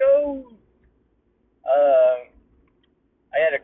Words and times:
buckos. 0.00 0.44
Um, 1.68 2.18
I 3.30 3.38
had 3.38 3.54
a 3.54 3.62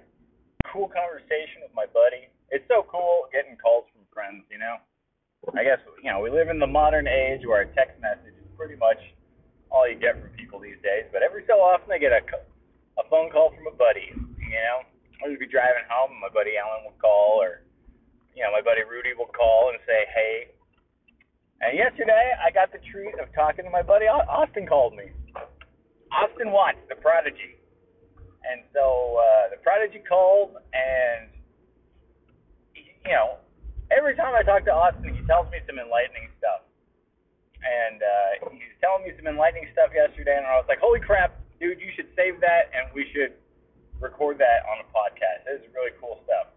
cool 0.72 0.88
conversation 0.88 1.64
with 1.64 1.74
my 1.74 1.86
buddy. 1.86 2.28
It's 2.52 2.64
so 2.68 2.86
cool 2.86 3.26
getting 3.32 3.56
calls 3.56 3.88
from 3.92 4.04
friends, 4.12 4.44
you 4.52 4.58
know. 4.58 4.76
I 5.54 5.62
guess 5.62 5.78
you 6.02 6.10
know 6.10 6.18
we 6.20 6.30
live 6.30 6.48
in 6.48 6.58
the 6.58 6.66
modern 6.66 7.06
age 7.06 7.46
where 7.46 7.62
a 7.62 7.70
text 7.74 8.00
message 8.02 8.34
is 8.34 8.48
pretty 8.58 8.74
much 8.74 8.98
all 9.70 9.86
you 9.86 9.94
get 9.94 10.18
from 10.18 10.30
people 10.34 10.58
these 10.58 10.78
days. 10.82 11.06
But 11.12 11.22
every 11.22 11.46
so 11.46 11.62
often 11.62 11.90
I 11.92 11.98
get 11.98 12.10
a 12.10 12.22
a 12.98 13.04
phone 13.10 13.30
call 13.30 13.54
from 13.54 13.66
a 13.70 13.76
buddy. 13.76 14.10
You 14.10 14.58
know, 14.58 14.76
I 15.22 15.30
would 15.30 15.38
be 15.38 15.46
driving 15.46 15.86
home, 15.86 16.18
and 16.18 16.22
my 16.22 16.32
buddy 16.32 16.58
Alan 16.58 16.86
would 16.86 16.98
call, 16.98 17.38
or 17.42 17.62
you 18.34 18.42
know, 18.42 18.50
my 18.50 18.62
buddy 18.62 18.82
Rudy 18.82 19.14
will 19.14 19.30
call 19.30 19.70
and 19.70 19.78
say, 19.86 20.06
"Hey, 20.14 20.56
and 21.60 21.78
yesterday, 21.78 22.32
I 22.36 22.50
got 22.50 22.72
the 22.72 22.82
treat 22.90 23.14
of 23.18 23.32
talking 23.34 23.64
to 23.64 23.70
my 23.70 23.82
buddy 23.82 24.06
Austin. 24.06 24.66
Called 24.66 24.94
me, 24.94 25.14
Austin 26.12 26.52
Watts, 26.52 26.80
the 26.88 26.96
Prodigy, 26.96 27.58
and 28.46 28.62
so 28.72 29.18
uh, 29.18 29.50
the 29.50 29.58
Prodigy 29.62 30.02
called, 30.06 30.56
and 30.74 31.30
you 32.74 33.12
know, 33.12 33.38
every 33.90 34.14
time 34.16 34.34
I 34.34 34.42
talk 34.42 34.64
to 34.66 34.74
Austin, 34.74 35.14
he 35.14 35.22
tells 35.26 35.50
me 35.50 35.58
some 35.66 35.78
enlightening 35.78 36.30
stuff, 36.38 36.66
and 37.62 38.02
uh, 38.02 38.50
he's 38.50 38.74
telling 38.80 39.04
me 39.04 39.12
some 39.16 39.26
enlightening 39.26 39.66
stuff 39.72 39.90
yesterday, 39.94 40.36
and 40.36 40.46
I 40.46 40.58
was 40.58 40.66
like, 40.68 40.78
holy 40.78 41.00
crap, 41.00 41.34
dude, 41.58 41.80
you 41.80 41.90
should 41.94 42.08
save 42.14 42.40
that, 42.40 42.70
and 42.74 42.90
we 42.94 43.06
should 43.14 43.34
record 44.00 44.38
that 44.38 44.66
on 44.68 44.82
a 44.84 44.86
podcast. 44.92 45.46
This 45.46 45.64
is 45.64 45.70
really 45.74 45.94
cool 46.00 46.20
stuff. 46.24 46.52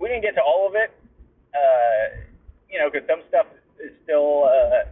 We 0.00 0.08
didn't 0.08 0.22
get 0.22 0.34
to 0.36 0.44
all 0.44 0.68
of 0.68 0.74
it. 0.74 0.92
Uh, 1.56 2.26
you 2.68 2.78
know, 2.78 2.90
because 2.90 3.06
some 3.08 3.22
stuff 3.28 3.46
is 3.80 3.92
still 4.04 4.44
uh, 4.44 4.90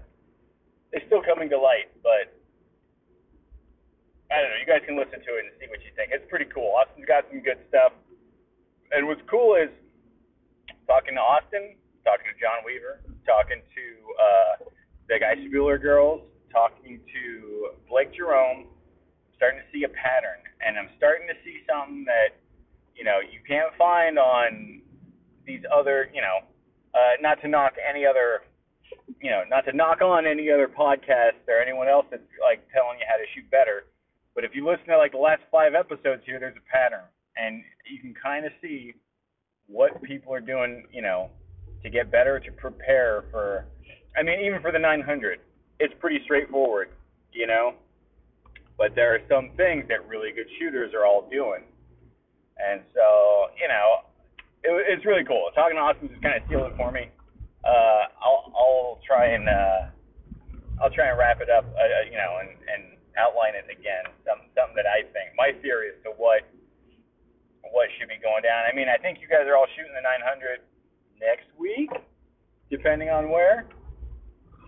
is 0.93 1.03
still 1.07 1.21
coming 1.21 1.51
to 1.51 1.59
light. 1.59 1.91
But 2.03 2.33
I 4.33 4.41
don't 4.41 4.51
know. 4.51 4.61
You 4.61 4.69
guys 4.69 4.83
can 4.87 4.97
listen 4.97 5.21
to 5.21 5.33
it 5.37 5.43
and 5.49 5.53
see 5.61 5.69
what 5.69 5.85
you 5.85 5.93
think. 5.97 6.11
It's 6.13 6.25
pretty 6.29 6.49
cool. 6.49 6.75
Austin's 6.77 7.07
got 7.07 7.29
some 7.31 7.45
good 7.45 7.61
stuff. 7.69 7.93
And 8.93 9.07
what's 9.07 9.23
cool 9.29 9.57
is 9.57 9.71
talking 10.87 11.15
to 11.17 11.23
Austin, 11.23 11.77
talking 12.05 12.29
to 12.29 12.37
John 12.41 12.65
Weaver, 12.65 13.01
talking 13.27 13.61
to 13.61 13.85
uh, 14.17 14.53
the 15.09 15.21
Guy 15.21 15.37
Bueller 15.49 15.81
girls, 15.81 16.25
talking 16.53 17.01
to 17.13 17.25
Blake 17.89 18.15
Jerome. 18.15 18.69
I'm 18.69 19.33
starting 19.37 19.61
to 19.61 19.69
see 19.73 19.85
a 19.85 19.93
pattern, 19.93 20.41
and 20.65 20.79
I'm 20.79 20.89
starting 20.97 21.27
to 21.29 21.37
see 21.45 21.65
something 21.69 22.05
that 22.07 22.39
you 22.95 23.05
know 23.05 23.19
you 23.21 23.41
can't 23.47 23.75
find 23.77 24.19
on 24.19 24.81
these 25.45 25.63
other 25.69 26.09
you 26.15 26.23
know 26.23 26.47
uh, 26.95 27.19
not 27.21 27.41
to 27.43 27.49
knock 27.49 27.75
any 27.83 28.07
other, 28.07 28.47
you 29.21 29.31
know, 29.31 29.43
not 29.51 29.67
to 29.67 29.73
knock 29.75 30.01
on 30.01 30.27
any 30.27 30.51
other 30.51 30.69
podcast 30.69 31.43
or 31.49 31.61
anyone 31.61 31.89
else 31.89 32.07
that's 32.11 32.23
like 32.41 32.63
telling 32.73 32.99
you 32.99 33.07
how 33.11 33.19
to 33.19 33.27
shoot 33.35 33.49
better. 33.51 33.85
But 34.35 34.45
if 34.45 34.55
you 34.55 34.67
listen 34.67 34.87
to 34.89 34.99
like 34.99 35.13
the 35.13 35.19
last 35.19 35.43
five 35.51 35.75
episodes 35.75 36.23
here, 36.27 36.41
there's 36.41 36.57
a 36.57 36.73
pattern, 36.73 37.07
and 37.37 37.63
you 37.91 38.01
can 38.01 38.15
kind 38.21 38.45
of 38.45 38.53
see 38.61 38.95
what 39.67 40.03
people 40.03 40.35
are 40.35 40.41
doing, 40.41 40.85
you 40.93 41.03
know, 41.03 41.31
to 41.83 41.91
get 41.91 42.11
better, 42.11 42.41
to 42.41 42.53
prepare 42.53 43.25
for. 43.31 43.67
I 44.17 44.23
mean, 44.23 44.41
even 44.45 44.61
for 44.61 44.71
the 44.73 44.79
900, 44.79 45.41
it's 45.81 45.95
pretty 46.01 46.21
straightforward, 46.25 46.91
you 47.33 47.47
know. 47.47 47.75
But 48.77 48.95
there 48.97 49.15
are 49.15 49.21
some 49.29 49.51
things 49.57 49.85
that 49.89 50.07
really 50.09 50.33
good 50.33 50.47
shooters 50.59 50.93
are 50.95 51.07
all 51.07 51.29
doing, 51.31 51.63
and 52.59 52.81
so 52.93 53.55
you 53.61 53.69
know, 53.69 54.03
it, 54.65 54.99
it's 54.99 55.07
really 55.07 55.25
cool. 55.25 55.51
Talking 55.55 55.77
to 55.77 55.83
Austin 55.83 56.09
just 56.09 56.23
kind 56.23 56.43
of 56.43 56.49
sealed 56.49 56.73
it 56.73 56.77
for 56.77 56.91
me. 56.91 57.09
Uh, 57.65 58.11
I'll 58.21 58.53
I'll 58.57 59.01
try 59.07 59.27
and 59.29 59.49
uh, 59.49 59.81
I'll 60.83 60.91
try 60.91 61.09
and 61.09 61.19
wrap 61.19 61.41
it 61.41 61.49
up, 61.49 61.65
uh, 61.65 61.79
uh, 61.79 62.11
you 62.11 62.19
know, 62.19 62.43
and 62.43 62.51
and 62.67 62.94
outline 63.17 63.55
it 63.55 63.67
again. 63.71 64.07
Something 64.27 64.51
something 64.55 64.77
that 64.77 64.89
I 64.89 65.07
think 65.15 65.35
my 65.39 65.55
theory 65.63 65.95
as 65.95 65.99
to 66.05 66.15
what 66.17 66.47
what 67.73 67.89
should 67.97 68.09
be 68.09 68.21
going 68.21 68.45
down. 68.45 68.69
I 68.69 68.73
mean, 68.75 68.89
I 68.89 69.01
think 69.01 69.19
you 69.19 69.29
guys 69.29 69.49
are 69.49 69.57
all 69.57 69.71
shooting 69.75 69.95
the 69.97 70.05
900 70.05 70.61
next 71.19 71.49
week, 71.57 71.91
depending 72.71 73.09
on 73.09 73.31
where. 73.31 73.67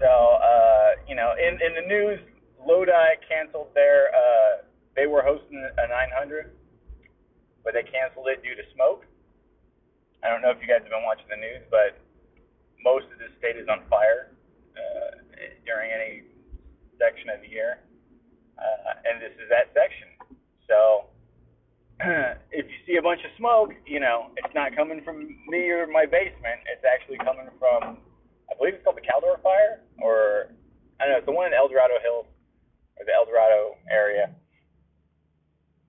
So, 0.00 0.08
uh, 0.08 1.00
you 1.08 1.14
know, 1.14 1.32
in 1.36 1.60
in 1.60 1.72
the 1.76 1.86
news, 1.86 2.20
Lodi 2.60 3.20
canceled 3.28 3.72
their. 3.74 4.10
Uh, 4.12 4.66
they 4.96 5.06
were 5.06 5.22
hosting 5.22 5.60
a 5.60 5.86
900, 5.88 6.56
but 7.62 7.74
they 7.76 7.84
canceled 7.84 8.28
it 8.32 8.42
due 8.42 8.56
to 8.56 8.64
smoke. 8.72 9.04
I 10.24 10.32
don't 10.32 10.40
know 10.40 10.50
if 10.50 10.58
you 10.64 10.66
guys 10.66 10.80
have 10.80 10.90
been 10.90 11.04
watching 11.04 11.28
the 11.28 11.36
news, 11.36 11.62
but 11.70 12.00
most 12.82 13.06
of 13.12 13.20
the 13.20 13.28
state 13.38 13.60
is 13.60 13.68
on 13.68 13.84
fire 13.92 14.32
uh, 14.74 15.20
during 15.68 15.92
any 15.92 16.24
section 16.98 17.28
of 17.28 17.44
the 17.44 17.48
year, 17.48 17.84
uh, 18.58 19.08
and 19.08 19.20
this 19.20 19.32
is 19.36 19.48
that 19.48 19.72
section. 19.76 20.08
So 20.68 21.12
if 22.52 22.66
you 22.68 22.78
see 22.84 22.96
a 22.96 23.04
bunch 23.04 23.20
of 23.24 23.32
smoke, 23.38 23.72
you 23.86 24.00
know 24.00 24.32
it's 24.36 24.54
not 24.54 24.76
coming 24.76 25.00
from 25.04 25.28
me 25.48 25.70
or 25.70 25.86
my 25.86 26.04
basement. 26.04 26.60
It's 26.68 26.84
actually 26.84 27.18
coming 27.24 27.48
from, 27.58 28.00
I 28.50 28.52
believe 28.58 28.74
it's 28.74 28.84
called 28.84 29.00
the 29.00 29.06
Caldor 29.06 29.40
Fire, 29.40 29.80
or 30.02 30.52
I 31.00 31.04
don't 31.04 31.12
know, 31.12 31.18
it's 31.18 31.26
the 31.28 31.36
one 31.36 31.46
in 31.48 31.54
El 31.54 31.68
Dorado 31.68 31.96
Hills 32.02 32.26
or 32.96 33.04
the 33.04 33.12
El 33.12 33.24
Dorado 33.24 33.76
area. 33.90 34.32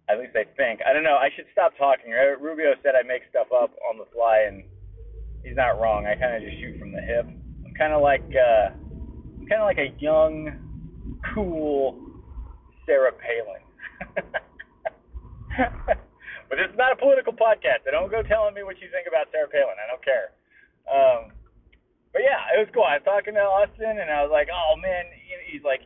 At 0.09 0.19
least 0.19 0.35
I 0.35 0.47
think. 0.55 0.79
I 0.87 0.93
don't 0.93 1.03
know. 1.03 1.19
I 1.19 1.27
should 1.35 1.51
stop 1.51 1.75
talking. 1.77 2.11
Rubio 2.11 2.75
said 2.83 2.95
I 2.95 3.03
make 3.03 3.23
stuff 3.29 3.47
up 3.51 3.75
on 3.91 3.97
the 3.99 4.07
fly, 4.15 4.47
and 4.47 4.63
he's 5.43 5.57
not 5.57 5.81
wrong. 5.81 6.05
I 6.07 6.15
kind 6.15 6.39
of 6.39 6.47
just 6.47 6.61
shoot 6.61 6.79
from 6.79 6.93
the 6.93 7.01
hip. 7.01 7.27
I'm 7.27 7.73
kind 7.75 7.91
of 7.91 8.01
like 8.01 8.23
uh, 8.31 8.71
I'm 8.71 9.47
kind 9.47 9.59
of 9.59 9.67
like 9.67 9.79
a 9.79 9.91
young, 9.99 10.55
cool 11.35 12.06
Sarah 12.87 13.11
Palin. 13.11 13.63
but 16.47 16.55
this 16.55 16.71
is 16.71 16.79
not 16.79 16.95
a 16.95 16.97
political 16.97 17.35
podcast. 17.35 17.83
So 17.83 17.91
don't 17.91 18.09
go 18.09 18.23
telling 18.23 18.55
me 18.55 18.63
what 18.63 18.79
you 18.79 18.87
think 18.89 19.05
about 19.05 19.27
Sarah 19.29 19.51
Palin. 19.51 19.75
I 19.75 19.85
don't 19.91 20.01
care. 20.01 20.31
Um, 20.87 21.35
but 22.15 22.23
yeah, 22.23 22.55
it 22.55 22.63
was 22.63 22.71
cool. 22.71 22.87
I 22.87 22.97
was 22.97 23.05
talking 23.05 23.35
to 23.35 23.43
Austin, 23.43 23.99
and 23.99 24.07
I 24.07 24.23
was 24.23 24.31
like, 24.31 24.47
"Oh 24.47 24.79
man," 24.79 25.11
he's 25.51 25.61
like, 25.67 25.83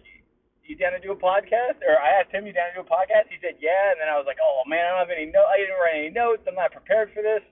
you 0.72 0.80
down 0.80 0.96
to 0.96 1.04
do 1.04 1.12
a 1.12 1.20
podcast? 1.20 1.84
Or 1.84 2.00
I 2.00 2.24
asked 2.24 2.32
him, 2.32 2.48
you 2.48 2.56
down 2.56 2.72
to 2.72 2.80
do 2.80 2.88
a 2.88 2.90
podcast? 2.90 3.28
He 3.28 3.36
said, 3.44 3.60
yeah. 3.60 3.92
And 3.92 4.00
then 4.00 4.08
I 4.08 4.16
was 4.16 4.24
like, 4.24 4.40
oh 4.40 4.64
man, 4.64 4.88
I 4.88 4.90
don't 4.96 5.04
have 5.04 5.12
any 5.12 5.28
notes. 5.28 5.52
I 5.52 5.60
didn't 5.60 5.76
write 5.76 6.00
any 6.00 6.14
notes. 6.16 6.48
I'm 6.48 6.56
not 6.56 6.72
prepared 6.72 7.12
for 7.12 7.20
this. 7.20 7.44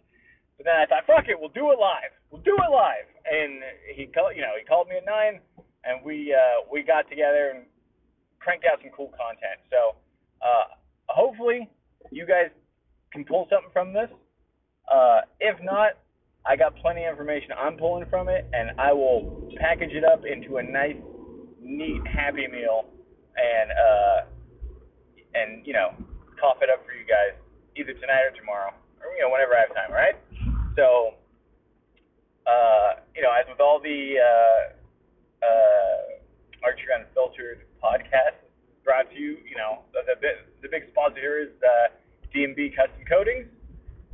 But 0.56 0.72
then 0.72 0.80
I 0.80 0.88
thought, 0.88 1.04
fuck 1.04 1.28
it, 1.28 1.36
we'll 1.36 1.52
do 1.52 1.76
it 1.76 1.80
live. 1.80 2.16
We'll 2.32 2.44
do 2.48 2.56
it 2.56 2.72
live. 2.72 3.08
And 3.28 3.60
he 3.92 4.08
called, 4.08 4.40
you 4.40 4.44
know, 4.44 4.56
he 4.56 4.64
called 4.64 4.88
me 4.88 5.00
at 5.00 5.08
nine, 5.08 5.40
and 5.84 6.04
we 6.04 6.36
uh, 6.36 6.68
we 6.68 6.84
got 6.84 7.08
together 7.08 7.56
and 7.56 7.64
cranked 8.40 8.66
out 8.66 8.80
some 8.82 8.92
cool 8.96 9.12
content. 9.16 9.60
So 9.70 9.96
uh, 10.42 10.76
hopefully 11.08 11.70
you 12.12 12.26
guys 12.26 12.50
can 13.12 13.26
pull 13.26 13.48
something 13.50 13.72
from 13.72 13.94
this. 13.94 14.10
Uh, 14.92 15.22
if 15.40 15.58
not, 15.64 16.00
I 16.46 16.56
got 16.56 16.76
plenty 16.78 17.04
of 17.06 17.12
information 17.12 17.52
I'm 17.58 17.78
pulling 17.78 18.08
from 18.10 18.30
it, 18.30 18.48
and 18.54 18.80
I 18.80 18.94
will 18.94 19.50
package 19.60 19.92
it 19.92 20.04
up 20.04 20.24
into 20.26 20.58
a 20.58 20.64
nice, 20.64 20.98
neat 21.62 22.02
Happy 22.08 22.48
Meal 22.48 22.90
and 23.38 23.70
uh, 23.72 24.20
and 25.36 25.66
you 25.68 25.74
know 25.74 25.94
cough 26.40 26.58
it 26.62 26.70
up 26.70 26.84
for 26.86 26.94
you 26.94 27.06
guys 27.06 27.38
either 27.76 27.94
tonight 27.94 28.24
or 28.26 28.34
tomorrow 28.36 28.72
or 29.00 29.14
you 29.16 29.22
know 29.22 29.30
whenever 29.30 29.54
I 29.54 29.68
have 29.68 29.76
time. 29.76 29.92
Right? 29.92 30.16
So 30.76 31.14
uh, 32.50 33.04
you 33.16 33.22
know, 33.22 33.30
as 33.30 33.46
with 33.48 33.60
all 33.60 33.80
the 33.80 34.18
uh, 34.18 34.62
uh, 35.46 36.66
Archery 36.66 36.90
Unfiltered 36.98 37.69
podcast 37.84 38.38
brought 38.84 39.10
to 39.12 39.16
you, 39.16 39.38
you 39.48 39.56
know 39.56 39.84
the 39.94 40.04
the, 40.20 40.32
the 40.62 40.70
big 40.70 40.88
sponsor 40.92 41.20
here 41.20 41.40
is 41.40 41.54
uh, 41.64 41.96
DMB 42.36 42.76
Custom 42.76 43.04
Coatings. 43.08 43.48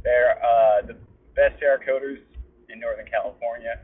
They're 0.04 0.38
uh, 0.40 0.86
the 0.86 0.96
best 1.34 1.58
Cerakote 1.60 2.22
in 2.70 2.80
Northern 2.80 3.10
California. 3.10 3.82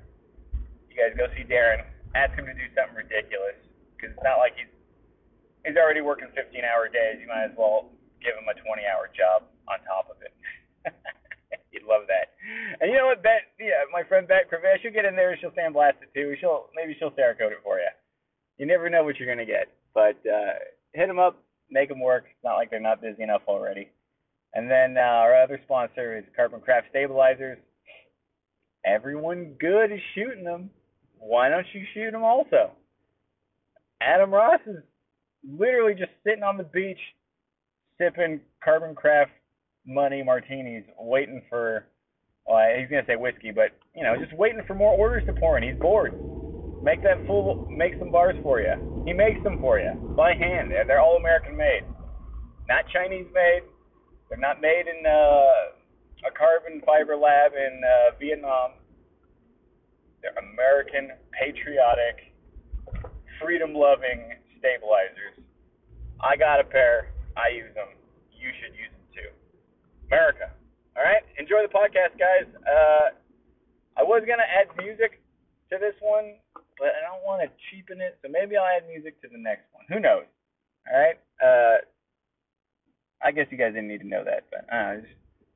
You 0.89 0.95
guys 0.95 1.17
go 1.17 1.27
see 1.33 1.47
Darren. 1.47 1.83
Ask 2.13 2.35
him 2.35 2.45
to 2.45 2.53
do 2.53 2.67
something 2.75 2.95
ridiculous 2.95 3.55
because 3.95 4.11
it's 4.13 4.25
not 4.25 4.37
like 4.37 4.53
he's 4.59 4.71
he's 5.63 5.77
already 5.77 6.01
working 6.01 6.27
15 6.35 6.61
hour 6.65 6.91
days. 6.91 7.21
You 7.21 7.27
might 7.27 7.49
as 7.49 7.55
well 7.55 7.89
give 8.19 8.35
him 8.35 8.45
a 8.49 8.55
20 8.57 8.83
hour 8.85 9.09
job 9.15 9.47
on 9.71 9.79
top 9.87 10.11
of 10.11 10.19
it. 10.21 10.33
You'd 11.71 11.87
love 11.87 12.03
that. 12.11 12.35
And 12.83 12.91
you 12.91 12.97
know 12.99 13.07
what, 13.07 13.23
Bet? 13.23 13.55
Yeah, 13.55 13.87
my 13.95 14.03
friend 14.03 14.27
Bet 14.27 14.51
Crevasse, 14.51 14.83
she'll 14.83 14.91
get 14.91 15.07
in 15.07 15.15
there. 15.15 15.31
And 15.31 15.39
she'll 15.39 15.55
sandblast 15.55 16.03
it 16.03 16.11
too. 16.11 16.35
She'll 16.39 16.67
maybe 16.75 16.95
she'll 16.99 17.15
Cerakote 17.15 17.55
it 17.55 17.63
for 17.63 17.79
you. 17.79 17.91
You 18.61 18.67
never 18.67 18.91
know 18.91 19.03
what 19.03 19.19
you're 19.19 19.27
gonna 19.27 19.43
get. 19.43 19.69
But 19.91 20.17
uh, 20.23 20.53
hit 20.93 21.07
them 21.07 21.17
up, 21.17 21.43
make 21.71 21.89
them 21.89 21.99
work. 21.99 22.25
It's 22.29 22.43
not 22.43 22.57
like 22.57 22.69
they're 22.69 22.79
not 22.79 23.01
busy 23.01 23.23
enough 23.23 23.41
already. 23.47 23.89
And 24.53 24.69
then 24.69 24.97
uh, 24.97 25.01
our 25.01 25.41
other 25.41 25.59
sponsor 25.65 26.15
is 26.15 26.23
Carbon 26.35 26.61
Craft 26.61 26.87
Stabilizers. 26.91 27.57
Everyone 28.85 29.55
good 29.59 29.91
is 29.91 29.99
shooting 30.13 30.43
them. 30.43 30.69
Why 31.17 31.49
don't 31.49 31.65
you 31.73 31.83
shoot 31.95 32.11
them 32.11 32.23
also? 32.23 32.71
Adam 33.99 34.31
Ross 34.31 34.59
is 34.67 34.83
literally 35.43 35.95
just 35.95 36.11
sitting 36.23 36.43
on 36.43 36.57
the 36.57 36.63
beach, 36.63 36.99
sipping 37.97 38.41
Carbon 38.63 38.93
Craft 38.93 39.31
money 39.87 40.21
martinis, 40.21 40.83
waiting 40.99 41.41
for. 41.49 41.87
Well, 42.45 42.61
he's 42.77 42.89
gonna 42.89 43.05
say 43.07 43.15
whiskey, 43.15 43.49
but 43.49 43.71
you 43.95 44.03
know, 44.03 44.15
just 44.19 44.37
waiting 44.37 44.61
for 44.67 44.75
more 44.75 44.93
orders 44.93 45.23
to 45.25 45.33
pour 45.33 45.57
in. 45.57 45.63
He's 45.63 45.79
bored. 45.79 46.13
Make 46.83 47.03
that 47.03 47.25
full, 47.27 47.67
make 47.69 47.93
some 47.99 48.11
bars 48.11 48.35
for 48.41 48.59
you. 48.59 48.73
He 49.05 49.13
makes 49.13 49.41
them 49.43 49.57
for 49.61 49.77
you 49.79 49.91
by 50.17 50.33
hand. 50.33 50.71
And 50.71 50.89
they're 50.89 50.99
all 51.01 51.17
American 51.17 51.55
made, 51.55 51.85
not 52.67 52.85
Chinese 52.91 53.27
made. 53.33 53.61
They're 54.29 54.39
not 54.39 54.61
made 54.61 54.85
in 54.87 55.05
uh, 55.05 55.77
a 56.25 56.31
carbon 56.33 56.81
fiber 56.85 57.17
lab 57.17 57.51
in 57.53 57.81
uh, 57.83 58.17
Vietnam. 58.19 58.79
They're 60.21 60.37
American, 60.37 61.11
patriotic, 61.33 62.33
freedom-loving 63.41 64.37
stabilizers. 64.57 65.37
I 66.21 66.37
got 66.37 66.61
a 66.61 66.63
pair. 66.63 67.09
I 67.37 67.49
use 67.49 67.73
them. 67.73 67.89
You 68.29 68.49
should 68.61 68.73
use 68.77 68.89
them 68.93 69.05
too. 69.13 69.29
America. 70.09 70.53
All 70.97 71.03
right. 71.03 71.25
Enjoy 71.37 71.61
the 71.65 71.73
podcast, 71.73 72.17
guys. 72.17 72.45
Uh, 72.65 73.17
I 73.97 74.03
was 74.03 74.23
gonna 74.25 74.45
add 74.45 74.69
music 74.77 75.21
to 75.69 75.77
this 75.77 75.95
one, 76.01 76.37
but 76.81 76.89
I 76.97 77.05
don't 77.05 77.23
want 77.23 77.43
to 77.43 77.49
cheapen 77.69 78.01
it, 78.01 78.17
so 78.23 78.27
maybe 78.27 78.57
I'll 78.57 78.65
add 78.65 78.87
music 78.89 79.21
to 79.21 79.27
the 79.31 79.37
next 79.37 79.65
one. 79.71 79.85
Who 79.87 79.99
knows? 79.99 80.25
All 80.91 80.99
right. 80.99 81.19
Uh, 81.39 81.77
I 83.23 83.31
guess 83.31 83.45
you 83.51 83.57
guys 83.57 83.73
didn't 83.73 83.87
need 83.87 84.01
to 84.01 84.07
know 84.07 84.23
that, 84.25 84.45
but 84.49 84.65
uh, 84.73 84.95
just, 84.95 85.13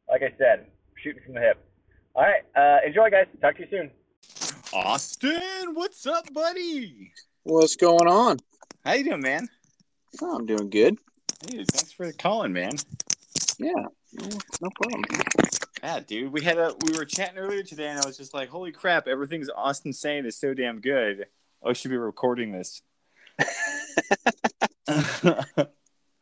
like 0.07 0.21
I 0.21 0.31
said, 0.37 0.67
shooting 1.03 1.23
from 1.25 1.33
the 1.33 1.41
hip. 1.41 1.57
All 2.13 2.21
right. 2.21 2.43
Uh, 2.55 2.85
enjoy, 2.85 3.09
guys. 3.09 3.25
Talk 3.41 3.55
to 3.55 3.63
you 3.63 3.67
soon. 3.71 3.91
Austin, 4.71 5.73
what's 5.73 6.05
up, 6.05 6.31
buddy? 6.31 7.11
What's 7.41 7.75
going 7.75 8.07
on? 8.07 8.37
How 8.83 8.93
you 8.93 9.05
doing, 9.05 9.21
man? 9.21 9.49
Oh, 10.21 10.35
I'm 10.35 10.45
doing 10.45 10.69
good. 10.69 10.99
Dude, 11.47 11.67
thanks 11.71 11.91
for 11.91 12.11
calling, 12.11 12.53
man. 12.53 12.73
Yeah, 13.57 13.71
no, 14.13 14.29
no 14.61 14.69
problem. 14.79 15.03
Yeah, 15.85 15.99
dude, 15.99 16.33
we 16.33 16.41
had 16.41 16.57
a 16.57 16.73
we 16.83 16.97
were 16.97 17.05
chatting 17.05 17.37
earlier 17.37 17.61
today, 17.61 17.89
and 17.89 17.99
I 17.99 18.07
was 18.07 18.17
just 18.17 18.33
like, 18.33 18.49
"Holy 18.49 18.71
crap! 18.71 19.07
Everything's 19.07 19.51
Austin 19.55 19.93
saying 19.93 20.25
is 20.25 20.35
so 20.35 20.55
damn 20.55 20.81
good. 20.81 21.27
I 21.63 21.73
should 21.73 21.91
be 21.91 21.97
recording 21.97 22.51
this." 22.51 22.81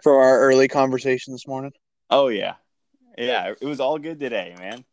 For 0.03 0.21
our 0.21 0.41
early 0.41 0.67
conversation 0.67 1.31
this 1.31 1.47
morning. 1.47 1.71
oh 2.09 2.27
yeah, 2.27 2.55
yeah, 3.17 3.53
it 3.57 3.65
was 3.65 3.79
all 3.79 3.97
good 3.99 4.19
today, 4.19 4.53
man. 4.59 4.83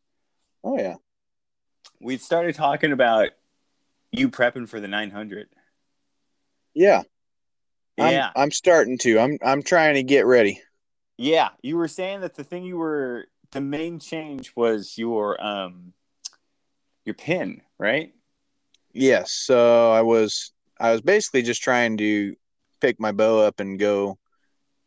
Oh 0.62 0.78
yeah. 0.78 0.94
We 2.00 2.17
started 2.19 2.55
talking 2.55 2.93
about 2.93 3.31
you 4.12 4.28
prepping 4.28 4.69
for 4.69 4.78
the 4.78 4.87
900. 4.87 5.49
Yeah. 6.75 7.02
I'm, 7.99 8.12
Yeah, 8.12 8.31
I'm 8.37 8.52
starting 8.52 8.99
to. 8.99 9.19
I'm 9.19 9.37
I'm 9.44 9.64
trying 9.64 9.94
to 9.94 10.05
get 10.05 10.26
ready. 10.26 10.62
yeah. 11.19 11.49
You 11.61 11.76
were 11.76 11.88
saying 11.88 12.20
that 12.20 12.37
the 12.37 12.44
thing 12.44 12.62
you 12.62 12.76
were 12.76 13.26
the 13.52 13.61
main 13.61 13.99
change 13.99 14.52
was 14.56 14.97
your 14.97 15.43
um 15.44 15.93
your 17.05 17.14
pin, 17.14 17.62
right? 17.79 18.12
Yes. 18.93 19.32
So 19.32 19.93
I 19.93 20.02
was 20.02 20.52
I 20.79 20.93
was 20.93 21.00
basically 21.00 21.43
just 21.43 21.62
trying 21.62 21.97
to 21.99 22.35
pick 22.81 23.00
my 23.00 23.12
bow 23.12 23.41
up 23.41 23.61
and 23.61 23.79
go 23.79 24.19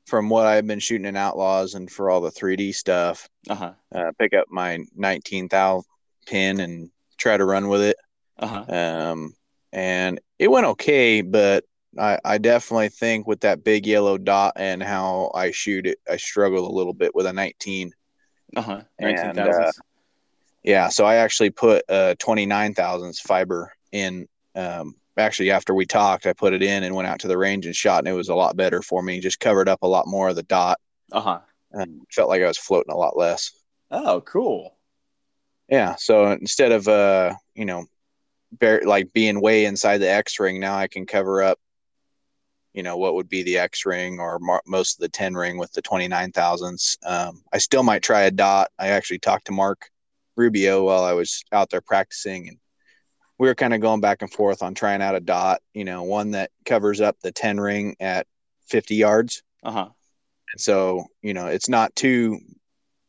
from 0.06 0.30
what 0.30 0.45
I've 0.45 0.68
been 0.68 0.80
shooting 0.80 1.06
in 1.06 1.15
Outlaws 1.15 1.75
and 1.75 1.89
for 1.89 2.10
all 2.10 2.21
the 2.21 2.31
3D 2.31 2.74
stuff. 2.75 3.27
Uh 3.50 3.56
huh. 3.56 3.74
Uh, 3.94 4.12
pick 4.19 4.33
up 4.33 4.48
my 4.50 4.80
19 4.95 5.48
thou 5.50 5.83
pin 6.25 6.59
and 6.59 6.89
try 7.18 7.38
to 7.38 7.45
run 7.45 7.69
with 7.69 7.81
it. 7.81 7.98
Uh 8.38 8.48
huh. 8.48 8.74
Um, 8.74 9.33
and 9.71 10.19
it 10.39 10.50
went 10.50 10.66
okay, 10.66 11.21
but 11.21 11.63
I, 11.98 12.19
I 12.25 12.38
definitely 12.38 12.89
think 12.89 13.27
with 13.27 13.42
that 13.42 13.63
big 13.63 13.86
yellow 13.86 14.18
dot 14.18 14.54
and 14.56 14.81
how 14.81 15.31
I 15.33 15.51
shoot 15.51 15.86
it, 15.86 16.00
I 16.09 16.18
struggle 16.18 16.69
a 16.69 16.75
little 16.75 16.94
bit 16.94 17.16
with 17.16 17.25
a 17.25 17.33
19. 17.33 17.94
Uh 18.55 18.61
huh. 18.61 18.81
And, 19.00 19.39
uh. 19.39 19.71
Yeah, 20.63 20.88
so 20.89 21.05
I 21.05 21.15
actually 21.15 21.50
put 21.50 21.83
uh 21.89 22.15
29 22.19 22.73
thousandths 22.73 23.19
fiber 23.19 23.73
in. 23.91 24.27
Um, 24.55 24.95
actually, 25.17 25.51
after 25.51 25.73
we 25.73 25.85
talked, 25.85 26.25
I 26.25 26.33
put 26.33 26.53
it 26.53 26.63
in 26.63 26.83
and 26.83 26.95
went 26.95 27.07
out 27.07 27.19
to 27.19 27.27
the 27.27 27.38
range 27.38 27.65
and 27.65 27.75
shot, 27.75 28.00
and 28.00 28.07
it 28.07 28.13
was 28.13 28.29
a 28.29 28.35
lot 28.35 28.55
better 28.55 28.81
for 28.81 29.01
me. 29.01 29.19
Just 29.19 29.39
covered 29.39 29.67
up 29.67 29.79
a 29.81 29.88
lot 29.88 30.07
more 30.07 30.29
of 30.29 30.35
the 30.35 30.44
dot. 30.44 30.79
Uh 31.11 31.21
huh. 31.21 31.39
And 31.71 32.01
felt 32.11 32.29
like 32.29 32.41
I 32.41 32.47
was 32.47 32.57
floating 32.57 32.94
a 32.94 32.97
lot 32.97 33.17
less. 33.17 33.51
Oh, 33.91 34.21
cool. 34.21 34.77
Yeah, 35.69 35.95
so 35.95 36.31
instead 36.31 36.71
of 36.71 36.88
uh, 36.88 37.33
you 37.56 37.65
know, 37.65 37.85
bear, 38.51 38.81
like 38.85 39.13
being 39.13 39.41
way 39.41 39.65
inside 39.65 39.97
the 39.99 40.09
X 40.09 40.39
ring, 40.39 40.59
now 40.59 40.75
I 40.75 40.88
can 40.88 41.06
cover 41.06 41.41
up, 41.41 41.59
you 42.73 42.83
know, 42.83 42.97
what 42.97 43.15
would 43.15 43.29
be 43.29 43.43
the 43.43 43.57
X 43.57 43.85
ring 43.85 44.19
or 44.19 44.39
mar- 44.39 44.63
most 44.65 44.97
of 44.97 45.01
the 45.01 45.09
10 45.09 45.35
ring 45.35 45.57
with 45.57 45.71
the 45.73 45.81
29 45.81 46.31
thousandths. 46.31 46.97
Um, 47.05 47.43
I 47.53 47.59
still 47.59 47.83
might 47.83 48.03
try 48.03 48.21
a 48.21 48.31
dot. 48.31 48.71
I 48.79 48.89
actually 48.89 49.19
talked 49.19 49.45
to 49.45 49.51
Mark 49.51 49.89
Rubio 50.35 50.83
while 50.83 51.03
I 51.03 51.13
was 51.13 51.43
out 51.51 51.69
there 51.69 51.81
practicing, 51.81 52.47
and 52.49 52.57
we 53.37 53.47
were 53.47 53.55
kind 53.55 53.73
of 53.73 53.81
going 53.81 54.01
back 54.01 54.21
and 54.21 54.31
forth 54.31 54.63
on 54.63 54.73
trying 54.73 55.01
out 55.01 55.15
a 55.15 55.19
dot, 55.19 55.61
you 55.73 55.85
know, 55.85 56.03
one 56.03 56.31
that 56.31 56.51
covers 56.65 57.01
up 57.01 57.17
the 57.21 57.31
10 57.31 57.59
ring 57.59 57.95
at 57.99 58.25
50 58.67 58.95
yards. 58.95 59.43
Uh 59.63 59.71
huh. 59.71 59.89
And 60.53 60.61
so, 60.61 61.05
you 61.21 61.33
know, 61.33 61.47
it's 61.47 61.69
not 61.69 61.95
too, 61.95 62.39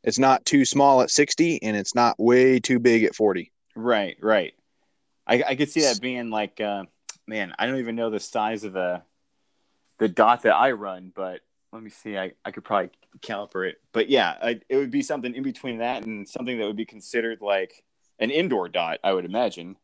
it's 0.02 0.19
not 0.19 0.44
too 0.44 0.64
small 0.64 1.02
at 1.02 1.11
60 1.11 1.62
and 1.62 1.76
it's 1.76 1.94
not 1.94 2.19
way 2.19 2.58
too 2.58 2.78
big 2.78 3.05
at 3.05 3.14
40. 3.14 3.50
Right, 3.76 4.16
right. 4.20 4.55
I 5.26 5.43
I 5.49 5.55
could 5.56 5.70
see 5.70 5.82
that 5.82 6.00
being 6.00 6.31
like, 6.31 6.61
uh, 6.61 6.84
man, 7.26 7.55
I 7.58 7.66
don't 7.66 7.78
even 7.78 7.96
know 7.96 8.11
the 8.11 8.20
size 8.20 8.64
of 8.64 8.72
the 8.72 9.02
the 9.99 10.08
dot 10.08 10.43
that 10.43 10.55
I 10.55 10.73
run, 10.73 11.12
but 11.14 11.41
let 11.73 11.82
me 11.82 11.91
see. 11.91 12.17
I, 12.17 12.32
I 12.44 12.50
could 12.50 12.64
probably 12.64 12.91
calibrate 13.20 13.70
it. 13.70 13.81
But 13.93 14.08
yeah, 14.08 14.37
I, 14.41 14.61
it 14.69 14.76
would 14.76 14.91
be 14.91 15.02
something 15.02 15.35
in 15.35 15.43
between 15.43 15.79
that 15.79 16.05
and 16.05 16.29
something 16.29 16.58
that 16.58 16.67
would 16.67 16.76
be 16.76 16.87
considered 16.87 17.38
like 17.41 17.85
an 18.19 18.31
indoor 18.31 18.69
dot, 18.69 18.99
I 19.02 19.12
would 19.12 19.25
imagine. 19.25 19.76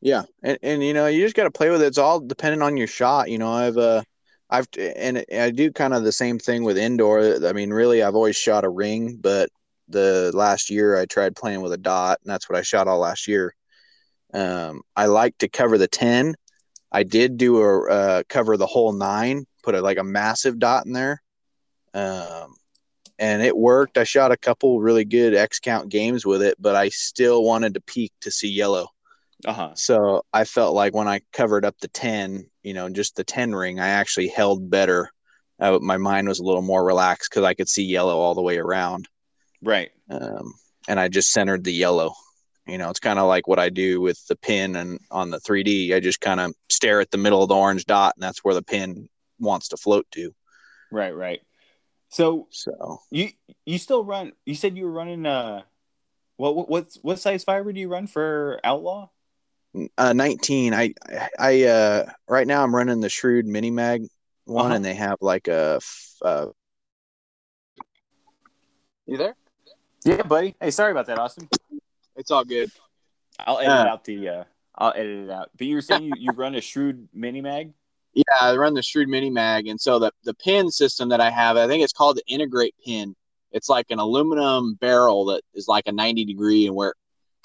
Yeah, 0.00 0.22
and 0.42 0.58
and 0.62 0.82
you 0.82 0.94
know 0.94 1.06
you 1.06 1.22
just 1.22 1.36
got 1.36 1.44
to 1.44 1.50
play 1.50 1.70
with 1.70 1.80
it. 1.80 1.86
It's 1.86 1.98
all 1.98 2.18
dependent 2.18 2.62
on 2.62 2.76
your 2.76 2.88
shot. 2.88 3.30
You 3.30 3.38
know, 3.38 3.52
I've 3.52 3.78
uh, 3.78 4.02
I've 4.50 4.66
and 4.76 5.24
I 5.32 5.50
do 5.50 5.70
kind 5.70 5.94
of 5.94 6.02
the 6.02 6.10
same 6.10 6.40
thing 6.40 6.64
with 6.64 6.76
indoor. 6.76 7.20
I 7.46 7.52
mean, 7.52 7.70
really, 7.70 8.02
I've 8.02 8.16
always 8.16 8.36
shot 8.36 8.64
a 8.64 8.68
ring, 8.68 9.18
but 9.20 9.48
the 9.88 10.32
last 10.34 10.70
year 10.70 10.98
I 10.98 11.06
tried 11.06 11.36
playing 11.36 11.60
with 11.60 11.72
a 11.72 11.78
dot, 11.78 12.18
and 12.22 12.32
that's 12.32 12.50
what 12.50 12.58
I 12.58 12.62
shot 12.62 12.88
all 12.88 12.98
last 12.98 13.28
year. 13.28 13.54
Um, 14.34 14.82
I 14.96 15.06
like 15.06 15.38
to 15.38 15.48
cover 15.48 15.78
the 15.78 15.86
ten. 15.86 16.34
I 16.92 17.02
did 17.02 17.38
do 17.38 17.62
a 17.62 17.90
uh, 17.90 18.22
cover 18.28 18.56
the 18.56 18.66
whole 18.66 18.92
nine, 18.92 19.46
put 19.62 19.74
a 19.74 19.80
like 19.80 19.98
a 19.98 20.04
massive 20.04 20.58
dot 20.58 20.84
in 20.84 20.92
there, 20.92 21.22
um, 21.94 22.54
and 23.18 23.42
it 23.42 23.56
worked. 23.56 23.96
I 23.96 24.04
shot 24.04 24.30
a 24.30 24.36
couple 24.36 24.80
really 24.80 25.06
good 25.06 25.34
X 25.34 25.58
count 25.58 25.88
games 25.88 26.26
with 26.26 26.42
it, 26.42 26.56
but 26.60 26.76
I 26.76 26.90
still 26.90 27.42
wanted 27.42 27.74
to 27.74 27.80
peek 27.80 28.12
to 28.20 28.30
see 28.30 28.50
yellow. 28.50 28.88
Uh 29.44 29.52
huh. 29.52 29.70
So 29.74 30.22
I 30.32 30.44
felt 30.44 30.74
like 30.74 30.94
when 30.94 31.08
I 31.08 31.20
covered 31.32 31.64
up 31.64 31.76
the 31.80 31.88
10, 31.88 32.48
you 32.62 32.74
know, 32.74 32.88
just 32.90 33.16
the 33.16 33.24
10 33.24 33.54
ring, 33.54 33.80
I 33.80 33.88
actually 33.88 34.28
held 34.28 34.70
better. 34.70 35.10
Uh, 35.58 35.78
my 35.80 35.96
mind 35.96 36.28
was 36.28 36.40
a 36.40 36.44
little 36.44 36.62
more 36.62 36.84
relaxed 36.84 37.30
because 37.30 37.44
I 37.44 37.54
could 37.54 37.68
see 37.68 37.84
yellow 37.84 38.18
all 38.18 38.34
the 38.34 38.42
way 38.42 38.58
around. 38.58 39.08
Right. 39.62 39.90
Um, 40.10 40.54
and 40.88 41.00
I 41.00 41.08
just 41.08 41.30
centered 41.30 41.64
the 41.64 41.72
yellow. 41.72 42.14
You 42.66 42.78
know, 42.78 42.90
it's 42.90 43.00
kind 43.00 43.18
of 43.18 43.26
like 43.26 43.48
what 43.48 43.58
I 43.58 43.68
do 43.70 44.00
with 44.00 44.24
the 44.28 44.36
pin 44.36 44.76
and 44.76 45.00
on 45.10 45.30
the 45.30 45.38
3D. 45.40 45.94
I 45.94 46.00
just 46.00 46.20
kind 46.20 46.38
of 46.40 46.54
stare 46.68 47.00
at 47.00 47.10
the 47.10 47.18
middle 47.18 47.42
of 47.42 47.48
the 47.48 47.56
orange 47.56 47.86
dot, 47.86 48.14
and 48.16 48.22
that's 48.22 48.44
where 48.44 48.54
the 48.54 48.62
pin 48.62 49.08
wants 49.40 49.68
to 49.68 49.76
float 49.76 50.06
to. 50.12 50.32
Right. 50.90 51.10
Right. 51.14 51.40
So 52.08 52.46
So 52.50 53.00
you 53.10 53.30
you 53.66 53.78
still 53.78 54.04
run? 54.04 54.32
You 54.44 54.54
said 54.54 54.76
you 54.76 54.84
were 54.84 54.92
running. 54.92 55.26
Uh, 55.26 55.62
what 56.36 56.54
what 56.54 56.68
what's, 56.68 56.98
what 57.02 57.18
size 57.18 57.42
fiber 57.42 57.72
do 57.72 57.80
you 57.80 57.88
run 57.88 58.06
for 58.06 58.60
Outlaw? 58.62 59.08
uh, 59.96 60.12
19. 60.12 60.74
I 60.74 60.92
I 61.38 61.64
uh, 61.64 62.10
right 62.28 62.46
now 62.46 62.62
I'm 62.62 62.74
running 62.74 63.00
the 63.00 63.08
Shrewd 63.08 63.46
Mini 63.46 63.70
Mag 63.70 64.06
one, 64.44 64.66
Uh-huh. 64.66 64.74
and 64.76 64.84
they 64.84 64.94
have 64.94 65.16
like 65.20 65.48
a. 65.48 65.80
Uh, 66.20 66.46
you 69.06 69.16
there? 69.16 69.34
Yeah, 70.04 70.22
buddy. 70.22 70.54
Hey, 70.60 70.70
sorry 70.70 70.92
about 70.92 71.06
that, 71.06 71.18
Austin. 71.18 71.48
It's 72.16 72.30
all 72.30 72.44
good. 72.44 72.70
I'll 73.38 73.58
edit 73.58 73.70
Uh. 73.72 73.90
out 73.90 74.04
the. 74.04 74.28
Uh, 74.28 74.44
I'll 74.76 74.92
edit 74.94 75.24
it 75.24 75.30
out. 75.30 75.50
But 75.56 75.66
you 75.66 75.74
were 75.74 75.82
saying 75.82 76.04
you, 76.04 76.12
you 76.18 76.30
run 76.32 76.54
a 76.54 76.60
shrewd 76.60 77.08
mini 77.12 77.40
mag. 77.40 77.72
Yeah, 78.14 78.22
I 78.42 78.54
run 78.56 78.74
the 78.74 78.82
Shrewd 78.82 79.08
Mini 79.08 79.30
Mag, 79.30 79.66
and 79.66 79.80
so 79.80 79.98
the 79.98 80.12
the 80.24 80.34
pin 80.34 80.70
system 80.70 81.08
that 81.08 81.20
I 81.22 81.30
have, 81.30 81.56
I 81.56 81.66
think 81.66 81.82
it's 81.82 81.94
called 81.94 82.18
the 82.18 82.26
Integrate 82.26 82.74
pin. 82.84 83.14
It's 83.52 83.70
like 83.70 83.86
an 83.90 83.98
aluminum 83.98 84.74
barrel 84.74 85.24
that 85.26 85.42
is 85.54 85.66
like 85.66 85.86
a 85.86 85.92
90 85.92 86.26
degree, 86.26 86.66
and 86.66 86.76
where 86.76 86.92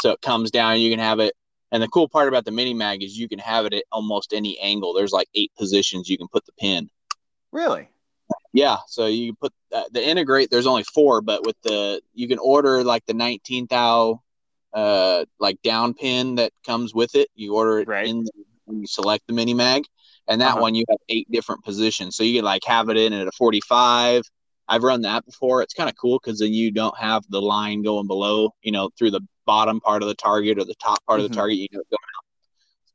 so 0.02 0.12
it 0.12 0.22
comes 0.22 0.52
down. 0.52 0.82
You 0.82 0.90
can 0.90 1.00
have 1.00 1.20
it 1.20 1.34
And 1.72 1.82
the 1.82 1.88
cool 1.88 2.08
part 2.10 2.28
about 2.28 2.44
the 2.46 2.52
mini 2.52 2.74
mag 2.74 3.02
is 3.02 3.18
you 3.18 3.30
can 3.30 3.40
have 3.40 3.66
it 3.66 3.74
at 3.74 3.84
almost 3.94 4.34
any 4.34 4.60
angle. 4.60 4.94
There's 4.94 5.14
like 5.14 5.28
eight 5.36 5.52
positions 5.58 6.10
you 6.10 6.18
can 6.18 6.28
put 6.28 6.46
the 6.46 6.52
pin. 6.60 6.90
Really? 7.52 7.88
Yeah, 8.54 8.78
so 8.88 9.06
you 9.08 9.34
put 9.36 9.54
uh, 9.74 9.84
the 9.92 10.06
integrate. 10.06 10.50
There's 10.52 10.68
only 10.68 10.84
four, 10.84 11.22
but 11.22 11.46
with 11.46 11.56
the 11.64 12.02
you 12.14 12.28
can 12.28 12.40
order 12.40 12.84
like 12.84 13.06
the 13.06 13.14
19 13.14 13.68
thou 13.70 14.22
uh 14.78 15.26
like 15.40 15.60
down 15.64 15.94
pin 15.96 16.36
that 16.36 16.52
comes 16.66 16.94
with 16.94 17.16
it. 17.16 17.30
You 17.34 17.56
order 17.56 17.80
it 17.80 17.88
Right. 17.88 18.08
in 18.08 18.26
when 18.66 18.82
you 18.82 18.88
select 18.88 19.26
the 19.28 19.34
mini 19.34 19.54
mag, 19.56 19.84
and 20.28 20.40
that 20.42 20.52
Uh-huh. 20.52 20.62
one 20.62 20.76
you 20.76 20.86
have 20.90 21.00
eight 21.10 21.28
different 21.32 21.64
positions. 21.64 22.16
So 22.16 22.22
you 22.24 22.36
can 22.38 22.46
like 22.46 22.64
have 22.66 22.90
it 22.90 22.98
in 22.98 23.12
at 23.12 23.28
a 23.28 23.32
45. 23.32 24.24
I've 24.68 24.84
run 24.84 25.02
that 25.02 25.26
before. 25.26 25.64
It's 25.64 25.74
kind 25.74 25.90
of 25.90 25.96
cool 25.96 26.20
because 26.22 26.40
then 26.40 26.54
you 26.54 26.70
don't 26.72 26.98
have 26.98 27.24
the 27.30 27.42
line 27.42 27.82
going 27.82 28.06
below, 28.06 28.54
you 28.62 28.72
know, 28.72 28.90
through 29.00 29.12
the 29.12 29.22
bottom 29.46 29.80
part 29.80 30.04
of 30.04 30.10
the 30.10 30.16
target 30.16 30.60
or 30.60 30.66
the 30.66 30.76
top 30.76 31.04
part 31.06 31.22
of 31.22 31.26
Mhm. 31.26 31.30
the 31.30 31.36
target. 31.36 31.58
You 31.58 31.68
know, 31.72 31.80
going 31.90 32.10
out 32.18 32.26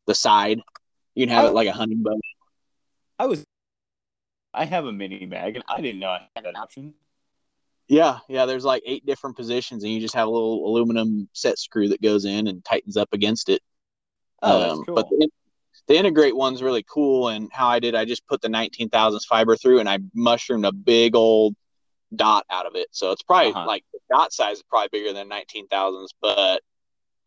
the 0.07 0.15
side. 0.15 0.61
You 1.15 1.27
can 1.27 1.35
have 1.35 1.47
Oh. 1.47 1.49
it 1.49 1.55
like 1.55 1.69
a 1.69 1.73
hunting 1.73 2.03
bow. 2.03 2.21
I 3.19 3.27
was. 3.27 3.45
I 4.55 4.67
have 4.67 4.85
a 4.85 4.93
mini 4.93 5.25
mag, 5.27 5.57
and 5.57 5.65
I 5.67 5.81
didn't 5.81 6.01
know 6.01 6.11
I 6.11 6.29
had 6.37 6.45
an 6.47 6.57
option. 6.57 6.95
Yeah, 7.93 8.21
yeah. 8.27 8.47
There's 8.47 8.65
like 8.65 8.83
eight 8.87 9.05
different 9.05 9.37
positions, 9.37 9.85
and 9.85 9.93
you 9.93 10.01
just 10.01 10.15
have 10.15 10.27
a 10.27 10.31
little 10.31 10.67
aluminum 10.67 11.29
set 11.35 11.59
screw 11.59 11.89
that 11.89 12.01
goes 12.01 12.25
in 12.25 12.47
and 12.47 12.65
tightens 12.65 12.97
up 12.97 13.11
against 13.13 13.51
it. 13.51 13.61
Oh, 14.41 14.61
that's 14.61 14.79
Um, 14.79 14.85
cool. 14.87 14.95
But 14.95 15.11
the, 15.11 15.29
the 15.89 15.97
integrate 15.99 16.35
one's 16.35 16.63
really 16.63 16.85
cool. 16.85 17.29
And 17.29 17.51
how 17.53 17.69
I 17.69 17.81
did, 17.81 17.95
I 17.95 18.07
just 18.07 18.27
put 18.27 18.41
the 18.41 18.49
19 18.49 18.89
thousandths 18.89 19.27
fiber 19.27 19.57
through, 19.57 19.81
and 19.81 19.91
I 19.91 19.99
mushroomed 20.15 20.65
a 20.65 20.73
big 20.73 21.15
old 21.15 21.55
dot 22.17 22.47
out 22.49 22.65
of 22.65 22.77
it. 22.77 22.87
So 22.93 23.11
it's 23.11 23.23
probably 23.23 23.51
Uh-huh. 23.53 23.67
like 23.67 23.85
the 23.93 23.99
dot 24.11 24.33
size 24.33 24.57
is 24.57 24.63
probably 24.63 24.89
bigger 24.91 25.13
than 25.13 25.29
19,000s, 25.29 26.15
but 26.23 26.63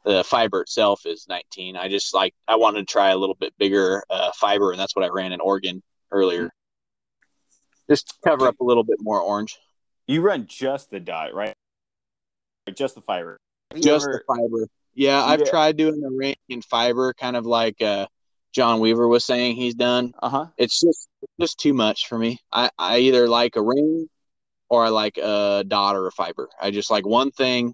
the 0.03 0.23
fiber 0.23 0.61
itself 0.61 1.05
is 1.05 1.27
19. 1.29 1.75
I 1.75 1.89
just 1.89 2.11
like 2.15 2.33
I 2.47 2.55
wanted 2.55 2.87
to 2.87 2.91
try 2.91 3.11
a 3.11 3.17
little 3.17 3.35
bit 3.35 3.53
bigger 3.59 4.03
uh, 4.09 4.31
fiber, 4.31 4.71
and 4.71 4.79
that's 4.79 4.95
what 4.95 5.05
I 5.05 5.09
ran 5.09 5.31
in 5.31 5.41
Oregon 5.41 5.83
earlier. 6.09 6.49
Just 7.87 8.17
cover 8.23 8.47
up 8.47 8.59
a 8.59 8.63
little 8.63 8.83
bit 8.83 8.97
more 8.99 9.21
orange. 9.21 9.59
You 10.07 10.21
run 10.21 10.45
just 10.47 10.91
the 10.91 10.99
dot, 10.99 11.33
right? 11.33 11.53
Just 12.73 12.95
the 12.95 13.01
fiber. 13.01 13.37
Just 13.75 14.05
ever- 14.07 14.23
the 14.27 14.33
fiber. 14.35 14.67
Yeah, 14.93 15.23
I've 15.23 15.41
Yeah. 15.41 15.49
tried 15.49 15.77
doing 15.77 15.99
the 15.99 16.09
ring 16.09 16.35
in 16.47 16.61
fiber, 16.61 17.13
kind 17.13 17.35
of 17.35 17.45
like 17.45 17.81
uh, 17.81 18.07
John 18.53 18.79
Weaver 18.79 19.07
was 19.07 19.25
saying 19.25 19.55
he's 19.55 19.75
done. 19.75 20.13
Uh-huh. 20.21 20.47
It's 20.57 20.79
just 20.79 21.09
just 21.39 21.59
too 21.59 21.73
much 21.73 22.07
for 22.07 22.17
me. 22.17 22.39
I, 22.51 22.69
I 22.77 22.99
either 22.99 23.27
like 23.27 23.57
a 23.57 23.61
ring 23.61 24.07
or 24.69 24.85
I 24.85 24.89
like 24.89 25.17
a 25.17 25.65
dot 25.67 25.95
or 25.97 26.07
a 26.07 26.11
fiber. 26.11 26.49
I 26.61 26.71
just 26.71 26.89
like 26.89 27.05
one 27.05 27.31
thing, 27.31 27.73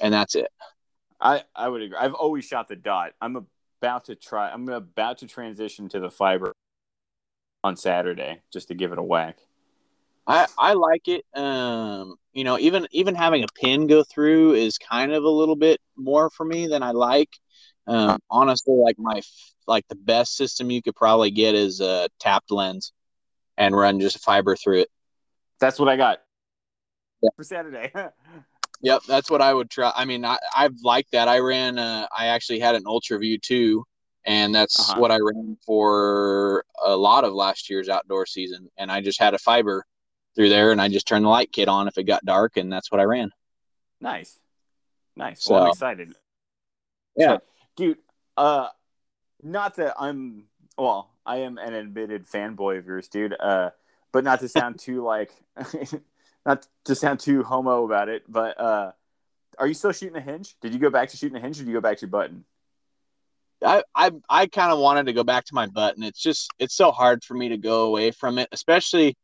and 0.00 0.12
that's 0.12 0.34
it. 0.34 0.48
I 1.20 1.44
I 1.54 1.68
would 1.68 1.82
agree. 1.82 1.96
I've 1.96 2.14
always 2.14 2.44
shot 2.44 2.66
the 2.68 2.76
dot. 2.76 3.12
I'm 3.20 3.46
about 3.80 4.06
to 4.06 4.16
try. 4.16 4.50
I'm 4.50 4.68
about 4.68 5.18
to 5.18 5.26
transition 5.28 5.88
to 5.90 6.00
the 6.00 6.10
fiber 6.10 6.52
on 7.62 7.76
Saturday 7.76 8.40
just 8.52 8.68
to 8.68 8.74
give 8.74 8.90
it 8.92 8.98
a 8.98 9.02
whack. 9.02 9.38
I, 10.28 10.46
I 10.58 10.74
like 10.74 11.08
it. 11.08 11.24
Um, 11.34 12.16
you 12.34 12.44
know, 12.44 12.58
even 12.58 12.86
even 12.92 13.14
having 13.14 13.44
a 13.44 13.48
pin 13.60 13.86
go 13.86 14.04
through 14.04 14.54
is 14.54 14.78
kind 14.78 15.12
of 15.12 15.24
a 15.24 15.28
little 15.30 15.56
bit 15.56 15.80
more 15.96 16.30
for 16.30 16.44
me 16.46 16.66
than 16.68 16.82
I 16.82 16.92
like. 16.92 17.30
Um, 17.86 18.18
honestly, 18.30 18.74
like 18.74 18.96
my 18.98 19.22
like 19.66 19.88
the 19.88 19.96
best 19.96 20.36
system 20.36 20.70
you 20.70 20.82
could 20.82 20.96
probably 20.96 21.30
get 21.30 21.54
is 21.54 21.80
a 21.80 22.08
tapped 22.20 22.50
lens, 22.50 22.92
and 23.56 23.76
run 23.76 24.00
just 24.00 24.20
fiber 24.24 24.56
through 24.56 24.80
it. 24.80 24.90
That's 25.60 25.80
what 25.80 25.88
I 25.88 25.96
got 25.96 26.20
Yeah. 27.22 27.30
for 27.36 27.44
Saturday. 27.44 27.92
Yep, 28.82 29.02
that's 29.08 29.30
what 29.30 29.42
I 29.42 29.52
would 29.52 29.70
try. 29.70 29.92
I 29.94 30.04
mean, 30.04 30.24
I, 30.24 30.38
I've 30.56 30.76
liked 30.84 31.12
that. 31.12 31.26
I 31.28 31.40
ran. 31.40 31.78
Uh, 31.78 32.06
I 32.16 32.26
actually 32.26 32.60
had 32.60 32.76
an 32.76 32.84
Ultra 32.86 33.18
View 33.18 33.38
too, 33.38 33.84
and 34.24 34.54
that's 34.54 34.76
Uh-huh. 34.78 34.94
what 34.94 35.10
I 35.10 35.18
ran 35.18 35.56
for 35.66 36.64
a 36.86 36.96
lot 36.96 37.24
of 37.24 37.32
last 37.32 37.70
year's 37.70 37.88
outdoor 37.88 38.26
season. 38.26 38.68
And 38.78 38.92
I 38.92 39.00
just 39.00 39.20
had 39.20 39.34
a 39.34 39.38
fiber 39.38 39.84
through 40.38 40.48
there, 40.50 40.70
and 40.70 40.80
I 40.80 40.86
just 40.88 41.08
turned 41.08 41.24
the 41.24 41.28
light 41.28 41.50
kit 41.52 41.66
on 41.68 41.88
if 41.88 41.98
it 41.98 42.04
got 42.04 42.24
dark, 42.24 42.56
and 42.56 42.72
that's 42.72 42.92
what 42.92 43.00
I 43.00 43.04
ran. 43.04 43.32
nice, 44.00 44.38
nice. 45.16 45.44
Well, 45.48 45.58
I'm 45.64 45.66
So- 45.66 45.70
excited. 45.72 46.14
Yeah. 47.16 47.38
dude. 47.76 47.98
Uh, 48.36 48.68
not 49.42 49.74
that 49.76 49.94
I'm. 49.98 50.44
Well, 50.78 51.10
I 51.26 51.38
am 51.38 51.58
an 51.58 51.74
admitted 51.74 52.28
fanboy 52.28 52.78
of 52.78 52.86
yours, 52.86 53.08
dude. 53.08 53.34
Uh, 53.38 53.70
but 54.12 54.22
not 54.22 54.38
to 54.40 54.48
sound 54.48 54.78
too 54.86 55.02
like, 55.02 55.32
not 56.46 56.68
to 56.84 56.94
sound 56.94 57.18
too 57.18 57.42
homo 57.42 57.84
about 57.84 58.08
it. 58.08 58.22
But 58.28 58.60
uh, 58.60 58.92
are 59.58 59.66
you 59.66 59.74
still 59.74 59.90
shooting 59.90 60.16
a 60.16 60.20
hinge? 60.20 60.54
Did 60.60 60.72
you 60.72 60.78
go 60.78 60.90
back 60.90 61.08
to 61.08 61.16
shooting 61.16 61.36
a 61.36 61.40
hinge, 61.40 61.56
or 61.58 61.64
did 61.64 61.68
you 61.70 61.74
go 61.74 61.80
back 61.80 61.96
to 61.98 62.02
your 62.06 62.10
button? 62.10 62.44
I 63.64 63.82
I, 63.92 64.12
I 64.30 64.46
kind 64.46 64.70
of 64.70 64.78
wanted 64.78 65.06
to 65.06 65.12
go 65.12 65.24
back 65.24 65.44
to 65.46 65.54
my 65.56 65.66
button. 65.66 66.04
It's 66.04 66.20
just 66.22 66.48
it's 66.60 66.76
so 66.76 66.92
hard 66.92 67.24
for 67.24 67.34
me 67.34 67.48
to 67.48 67.56
go 67.56 67.86
away 67.86 68.12
from 68.12 68.38
it, 68.38 68.48
especially. 68.52 69.16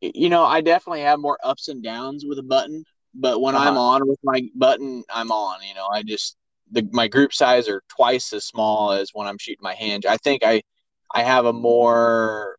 You 0.00 0.28
know, 0.28 0.44
I 0.44 0.60
definitely 0.60 1.00
have 1.02 1.18
more 1.18 1.38
ups 1.42 1.68
and 1.68 1.82
downs 1.82 2.24
with 2.24 2.38
a 2.38 2.42
button, 2.42 2.84
but 3.14 3.40
when 3.40 3.56
I'm 3.56 3.76
Uh-huh. 3.76 3.78
on 3.78 4.08
with 4.08 4.18
my 4.22 4.42
button, 4.54 5.02
I'm 5.12 5.32
on. 5.32 5.60
You 5.66 5.74
know, 5.74 5.88
I 5.88 6.02
just 6.02 6.36
the 6.70 6.88
my 6.92 7.08
group 7.08 7.32
size 7.32 7.68
are 7.68 7.82
twice 7.88 8.32
as 8.32 8.44
small 8.46 8.92
as 8.92 9.10
when 9.12 9.26
I'm 9.26 9.38
shooting 9.38 9.62
my 9.62 9.74
hinge. 9.74 10.06
I 10.06 10.16
think 10.18 10.44
I 10.44 10.62
I 11.12 11.22
have 11.22 11.46
a 11.46 11.52
more 11.52 12.58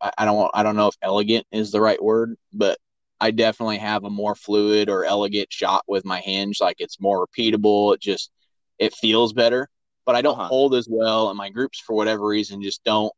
I, 0.00 0.12
I 0.18 0.24
don't 0.26 0.36
want 0.36 0.52
I 0.54 0.62
don't 0.62 0.76
know 0.76 0.88
if 0.88 0.96
elegant 1.02 1.46
is 1.52 1.72
the 1.72 1.80
right 1.80 2.02
word, 2.02 2.36
but 2.52 2.78
I 3.20 3.32
definitely 3.32 3.78
have 3.78 4.04
a 4.04 4.10
more 4.10 4.34
fluid 4.34 4.88
or 4.90 5.04
elegant 5.04 5.52
shot 5.52 5.84
with 5.88 6.04
my 6.06 6.20
hinge. 6.20 6.60
Like 6.60 6.76
it's 6.80 7.00
more 7.00 7.26
repeatable. 7.26 7.94
It 7.94 8.00
just 8.00 8.30
it 8.78 8.94
feels 8.94 9.32
better, 9.34 9.68
but 10.06 10.16
I 10.16 10.22
don't 10.22 10.38
Uh-huh. 10.38 10.48
hold 10.48 10.74
as 10.74 10.88
well, 10.90 11.30
and 11.30 11.38
my 11.38 11.50
groups 11.50 11.80
for 11.80 11.94
whatever 11.96 12.26
reason 12.26 12.62
just 12.62 12.84
don't 12.84 13.12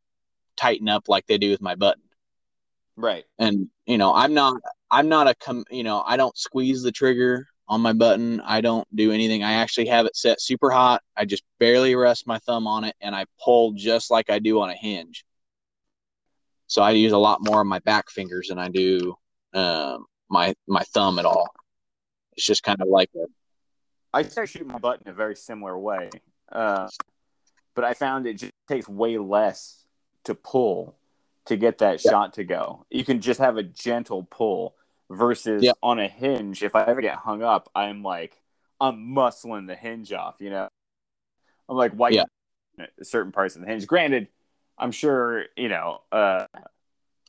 tighten 0.56 0.88
up 0.88 1.08
like 1.08 1.26
they 1.26 1.38
do 1.38 1.50
with 1.50 1.62
my 1.62 1.74
button. 1.76 2.02
Right. 3.00 3.24
And 3.38 3.68
you 3.86 3.98
know, 3.98 4.14
I'm 4.14 4.34
not 4.34 4.60
I'm 4.90 5.08
not 5.08 5.26
a 5.26 5.34
com 5.34 5.64
you 5.70 5.82
know 5.82 6.02
I 6.06 6.16
don't 6.16 6.36
squeeze 6.36 6.82
the 6.82 6.92
trigger 6.92 7.46
on 7.66 7.80
my 7.80 7.92
button. 7.92 8.40
I 8.42 8.60
don't 8.60 8.86
do 8.94 9.10
anything. 9.10 9.42
I 9.42 9.54
actually 9.54 9.86
have 9.86 10.04
it 10.04 10.16
set 10.16 10.40
super 10.40 10.70
hot. 10.70 11.02
I 11.16 11.24
just 11.24 11.42
barely 11.58 11.94
rest 11.94 12.26
my 12.26 12.38
thumb 12.40 12.66
on 12.66 12.84
it, 12.84 12.94
and 13.00 13.14
I 13.14 13.24
pull 13.42 13.72
just 13.72 14.10
like 14.10 14.28
I 14.28 14.38
do 14.38 14.60
on 14.60 14.70
a 14.70 14.74
hinge. 14.74 15.24
So 16.66 16.82
I 16.82 16.90
use 16.90 17.12
a 17.12 17.18
lot 17.18 17.38
more 17.42 17.62
of 17.62 17.66
my 17.66 17.78
back 17.80 18.10
fingers 18.10 18.48
than 18.48 18.58
I 18.58 18.68
do 18.68 19.14
um, 19.54 20.04
my 20.28 20.54
my 20.68 20.82
thumb 20.92 21.18
at 21.18 21.24
all. 21.24 21.48
It's 22.36 22.44
just 22.44 22.62
kind 22.62 22.80
of 22.82 22.88
like 22.88 23.10
a, 23.16 23.24
I 24.12 24.22
started 24.22 24.52
shooting 24.52 24.68
my 24.68 24.78
button 24.78 25.08
a 25.08 25.12
very 25.12 25.36
similar 25.36 25.78
way, 25.78 26.10
uh, 26.52 26.88
but 27.74 27.84
I 27.84 27.94
found 27.94 28.26
it 28.26 28.34
just 28.34 28.52
takes 28.68 28.88
way 28.88 29.16
less 29.16 29.86
to 30.24 30.34
pull 30.34 30.96
to 31.50 31.56
get 31.56 31.78
that 31.78 32.02
Yeah. 32.04 32.10
shot 32.12 32.34
to 32.34 32.44
go. 32.44 32.86
You 32.90 33.04
can 33.04 33.20
just 33.20 33.40
have 33.40 33.56
a 33.56 33.62
gentle 33.64 34.22
pull 34.30 34.76
versus 35.10 35.64
Yeah. 35.64 35.72
on 35.82 35.98
a 35.98 36.06
hinge. 36.08 36.62
If 36.62 36.76
I 36.76 36.84
ever 36.84 37.00
get 37.00 37.16
hung 37.16 37.42
up, 37.42 37.68
I'm 37.74 38.02
like 38.02 38.40
I'm 38.80 39.14
muscling 39.14 39.66
the 39.66 39.74
hinge 39.74 40.12
off. 40.12 40.36
You 40.40 40.50
know, 40.50 40.68
I'm 41.68 41.76
like 41.76 41.92
white 41.92 42.14
Yeah. 42.14 42.24
certain 43.02 43.32
parts 43.32 43.56
of 43.56 43.62
the 43.62 43.66
hinge. 43.66 43.86
Granted, 43.86 44.28
I'm 44.78 44.92
sure 44.92 45.46
you 45.56 45.68
know 45.68 46.02
uh, 46.12 46.46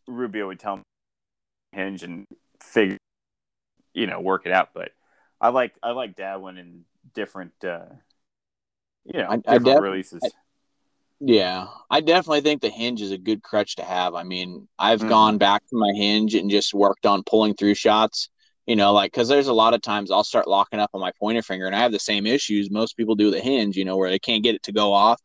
Rubio 0.08 0.48
would 0.48 0.60
tell 0.60 0.78
me 0.78 0.84
hinge 1.72 2.04
and 2.04 2.26
figure 2.62 2.98
you 3.94 4.06
know 4.06 4.22
work 4.22 4.46
it 4.46 4.52
out, 4.52 4.70
but 4.76 4.92
I 5.42 5.50
like 5.50 5.74
I 5.82 5.92
like 5.92 6.16
dabbling 6.16 6.58
in 6.58 6.86
different 7.16 7.54
uh 7.66 7.86
you 9.04 9.20
know 9.20 9.28
I- 9.30 9.34
I 9.34 9.38
different 9.38 9.66
def- 9.66 9.82
releases. 9.82 10.22
Yeah, 11.24 11.68
I 11.90 12.02
definitely 12.02 12.42
think 12.42 12.62
the 12.62 12.70
hinge 12.70 13.00
is 13.02 13.12
a 13.12 13.18
good 13.18 13.44
crutch 13.44 13.76
to 13.76 13.84
have. 13.84 14.16
I 14.16 14.24
mean, 14.24 14.68
I've 14.80 15.02
Mhm. 15.02 15.10
gone 15.10 15.38
back 15.38 15.64
to 15.68 15.78
my 15.78 15.94
hinge 15.94 16.34
and 16.34 16.50
just 16.50 16.74
worked 16.74 17.06
on 17.06 17.24
pulling 17.24 17.54
through 17.54 17.76
shots. 17.76 18.30
You 18.66 18.76
know, 18.76 18.92
like 18.94 19.12
because 19.12 19.28
there's 19.28 19.48
a 19.48 19.54
lot 19.54 19.74
of 19.76 19.82
times 19.82 20.10
I'll 20.10 20.24
start 20.24 20.48
locking 20.48 20.80
up 20.80 20.90
on 20.94 21.02
my 21.02 21.12
pointer 21.20 21.44
finger, 21.44 21.68
and 21.68 21.76
I 21.76 21.80
have 21.80 21.92
the 21.92 22.00
same 22.00 22.26
issues 22.26 22.72
most 22.72 22.98
people 22.98 23.16
do 23.16 23.26
with 23.26 23.36
a 23.36 23.40
hinge. 23.40 23.78
You 23.78 23.86
know, 23.86 23.98
where 23.98 24.10
they 24.10 24.20
can't 24.20 24.44
get 24.44 24.56
it 24.56 24.64
to 24.64 24.72
go 24.72 24.94
off, 24.94 25.20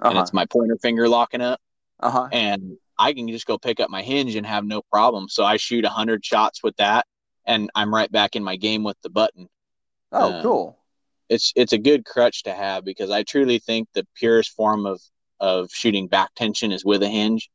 and 0.00 0.12
uh-huh. 0.12 0.22
it's 0.22 0.32
my 0.32 0.46
pointer 0.46 0.76
finger 0.80 1.08
locking 1.08 1.40
up, 1.40 1.60
uh-huh. 1.98 2.28
and 2.30 2.76
I 2.98 3.12
can 3.12 3.28
just 3.28 3.46
go 3.46 3.58
pick 3.58 3.80
up 3.80 3.90
my 3.90 4.02
hinge 4.02 4.36
and 4.36 4.46
have 4.46 4.64
no 4.64 4.82
problem. 4.82 5.28
So 5.28 5.44
I 5.44 5.56
shoot 5.56 5.84
a 5.84 5.88
hundred 5.88 6.24
shots 6.24 6.62
with 6.62 6.76
that, 6.76 7.06
and 7.44 7.70
I'm 7.74 7.92
right 7.92 8.10
back 8.10 8.36
in 8.36 8.44
my 8.44 8.54
game 8.56 8.84
with 8.84 9.00
the 9.02 9.10
button. 9.10 9.48
Oh, 10.12 10.34
um, 10.34 10.42
cool. 10.42 10.78
It's 11.28 11.52
it's 11.56 11.72
a 11.72 11.78
good 11.78 12.04
crutch 12.04 12.44
to 12.44 12.52
have 12.52 12.84
because 12.84 13.10
I 13.10 13.24
truly 13.24 13.58
think 13.58 13.88
the 13.94 14.06
purest 14.14 14.50
form 14.50 14.86
of 14.86 15.00
of 15.40 15.70
shooting 15.72 16.06
back 16.06 16.34
tension 16.34 16.72
is 16.72 16.84
with 16.84 17.02
a 17.02 17.08
hinge. 17.08 17.50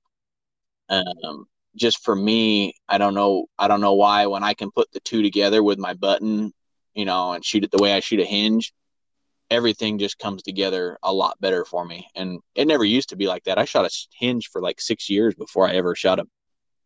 Um, 0.89 1.45
just 1.75 2.03
for 2.03 2.15
me, 2.15 2.73
I 2.87 2.97
don't 2.97 3.13
know. 3.13 3.47
I 3.57 3.67
don't 3.67 3.81
know 3.81 3.93
why 3.93 4.27
when 4.27 4.43
I 4.43 4.53
can 4.53 4.71
put 4.71 4.91
the 4.91 4.99
two 5.01 5.21
together 5.21 5.63
with 5.63 5.77
my 5.77 5.93
button, 5.93 6.53
you 6.93 7.05
know, 7.05 7.33
and 7.33 7.43
shoot 7.43 7.63
it 7.63 7.71
the 7.71 7.81
way 7.81 7.93
I 7.93 7.99
shoot 7.99 8.19
a 8.19 8.25
hinge, 8.25 8.73
everything 9.51 9.99
just 9.99 10.17
comes 10.17 10.41
together 10.43 10.97
a 11.03 11.13
lot 11.13 11.39
better 11.39 11.65
for 11.65 11.85
me. 11.85 12.07
And 12.15 12.39
it 12.55 12.67
never 12.67 12.85
used 12.85 13.09
to 13.09 13.15
be 13.15 13.27
like 13.27 13.43
that. 13.43 13.57
I 13.57 13.65
shot 13.65 13.85
a 13.85 14.07
hinge 14.17 14.49
for 14.49 14.61
like 14.61 14.79
six 14.79 15.09
years 15.09 15.35
before 15.35 15.67
I 15.67 15.73
ever 15.73 15.95
shot 15.95 16.19
a, 16.19 16.27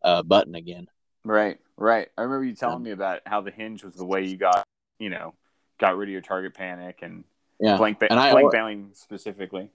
a 0.02 0.24
button 0.24 0.56
again. 0.56 0.88
Right, 1.24 1.60
right. 1.78 2.08
I 2.18 2.22
remember 2.24 2.46
you 2.46 2.56
telling 2.56 2.78
Um, 2.78 2.84
me 2.84 2.92
about 2.92 3.22
how 3.26 3.42
the 3.42 3.52
hinge 3.52 3.84
was 3.84 3.94
the 3.94 4.06
way 4.06 4.26
you 4.26 4.38
got, 4.38 4.64
you 4.98 5.10
know, 5.10 5.36
got 5.80 5.98
rid 5.98 6.10
of 6.10 6.14
your 6.14 6.22
target 6.22 6.54
panic 6.54 7.00
and 7.02 7.24
Yeah. 7.60 7.78
Blank, 7.78 8.00
ba- 8.00 8.12
And 8.12 8.20
I 8.20 8.32
blank 8.32 8.52
bailing 8.52 8.92
specifically. 8.94 9.70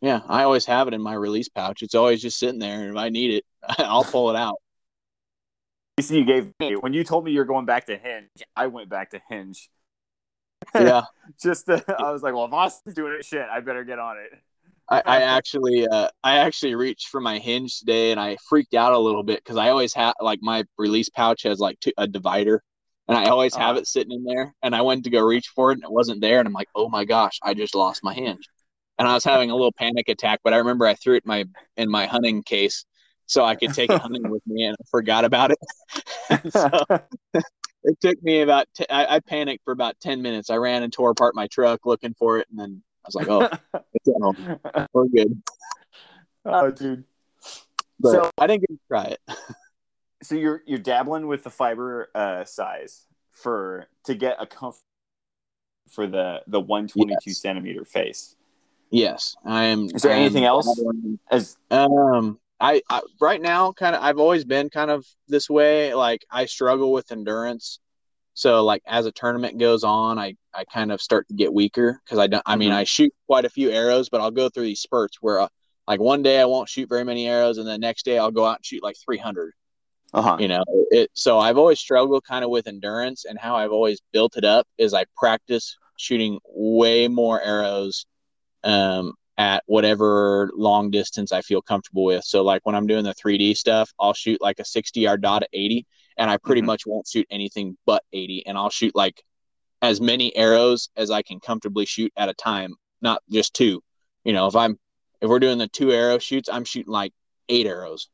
Yeah, 0.00 0.20
I 0.28 0.44
always 0.44 0.64
have 0.66 0.88
it 0.88 0.94
in 0.94 1.02
my 1.02 1.12
release 1.14 1.48
pouch. 1.48 1.82
It's 1.82 1.94
always 1.94 2.22
just 2.22 2.38
sitting 2.38 2.58
there, 2.58 2.80
and 2.80 2.90
if 2.90 2.96
I 2.96 3.10
need 3.10 3.34
it, 3.34 3.44
I'll 3.78 4.04
pull 4.04 4.30
it 4.30 4.36
out. 4.36 4.56
You 5.98 6.02
see, 6.04 6.18
you 6.18 6.24
gave 6.24 6.52
me 6.60 6.76
when 6.76 6.92
you 6.94 7.04
told 7.04 7.24
me 7.24 7.32
you're 7.32 7.44
going 7.44 7.66
back 7.66 7.86
to 7.86 7.96
Hinge. 7.96 8.28
I 8.56 8.68
went 8.68 8.88
back 8.88 9.10
to 9.10 9.20
Hinge. 9.28 9.68
Yeah, 10.78 11.02
Just 11.40 11.66
to, 11.66 11.84
I 11.98 12.10
was 12.10 12.22
like, 12.22 12.34
well, 12.34 12.44
if 12.44 12.52
Austin's 12.52 12.94
doing 12.94 13.12
it, 13.12 13.24
shit, 13.24 13.46
I 13.50 13.60
better 13.60 13.84
get 13.84 13.98
on 13.98 14.16
it. 14.18 14.30
I, 14.88 15.02
I 15.06 15.20
actually, 15.22 15.86
uh, 15.86 16.08
I 16.24 16.38
actually 16.38 16.74
reached 16.74 17.08
for 17.08 17.20
my 17.20 17.38
hinge 17.38 17.78
today, 17.78 18.10
and 18.10 18.20
I 18.20 18.36
freaked 18.48 18.74
out 18.74 18.92
a 18.92 18.98
little 18.98 19.22
bit 19.22 19.42
because 19.42 19.56
I 19.56 19.68
always 19.70 19.94
have 19.94 20.14
like 20.20 20.40
my 20.42 20.64
release 20.78 21.08
pouch 21.08 21.42
has 21.44 21.58
like 21.60 21.78
two, 21.80 21.92
a 21.96 22.06
divider, 22.06 22.62
and 23.08 23.16
I 23.16 23.26
always 23.26 23.54
have 23.56 23.72
Uh-huh. 23.72 23.80
it 23.80 23.86
sitting 23.86 24.12
in 24.12 24.24
there. 24.24 24.54
And 24.62 24.74
I 24.74 24.82
went 24.82 25.04
to 25.04 25.10
go 25.10 25.20
reach 25.22 25.48
for 25.54 25.70
it, 25.70 25.74
and 25.74 25.84
it 25.84 25.92
wasn't 25.92 26.20
there, 26.20 26.38
and 26.40 26.46
I'm 26.46 26.52
like, 26.54 26.68
oh 26.74 26.88
my 26.88 27.04
gosh, 27.04 27.38
I 27.42 27.54
just 27.54 27.74
lost 27.74 28.02
my 28.02 28.14
hinge, 28.14 28.48
and 29.00 29.08
I 29.08 29.14
was 29.14 29.24
having 29.24 29.50
a 29.50 29.54
little 29.54 29.72
panic 29.72 30.08
attack. 30.10 30.40
But 30.44 30.52
I 30.52 30.58
remember 30.58 30.86
I 30.86 30.94
threw 30.94 31.14
it 31.14 31.24
in 31.24 31.28
my 31.28 31.44
in 31.78 31.90
my 31.90 32.06
hunting 32.06 32.42
case 32.42 32.84
so 33.26 33.44
I 33.44 33.54
could 33.56 33.72
take 33.72 33.90
it 33.90 33.98
hunting 34.00 34.28
with 34.28 34.46
me, 34.46 34.64
and 34.66 34.76
I 34.78 34.84
forgot 34.90 35.24
about 35.24 35.50
it. 35.52 35.58
so 36.52 36.68
it 37.82 37.98
took 38.00 38.22
me 38.22 38.42
about 38.42 38.66
t- 38.74 38.84
I, 38.90 39.16
I 39.16 39.20
panicked 39.20 39.64
for 39.64 39.72
about 39.72 39.98
ten 40.00 40.20
minutes. 40.20 40.50
I 40.50 40.56
ran 40.56 40.82
and 40.82 40.92
tore 40.92 41.10
apart 41.10 41.34
my 41.34 41.46
truck 41.46 41.86
looking 41.86 42.14
for 42.18 42.38
it, 42.38 42.46
and 42.50 42.58
then 42.58 42.82
I 43.04 43.08
was 43.08 43.14
like, 43.14 43.28
oh, 43.28 43.48
it's 43.94 44.08
at 44.08 44.14
home. 44.20 44.86
We're 44.92 45.06
good. 45.06 45.42
oh, 46.44 46.70
dude. 46.70 47.04
But 47.98 48.12
So- 48.12 48.30
I 48.38 48.46
didn't 48.46 48.60
get 48.68 48.70
to 48.70 48.78
try 48.88 49.04
it. 49.04 49.20
So 50.22 50.34
you're 50.34 50.60
you're 50.66 50.78
dabbling 50.78 51.26
with 51.26 51.42
the 51.44 51.50
fiber 51.50 52.10
uh, 52.14 52.44
size 52.44 53.06
for 53.32 53.86
to 54.04 54.14
get 54.14 54.36
a 54.38 54.46
comfort 54.46 54.82
for 55.88 56.06
the 56.06 56.42
the 56.46 56.60
122 56.60 57.16
Yes. 57.26 57.40
centimeter 57.40 57.86
face. 57.86 58.36
Yes, 58.90 59.36
I 59.44 59.64
am. 59.66 59.86
Is 59.94 60.02
there 60.02 60.12
I 60.12 60.16
am 60.16 60.20
anything 60.22 60.44
else? 60.44 60.80
As 61.30 61.56
Um, 61.70 62.38
I, 62.58 62.82
I 62.90 63.00
right 63.20 63.40
now 63.40 63.72
kind 63.72 63.94
of 63.94 64.02
I've 64.02 64.18
always 64.18 64.44
been 64.44 64.68
kind 64.70 64.90
of 64.90 65.06
this 65.28 65.48
way. 65.48 65.94
Like 65.94 66.24
I 66.30 66.46
struggle 66.46 66.92
with 66.92 67.10
endurance. 67.12 67.78
So 68.34 68.64
like 68.64 68.82
as 68.86 69.06
a 69.06 69.12
tournament 69.12 69.58
goes 69.58 69.84
on, 69.84 70.18
I 70.18 70.34
I 70.52 70.64
kind 70.64 70.90
of 70.92 71.00
start 71.00 71.28
to 71.28 71.34
get 71.34 71.52
weaker 71.52 72.00
because 72.04 72.18
I 72.18 72.26
don't. 72.26 72.42
I 72.46 72.56
mean, 72.56 72.70
Mhm. 72.70 72.74
I 72.76 72.84
shoot 72.84 73.12
quite 73.26 73.44
a 73.44 73.50
few 73.50 73.70
arrows, 73.70 74.08
but 74.08 74.20
I'll 74.20 74.30
go 74.30 74.48
through 74.48 74.64
these 74.64 74.80
spurts 74.80 75.18
where. 75.20 75.40
Uh, 75.40 75.48
like 75.88 75.98
one 75.98 76.22
day 76.22 76.40
I 76.40 76.44
won't 76.44 76.68
shoot 76.68 76.88
very 76.88 77.04
many 77.04 77.26
arrows, 77.26 77.58
and 77.58 77.66
the 77.66 77.76
next 77.76 78.04
day 78.04 78.16
I'll 78.16 78.30
go 78.30 78.44
out 78.46 78.58
and 78.58 78.64
shoot 78.64 78.80
like 78.82 78.96
300. 79.04 79.52
uh-huh. 80.12 80.36
you 80.40 80.46
know 80.48 80.62
it 80.90 81.08
so 81.14 81.38
i've 81.38 81.56
always 81.58 81.78
struggled 81.80 82.22
kind 82.24 82.44
of 82.44 82.50
with 82.50 82.66
endurance 82.66 83.24
and 83.24 83.38
how 83.38 83.54
i've 83.56 83.70
always 83.72 84.00
built 84.12 84.36
it 84.36 84.44
up 84.44 84.66
is 84.76 84.92
i 84.92 85.04
practice 85.16 85.76
shooting 85.96 86.38
way 86.48 87.06
more 87.08 87.40
arrows 87.40 88.06
um 88.64 89.14
at 89.38 89.62
whatever 89.66 90.50
long 90.54 90.90
distance 90.90 91.32
i 91.32 91.40
feel 91.40 91.62
comfortable 91.62 92.04
with 92.04 92.24
so 92.24 92.42
like 92.42 92.60
when 92.66 92.74
i'm 92.74 92.86
doing 92.86 93.04
the 93.04 93.14
3d 93.14 93.56
stuff 93.56 93.90
i'll 93.98 94.12
shoot 94.12 94.40
like 94.40 94.58
a 94.58 94.64
60 94.64 95.00
yard 95.00 95.22
dot 95.22 95.42
at 95.42 95.48
80 95.52 95.86
and 96.18 96.30
i 96.30 96.36
pretty 96.36 96.60
Mhm. 96.62 96.66
much 96.66 96.86
won't 96.86 97.06
shoot 97.08 97.26
anything 97.30 97.76
but 97.86 98.02
80 98.12 98.46
and 98.46 98.58
i'll 98.58 98.70
shoot 98.70 98.94
like 98.94 99.22
as 99.82 100.00
many 100.00 100.34
arrows 100.36 100.90
as 100.96 101.10
i 101.10 101.22
can 101.22 101.40
comfortably 101.40 101.86
shoot 101.86 102.12
at 102.16 102.28
a 102.28 102.34
time 102.34 102.74
not 103.00 103.22
just 103.30 103.54
two 103.54 103.82
you 104.24 104.32
know 104.34 104.46
if 104.46 104.54
i'm 104.56 104.78
if 105.22 105.28
we're 105.30 105.38
doing 105.38 105.58
the 105.58 105.68
two 105.68 105.90
arrow 105.92 106.18
shoots 106.18 106.48
i'm 106.52 106.64
shooting 106.64 106.92
like 106.92 107.12
eight 107.48 107.66
arrows 107.66 108.08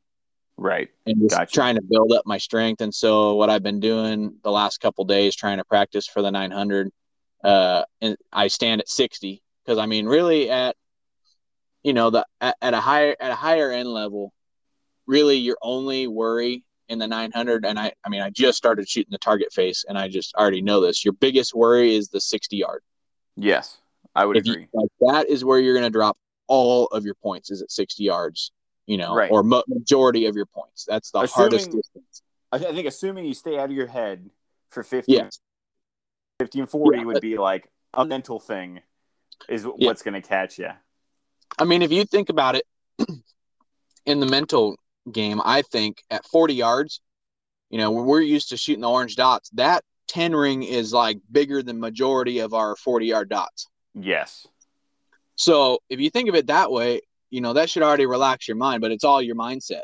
Right. 0.58 0.88
and 1.04 1.20
just 1.20 1.36
Gotcha. 1.36 1.52
trying 1.54 1.74
to 1.74 1.82
build 1.82 2.12
up 2.12 2.22
my 2.24 2.38
strength. 2.38 2.80
And 2.80 2.94
so 2.94 3.34
what 3.34 3.50
I've 3.50 3.62
been 3.62 3.78
doing 3.78 4.38
the 4.42 4.50
last 4.50 4.78
couple 4.80 5.04
days, 5.04 5.36
trying 5.36 5.58
to 5.58 5.64
practice 5.66 6.06
for 6.06 6.22
the 6.22 6.30
900, 6.30 6.90
uh, 7.44 7.82
and 8.00 8.16
I 8.32 8.48
stand 8.48 8.80
at 8.80 8.88
60 8.88 9.42
because 9.66 9.78
I 9.78 9.86
mean, 9.86 10.06
really 10.06 10.48
at, 10.50 10.76
you 11.82 11.92
know, 11.92 12.10
the 12.10 12.26
at, 12.40 12.56
at 12.62 12.74
a 12.74 12.80
higher 12.80 13.16
at 13.20 13.32
a 13.32 13.34
higher 13.34 13.70
end 13.72 13.88
level, 13.88 14.32
really 15.06 15.36
your 15.36 15.56
only 15.60 16.06
worry 16.06 16.64
in 16.88 16.98
the 16.98 17.06
900, 17.06 17.64
and 17.64 17.78
I 17.78 17.92
I 18.04 18.08
mean 18.08 18.22
I 18.22 18.30
just 18.30 18.56
started 18.56 18.88
shooting 18.88 19.10
the 19.10 19.18
target 19.18 19.52
face, 19.52 19.84
and 19.88 19.98
I 19.98 20.08
just 20.08 20.34
already 20.34 20.62
know 20.62 20.80
this. 20.80 21.04
Your 21.04 21.14
biggest 21.14 21.54
worry 21.54 21.94
is 21.96 22.08
the 22.08 22.20
60 22.20 22.56
yard. 22.56 22.82
Yes, 23.36 23.78
I 24.14 24.24
would 24.24 24.36
If 24.36 24.46
you, 24.46 24.52
agree. 24.52 24.68
like 24.72 24.88
that 25.00 25.28
is 25.28 25.44
where 25.44 25.58
you're 25.58 25.74
going 25.74 25.84
to 25.84 25.90
drop 25.90 26.16
all 26.48 26.86
of 26.86 27.04
your 27.04 27.14
points 27.14 27.50
is 27.50 27.60
at 27.60 27.70
60 27.70 28.02
yards. 28.04 28.52
You 28.86 28.98
know, 28.98 29.16
Right. 29.16 29.32
or 29.32 29.42
mo- 29.42 29.64
majority 29.66 30.26
of 30.26 30.36
your 30.36 30.46
points. 30.46 30.84
That's 30.86 31.10
the 31.10 31.26
hardest 31.26 31.72
distance. 31.72 32.22
I, 32.52 32.58
I 32.58 32.72
think 32.72 32.86
assuming 32.86 33.24
you 33.24 33.34
stay 33.34 33.58
out 33.58 33.64
of 33.68 33.72
your 33.74 33.88
head 33.88 34.30
for 34.70 34.84
50, 34.84 35.10
Yeah. 35.12 35.28
50 36.38 36.60
and 36.60 36.70
40 36.70 36.98
Yeah, 36.98 37.04
would 37.04 37.12
but- 37.14 37.22
be 37.22 37.36
like 37.36 37.68
a 37.94 38.04
mental 38.04 38.38
thing 38.38 38.80
is 39.48 39.64
Yeah. 39.64 39.86
what's 39.88 40.02
going 40.02 40.20
to 40.20 40.26
catch 40.26 40.58
you. 40.58 40.70
I 41.58 41.64
mean, 41.64 41.82
if 41.82 41.92
you 41.92 42.04
think 42.04 42.28
about 42.28 42.54
it 42.56 42.64
in 44.06 44.20
the 44.20 44.26
mental 44.26 44.76
game, 45.10 45.40
I 45.44 45.62
think 45.62 46.02
at 46.10 46.24
40 46.26 46.54
yards, 46.54 47.00
you 47.70 47.78
know, 47.78 47.90
we're 47.90 48.20
used 48.20 48.50
to 48.50 48.56
shooting 48.56 48.82
the 48.82 48.88
orange 48.90 49.16
dots, 49.16 49.50
that 49.50 49.84
10 50.08 50.34
ring 50.34 50.62
is 50.62 50.92
like 50.92 51.18
bigger 51.30 51.62
than 51.62 51.80
majority 51.80 52.38
of 52.40 52.54
our 52.54 52.76
40 52.76 53.06
yard 53.06 53.28
dots. 53.28 53.66
Yes. 53.94 54.46
So 55.34 55.78
if 55.88 56.00
you 56.00 56.10
think 56.10 56.28
of 56.28 56.34
it 56.34 56.46
that 56.46 56.70
way, 56.70 57.00
you 57.30 57.40
know, 57.40 57.52
that 57.54 57.68
should 57.68 57.82
already 57.82 58.06
relax 58.06 58.46
your 58.46 58.56
mind, 58.56 58.80
but 58.80 58.92
it's 58.92 59.04
all 59.04 59.20
your 59.20 59.34
mindset, 59.36 59.82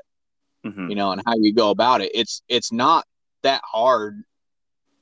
Mhm. 0.65 0.89
you 0.89 0.95
know, 0.95 1.11
and 1.13 1.21
how 1.27 1.35
you 1.37 1.53
go 1.53 1.71
about 1.71 2.01
it. 2.01 2.13
It's, 2.15 2.43
it's 2.49 2.71
not 2.73 3.05
that 3.43 3.63
hard. 3.65 4.23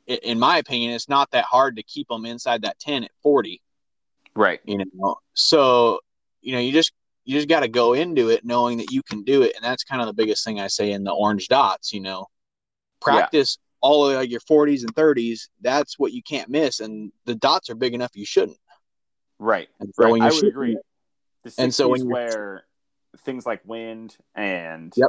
In 0.06 0.38
my 0.38 0.56
opinion, 0.58 0.92
it's 0.92 1.08
not 1.08 1.30
that 1.32 1.44
hard 1.44 1.76
to 1.76 1.82
keep 1.82 2.08
them 2.08 2.24
inside 2.24 2.62
that 2.62 2.78
10 2.80 3.04
at 3.04 3.10
40. 3.22 3.60
Right. 4.34 4.60
you 4.64 4.78
know 4.94 5.16
so 5.34 6.00
you 6.40 6.52
know 6.52 6.60
you 6.60 6.72
just 6.72 6.92
you 7.24 7.36
just 7.36 7.48
got 7.48 7.60
to 7.60 7.68
go 7.68 7.92
into 7.94 8.30
it 8.30 8.44
knowing 8.44 8.78
that 8.78 8.90
you 8.90 9.02
can 9.02 9.22
do 9.22 9.42
it 9.42 9.54
and 9.56 9.64
that's 9.64 9.84
kind 9.84 10.00
of 10.00 10.06
the 10.06 10.14
biggest 10.14 10.44
thing 10.44 10.60
i 10.60 10.66
say 10.66 10.92
in 10.92 11.04
the 11.04 11.12
orange 11.12 11.48
dots 11.48 11.92
you 11.92 12.00
know 12.00 12.26
practice 13.00 13.58
all 13.80 14.06
of 14.08 14.14
like 14.14 14.30
your 14.30 14.40
40s 14.40 14.82
and 14.82 14.94
30s 14.94 15.48
that's 15.60 15.98
what 15.98 16.12
you 16.12 16.22
can't 16.22 16.48
miss 16.48 16.80
and 16.80 17.12
the 17.24 17.34
dots 17.34 17.70
are 17.70 17.74
big 17.74 17.94
enough 17.94 18.10
you 18.14 18.26
shouldn't 18.26 18.58
Right. 19.38 19.68
and 19.80 19.92
so 19.94 20.12
Right. 20.12 20.22
I 20.22 20.32
would 20.32 20.44
agree. 20.44 20.76
The 21.44 21.50
60s 21.50 21.58
And 21.58 21.74
so 21.74 21.88
when 21.88 22.02
where 22.08 22.64
things 23.18 23.46
like 23.46 23.62
wind 23.64 24.16
and 24.34 24.92
Yep. 24.94 25.08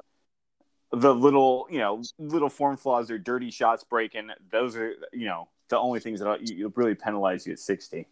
the 0.94 1.14
little, 1.14 1.68
you 1.70 1.80
know, 1.80 2.02
little 2.18 2.50
form 2.50 2.78
flaws 2.78 3.12
or 3.12 3.18
dirty 3.18 3.52
shots 3.52 3.84
breaking, 3.84 4.30
those 4.52 4.78
are, 4.78 4.94
you 5.12 5.26
know, 5.26 5.50
the 5.70 5.78
only 5.78 6.00
things 6.00 6.22
that 6.22 6.48
you 6.48 6.72
really 6.76 6.96
penalize 6.96 7.46
you 7.46 7.54
at 7.54 7.60
60. 7.60 8.08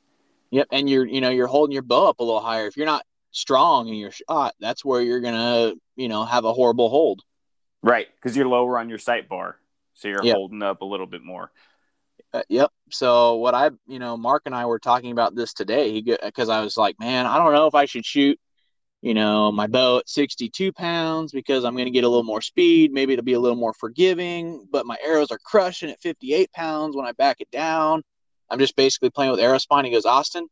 Yep 0.51 0.67
and 0.71 0.89
you're 0.89 1.05
you 1.05 1.21
know 1.21 1.29
you're 1.29 1.47
holding 1.47 1.73
your 1.73 1.81
bow 1.83 2.09
up 2.09 2.19
a 2.19 2.23
little 2.23 2.41
higher 2.41 2.67
if 2.67 2.77
you're 2.77 2.85
not 2.85 3.05
strong 3.31 3.87
in 3.87 3.95
your 3.95 4.11
shot 4.11 4.55
that's 4.59 4.83
where 4.83 5.01
you're 5.01 5.21
gonna 5.21 5.73
you 5.95 6.07
know 6.07 6.25
have 6.25 6.45
a 6.45 6.53
horrible 6.53 6.89
hold 6.89 7.21
Right. 7.81 8.07
Because 8.15 8.35
you're 8.35 8.47
lower 8.47 8.77
on 8.77 8.89
your 8.89 8.97
sight 8.97 9.29
bar. 9.29 9.57
So 9.93 10.07
you're 10.07 10.23
Yep. 10.23 10.35
holding 10.35 10.63
up 10.63 10.81
a 10.81 10.85
little 10.85 11.07
bit 11.07 11.23
more. 11.23 11.51
Uh, 12.33 12.43
yep. 12.49 12.71
So 12.91 13.35
what 13.35 13.55
I, 13.55 13.71
you 13.87 13.99
know, 13.99 14.17
Mark 14.17 14.43
and 14.45 14.53
I 14.53 14.65
were 14.65 14.79
talking 14.79 15.11
about 15.11 15.35
this 15.35 15.53
today. 15.53 15.91
He 15.93 16.01
because 16.01 16.49
I 16.49 16.61
was 16.61 16.77
like, 16.77 16.99
man, 16.99 17.25
I 17.25 17.37
don't 17.37 17.53
know 17.53 17.67
if 17.67 17.75
I 17.75 17.85
should 17.85 18.05
shoot, 18.05 18.39
you 19.01 19.13
know, 19.13 19.51
my 19.51 19.67
bow 19.67 19.99
at 19.99 20.09
62 20.09 20.71
pounds 20.73 21.31
because 21.31 21.63
I'm 21.65 21.73
going 21.73 21.85
to 21.85 21.91
get 21.91 22.03
a 22.03 22.09
little 22.09 22.23
more 22.23 22.41
speed. 22.41 22.91
Maybe 22.91 23.13
it'll 23.13 23.25
be 23.25 23.33
a 23.33 23.39
little 23.39 23.57
more 23.57 23.73
forgiving. 23.73 24.67
But 24.69 24.85
my 24.85 24.97
arrows 25.03 25.31
are 25.31 25.39
crushing 25.43 25.89
at 25.89 26.01
58 26.01 26.51
pounds 26.51 26.95
when 26.95 27.05
I 27.05 27.13
back 27.13 27.37
it 27.39 27.49
down. 27.51 28.03
I'm 28.49 28.59
just 28.59 28.75
basically 28.75 29.09
playing 29.09 29.31
with 29.31 29.39
arrow 29.39 29.57
spine. 29.57 29.85
He 29.85 29.91
goes, 29.91 30.05
Austin. 30.05 30.47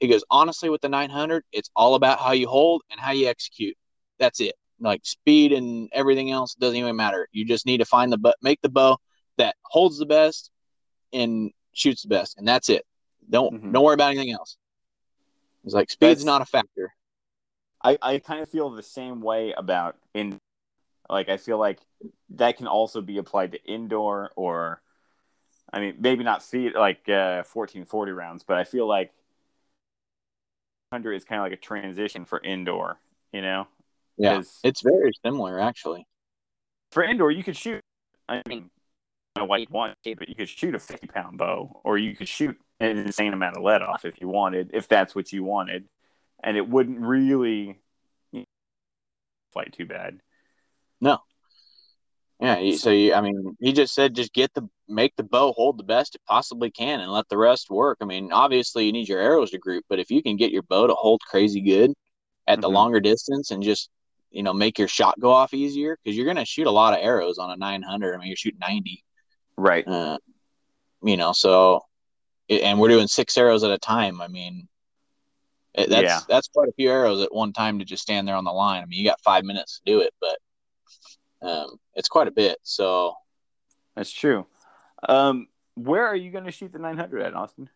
He 0.00 0.08
goes, 0.08 0.24
honestly, 0.30 0.68
with 0.70 0.80
the 0.80 0.88
900, 0.88 1.44
it's 1.52 1.70
all 1.76 1.94
about 1.94 2.18
how 2.20 2.32
you 2.32 2.48
hold 2.48 2.82
and 2.90 3.00
how 3.00 3.12
you 3.12 3.26
execute. 3.28 3.76
That's 4.18 4.40
it. 4.40 4.54
Like 4.80 5.00
speed 5.04 5.52
and 5.52 5.88
everything 5.92 6.30
else 6.30 6.54
doesn't 6.54 6.76
even 6.76 6.96
matter. 6.96 7.28
You 7.32 7.44
just 7.44 7.64
need 7.64 7.78
to 7.78 7.84
find 7.84 8.12
the 8.12 8.18
but 8.18 8.36
make 8.42 8.60
the 8.60 8.68
bow 8.68 8.98
that 9.38 9.54
holds 9.64 9.98
the 9.98 10.06
best 10.06 10.50
and 11.12 11.52
shoots 11.72 12.02
the 12.02 12.08
best, 12.08 12.38
and 12.38 12.46
that's 12.46 12.68
it. 12.68 12.84
Don't 13.30 13.54
Mhm. 13.62 13.72
don't 13.72 13.84
worry 13.84 13.94
about 13.94 14.10
anything 14.10 14.32
else. 14.32 14.56
It's 15.64 15.74
like 15.74 15.90
speed's 15.90 16.20
That's- 16.20 16.24
not 16.24 16.42
a 16.42 16.44
factor. 16.44 16.94
I, 17.82 17.98
I 18.02 18.18
kind 18.18 18.40
of 18.40 18.48
feel 18.48 18.70
the 18.70 18.82
same 18.82 19.20
way 19.20 19.52
about 19.52 19.96
in 20.12 20.38
like 21.08 21.28
I 21.28 21.36
feel 21.36 21.58
like 21.58 21.80
that 22.30 22.56
can 22.56 22.66
also 22.66 23.00
be 23.00 23.18
applied 23.18 23.52
to 23.52 23.62
indoor 23.64 24.32
or 24.36 24.82
I 25.74 25.80
mean 25.80 25.96
maybe 25.98 26.22
not 26.22 26.42
feet 26.42 26.74
like 26.76 27.08
uh 27.08 27.42
1440 27.52 28.12
rounds 28.12 28.44
but 28.44 28.56
I 28.56 28.64
feel 28.64 28.86
like 28.86 29.12
100 30.90 31.14
is 31.14 31.24
kind 31.24 31.40
of 31.40 31.44
like 31.44 31.52
a 31.52 31.60
transition 31.60 32.24
for 32.24 32.40
indoor 32.42 32.98
you 33.32 33.42
know? 33.42 33.66
Yeah, 34.16 34.42
it's 34.62 34.80
very 34.82 35.12
similar 35.24 35.60
actually. 35.60 36.06
for 36.92 37.02
indoor 37.02 37.32
you 37.32 37.42
could 37.42 37.56
shoot 37.56 37.80
I 38.28 38.40
mean 38.48 38.70
I 39.34 39.40
don't 39.40 39.46
know 39.46 39.50
why 39.50 39.56
you'd 39.58 39.70
want 39.70 39.96
to 40.04 40.14
but 40.14 40.28
you 40.28 40.36
could 40.36 40.48
shoot 40.48 40.76
a 40.76 40.78
50 40.78 41.08
pound 41.08 41.38
bow 41.38 41.80
or 41.82 41.98
you 41.98 42.14
could 42.14 42.28
shoot 42.28 42.56
an 42.78 42.96
insane 42.96 43.32
amount 43.32 43.56
of 43.56 43.64
lead 43.64 43.82
off 43.82 44.04
if 44.04 44.20
you 44.20 44.28
wanted 44.28 44.70
if 44.72 44.86
that's 44.86 45.14
what 45.16 45.32
you 45.32 45.42
wanted 45.42 45.88
and 46.44 46.56
it 46.56 46.68
wouldn't 46.68 47.00
really 47.00 47.80
you 48.30 48.40
know, 48.40 48.44
fight 49.52 49.72
too 49.72 49.86
bad 49.86 50.20
Yeah, 52.44 52.58
you- 52.58 52.76
so 52.76 52.90
you, 52.90 53.14
I 53.14 53.20
mean, 53.20 53.56
he 53.60 53.72
just 53.72 53.94
said 53.94 54.14
just 54.14 54.32
get 54.32 54.52
the 54.54 54.68
make 54.86 55.16
the 55.16 55.22
bow 55.22 55.52
hold 55.52 55.78
the 55.78 55.82
best 55.84 56.14
it 56.14 56.20
possibly 56.26 56.70
can 56.70 57.00
and 57.00 57.10
let 57.10 57.28
the 57.30 57.38
rest 57.38 57.70
work. 57.70 57.98
I 58.02 58.04
mean, 58.04 58.32
obviously 58.32 58.84
you 58.84 58.92
need 58.92 59.08
your 59.08 59.18
arrows 59.20 59.50
to 59.52 59.58
group, 59.58 59.84
but 59.88 59.98
if 59.98 60.10
you 60.10 60.22
can 60.22 60.36
get 60.36 60.52
your 60.52 60.62
bow 60.62 60.86
to 60.86 60.94
hold 60.94 61.22
crazy 61.22 61.60
good 61.62 61.94
at 62.46 62.60
the 62.60 62.68
Mhm. 62.68 62.74
longer 62.74 63.00
distance 63.00 63.50
and 63.50 63.62
just 63.62 63.88
you 64.30 64.42
know 64.42 64.52
make 64.52 64.78
your 64.78 64.88
shot 64.88 65.18
go 65.20 65.30
off 65.32 65.54
easier 65.54 65.96
because 66.02 66.16
you're 66.16 66.26
gonna 66.26 66.44
shoot 66.44 66.66
a 66.66 66.70
lot 66.70 66.92
of 66.92 67.00
arrows 67.02 67.38
on 67.38 67.50
a 67.50 67.56
900. 67.56 68.14
I 68.14 68.18
mean, 68.18 68.26
you're 68.26 68.36
shooting 68.36 68.58
90. 68.58 69.02
Right. 69.56 69.86
Uh, 69.86 70.18
you 71.02 71.16
know, 71.16 71.32
so 71.32 71.80
and 72.50 72.78
we're 72.78 72.88
doing 72.88 73.06
six 73.06 73.38
arrows 73.38 73.64
at 73.64 73.70
a 73.70 73.78
time. 73.78 74.20
I 74.20 74.28
mean, 74.28 74.68
that's 75.74 75.90
Yeah. 76.02 76.20
that's 76.28 76.48
quite 76.48 76.68
a 76.68 76.72
few 76.72 76.90
arrows 76.90 77.22
at 77.22 77.32
one 77.34 77.52
time 77.54 77.78
to 77.78 77.84
just 77.86 78.02
stand 78.02 78.28
there 78.28 78.36
on 78.36 78.44
the 78.44 78.52
line. 78.52 78.82
I 78.82 78.86
mean, 78.86 78.98
you 78.98 79.04
got 79.08 79.20
five 79.22 79.44
minutes 79.44 79.78
to 79.78 79.82
do 79.90 80.00
it, 80.00 80.12
but 80.20 80.38
um, 81.44 81.78
it's 81.94 82.08
quite 82.08 82.28
a 82.28 82.32
bit. 82.32 82.58
So 82.62 83.14
That's 83.96 84.10
true. 84.10 84.46
Um, 85.08 85.48
where 85.74 86.06
are 86.06 86.16
you 86.16 86.30
going 86.30 86.44
to 86.44 86.50
shoot 86.50 86.72
the 86.72 86.78
900 86.78 87.22
at, 87.22 87.34
Austin? 87.34 87.68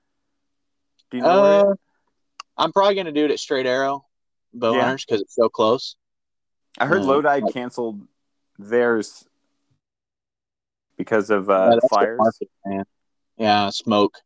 Do 1.10 1.16
you 1.16 1.22
know 1.22 1.28
uh, 1.44 1.64
where? 1.64 1.76
I'm 2.56 2.72
probably 2.72 2.96
gonna 2.96 3.12
do 3.12 3.24
it 3.24 3.30
at 3.30 3.38
Straight 3.38 3.66
Arrow 3.66 4.04
Bow 4.52 4.74
Yeah. 4.74 4.82
Hunters 4.82 5.04
because 5.04 5.22
it's 5.22 5.34
so 5.34 5.48
close. 5.48 5.96
I 6.78 6.86
heard 6.86 7.02
uh, 7.02 7.04
Lodi 7.04 7.40
canceled 7.52 8.02
theirs 8.58 9.24
because 10.96 11.30
of 11.30 11.48
uh, 11.48 11.76
the 11.76 11.88
fires. 11.88 12.18
market. 12.18 12.86
Yeah, 13.36 13.70
smoke. 13.70 14.18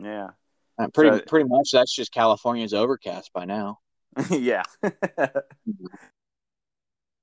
Yeah. 0.00 0.30
Uh, 0.78 0.88
pretty 0.88 1.18
So- 1.18 1.24
pretty 1.26 1.48
much 1.48 1.70
that's 1.72 1.94
just 1.94 2.10
California's 2.12 2.72
overcast 2.72 3.32
by 3.34 3.44
now. 3.44 3.80
yeah. 4.30 4.62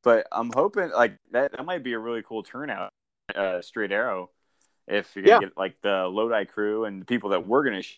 but 0.05 0.27
I'm 0.31 0.51
hoping 0.53 0.91
like 0.91 1.17
that 1.31 1.51
that 1.51 1.65
might 1.65 1.83
be 1.83 1.93
a 1.93 1.99
really 1.99 2.21
cool 2.21 2.43
turnout. 2.43 2.93
Uh, 3.35 3.59
straight 3.61 3.91
arrow, 3.91 4.29
if 4.87 5.13
you're 5.15 5.25
gonna 5.25 5.35
Yeah. 5.41 5.47
get 5.47 5.57
like 5.57 5.81
the 5.81 6.07
Lodi 6.07 6.45
crew 6.45 6.85
and 6.85 7.01
the 7.01 7.05
people 7.05 7.31
that 7.31 7.45
we're 7.45 7.63
gonna 7.65 7.81
sh- 7.81 7.97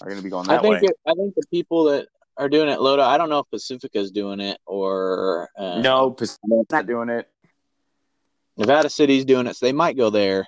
are 0.00 0.08
gonna 0.08 0.22
be 0.22 0.30
going 0.30 0.48
I 0.48 0.58
think 0.58 0.80
way. 0.80 0.88
it, 0.88 0.96
I 1.06 1.12
think 1.14 1.34
the 1.34 1.44
people 1.50 1.84
that 1.84 2.06
are 2.36 2.48
doing 2.48 2.68
it, 2.68 2.80
Lodi. 2.80 3.02
I 3.02 3.18
don't 3.18 3.28
know 3.28 3.40
if 3.40 3.50
Pacifica's 3.50 4.12
doing 4.12 4.40
it 4.40 4.58
or 4.66 5.50
uh, 5.58 5.80
no, 5.80 6.12
Pacific's 6.12 6.70
not 6.70 6.86
doing 6.86 7.08
it. 7.08 7.28
Nevada 8.56 8.88
City's 8.88 9.24
doing 9.24 9.48
it, 9.48 9.56
so 9.56 9.66
they 9.66 9.72
might 9.72 9.96
go 9.96 10.10
there. 10.10 10.46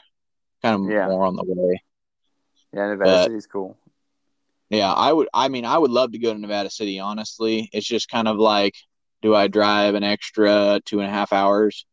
Kind 0.63 0.77
of 0.85 0.91
Yeah. 0.91 1.09
more 1.09 1.25
on 1.25 1.35
the 1.35 1.43
way. 1.45 1.83
Yeah, 2.73 2.87
Nevada 2.87 3.11
Uh, 3.11 3.25
City's 3.25 3.49
cool. 3.49 3.77
Yeah, 4.71 4.93
I 4.93 5.13
would. 5.13 5.29
I 5.35 5.49
mean, 5.49 5.65
I 5.65 5.77
would 5.77 5.91
love 5.91 6.13
to 6.13 6.19
go 6.19 6.33
to 6.33 6.39
Nevada 6.39 6.71
City. 6.71 7.01
Honestly, 7.01 7.69
it's 7.73 7.87
just 7.87 8.09
kind 8.09 8.29
of 8.29 8.37
like, 8.37 8.75
do 9.27 9.35
I 9.35 9.49
drive 9.49 9.97
an 9.97 10.05
extra 10.05 10.81
two 10.85 11.01
and 11.01 11.09
a 11.09 11.13
half 11.13 11.33
hours 11.33 11.85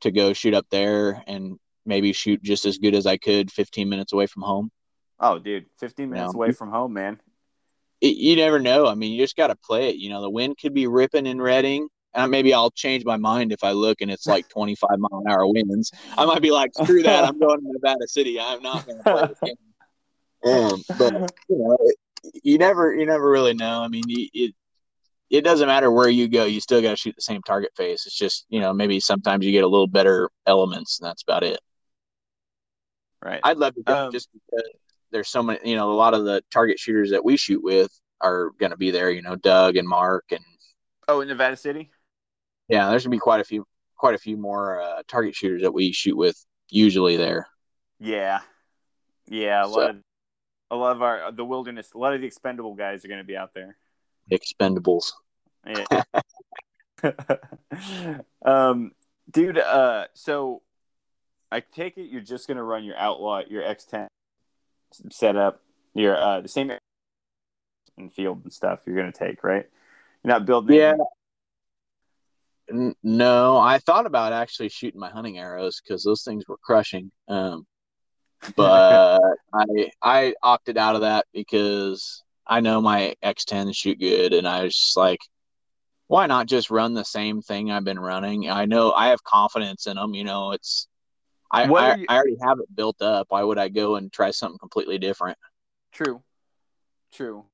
to 0.00 0.10
go 0.10 0.32
shoot 0.32 0.54
up 0.54 0.64
there 0.70 1.22
and 1.26 1.58
maybe 1.84 2.14
shoot 2.14 2.42
just 2.42 2.64
as 2.64 2.78
good 2.78 2.94
as 2.94 3.04
I 3.04 3.18
could 3.18 3.52
15 3.52 3.86
minutes 3.86 4.14
away 4.14 4.26
from 4.26 4.44
home? 4.44 4.70
Oh, 5.20 5.38
dude, 5.38 5.66
15 5.76 6.08
minutes 6.08 6.32
No. 6.32 6.38
away 6.38 6.52
from 6.52 6.70
home, 6.70 6.94
man. 6.94 7.20
It, 8.00 8.16
you 8.16 8.34
never 8.36 8.58
know. 8.58 8.86
I 8.86 8.94
mean, 8.94 9.12
you 9.12 9.22
just 9.22 9.36
got 9.36 9.48
to 9.48 9.56
play 9.56 9.90
it. 9.90 9.96
You 9.96 10.08
know, 10.08 10.22
the 10.22 10.30
wind 10.30 10.56
could 10.58 10.72
be 10.72 10.86
ripping 10.86 11.26
in 11.26 11.38
Redding. 11.38 11.88
And 12.14 12.30
maybe 12.30 12.54
I'll 12.54 12.70
change 12.70 13.04
my 13.04 13.18
mind 13.18 13.52
if 13.52 13.62
I 13.62 13.72
look 13.72 14.00
and 14.00 14.10
it's 14.10 14.26
like 14.26 14.48
25 14.48 14.88
mile 14.98 15.22
an 15.22 15.30
hour 15.30 15.46
winds. 15.46 15.92
I 16.16 16.24
might 16.24 16.40
be 16.40 16.50
like, 16.50 16.70
screw 16.82 17.02
that. 17.02 17.24
I'm 17.24 17.38
going 17.38 17.60
to 17.60 17.72
Nevada 17.72 18.08
City. 18.08 18.40
I'm 18.40 18.62
not 18.62 18.86
going 18.86 18.98
to 18.98 19.04
play 19.04 19.26
this 19.28 19.40
game. 19.44 19.54
Um, 20.46 20.82
but 20.98 21.10
you 21.48 21.56
know, 21.58 21.76
it, 21.80 21.96
you 22.42 22.58
never, 22.58 22.94
you 22.94 23.06
never 23.06 23.30
really 23.30 23.54
know. 23.54 23.80
I 23.80 23.88
mean, 23.88 24.04
you, 24.08 24.28
it, 24.34 24.54
it 25.34 25.42
doesn't 25.44 25.66
matter 25.66 25.90
where 25.90 26.08
you 26.08 26.28
go. 26.28 26.44
You 26.44 26.60
still 26.60 26.80
got 26.80 26.90
to 26.90 26.96
shoot 26.96 27.14
the 27.16 27.22
same 27.22 27.42
target 27.42 27.72
face. 27.76 28.06
It's 28.06 28.16
just, 28.16 28.46
you 28.48 28.60
know, 28.60 28.72
maybe 28.72 29.00
sometimes 29.00 29.44
you 29.44 29.52
get 29.52 29.64
a 29.64 29.68
little 29.68 29.86
better 29.88 30.30
elements, 30.46 31.00
and 31.00 31.08
that's 31.08 31.22
about 31.22 31.42
it. 31.42 31.58
Right. 33.22 33.40
I'd 33.42 33.56
love 33.58 33.74
to 33.74 33.82
go 33.82 34.06
Um, 34.06 34.12
just 34.12 34.28
because 34.32 34.68
there's 35.10 35.28
so 35.28 35.42
many, 35.42 35.58
you 35.70 35.76
know, 35.76 35.90
a 35.90 35.94
lot 35.94 36.14
of 36.14 36.24
the 36.24 36.42
target 36.52 36.78
shooters 36.78 37.10
that 37.10 37.24
we 37.24 37.36
shoot 37.36 37.62
with 37.62 37.90
are 38.20 38.50
going 38.60 38.70
to 38.70 38.76
be 38.76 38.90
there. 38.90 39.10
You 39.10 39.22
know, 39.22 39.34
Doug 39.36 39.76
and 39.76 39.88
Mark, 39.88 40.26
and 40.30 40.44
oh, 41.08 41.20
in 41.20 41.28
Nevada 41.28 41.56
City? 41.56 41.90
yeah, 42.68 42.88
there's 42.88 43.04
gonna 43.04 43.10
be 43.14 43.18
quite 43.18 43.40
a 43.40 43.44
few, 43.44 43.66
quite 43.96 44.14
a 44.14 44.18
few 44.18 44.36
more 44.36 44.80
uh, 44.80 45.02
target 45.08 45.34
shooters 45.34 45.62
that 45.62 45.72
we 45.74 45.92
shoot 45.92 46.16
with 46.16 46.36
usually 46.70 47.16
there. 47.16 47.48
Yeah. 47.98 48.40
Yeah, 49.26 49.64
a 49.64 49.68
So- 49.68 49.80
lot 49.80 49.90
of 49.90 49.96
a 50.70 50.76
lot 50.76 50.96
of 50.96 51.02
our 51.02 51.32
the 51.32 51.44
wilderness, 51.44 51.92
a 51.94 51.98
lot 51.98 52.14
of 52.14 52.20
the 52.20 52.26
expendable 52.26 52.74
guys 52.74 53.04
are 53.04 53.08
going 53.08 53.18
to 53.18 53.24
be 53.24 53.36
out 53.36 53.52
there. 53.54 53.76
Expendables. 54.32 55.12
Yeah. 55.66 56.02
um, 58.44 58.92
dude. 59.30 59.58
Uh, 59.58 60.06
so 60.14 60.62
I 61.50 61.60
take 61.60 61.96
it 61.98 62.10
you're 62.10 62.20
just 62.20 62.48
gonna 62.48 62.64
run 62.64 62.84
your 62.84 62.96
outlaw, 62.96 63.42
your 63.48 63.62
X10 63.62 64.06
setup, 65.10 65.60
your 65.94 66.16
uh, 66.16 66.40
the 66.40 66.48
same 66.48 66.72
and 67.96 68.12
field 68.12 68.40
and 68.42 68.52
stuff. 68.52 68.80
You're 68.86 68.96
gonna 68.96 69.12
take 69.12 69.44
right. 69.44 69.66
You're 70.22 70.32
not 70.32 70.46
building. 70.46 70.76
Yeah. 70.76 70.94
No, 73.02 73.58
I 73.58 73.78
thought 73.78 74.06
about 74.06 74.32
actually 74.32 74.70
shooting 74.70 74.98
my 74.98 75.10
hunting 75.10 75.38
arrows 75.38 75.82
because 75.82 76.02
those 76.02 76.22
things 76.22 76.44
were 76.48 76.56
crushing. 76.56 77.12
Um, 77.28 77.66
but 78.56 79.20
I 79.54 79.90
I 80.02 80.34
opted 80.42 80.78
out 80.78 80.94
of 80.94 81.02
that 81.02 81.26
because 81.32 82.22
I 82.46 82.60
know 82.60 82.80
my 82.80 83.14
X10 83.22 83.74
shoot 83.74 84.00
good, 84.00 84.32
and 84.32 84.48
I 84.48 84.64
was 84.64 84.74
just 84.76 84.96
like, 84.96 85.20
why 86.14 86.26
not 86.26 86.46
just 86.46 86.70
run 86.70 86.94
the 86.94 87.04
same 87.04 87.42
thing 87.42 87.72
I've 87.72 87.82
been 87.82 87.98
running? 87.98 88.48
I 88.48 88.66
know 88.66 88.92
I 88.92 89.08
have 89.08 89.24
confidence 89.24 89.88
in 89.88 89.96
them. 89.96 90.14
You 90.14 90.22
know, 90.22 90.52
it's 90.52 90.86
I 91.50 91.64
I, 91.64 91.96
you- 91.96 92.06
I 92.08 92.14
already 92.14 92.36
have 92.40 92.60
it 92.60 92.72
built 92.72 93.02
up. 93.02 93.26
Why 93.30 93.42
would 93.42 93.58
I 93.58 93.68
go 93.68 93.96
and 93.96 94.12
try 94.12 94.30
something 94.30 94.60
completely 94.60 94.96
different? 94.98 95.36
True. 95.90 96.22
True. 97.12 97.46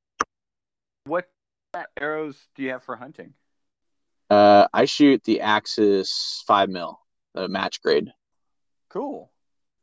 What 1.06 1.30
arrows 1.98 2.36
do 2.54 2.62
you 2.62 2.72
have 2.72 2.82
for 2.82 2.96
hunting? 2.96 3.32
Uh, 4.28 4.68
I 4.74 4.84
shoot 4.84 5.24
the 5.24 5.40
Axis 5.40 6.44
five 6.46 6.68
mil, 6.68 7.00
the 7.32 7.48
match 7.48 7.80
grade. 7.80 8.12
Cool. 8.90 9.32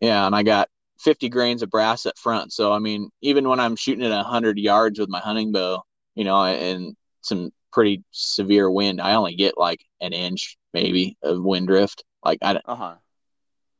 Yeah, 0.01 0.27
and 0.27 0.35
I 0.35 0.43
got 0.43 0.69
50 0.99 1.29
grains 1.29 1.63
of 1.63 1.71
brass 1.71 2.05
up 2.05 2.15
front. 2.19 2.53
So 2.53 2.71
I 2.71 2.77
mean, 2.77 3.09
even 3.23 3.49
when 3.49 3.59
I'm 3.59 3.75
shooting 3.75 4.05
at 4.05 4.11
100 4.15 4.59
yards 4.59 4.99
with 4.99 5.09
my 5.09 5.19
hunting 5.19 5.51
bow, 5.51 5.81
you 6.13 6.25
know, 6.25 6.43
and 6.43 6.95
some 7.21 7.49
pretty 7.77 8.03
severe 8.11 8.71
wind, 8.71 8.99
I 8.99 9.13
only 9.13 9.35
get 9.35 9.55
like 9.55 9.85
an 10.01 10.11
inch 10.13 10.57
maybe 10.73 11.15
of 11.21 11.43
wind 11.43 11.67
drift. 11.67 12.03
Like 12.25 12.39
I 12.41 12.53
don't. 12.53 12.65
Uh 12.67 12.75
huh. 12.75 12.95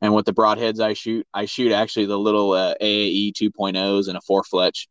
and 0.02 0.14
with 0.14 0.26
the 0.28 0.34
broadheads 0.34 0.80
I 0.80 0.94
shoot, 0.94 1.26
I 1.34 1.46
shoot 1.46 1.72
actually 1.72 2.06
the 2.06 2.20
little 2.20 2.52
uh, 2.52 2.76
AAE 2.80 3.34
2.0s 3.34 4.08
and 4.08 4.18
a 4.18 4.22
four 4.22 4.44
fletch, 4.44 4.88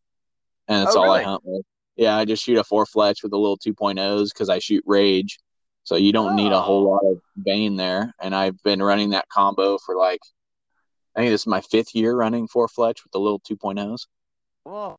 and 0.69 0.83
that's 0.83 0.97
Oh, 0.97 1.01
all 1.03 1.11
I 1.13 1.23
hunt 1.23 1.43
with. 1.45 1.65
Yeah, 1.97 2.17
I 2.17 2.25
just 2.25 2.43
shoot 2.43 2.59
a 2.59 2.65
four 2.65 2.85
fletch 2.87 3.23
with 3.23 3.31
the 3.31 3.39
little 3.39 3.59
2.0s 3.59 4.33
because 4.35 4.49
I 4.49 4.59
shoot 4.59 4.83
rage, 4.87 5.39
so 5.85 5.95
you 5.97 6.13
don't 6.13 6.35
need 6.35 6.53
a 6.53 6.61
whole 6.61 6.85
Oh. 6.85 6.91
lot 6.91 7.11
of 7.13 7.21
vane 7.37 7.77
there. 7.77 8.13
And 8.21 8.35
I've 8.35 8.61
been 8.65 8.83
running 8.83 9.11
that 9.11 9.29
combo 9.29 9.79
for 9.79 9.97
like, 9.97 10.21
I 11.17 11.21
think 11.21 11.31
this 11.33 11.43
is 11.43 11.47
my 11.47 11.61
fifth 11.63 11.95
year 11.95 12.17
running 12.17 12.49
four 12.49 12.69
fletch 12.69 13.05
with 13.05 13.13
the 13.13 13.21
little 13.21 13.41
2.0s. 13.41 14.07
Well, 14.65 14.97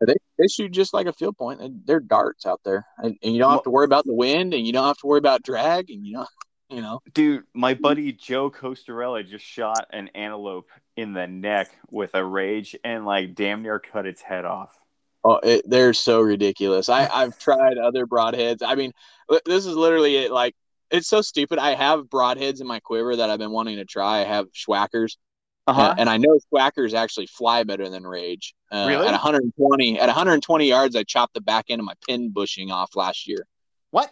They 0.00 0.14
they 0.38 0.46
shoot 0.46 0.70
just 0.70 0.94
like 0.94 1.06
a 1.06 1.12
field 1.12 1.36
point. 1.36 1.60
They- 1.60 1.72
They're 1.84 2.00
darts 2.00 2.46
out 2.46 2.60
there, 2.64 2.86
and, 2.98 3.16
and 3.22 3.32
you 3.32 3.38
don't 3.38 3.50
have 3.50 3.64
to 3.64 3.70
worry 3.70 3.84
about 3.84 4.04
the 4.04 4.14
wind, 4.14 4.54
and 4.54 4.66
you 4.66 4.72
don't 4.72 4.86
have 4.86 4.98
to 4.98 5.06
worry 5.06 5.18
about 5.18 5.42
drag, 5.42 5.90
and 5.90 6.06
you 6.06 6.14
know, 6.14 6.26
you 6.70 6.80
know. 6.80 7.00
dude, 7.12 7.44
my 7.54 7.74
mm-hmm. 7.74 7.82
buddy 7.82 8.12
Joe 8.12 8.50
Costarella 8.50 9.26
just 9.26 9.44
shot 9.44 9.86
an 9.90 10.08
antelope 10.14 10.70
in 10.96 11.12
the 11.12 11.26
neck 11.26 11.70
with 11.90 12.14
a 12.14 12.24
rage 12.24 12.76
and 12.84 13.06
like 13.06 13.34
damn 13.34 13.62
near 13.62 13.78
cut 13.78 14.06
its 14.06 14.22
head 14.22 14.44
off. 14.44 14.76
Oh, 15.24 15.40
it, 15.42 15.68
they're 15.68 15.94
so 15.94 16.20
ridiculous. 16.20 16.88
I 16.88 17.08
I've 17.08 17.38
tried 17.38 17.76
other 17.76 18.06
broadheads. 18.06 18.62
I 18.64 18.76
mean, 18.76 18.92
this 19.44 19.66
is 19.66 19.74
literally 19.74 20.16
it. 20.16 20.30
Like, 20.30 20.54
it's 20.90 21.08
so 21.08 21.20
stupid. 21.20 21.58
I 21.58 21.74
have 21.74 22.04
broadheads 22.04 22.60
in 22.60 22.66
my 22.66 22.80
quiver 22.80 23.16
that 23.16 23.28
I've 23.28 23.38
been 23.38 23.50
wanting 23.50 23.76
to 23.76 23.84
try. 23.84 24.20
I 24.20 24.24
have 24.24 24.46
Swhackers, 24.54 25.18
Uh-huh. 25.68 25.82
uh, 25.82 25.94
and 25.98 26.08
I 26.08 26.16
know 26.16 26.38
Swhackers 26.48 26.94
actually 26.94 27.26
fly 27.26 27.62
better 27.62 27.88
than 27.90 28.06
Rage. 28.06 28.54
Uh, 28.72 28.86
Really? 28.88 29.06
At 29.06 29.12
120, 29.12 30.00
at 30.00 30.06
120 30.06 30.66
yards, 30.66 30.96
I 30.96 31.02
chopped 31.02 31.34
the 31.34 31.40
back 31.42 31.66
end 31.68 31.80
of 31.80 31.84
my 31.84 31.94
pin 32.08 32.30
bushing 32.30 32.70
off 32.70 32.96
last 32.96 33.28
year. 33.28 33.46
what? 33.90 34.10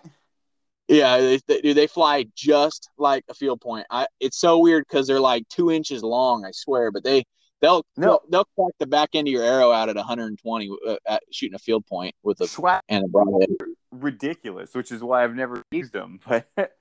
Yeah, 0.89 1.19
they, 1.19 1.41
they, 1.49 1.73
they 1.73 1.87
fly 1.89 2.27
just 2.37 2.91
like 2.97 3.25
a 3.29 3.35
field 3.35 3.61
point. 3.61 3.87
I, 3.91 4.07
it's 4.21 4.39
so 4.39 4.59
weird 4.61 4.85
because 4.89 5.09
they're 5.09 5.19
like 5.19 5.49
two 5.49 5.73
inches 5.73 6.03
long, 6.05 6.45
I 6.45 6.51
swear. 6.53 6.93
But 6.93 7.03
they 7.03 7.25
they'll 7.61 7.85
No. 7.97 8.21
they'll, 8.31 8.47
crack 8.57 8.73
the 8.79 8.87
back 8.87 9.11
end 9.15 9.27
of 9.27 9.33
your 9.33 9.43
arrow 9.43 9.73
out 9.73 9.89
at 9.89 9.97
120 9.97 10.71
uh, 10.87 10.97
at 11.09 11.23
shooting 11.33 11.57
a 11.57 11.59
field 11.59 11.85
point 11.87 12.15
with 12.23 12.41
a 12.41 12.47
Swag 12.47 12.83
and 12.89 13.05
a 13.05 13.09
broadhead. 13.09 13.49
ridiculous, 13.91 14.75
which 14.75 14.93
is 14.93 15.03
why 15.03 15.25
I've 15.25 15.35
never 15.35 15.61
used 15.73 15.93
them. 15.93 16.21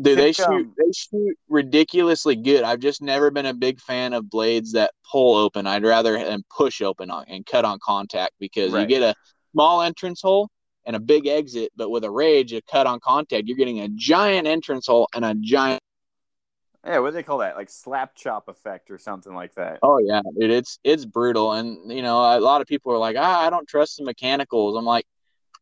Dude, 0.00 0.18
they 0.18 0.32
shoot 0.32 0.46
um, 0.46 0.74
they 0.78 0.92
shoot 0.92 1.36
ridiculously 1.48 2.36
good. 2.36 2.62
I've 2.62 2.78
just 2.78 3.02
never 3.02 3.32
been 3.32 3.46
a 3.46 3.54
big 3.54 3.80
fan 3.80 4.12
of 4.12 4.30
blades 4.30 4.72
that 4.72 4.92
pull 5.10 5.34
open. 5.34 5.66
I'd 5.66 5.82
rather 5.82 6.12
them 6.12 6.44
push 6.56 6.82
open 6.82 7.10
on, 7.10 7.24
and 7.26 7.44
cut 7.44 7.64
on 7.64 7.78
contact 7.82 8.34
because 8.38 8.72
you 8.72 8.86
get 8.86 9.02
a 9.02 9.14
small 9.52 9.82
entrance 9.82 10.22
hole 10.22 10.50
and 10.86 10.94
a 10.94 11.00
big 11.00 11.26
exit, 11.26 11.72
but 11.76 11.90
with 11.90 12.04
a 12.04 12.10
rage, 12.10 12.52
a 12.52 12.62
cut 12.62 12.86
on 12.86 13.00
contact, 13.00 13.48
you're 13.48 13.56
getting 13.56 13.80
a 13.80 13.88
giant 13.88 14.46
entrance 14.46 14.86
hole 14.86 15.08
and 15.14 15.24
a 15.24 15.34
giant 15.34 15.82
Yeah, 16.86 17.00
what 17.00 17.10
do 17.10 17.14
they 17.14 17.24
call 17.24 17.38
that? 17.38 17.56
Like 17.56 17.68
slap 17.68 18.14
chop 18.14 18.48
effect 18.48 18.92
or 18.92 18.98
something 18.98 19.34
like 19.34 19.54
that. 19.56 19.80
Oh 19.82 19.98
yeah, 19.98 20.22
dude, 20.38 20.52
it's 20.52 20.78
it's 20.84 21.04
brutal, 21.04 21.54
and 21.54 21.90
you 21.90 22.02
know 22.02 22.18
a 22.18 22.38
lot 22.38 22.60
of 22.60 22.68
people 22.68 22.92
are 22.92 22.98
like, 22.98 23.16
ah, 23.18 23.46
I 23.46 23.50
don't 23.50 23.68
trust 23.68 23.96
the 23.96 24.04
mechanicals. 24.04 24.76
I'm 24.76 24.84
like, 24.84 25.06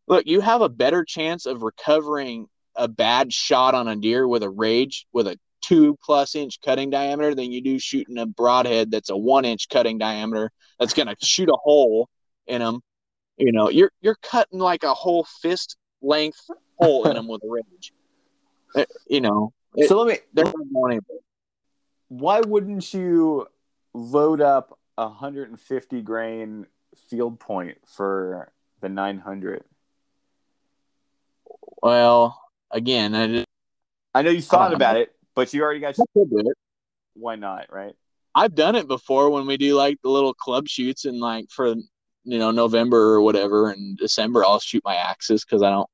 look, 0.07 0.27
you 0.27 0.43
have 0.43 0.61
a 0.61 0.69
better 0.69 1.05
chance 1.07 1.47
of 1.47 1.63
recovering 1.63 2.49
a 2.77 2.89
bad 2.89 3.33
shot 3.33 3.75
on 3.75 3.89
a 3.89 3.97
deer 3.97 4.27
with 4.29 4.43
a 4.43 4.51
rage 4.51 5.07
with 5.13 5.27
a 5.27 5.39
two 5.63 5.97
plus 6.05 6.35
inch 6.35 6.61
cutting 6.61 6.91
diameter 6.91 7.35
than 7.35 7.51
you 7.51 7.61
do 7.61 7.79
shooting 7.79 8.19
a 8.19 8.27
broadhead 8.27 8.91
that's 8.91 9.11
a 9.11 9.17
one 9.17 9.45
inch 9.45 9.69
cutting 9.69 9.99
diameter 9.99 10.51
that's 10.79 10.93
gonna 10.95 11.17
shoot 11.23 11.49
a 11.49 11.57
hole 11.57 12.09
in 12.47 12.61
them. 12.61 12.81
You 13.37 13.53
know, 13.53 13.69
you're 13.71 13.91
you're 14.01 14.19
cutting 14.23 14.59
like 14.61 14.83
a 14.85 14.95
whole 14.95 15.25
fist 15.43 15.77
length 16.03 16.39
hole 16.79 17.07
in 17.07 17.15
them 17.17 17.27
with 17.29 17.43
a 17.43 17.49
rage. 17.49 17.93
Uh, 18.75 18.85
You 19.09 19.21
know, 19.21 19.53
it- 19.75 19.89
so 19.89 19.99
let 20.03 20.09
me. 20.09 20.19
they're 20.33 20.45
not 20.45 20.55
going. 20.73 21.01
Why 22.09 22.41
wouldn't 22.41 22.95
you 22.95 23.49
load 23.93 24.41
up 24.41 24.79
a 24.97 25.07
150 25.09 26.01
grain 26.03 26.67
field 27.09 27.41
point 27.41 27.79
for 27.87 28.53
the 28.81 28.89
900? 28.89 29.65
Well, 31.83 32.41
again, 32.77 33.15
I 33.15 33.27
just 33.27 33.47
I 34.15 34.23
know 34.23 34.31
you 34.31 34.43
thought 34.43 34.73
about 34.73 34.95
know. 34.95 35.01
it, 35.01 35.13
but 35.35 35.53
you 35.53 35.63
already 35.63 35.81
got. 35.81 35.97
Could. 35.97 36.29
Why 37.15 37.35
not? 37.37 37.67
Right? 37.73 37.95
I've 38.35 38.55
done 38.55 38.77
it 38.77 38.87
before 38.87 39.31
when 39.31 39.47
we 39.47 39.57
do 39.57 39.75
like 39.75 39.97
the 40.03 40.11
little 40.11 40.35
club 40.35 40.69
shoots 40.69 41.07
and 41.07 41.19
like 41.19 41.47
for 41.51 41.69
you 41.69 42.39
know 42.39 42.51
November 42.51 43.15
or 43.15 43.23
whatever 43.23 43.71
and 43.71 43.97
December 43.97 44.45
I'll 44.45 44.61
shoot 44.61 44.83
my 44.85 44.95
axes 44.95 45.45
because 45.45 45.63
I 45.63 45.71
don't 45.71 45.89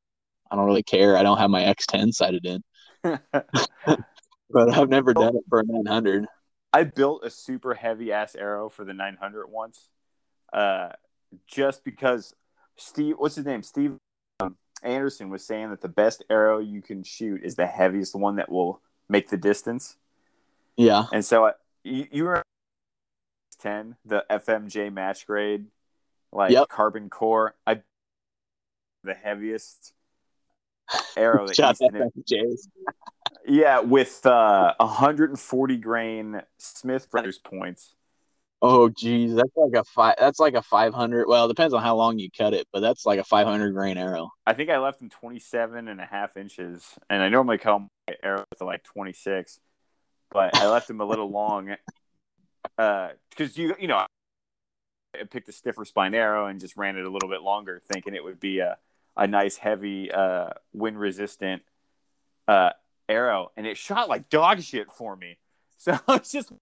I 0.50 0.56
don't 0.56 0.66
really 0.66 0.82
care. 0.82 1.16
I 1.16 1.22
don't 1.22 1.38
have 1.38 1.50
my 1.50 1.62
X10 1.62 2.12
sighted 2.12 2.44
in, 2.44 2.62
but 3.02 4.76
I've 4.76 4.88
never 4.88 5.14
done 5.14 5.36
it 5.36 5.44
for 5.48 5.60
a 5.60 5.64
900. 5.64 6.26
I 6.74 6.84
built 6.84 7.24
a 7.24 7.30
super 7.30 7.74
heavy 7.74 8.12
ass 8.12 8.34
arrow 8.34 8.68
for 8.68 8.84
the 8.84 8.94
900 8.94 9.46
once, 9.48 9.88
uh, 10.52 10.90
just 11.46 11.84
because 11.84 12.34
Steve, 12.76 13.16
what's 13.18 13.36
his 13.36 13.44
name, 13.44 13.62
Steve 13.62 13.98
Anderson 14.82 15.30
was 15.30 15.44
saying 15.44 15.70
that 15.70 15.80
the 15.80 15.88
best 15.88 16.24
arrow 16.28 16.58
you 16.58 16.82
can 16.82 17.02
shoot 17.02 17.42
is 17.42 17.54
the 17.54 17.66
heaviest 17.66 18.14
one 18.14 18.36
that 18.36 18.50
will 18.50 18.80
make 19.08 19.28
the 19.28 19.36
distance. 19.36 19.96
Yeah, 20.76 21.04
And 21.12 21.24
so 21.24 21.46
I, 21.46 21.52
you, 21.84 22.06
you 22.10 22.24
were 22.24 22.42
10, 23.60 23.96
the 24.04 24.24
FMJ 24.30 24.92
match 24.92 25.26
grade, 25.26 25.66
like 26.32 26.52
Yep. 26.52 26.68
carbon 26.68 27.10
core. 27.10 27.54
I 27.66 27.80
the 29.04 29.14
heaviest 29.14 29.92
arrow 31.16 31.46
that 31.46 31.56
shot 31.56 31.72
Easton 31.72 32.10
FMJs. 32.28 32.68
Yeah, 33.46 33.80
with 33.80 34.24
uh, 34.24 34.74
140 34.78 35.76
grain 35.76 36.42
Smith 36.58 37.10
Brothers 37.10 37.38
points. 37.38 37.94
Oh 38.64 38.88
geez, 38.88 39.34
that's 39.34 39.50
like 39.56 39.72
a 39.74 39.82
five. 39.82 40.14
That's 40.20 40.38
like 40.38 40.54
a 40.54 40.62
500. 40.62 41.26
Well, 41.26 41.46
it 41.46 41.48
depends 41.48 41.74
on 41.74 41.82
how 41.82 41.96
long 41.96 42.20
you 42.20 42.30
cut 42.30 42.54
it, 42.54 42.68
but 42.72 42.78
that's 42.78 43.04
like 43.04 43.18
a 43.18 43.24
500 43.24 43.72
grain 43.72 43.98
arrow. 43.98 44.30
I 44.46 44.54
think 44.54 44.70
I 44.70 44.78
left 44.78 45.00
them 45.00 45.10
27 45.10 45.88
and 45.88 46.00
a 46.00 46.06
half 46.06 46.36
inches, 46.36 46.94
and 47.10 47.24
I 47.24 47.28
normally 47.28 47.58
cut 47.58 47.80
my 47.80 48.14
arrows 48.22 48.46
to 48.58 48.64
like 48.64 48.84
26, 48.84 49.58
but 50.30 50.56
I 50.56 50.68
left 50.68 50.86
them 50.86 51.00
a 51.00 51.04
little 51.04 51.28
long 51.30 51.74
because 52.76 53.58
you 53.58 53.74
you 53.80 53.88
know 53.88 53.96
I 53.96 55.24
picked 55.28 55.48
a 55.48 55.52
stiffer 55.52 55.84
spine 55.84 56.14
arrow 56.14 56.46
and 56.46 56.60
just 56.60 56.76
ran 56.76 56.96
it 56.96 57.04
a 57.04 57.10
little 57.10 57.28
bit 57.28 57.42
longer, 57.42 57.82
thinking 57.92 58.14
it 58.14 58.22
would 58.22 58.38
be 58.38 58.60
a 58.60 58.78
a 59.16 59.26
nice 59.26 59.56
heavy 59.56 60.10
uh, 60.12 60.50
wind 60.72 61.00
resistant 61.00 61.62
uh, 62.46 62.70
arrow, 63.08 63.50
and 63.56 63.66
it 63.66 63.76
shot 63.76 64.08
like 64.08 64.28
dog 64.28 64.62
shit 64.62 64.92
for 64.92 65.16
me. 65.16 65.38
So 65.82 65.98
it's 66.10 66.30
just 66.30 66.52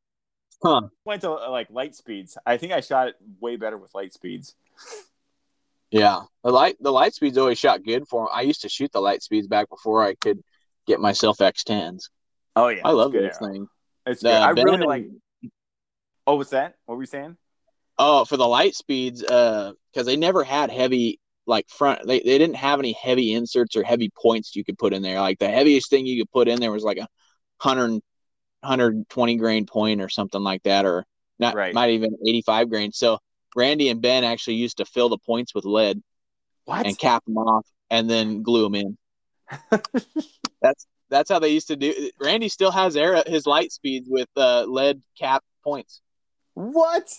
Huh. 0.62 0.82
went 1.04 1.22
to 1.22 1.30
uh, 1.32 1.50
like 1.50 1.70
light 1.70 1.94
speeds. 1.94 2.36
I 2.44 2.56
think 2.58 2.72
I 2.72 2.80
shot 2.80 3.08
it 3.08 3.14
way 3.40 3.56
better 3.56 3.78
with 3.78 3.94
light 3.94 4.12
speeds. 4.12 4.54
Yeah, 5.90 6.22
the 6.44 6.50
light 6.50 6.76
the 6.80 6.92
light 6.92 7.14
speeds 7.14 7.36
always 7.38 7.58
shot 7.58 7.82
good 7.82 8.06
for 8.08 8.22
'em. 8.24 8.28
I 8.32 8.42
used 8.42 8.62
to 8.62 8.68
shoot 8.68 8.92
the 8.92 9.00
light 9.00 9.22
speeds 9.22 9.46
back 9.48 9.68
before 9.68 10.04
I 10.04 10.14
could 10.14 10.40
get 10.86 11.00
myself 11.00 11.38
X10s. 11.38 12.10
Oh 12.54 12.68
yeah, 12.68 12.82
I 12.84 12.90
love 12.92 13.12
this 13.12 13.38
arrow. 13.40 13.52
thing. 13.52 13.68
It's 14.06 14.22
The 14.22 14.28
good. 14.28 14.36
I 14.42 14.52
Ben 14.52 14.64
really 14.66 14.76
and- 14.76 14.84
like. 14.86 15.06
Oh, 16.26 16.36
what's 16.36 16.50
that? 16.50 16.76
What 16.86 16.96
were 16.96 17.02
you 17.02 17.06
saying? 17.06 17.36
Oh, 17.98 18.24
for 18.24 18.36
the 18.36 18.46
light 18.46 18.74
speeds, 18.74 19.22
uh, 19.24 19.72
because 19.92 20.06
they 20.06 20.16
never 20.16 20.44
had 20.44 20.70
heavy 20.70 21.18
like 21.46 21.68
front. 21.68 22.06
They 22.06 22.20
they 22.20 22.38
didn't 22.38 22.54
have 22.56 22.78
any 22.78 22.92
heavy 22.92 23.32
inserts 23.34 23.74
or 23.74 23.82
heavy 23.82 24.10
points 24.22 24.54
you 24.54 24.62
could 24.64 24.78
put 24.78 24.92
in 24.92 25.02
there. 25.02 25.20
Like 25.20 25.38
the 25.40 25.48
heaviest 25.48 25.90
thing 25.90 26.06
you 26.06 26.22
could 26.22 26.30
put 26.30 26.46
in 26.46 26.60
there 26.60 26.70
was 26.70 26.84
like 26.84 26.98
a 26.98 27.08
hundred 27.60 28.00
hundred 28.62 29.08
twenty 29.08 29.36
grain 29.36 29.66
point 29.66 30.00
or 30.02 30.08
something 30.08 30.42
like 30.42 30.62
that, 30.64 30.84
or 30.84 31.04
not 31.38 31.54
Right. 31.54 31.74
not 31.74 31.88
even 31.90 32.16
eighty 32.26 32.42
five 32.42 32.68
grain. 32.70 32.92
So 32.92 33.18
Randy 33.56 33.88
and 33.88 34.00
Ben 34.02 34.24
actually 34.24 34.56
used 34.56 34.76
to 34.78 34.84
fill 34.84 35.08
the 35.08 35.18
points 35.18 35.54
with 35.54 35.64
lead 35.64 36.02
What? 36.64 36.86
and 36.86 36.98
cap 36.98 37.24
them 37.24 37.36
off, 37.38 37.66
and 37.90 38.08
then 38.08 38.42
glue 38.42 38.62
them 38.64 38.74
in. 38.74 38.98
that's 40.62 40.86
that's 41.08 41.30
how 41.30 41.38
they 41.38 41.48
used 41.48 41.68
to 41.68 41.76
do. 41.76 41.92
it. 41.96 42.14
Randy 42.20 42.48
still 42.48 42.70
has 42.70 42.96
air 42.96 43.22
his 43.26 43.46
light 43.46 43.72
speeds 43.72 44.06
with 44.08 44.28
uh, 44.36 44.64
lead 44.64 45.02
cap 45.18 45.42
points. 45.64 46.00
what? 46.54 47.12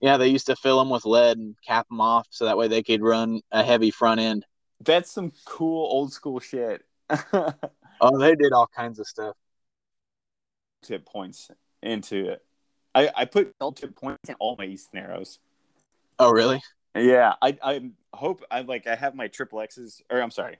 Yeah, 0.00 0.16
they 0.16 0.28
used 0.28 0.46
to 0.46 0.56
fill 0.56 0.78
them 0.78 0.90
with 0.90 1.04
lead 1.04 1.38
and 1.38 1.56
cap 1.66 1.88
them 1.88 2.00
off 2.00 2.26
so 2.30 2.44
that 2.44 2.56
way 2.56 2.68
they 2.68 2.82
could 2.84 3.02
run 3.02 3.40
a 3.50 3.64
heavy 3.64 3.90
front 3.90 4.20
end. 4.20 4.44
That's 4.80 5.10
some 5.10 5.32
cool 5.44 5.84
old 5.90 6.12
school 6.12 6.40
shit. 6.40 6.82
Oh, 8.00 8.16
they 8.16 8.36
did 8.36 8.52
all 8.52 8.68
kinds 8.68 9.00
of 9.00 9.08
stuff. 9.08 9.34
Tip 10.82 11.06
points 11.06 11.50
into 11.82 12.30
it. 12.30 12.44
I, 12.94 13.10
I 13.14 13.24
put 13.24 13.54
L 13.60 13.72
tip 13.72 13.94
points 13.94 14.28
in 14.28 14.34
all 14.38 14.56
my 14.58 14.64
Easton 14.64 14.98
arrows. 15.00 15.38
Oh, 16.18 16.30
really? 16.30 16.60
Yeah, 16.96 17.34
I 17.40 17.56
I 17.62 17.90
hope 18.12 18.42
I 18.50 18.62
like 18.62 18.86
I 18.86 18.96
have 18.96 19.14
my 19.14 19.28
triple 19.28 19.60
X's 19.60 20.02
or 20.10 20.20
I'm 20.20 20.30
sorry, 20.30 20.58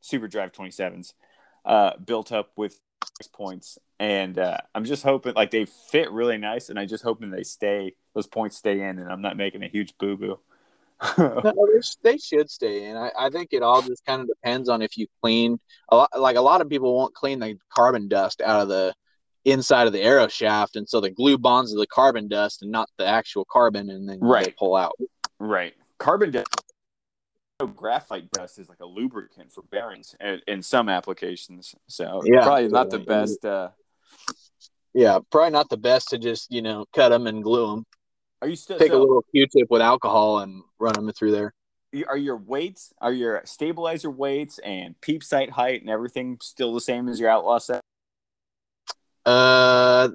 Super 0.00 0.26
Drive 0.26 0.52
27s 0.52 1.12
uh, 1.64 1.96
built 1.98 2.32
up 2.32 2.50
with 2.56 2.80
points, 3.32 3.78
and 3.98 4.38
uh, 4.38 4.58
I'm 4.74 4.84
just 4.84 5.02
hoping 5.02 5.34
like 5.34 5.50
they 5.50 5.66
fit 5.66 6.10
really 6.10 6.38
nice, 6.38 6.68
and 6.68 6.78
I 6.78 6.86
just 6.86 7.04
hoping 7.04 7.30
they 7.30 7.44
stay 7.44 7.94
those 8.14 8.26
points 8.26 8.56
stay 8.56 8.80
in, 8.80 8.98
and 8.98 9.10
I'm 9.10 9.22
not 9.22 9.36
making 9.36 9.62
a 9.62 9.68
huge 9.68 9.96
boo 9.98 10.16
boo. 10.16 10.38
No, 11.18 11.54
they 12.02 12.18
should 12.18 12.50
stay 12.50 12.86
in. 12.86 12.96
I, 12.96 13.12
I 13.16 13.30
think 13.30 13.50
it 13.52 13.62
all 13.62 13.82
just 13.82 14.04
kind 14.04 14.20
of 14.20 14.26
depends 14.26 14.68
on 14.68 14.82
if 14.82 14.98
you 14.98 15.06
clean 15.22 15.60
a 15.90 15.96
lot. 15.96 16.10
Like 16.18 16.36
a 16.36 16.40
lot 16.40 16.60
of 16.60 16.68
people 16.68 16.96
won't 16.96 17.14
clean 17.14 17.38
the 17.38 17.56
carbon 17.72 18.08
dust 18.08 18.40
out 18.40 18.62
of 18.62 18.68
the 18.68 18.94
inside 19.44 19.86
of 19.86 19.92
the 19.92 20.02
arrow 20.02 20.28
shaft, 20.28 20.76
and 20.76 20.88
so 20.88 21.00
the 21.00 21.10
glue 21.10 21.38
bonds 21.38 21.72
to 21.72 21.78
the 21.78 21.86
carbon 21.86 22.28
dust 22.28 22.62
and 22.62 22.70
not 22.70 22.88
the 22.98 23.06
actual 23.06 23.44
carbon, 23.44 23.90
and 23.90 24.08
then 24.08 24.18
Right. 24.20 24.56
pull 24.56 24.76
out. 24.76 24.92
Right. 25.38 25.74
Carbon 25.98 26.30
dust. 26.30 26.48
Graphite 27.74 28.30
dust 28.30 28.58
is 28.60 28.68
like 28.68 28.78
a 28.80 28.86
lubricant 28.86 29.50
for 29.50 29.62
bearings 29.62 30.14
in, 30.20 30.40
in 30.46 30.62
some 30.62 30.88
applications. 30.88 31.74
So 31.88 32.22
Yeah. 32.24 32.42
probably 32.44 32.68
not 32.68 32.90
the 32.90 33.00
best. 33.00 33.44
Uh, 33.44 33.70
Yeah, 34.94 35.18
probably 35.30 35.50
not 35.50 35.68
the 35.68 35.76
best 35.76 36.08
to 36.10 36.18
just 36.18 36.50
you 36.52 36.62
know 36.62 36.86
cut 36.94 37.08
them 37.10 37.26
and 37.26 37.42
glue 37.42 37.66
them. 37.70 37.86
are 38.42 38.48
you 38.48 38.56
still? 38.56 38.78
Take 38.78 38.92
a 38.92 38.96
little 38.96 39.22
Q-tip 39.34 39.68
with 39.70 39.82
alcohol 39.82 40.38
and 40.38 40.62
run 40.78 40.94
them 40.94 41.10
through 41.12 41.32
there. 41.32 41.52
are 42.06 42.16
your 42.16 42.36
weights, 42.36 42.92
are 43.00 43.12
your 43.12 43.42
stabilizer 43.44 44.10
weights 44.10 44.58
and 44.60 45.00
peep 45.00 45.24
sight 45.24 45.50
height 45.50 45.80
and 45.80 45.90
everything 45.90 46.38
still 46.40 46.72
the 46.74 46.80
same 46.80 47.08
as 47.08 47.18
your 47.18 47.28
outlaw 47.28 47.58
set? 47.58 47.80
Uh, 49.28 50.08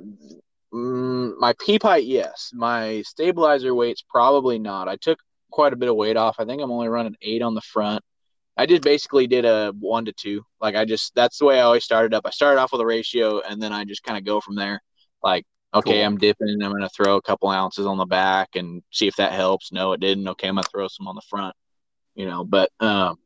mm, 0.74 1.38
my 1.38 1.54
peep 1.64 1.84
height, 1.84 2.06
yes. 2.06 2.50
My 2.52 3.04
stabilizer 3.04 3.76
weight's 3.76 4.02
probably 4.02 4.58
not. 4.58 4.88
I 4.88 4.96
took 4.96 5.20
quite 5.52 5.72
a 5.72 5.76
bit 5.76 5.88
of 5.88 5.96
weight 5.96 6.18
off. 6.18 6.38
I 6.40 6.46
think 6.46 6.64
I'm 6.64 6.72
only 6.72 6.88
running 6.88 7.16
eight 7.22 7.44
on 7.44 7.54
the 7.54 7.62
front. 7.62 8.04
I 8.58 8.66
just 8.66 8.82
basically 8.82 9.28
did 9.28 9.46
a 9.46 9.72
one 9.80 10.06
to 10.06 10.14
two. 10.14 10.44
Like 10.60 10.76
I 10.76 10.86
just 10.86 11.14
that's 11.14 11.38
the 11.38 11.46
way 11.46 11.60
I 11.60 11.64
always 11.64 11.84
started 11.84 12.16
up. 12.16 12.26
I 12.26 12.32
started 12.32 12.60
off 12.60 12.72
with 12.72 12.82
a 12.82 12.86
ratio 12.86 13.40
and 13.42 13.62
then 13.62 13.72
I 13.72 13.84
just 13.84 14.04
kind 14.04 14.18
of 14.18 14.26
go 14.26 14.42
from 14.42 14.56
there. 14.56 14.82
Like, 15.22 15.46
okay, 15.76 15.92
Cool. 16.00 16.06
I'm 16.06 16.18
dipping. 16.18 16.64
I'm 16.64 16.72
gonna 16.72 16.90
throw 16.90 17.18
a 17.18 17.22
couple 17.22 17.50
ounces 17.50 17.86
on 17.86 18.00
the 18.00 18.06
back 18.06 18.50
and 18.56 18.82
see 18.92 19.08
if 19.08 19.16
that 19.18 19.32
helps. 19.32 19.72
No, 19.72 19.94
it 19.94 20.00
didn't. 20.00 20.28
Okay, 20.28 20.48
I'm 20.48 20.56
gonna 20.56 20.68
throw 20.72 20.88
some 20.88 21.08
on 21.08 21.16
the 21.16 21.22
front. 21.30 21.56
You 22.16 22.26
know, 22.26 22.44
but 22.44 22.72
um, 22.80 23.18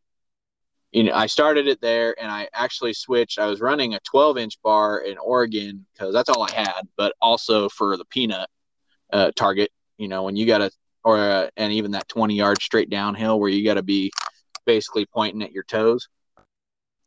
you 0.97 1.03
know, 1.03 1.13
I 1.13 1.27
started 1.27 1.67
it 1.67 1.79
there 1.79 2.19
and 2.19 2.31
I 2.31 2.49
actually 2.55 2.93
switched. 2.93 3.37
I 3.37 3.45
was 3.45 3.61
running 3.61 3.93
a 3.93 3.99
12 3.99 4.39
inch 4.39 4.59
bar 4.63 5.01
in 5.01 5.15
Oregon 5.19 5.85
because 5.93 6.11
that's 6.11 6.27
all 6.27 6.41
I 6.41 6.51
had, 6.51 6.81
but 6.97 7.13
also 7.21 7.69
for 7.69 7.97
the 7.97 8.05
peanut 8.05 8.49
uh, 9.13 9.29
target, 9.35 9.69
you 9.99 10.07
know, 10.07 10.23
when 10.23 10.35
you 10.35 10.47
got 10.47 10.57
to, 10.57 10.71
or, 11.03 11.19
uh, 11.19 11.49
and 11.55 11.71
even 11.71 11.91
that 11.91 12.07
20 12.07 12.33
yard 12.33 12.59
straight 12.63 12.89
downhill 12.89 13.39
where 13.39 13.47
you 13.51 13.63
got 13.63 13.75
to 13.75 13.83
be 13.83 14.11
basically 14.65 15.05
pointing 15.05 15.43
at 15.43 15.51
your 15.51 15.65
toes. 15.65 16.07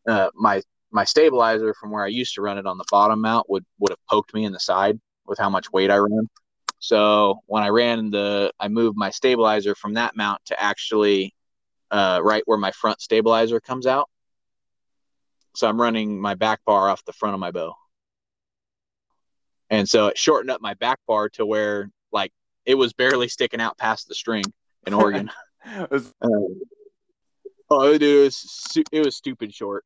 Uh, 0.06 0.28
my, 0.36 0.62
my 0.92 1.02
stabilizer 1.02 1.74
from 1.74 1.90
where 1.90 2.04
I 2.04 2.08
used 2.08 2.36
to 2.36 2.42
run 2.42 2.58
it 2.58 2.66
on 2.66 2.78
the 2.78 2.86
bottom 2.92 3.20
mount 3.20 3.50
would, 3.50 3.64
would 3.80 3.90
have 3.90 4.06
poked 4.08 4.34
me 4.34 4.44
in 4.44 4.52
the 4.52 4.60
side 4.60 5.00
with 5.26 5.40
how 5.40 5.50
much 5.50 5.72
weight 5.72 5.90
I 5.90 5.96
ran. 5.96 6.28
So 6.78 7.40
when 7.46 7.64
I 7.64 7.70
ran 7.70 8.10
the, 8.10 8.52
I 8.60 8.68
moved 8.68 8.96
my 8.96 9.10
stabilizer 9.10 9.74
from 9.74 9.94
that 9.94 10.14
mount 10.14 10.42
to 10.46 10.62
actually 10.62 11.34
uh, 11.90 12.20
right 12.22 12.42
where 12.46 12.58
my 12.58 12.70
front 12.72 13.00
stabilizer 13.00 13.60
comes 13.60 13.86
out. 13.86 14.08
So 15.56 15.68
I'm 15.68 15.80
running 15.80 16.20
my 16.20 16.34
back 16.34 16.60
bar 16.64 16.88
off 16.88 17.04
the 17.04 17.12
front 17.12 17.34
of 17.34 17.40
my 17.40 17.50
bow. 17.50 17.74
and 19.68 19.88
so 19.88 20.06
it 20.08 20.18
shortened 20.18 20.50
up 20.50 20.60
my 20.60 20.74
back 20.74 20.98
bar 21.06 21.28
to 21.30 21.44
where 21.46 21.90
like 22.12 22.32
it 22.66 22.74
was 22.74 22.92
barely 22.92 23.28
sticking 23.28 23.60
out 23.60 23.76
past 23.78 24.08
the 24.08 24.14
string 24.14 24.44
in 24.86 24.94
Oregon. 24.94 25.30
Was- 25.90 26.12
Um, 26.22 26.60
oh, 27.70 27.92
dude, 27.98 28.02
it 28.02 28.20
was 28.20 28.76
it 28.92 29.04
was 29.04 29.16
stupid 29.16 29.52
short. 29.54 29.84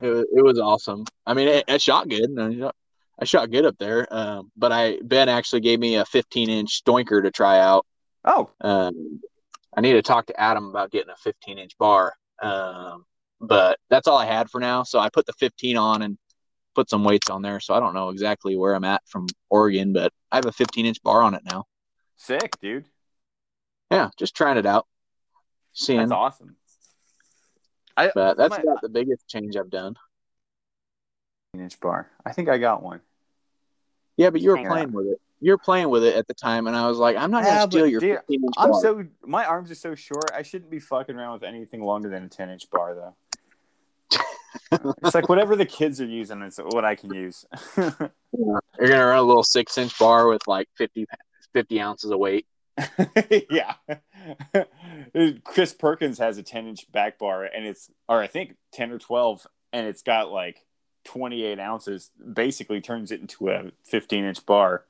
It 0.00 0.08
was, 0.08 0.24
it 0.36 0.42
was 0.44 0.58
awesome. 0.60 1.04
I 1.26 1.34
mean, 1.34 1.48
it, 1.48 1.64
it 1.66 1.82
shot 1.82 2.08
good. 2.08 2.38
I 2.38 2.54
shot, 2.56 2.76
I 3.20 3.24
shot 3.24 3.50
good 3.50 3.64
up 3.64 3.76
there. 3.78 4.06
Um, 4.14 4.52
but 4.56 4.70
I 4.70 4.98
Ben 5.02 5.28
actually 5.28 5.60
gave 5.62 5.80
me 5.80 5.96
a 5.96 6.04
15 6.04 6.50
inch 6.50 6.82
Doinker 6.84 7.22
to 7.22 7.30
try 7.30 7.58
out. 7.58 7.86
oh, 8.24 8.50
Um, 8.60 9.20
I 9.76 9.80
need 9.80 9.92
to 9.92 10.02
talk 10.02 10.26
to 10.26 10.40
Adam 10.40 10.68
about 10.68 10.90
getting 10.90 11.10
a 11.10 11.16
15 11.16 11.58
inch 11.58 11.76
bar. 11.78 12.14
Um, 12.42 13.04
but 13.40 13.78
that's 13.90 14.08
all 14.08 14.18
I 14.18 14.26
had 14.26 14.50
for 14.50 14.60
now. 14.60 14.82
So 14.82 14.98
I 14.98 15.08
put 15.10 15.26
the 15.26 15.32
15 15.34 15.76
on 15.76 16.02
and 16.02 16.18
put 16.74 16.88
some 16.90 17.04
weights 17.04 17.30
on 17.30 17.42
there. 17.42 17.60
So 17.60 17.74
I 17.74 17.80
don't 17.80 17.94
know 17.94 18.08
exactly 18.10 18.56
where 18.56 18.74
I'm 18.74 18.84
at 18.84 19.02
from 19.06 19.26
Oregon, 19.50 19.92
but 19.92 20.12
I 20.32 20.36
have 20.36 20.46
a 20.46 20.52
15 20.52 20.86
inch 20.86 21.02
bar 21.02 21.22
on 21.22 21.34
it 21.34 21.42
now. 21.44 21.64
sick, 22.16 22.52
dude. 22.60 22.86
Yeah, 23.90 24.10
just 24.18 24.34
trying 24.36 24.58
it 24.58 24.66
out, 24.66 24.86
seeing. 25.72 25.98
That's 26.00 26.12
awesome. 26.12 26.56
I 27.96 28.10
But 28.14 28.36
that's 28.36 28.50
my- 28.50 28.62
about 28.62 28.82
the 28.82 28.88
biggest 28.90 29.26
change 29.28 29.56
I've 29.56 29.70
done. 29.70 29.96
inch 31.54 31.80
bar. 31.80 32.10
I 32.24 32.32
think 32.32 32.48
I 32.48 32.58
got 32.58 32.82
one. 32.82 33.00
Yeah, 34.16 34.30
but 34.30 34.40
you 34.42 34.50
were 34.50 34.56
Hang 34.56 34.66
playing 34.66 34.86
on. 34.88 34.92
with 34.92 35.06
it. 35.06 35.20
You 35.40 35.52
were 35.52 35.58
playing 35.58 35.88
with 35.88 36.04
it 36.04 36.16
at 36.16 36.26
the 36.26 36.34
time, 36.34 36.66
and 36.66 36.76
I 36.76 36.88
was 36.88 36.98
like, 36.98 37.16
I'm 37.16 37.30
not 37.30 37.44
gonna 37.44 37.70
steal 37.70 37.86
your 37.86 38.00
dear, 38.00 38.24
I'm 38.56 38.72
bar. 38.72 38.80
so 38.80 39.04
my 39.24 39.44
arms 39.44 39.70
are 39.70 39.76
so 39.76 39.94
short. 39.94 40.30
I 40.34 40.42
shouldn't 40.42 40.70
be 40.70 40.80
fucking 40.80 41.14
around 41.14 41.34
with 41.34 41.42
anything 41.44 41.82
longer 41.82 42.08
than 42.08 42.24
a 42.24 42.28
10 42.28 42.50
inch 42.50 42.68
bar 42.70 42.94
though. 42.94 43.14
it's 45.02 45.14
like 45.14 45.28
whatever 45.28 45.56
the 45.56 45.66
kids 45.66 46.00
are 46.00 46.06
using 46.06 46.42
is 46.42 46.58
what 46.58 46.84
I 46.84 46.94
can 46.94 47.12
use. 47.14 47.44
You're 47.76 48.60
gonna 48.80 49.06
run 49.06 49.18
a 49.18 49.22
little 49.22 49.44
six 49.44 49.78
inch 49.78 49.98
bar 49.98 50.28
with 50.28 50.46
like 50.46 50.68
50, 50.76 51.06
50 51.52 51.80
ounces 51.80 52.10
of 52.10 52.18
weight. 52.18 52.46
yeah. 53.50 53.74
Chris 55.44 55.72
Perkins 55.72 56.18
has 56.18 56.38
a 56.38 56.42
10 56.42 56.68
inch 56.68 56.90
back 56.92 57.18
bar 57.18 57.44
and 57.44 57.66
it's, 57.66 57.90
or 58.08 58.20
I 58.20 58.26
think 58.26 58.56
10 58.72 58.92
or 58.92 58.98
12, 58.98 59.46
and 59.72 59.86
it's 59.86 60.02
got 60.02 60.30
like 60.30 60.64
28 61.04 61.58
ounces, 61.58 62.10
basically 62.32 62.80
turns 62.80 63.10
it 63.10 63.20
into 63.20 63.48
a 63.50 63.70
15 63.84 64.24
inch 64.24 64.44
bar. 64.46 64.84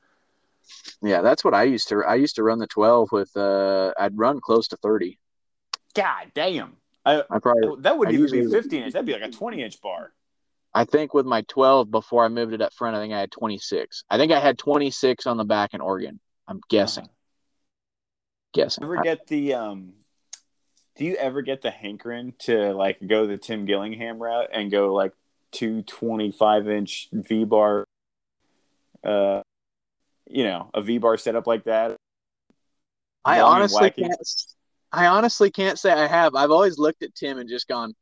Yeah, 1.03 1.23
that's 1.23 1.45
what 1.45 1.55
I 1.55 1.65
used 1.65 1.89
to. 1.89 2.03
I 2.07 2.17
used 2.17 2.37
to 2.37 2.43
run 2.43 2.59
the 2.59 2.67
12 2.67 3.09
with. 3.13 3.37
uh 3.37 3.93
I'd 3.99 4.17
run 4.17 4.41
close 4.41 4.69
to 4.69 4.77
30. 4.77 5.19
God 5.95 6.33
damn. 6.35 6.77
I, 7.05 7.23
I 7.31 7.39
probably. 7.39 7.81
that 7.83 7.99
wouldn't 7.99 8.17
I 8.17 8.21
even 8.21 8.47
be 8.47 8.51
15 8.51 8.83
inch. 8.83 8.93
That'd 8.93 9.07
be 9.07 9.13
like 9.13 9.23
a 9.23 9.31
20 9.31 9.63
inch 9.63 9.81
bar. 9.81 10.13
I 10.75 10.85
think 10.85 11.15
with 11.15 11.27
my 11.27 11.43
12 11.43 11.91
before 11.91 12.25
I 12.25 12.29
moved 12.29 12.53
it 12.53 12.61
up 12.61 12.75
front, 12.75 12.95
I 12.95 13.01
think 13.01 13.15
I 13.15 13.21
had 13.21 13.31
26. 13.33 14.05
I 14.11 14.19
think 14.19 14.33
I 14.33 14.39
had 14.39 14.59
26 14.59 15.27
on 15.27 15.37
the 15.39 15.45
back 15.45 15.73
in 15.75 15.81
Oregon. 15.81 16.21
I'm 16.47 16.61
guessing. 16.69 17.09
Guessing. 18.53 18.85
Ever 18.85 19.03
get 19.03 19.27
the, 19.27 19.55
um, 19.55 19.95
do 20.97 21.05
you 21.05 21.15
ever 21.17 21.43
get 21.43 21.63
the 21.63 21.71
hankering 21.71 22.35
to 22.41 22.73
like 22.75 22.99
go 23.07 23.27
the 23.27 23.39
Tim 23.39 23.65
Gillingham 23.65 24.21
route 24.21 24.51
and 24.53 24.71
go 24.71 24.93
like 24.93 25.13
two 25.53 25.83
twenty 25.83 26.33
five 26.33 26.69
inch 26.69 27.09
V 27.13 27.45
bar, 27.45 27.85
uh, 29.05 29.43
you 30.31 30.45
know, 30.45 30.71
a 30.75 30.83
V 30.83 30.99
bar 30.99 31.17
setup 31.17 31.47
like 31.47 31.64
that? 31.64 31.97
I 33.25 33.41
honestly 33.41 33.91
can't. 33.91 34.17
I 34.91 35.07
honestly 35.07 35.51
can't 35.51 35.79
say 35.79 35.93
I 35.93 36.07
have. 36.07 36.35
I've 36.35 36.51
always 36.51 36.79
looked 36.79 37.03
at 37.03 37.14
Tim 37.14 37.38
and 37.38 37.49
just 37.49 37.69
gone, 37.69 37.95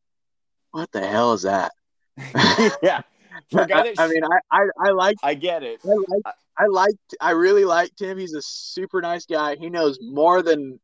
"What 0.71 0.91
the 0.93 1.07
hell 1.07 1.33
is 1.33 1.43
that?" 1.43 1.73
yeah. 2.83 3.03
For 3.51 3.63
a 3.63 3.67
guy 3.67 3.93
I, 3.99 4.05
I 4.05 4.09
mean, 4.09 4.23
I 4.25 4.39
I, 4.51 4.69
I 4.79 4.91
like 4.91 5.17
I 5.23 5.35
get 5.35 5.63
it. 5.63 5.81
I 5.85 5.95
like 5.95 6.35
I 6.59 6.67
liked 6.67 7.15
I 7.21 7.33
really 7.33 7.65
liked 7.65 7.99
Tim. 7.99 8.19
He's 8.19 8.35
a 8.35 8.43
super 8.43 9.01
nice 9.01 9.27
guy. 9.27 9.57
He 9.57 9.69
knows 9.69 9.99
more 10.01 10.43
than 10.43 10.79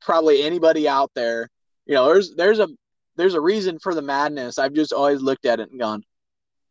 probably 0.00 0.42
anybody 0.42 0.88
out 0.88 1.10
there. 1.14 1.48
You 1.86 1.94
know, 1.94 2.06
there's 2.06 2.34
there's 2.34 2.58
a 2.60 2.68
there's 3.16 3.34
a 3.34 3.40
reason 3.40 3.78
for 3.78 3.94
the 3.94 4.02
madness. 4.02 4.58
I've 4.58 4.72
just 4.72 4.92
always 4.92 5.20
looked 5.20 5.46
at 5.46 5.60
it 5.60 5.70
and 5.70 5.80
gone, 5.80 6.02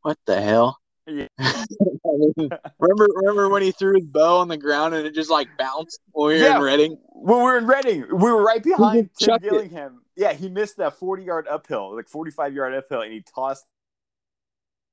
"What 0.02 0.18
the 0.26 0.42
hell?" 0.42 0.78
Yeah. 1.06 1.28
Remember 2.80 3.08
remember 3.16 3.50
when 3.50 3.62
he 3.62 3.72
threw 3.72 3.96
his 3.96 4.06
bow 4.06 4.40
on 4.40 4.48
the 4.48 4.58
ground 4.58 4.94
and 4.96 5.06
it 5.06 5.14
just 5.16 5.30
like 5.30 5.48
bounced 5.58 6.00
when 6.12 6.28
we 6.30 6.34
were 6.42 6.46
Yeah. 6.48 6.56
in 6.58 6.62
Redding? 6.62 6.98
When 7.10 7.38
we 7.38 7.44
were 7.44 7.58
in 7.58 7.66
Redding, 7.68 8.02
we 8.12 8.32
were 8.32 8.44
right 8.44 8.64
behind 8.64 9.10
Tim 9.20 9.28
chucked 9.40 9.46
it. 9.46 9.72
Yeah, 10.16 10.34
he 10.34 10.50
missed 10.50 10.78
that 10.78 10.94
40 11.00 11.24
yard 11.24 11.48
uphill, 11.50 11.96
like 11.96 12.08
45 12.10 12.54
yard 12.54 12.74
uphill, 12.74 13.02
and 13.02 13.12
he 13.14 13.22
tossed 13.36 13.66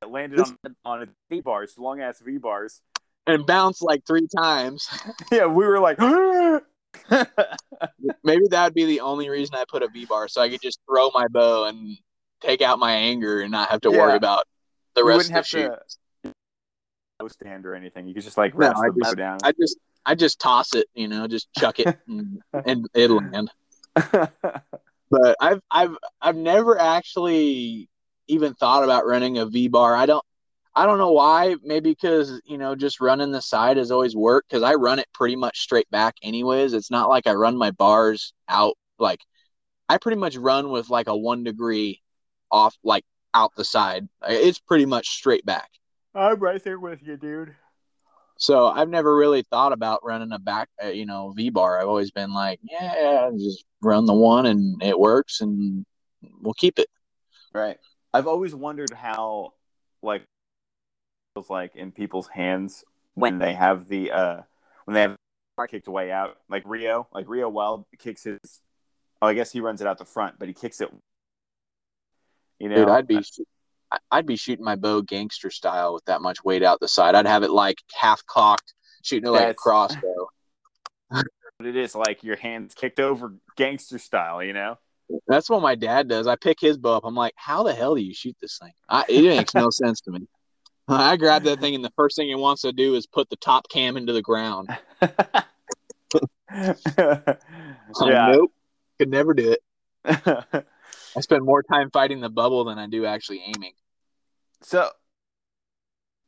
it 0.02 0.08
landed 0.08 0.40
on, 0.40 0.56
on 0.84 1.02
a 1.02 1.06
V 1.30 1.40
bars, 1.40 1.74
long 1.78 2.00
ass 2.00 2.20
V 2.24 2.38
bars. 2.38 2.80
and 3.26 3.44
bounced 3.46 3.82
like 3.82 4.06
three 4.06 4.28
times. 4.36 4.88
Yeah, 5.32 5.46
we 5.46 5.64
were 5.66 5.80
like, 5.80 5.98
Maybe 8.24 8.44
that'd 8.50 8.74
be 8.74 8.84
the 8.84 9.00
only 9.00 9.28
reason 9.28 9.54
I 9.54 9.64
put 9.68 9.82
a 9.82 9.88
V 9.88 10.04
bar, 10.06 10.28
so 10.28 10.40
I 10.40 10.48
could 10.48 10.60
just 10.62 10.78
throw 10.88 11.10
my 11.14 11.26
bow 11.28 11.64
and 11.66 11.96
take 12.40 12.62
out 12.62 12.78
my 12.78 12.92
anger 12.92 13.40
and 13.40 13.50
not 13.50 13.70
have 13.70 13.80
to 13.82 13.90
Yeah. 13.90 13.98
worry 13.98 14.16
about 14.16 14.44
the 14.94 15.04
rest 15.04 15.28
of 15.30 15.34
the 15.34 15.42
shoot. 15.42 15.68
to 15.68 15.80
stand 17.26 17.66
or 17.66 17.74
anything. 17.74 18.06
You 18.06 18.14
could 18.14 18.22
just 18.22 18.36
like 18.36 18.54
No, 18.54 18.68
rest 18.68 18.80
I 18.82 18.88
just- 19.02 19.16
down. 19.16 19.38
I 19.42 19.52
just 19.52 19.78
I 20.04 20.14
just 20.14 20.38
toss 20.38 20.74
it, 20.74 20.86
you 20.94 21.08
know, 21.08 21.26
just 21.26 21.48
chuck 21.58 21.80
it 21.80 21.98
and, 22.06 22.40
and 22.64 22.86
it'll 22.94 23.16
land. 23.16 23.50
But 25.08 25.36
I've 25.40 25.60
I've 25.70 25.96
I've 26.20 26.36
never 26.36 26.78
actually 26.78 27.88
even 28.28 28.54
thought 28.54 28.82
about 28.84 29.06
running 29.06 29.38
a 29.38 29.46
V 29.46 29.68
bar. 29.68 29.94
I 29.94 30.04
don't 30.06 30.24
I 30.74 30.84
don't 30.84 30.98
know 30.98 31.12
why. 31.12 31.56
Maybe 31.62 31.90
because 31.90 32.40
you 32.44 32.58
know 32.58 32.74
just 32.74 33.00
running 33.00 33.30
the 33.32 33.40
side 33.40 33.76
has 33.78 33.90
always 33.90 34.14
worked. 34.16 34.50
Because 34.50 34.62
I 34.64 34.74
run 34.74 34.98
it 34.98 35.06
pretty 35.14 35.36
much 35.36 35.60
straight 35.60 35.88
back, 35.90 36.16
anyways. 36.22 36.72
It's 36.74 36.90
not 36.90 37.08
like 37.08 37.26
I 37.26 37.32
run 37.34 37.56
my 37.56 37.70
bars 37.70 38.32
out 38.48 38.74
like 38.98 39.20
I 39.88 39.98
pretty 39.98 40.18
much 40.18 40.36
run 40.36 40.70
with 40.70 40.90
like 40.90 41.06
a 41.06 41.16
one 41.16 41.44
degree 41.44 42.02
off, 42.50 42.76
like 42.82 43.04
out 43.32 43.52
the 43.56 43.64
side. 43.64 44.08
It's 44.28 44.58
pretty 44.58 44.86
much 44.86 45.08
straight 45.10 45.46
back. 45.46 45.70
I'm 46.16 46.38
right 46.40 46.62
there 46.64 46.80
with 46.80 47.02
you, 47.02 47.16
dude. 47.16 47.54
So 48.38 48.66
I've 48.68 48.88
never 48.88 49.14
really 49.16 49.42
thought 49.42 49.72
about 49.72 50.04
running 50.04 50.32
a 50.32 50.38
back, 50.38 50.68
uh, 50.82 50.88
you 50.88 51.06
know, 51.06 51.32
V 51.36 51.50
bar. 51.50 51.80
I've 51.80 51.88
always 51.88 52.10
been 52.10 52.32
like, 52.32 52.58
yeah, 52.62 53.30
just 53.38 53.64
run 53.82 54.04
the 54.06 54.14
one 54.14 54.46
and 54.46 54.82
it 54.82 54.98
works, 54.98 55.40
and 55.40 55.84
we'll 56.40 56.54
keep 56.54 56.78
it. 56.78 56.88
Right. 57.54 57.78
I've 58.12 58.26
always 58.26 58.54
wondered 58.54 58.92
how 58.92 59.52
like 60.02 60.22
feels 61.34 61.50
like 61.50 61.76
in 61.76 61.92
people's 61.92 62.28
hands 62.28 62.84
when 63.14 63.38
they 63.38 63.54
have 63.54 63.88
the 63.88 64.10
uh 64.10 64.40
when 64.84 64.94
they 64.94 65.02
have 65.02 65.16
kicked 65.68 65.88
way 65.88 66.10
out. 66.10 66.36
Like 66.48 66.62
Rio, 66.66 67.08
like 67.12 67.28
Rio 67.28 67.48
Wild 67.48 67.84
kicks 67.98 68.24
his 68.24 68.38
oh 69.20 69.26
I 69.26 69.34
guess 69.34 69.52
he 69.52 69.60
runs 69.60 69.80
it 69.80 69.86
out 69.86 69.98
the 69.98 70.04
front, 70.04 70.38
but 70.38 70.48
he 70.48 70.54
kicks 70.54 70.80
it 70.80 70.90
you 72.58 72.68
know 72.70 72.76
Dude, 72.76 72.88
I'd 72.88 73.06
be, 73.06 73.16
I- 73.16 73.22
I'd 74.10 74.26
be 74.26 74.36
shooting 74.36 74.64
my 74.64 74.76
bow 74.76 75.02
gangster 75.02 75.50
style 75.50 75.94
with 75.94 76.04
that 76.06 76.22
much 76.22 76.42
weight 76.44 76.62
out 76.62 76.80
the 76.80 76.88
side. 76.88 77.14
I'd 77.14 77.26
have 77.26 77.42
it 77.42 77.50
like 77.50 77.78
half 77.94 78.24
cocked, 78.26 78.74
shooting 79.02 79.28
it 79.28 79.32
like 79.32 79.48
a 79.48 79.54
crossbow. 79.54 80.28
but 81.10 81.66
it 81.66 81.76
is 81.76 81.94
like 81.94 82.24
your 82.24 82.36
hands 82.36 82.74
kicked 82.74 83.00
over 83.00 83.34
gangster 83.56 83.98
style, 83.98 84.42
you 84.42 84.52
know? 84.52 84.76
That's 85.28 85.48
what 85.48 85.62
my 85.62 85.76
dad 85.76 86.08
does. 86.08 86.26
I 86.26 86.36
pick 86.36 86.58
his 86.60 86.76
bow 86.78 86.96
up. 86.96 87.04
I'm 87.04 87.14
like, 87.14 87.34
how 87.36 87.62
the 87.62 87.72
hell 87.72 87.94
do 87.94 88.00
you 88.00 88.12
shoot 88.12 88.36
this 88.40 88.58
thing? 88.58 88.72
I, 88.88 89.04
it 89.08 89.22
makes 89.22 89.54
no 89.54 89.70
sense 89.70 90.00
to 90.02 90.10
me. 90.10 90.26
I 90.88 91.16
grab 91.16 91.42
that 91.44 91.60
thing, 91.60 91.74
and 91.74 91.84
the 91.84 91.92
first 91.96 92.16
thing 92.16 92.30
it 92.30 92.38
wants 92.38 92.62
to 92.62 92.72
do 92.72 92.94
is 92.94 93.06
put 93.06 93.28
the 93.28 93.36
top 93.36 93.68
cam 93.68 93.96
into 93.96 94.12
the 94.12 94.22
ground. 94.22 94.68
Yeah. 98.08 98.32
nope, 98.32 98.52
could 98.98 99.10
never 99.10 99.34
do 99.34 99.52
it. 99.52 99.62
I 101.16 101.20
spend 101.20 101.44
more 101.44 101.62
time 101.62 101.90
fighting 101.90 102.20
the 102.20 102.28
bubble 102.28 102.64
than 102.64 102.78
I 102.78 102.86
do 102.86 103.06
actually 103.06 103.42
aiming. 103.46 103.72
So, 104.62 104.90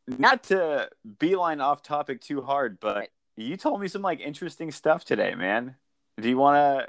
not 0.07 0.45
to 0.45 0.89
beeline 1.19 1.61
off 1.61 1.83
topic 1.83 2.21
too 2.21 2.41
hard, 2.41 2.81
but 2.81 3.11
you 3.37 3.57
told 3.57 3.81
me 3.81 3.89
some 3.89 4.03
like 4.03 4.21
interesting 4.21 4.71
stuff 4.71 5.05
today, 5.05 5.35
man. 5.35 5.77
Do 6.21 6.29
you 6.29 6.39
want 6.39 6.57
to 6.57 6.89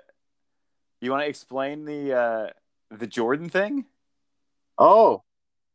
you 1.02 1.12
want 1.12 1.24
to 1.24 1.30
explain 1.30 1.86
the 1.86 2.18
uh 2.18 2.48
the 2.90 3.08
Jordan 3.08 3.50
thing? 3.50 3.86
Oh, 4.78 5.24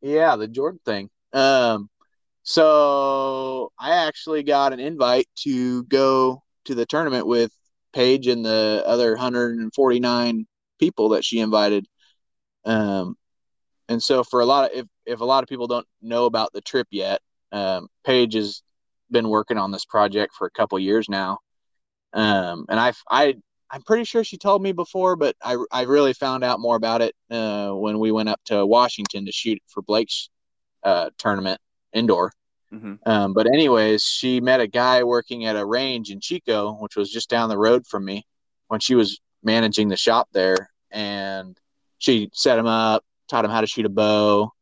yeah, 0.01 0.37
the 0.37 0.49
Jordan 0.49 0.81
thing. 0.85 1.11
Um, 1.33 1.91
so 2.43 3.73
I 3.79 4.07
actually 4.07 4.43
got 4.43 4.73
an 4.73 4.81
invite 4.81 5.29
to 5.41 5.85
go 5.85 6.43
to 6.65 6.75
the 6.75 6.87
tournament 6.87 7.27
with 7.27 7.53
Paige 7.93 8.27
and 8.27 8.45
the 8.45 8.83
other 8.87 9.13
149 9.13 10.47
people 10.79 11.11
that 11.11 11.25
she 11.25 11.41
invited. 11.41 11.87
Um, 12.65 13.17
and 13.89 14.03
so 14.03 14.25
for 14.25 14.41
a 14.41 14.47
lot 14.47 14.71
of 14.71 14.79
if 14.79 14.87
if 15.07 15.21
a 15.21 15.25
lot 15.25 15.43
of 15.43 15.49
people 15.49 15.67
don't 15.67 15.87
know 16.01 16.25
about 16.25 16.53
the 16.53 16.61
trip 16.61 16.89
yet, 16.91 17.21
um, 17.53 17.89
Paige 18.05 18.35
has 18.35 18.63
been 19.11 19.29
working 19.29 19.59
on 19.59 19.71
this 19.71 19.85
project 19.85 20.35
for 20.35 20.47
a 20.47 20.51
couple 20.51 20.79
years 20.79 21.09
now. 21.09 21.39
Um, 22.13 22.65
and 22.69 22.81
I've 22.81 23.01
I 23.11 23.35
I'm 23.71 23.83
pretty 23.83 24.05
sure 24.05 24.23
she 24.23 24.39
told 24.39 24.63
me 24.63 24.73
before, 24.73 25.17
but 25.17 25.37
I, 25.43 25.57
I 25.73 25.83
really 25.83 26.13
found 26.13 26.45
out 26.45 26.61
more 26.61 26.77
about 26.77 27.03
it 27.03 27.15
uh, 27.31 27.71
when 27.71 27.99
we 27.99 28.13
went 28.13 28.29
up 28.29 28.41
to 28.47 28.65
Washington 28.65 29.27
to 29.27 29.33
shoot 29.33 29.61
for 29.67 29.83
Blake's 29.83 30.31
uh, 30.85 31.11
tournament 31.19 31.61
indoor. 31.93 32.33
Mhm. 32.73 32.99
Um, 33.07 33.35
but 33.35 33.47
anyways, 33.47 34.03
she 34.05 34.41
met 34.41 34.61
a 34.61 34.67
guy 34.67 35.03
working 35.03 35.45
at 35.45 35.57
a 35.57 35.65
range 35.65 36.11
in 36.11 36.21
Chico, 36.21 36.75
which 36.75 36.97
was 36.97 37.11
just 37.11 37.29
down 37.29 37.49
the 37.49 37.59
road 37.59 37.87
from 37.87 38.05
me, 38.05 38.27
when 38.69 38.81
she 38.81 38.95
was 38.95 39.21
managing 39.43 39.89
the 39.89 39.97
shop 39.97 40.29
there, 40.33 40.71
and 40.91 41.59
she 42.05 42.29
set 42.35 42.59
him 42.59 42.67
up, 42.67 43.03
taught 43.29 43.47
him 43.47 43.51
how 43.51 43.63
to 43.63 43.67
shoot 43.67 43.87
a 43.87 43.89
bow. 43.89 44.53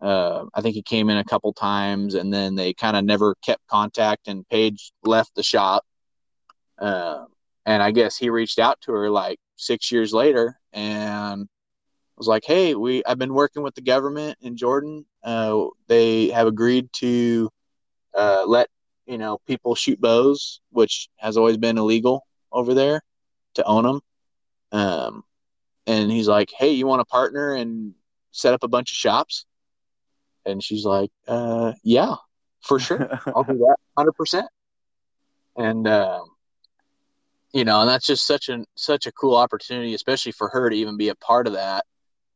Uh, 0.00 0.44
I 0.54 0.60
think 0.60 0.74
he 0.76 0.82
came 0.82 1.10
in 1.10 1.16
a 1.16 1.24
couple 1.24 1.52
times, 1.52 2.14
and 2.14 2.32
then 2.32 2.54
they 2.54 2.72
kind 2.74 2.96
of 2.96 3.04
never 3.04 3.34
kept 3.44 3.66
contact. 3.66 4.28
And 4.28 4.48
Paige 4.48 4.92
left 5.02 5.34
the 5.34 5.42
shop, 5.42 5.84
uh, 6.78 7.24
and 7.66 7.82
I 7.82 7.90
guess 7.90 8.16
he 8.16 8.30
reached 8.30 8.60
out 8.60 8.80
to 8.82 8.92
her 8.92 9.10
like 9.10 9.38
six 9.56 9.90
years 9.90 10.12
later, 10.12 10.58
and 10.72 11.48
was 12.16 12.28
like, 12.28 12.44
"Hey, 12.44 12.74
we 12.76 13.04
I've 13.04 13.18
been 13.18 13.34
working 13.34 13.64
with 13.64 13.74
the 13.74 13.82
government 13.82 14.38
in 14.40 14.56
Jordan. 14.56 15.04
Uh, 15.24 15.66
they 15.88 16.28
have 16.28 16.46
agreed 16.46 16.88
to 16.94 17.50
uh, 18.14 18.44
let 18.46 18.68
you 19.06 19.18
know 19.18 19.38
people 19.46 19.74
shoot 19.74 20.00
bows, 20.00 20.60
which 20.70 21.08
has 21.16 21.36
always 21.36 21.56
been 21.56 21.78
illegal 21.78 22.24
over 22.52 22.74
there 22.74 23.02
to 23.54 23.64
own 23.64 23.84
them. 23.84 24.00
Um, 24.72 25.24
and 25.86 26.10
he's 26.10 26.28
like, 26.28 26.50
"Hey, 26.56 26.70
you 26.70 26.86
want 26.86 27.00
to 27.00 27.04
partner 27.04 27.54
and 27.54 27.94
set 28.30 28.54
up 28.54 28.62
a 28.62 28.68
bunch 28.68 28.92
of 28.92 28.96
shops?" 28.96 29.46
And 30.44 30.62
she's 30.62 30.84
like, 30.84 31.10
uh, 31.28 31.72
"Yeah, 31.82 32.16
for 32.62 32.78
sure, 32.78 33.08
I'll 33.34 33.44
do 33.44 33.58
that, 33.58 33.76
hundred 33.96 34.12
percent." 34.12 34.46
And 35.56 35.86
um, 35.86 36.30
you 37.52 37.64
know, 37.64 37.80
and 37.80 37.88
that's 37.88 38.06
just 38.06 38.26
such 38.26 38.48
a 38.48 38.64
such 38.74 39.06
a 39.06 39.12
cool 39.12 39.36
opportunity, 39.36 39.94
especially 39.94 40.32
for 40.32 40.48
her 40.48 40.70
to 40.70 40.76
even 40.76 40.96
be 40.96 41.08
a 41.08 41.14
part 41.14 41.46
of 41.46 41.54
that 41.54 41.84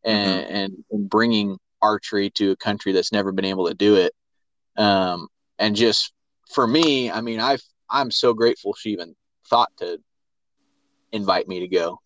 and 0.04 0.46
and, 0.46 0.84
and 0.90 1.10
bringing 1.10 1.58
archery 1.82 2.30
to 2.30 2.52
a 2.52 2.56
country 2.56 2.92
that's 2.92 3.12
never 3.12 3.32
been 3.32 3.44
able 3.44 3.68
to 3.68 3.74
do 3.74 3.96
it. 3.96 4.12
Um, 4.76 5.28
and 5.58 5.74
just 5.74 6.12
for 6.52 6.66
me, 6.66 7.10
I 7.10 7.20
mean, 7.20 7.40
I've 7.40 7.62
I'm 7.90 8.10
so 8.10 8.34
grateful 8.34 8.74
she 8.74 8.90
even 8.90 9.14
thought 9.48 9.70
to 9.78 9.98
invite 11.12 11.48
me 11.48 11.60
to 11.60 11.68
go. 11.68 11.98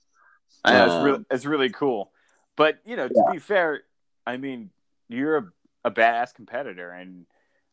I 0.64 0.72
know, 0.74 0.86
it's, 0.86 0.94
Um, 0.96 1.04
really, 1.04 1.24
it's 1.30 1.44
really 1.46 1.70
cool. 1.70 2.12
But, 2.56 2.80
you 2.84 2.96
know, 2.96 3.08
to 3.08 3.14
Yeah. 3.14 3.32
be 3.32 3.38
fair, 3.38 3.82
I 4.26 4.36
mean, 4.36 4.70
you're 5.08 5.36
a, 5.38 5.52
a 5.84 5.90
badass 5.90 6.34
competitor 6.34 6.90
and, 6.90 7.26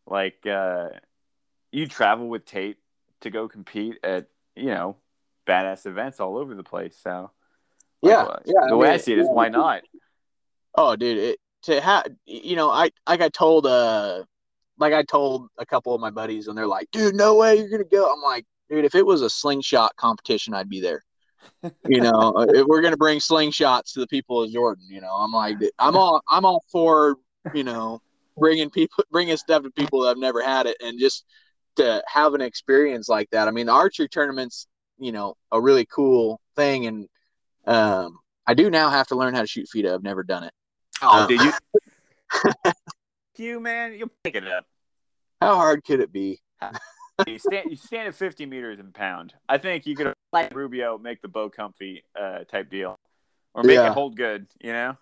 like, 0.05 0.45
uh, 0.45 0.89
you 1.71 1.87
travel 1.87 2.27
with 2.29 2.45
Tate 2.45 2.77
to 3.21 3.29
go 3.29 3.47
compete 3.47 3.97
at, 4.03 4.27
you 4.55 4.67
know, 4.67 4.97
badass 5.45 5.85
events 5.85 6.19
all 6.19 6.37
over 6.37 6.55
the 6.55 6.63
place. 6.63 6.97
So, 7.01 7.31
like, 8.01 8.13
Yeah, 8.13 8.23
uh, 8.23 8.37
yeah, 8.45 8.61
I 8.63 8.69
The 8.69 8.77
way 8.77 8.89
I 8.89 8.97
see 8.97 9.13
it 9.13 9.19
is, 9.19 9.27
yeah. 9.27 9.33
why 9.33 9.49
not? 9.49 9.83
Oh, 10.75 10.95
dude, 10.95 11.17
it, 11.17 11.39
to 11.63 11.81
have 11.81 12.05
you 12.25 12.55
know, 12.55 12.69
I 12.69 12.91
like 13.07 13.21
I 13.21 13.29
told 13.29 13.65
uh 13.65 14.23
like 14.77 14.93
I 14.93 15.03
told 15.03 15.49
a 15.57 15.65
couple 15.65 15.93
of 15.95 16.01
my 16.01 16.11
buddies, 16.11 16.47
and 16.47 16.57
they're 16.57 16.67
like, 16.67 16.89
"Dude, 16.91 17.15
no 17.15 17.35
way 17.35 17.57
you're 17.57 17.69
gonna 17.69 17.83
go." 17.85 18.11
I'm 18.13 18.21
like, 18.21 18.45
"Dude, 18.69 18.85
if 18.85 18.95
it 18.95 19.05
was 19.05 19.21
a 19.23 19.29
slingshot 19.29 19.95
competition, 19.97 20.53
I'd 20.53 20.69
be 20.69 20.79
there." 20.81 21.03
You 21.87 22.01
know, 22.01 22.33
uh, 22.35 22.63
we're 22.67 22.81
gonna 22.81 22.97
bring 22.97 23.19
slingshots 23.19 23.93
to 23.93 23.99
the 23.99 24.07
people 24.07 24.43
of 24.43 24.51
Jordan, 24.51 24.85
you 24.89 25.01
know, 25.01 25.13
I'm 25.13 25.31
like, 25.31 25.57
I'm 25.79 25.95
all 25.95 26.21
I'm 26.29 26.45
all 26.45 26.63
for 26.71 27.15
you 27.53 27.63
know 27.63 28.01
bringing 28.37 28.69
people 28.69 29.03
bringing 29.11 29.37
stuff 29.37 29.63
to 29.63 29.71
people 29.71 30.01
that 30.01 30.09
have 30.09 30.17
never 30.17 30.41
had 30.41 30.65
it, 30.65 30.77
and 30.81 30.99
just 30.99 31.25
to 31.77 32.03
have 32.07 32.33
an 32.33 32.41
experience 32.41 33.09
like 33.09 33.29
that. 33.31 33.47
I 33.47 33.51
mean, 33.51 33.67
the 33.67 33.71
archery 33.71 34.07
tournaments, 34.07 34.67
you 34.97 35.11
know, 35.11 35.35
a 35.51 35.61
really 35.61 35.85
cool 35.85 36.41
thing, 36.55 36.85
and 36.87 37.07
um, 37.65 38.19
I 38.45 38.53
do 38.53 38.69
now 38.69 38.89
have 38.89 39.07
to 39.07 39.15
learn 39.15 39.33
how 39.33 39.41
to 39.41 39.47
shoot 39.47 39.67
FITA. 39.73 39.93
I've 39.93 40.03
never 40.03 40.23
done 40.23 40.43
it. 40.43 40.53
Oh, 41.01 41.23
Uh, 41.23 41.27
did 41.27 41.41
you? 41.41 41.51
you, 43.37 43.59
man, 43.59 43.93
you'll 43.93 44.11
pick 44.23 44.35
it 44.35 44.47
up. 44.47 44.65
How 45.41 45.55
hard 45.55 45.83
could 45.83 45.99
it 45.99 46.11
be? 46.11 46.41
You 47.25 47.39
stand, 47.39 47.69
you 47.71 47.75
stand 47.75 48.07
at 48.07 48.15
50 48.15 48.45
meters 48.45 48.79
and 48.79 48.93
pound. 48.93 49.33
I 49.49 49.57
think 49.57 49.87
you 49.87 49.95
could, 49.95 50.13
like 50.31 50.53
Rubio, 50.53 50.97
make 50.99 51.21
the 51.21 51.27
bow 51.27 51.49
comfy 51.49 52.03
uh, 52.19 52.43
type 52.43 52.69
deal. 52.69 52.95
Or 53.55 53.63
make 53.63 53.75
Yeah. 53.75 53.87
it 53.87 53.93
hold 53.93 54.15
good, 54.15 54.45
you 54.61 54.71
know? 54.71 54.97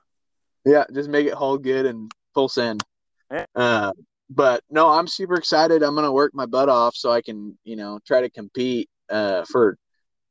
Yeah, 0.63 0.85
just 0.93 1.09
make 1.09 1.27
it 1.27 1.33
hold 1.33 1.63
good 1.63 1.85
and 1.85 2.09
full 2.33 2.47
send. 2.47 2.83
Yeah. 3.29 3.45
Uh, 3.53 3.91
but 4.29 4.63
no, 4.69 4.89
I'm 4.89 5.07
super 5.07 5.35
excited. 5.35 5.83
I'm 5.83 5.93
gonna 5.93 6.11
work 6.11 6.33
my 6.33 6.45
butt 6.45 6.69
off 6.69 6.95
so 6.95 7.11
I 7.11 7.21
can, 7.21 7.57
you 7.65 7.75
know, 7.75 7.99
try 8.07 8.21
to 8.21 8.29
compete 8.29 8.89
uh, 9.09 9.43
for, 9.51 9.77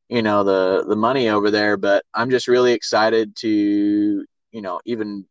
you 0.09 0.23
know, 0.23 0.43
the 0.43 0.85
the 0.89 0.97
money 0.97 1.29
over 1.29 1.51
there. 1.51 1.77
But 1.77 2.05
I'm 2.15 2.31
just 2.31 2.49
really 2.49 2.73
excited 2.73 3.37
to, 3.37 4.25
you 4.51 4.63
know, 4.63 4.81
even 4.87 5.27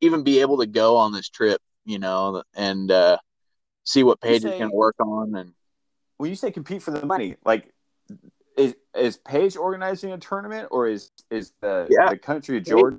even 0.00 0.24
be 0.24 0.40
able 0.40 0.58
to 0.58 0.66
go 0.66 0.96
on 0.96 1.12
this 1.12 1.28
trip, 1.30 1.60
you 1.84 1.98
know, 1.98 2.42
and 2.54 2.90
uh, 2.90 3.18
see 3.84 4.02
what 4.02 4.18
You 4.22 4.30
Paige 4.30 4.44
is 4.44 4.58
gonna 4.58 4.74
work 4.74 4.96
on. 5.00 5.34
And 5.36 5.54
when 6.18 6.30
you 6.30 6.36
say 6.36 6.50
compete 6.50 6.82
for 6.82 6.90
the 6.90 7.04
money, 7.06 7.36
like 7.44 7.72
is 8.56 8.74
is 8.94 9.18
Paige 9.18 9.56
organizing 9.56 10.12
a 10.12 10.18
tournament 10.18 10.68
or 10.70 10.88
is 10.88 11.10
is 11.30 11.52
the 11.60 11.86
Yeah. 11.90 12.10
the 12.10 12.18
country 12.18 12.58
of 12.58 12.64
Jordan? 12.64 12.98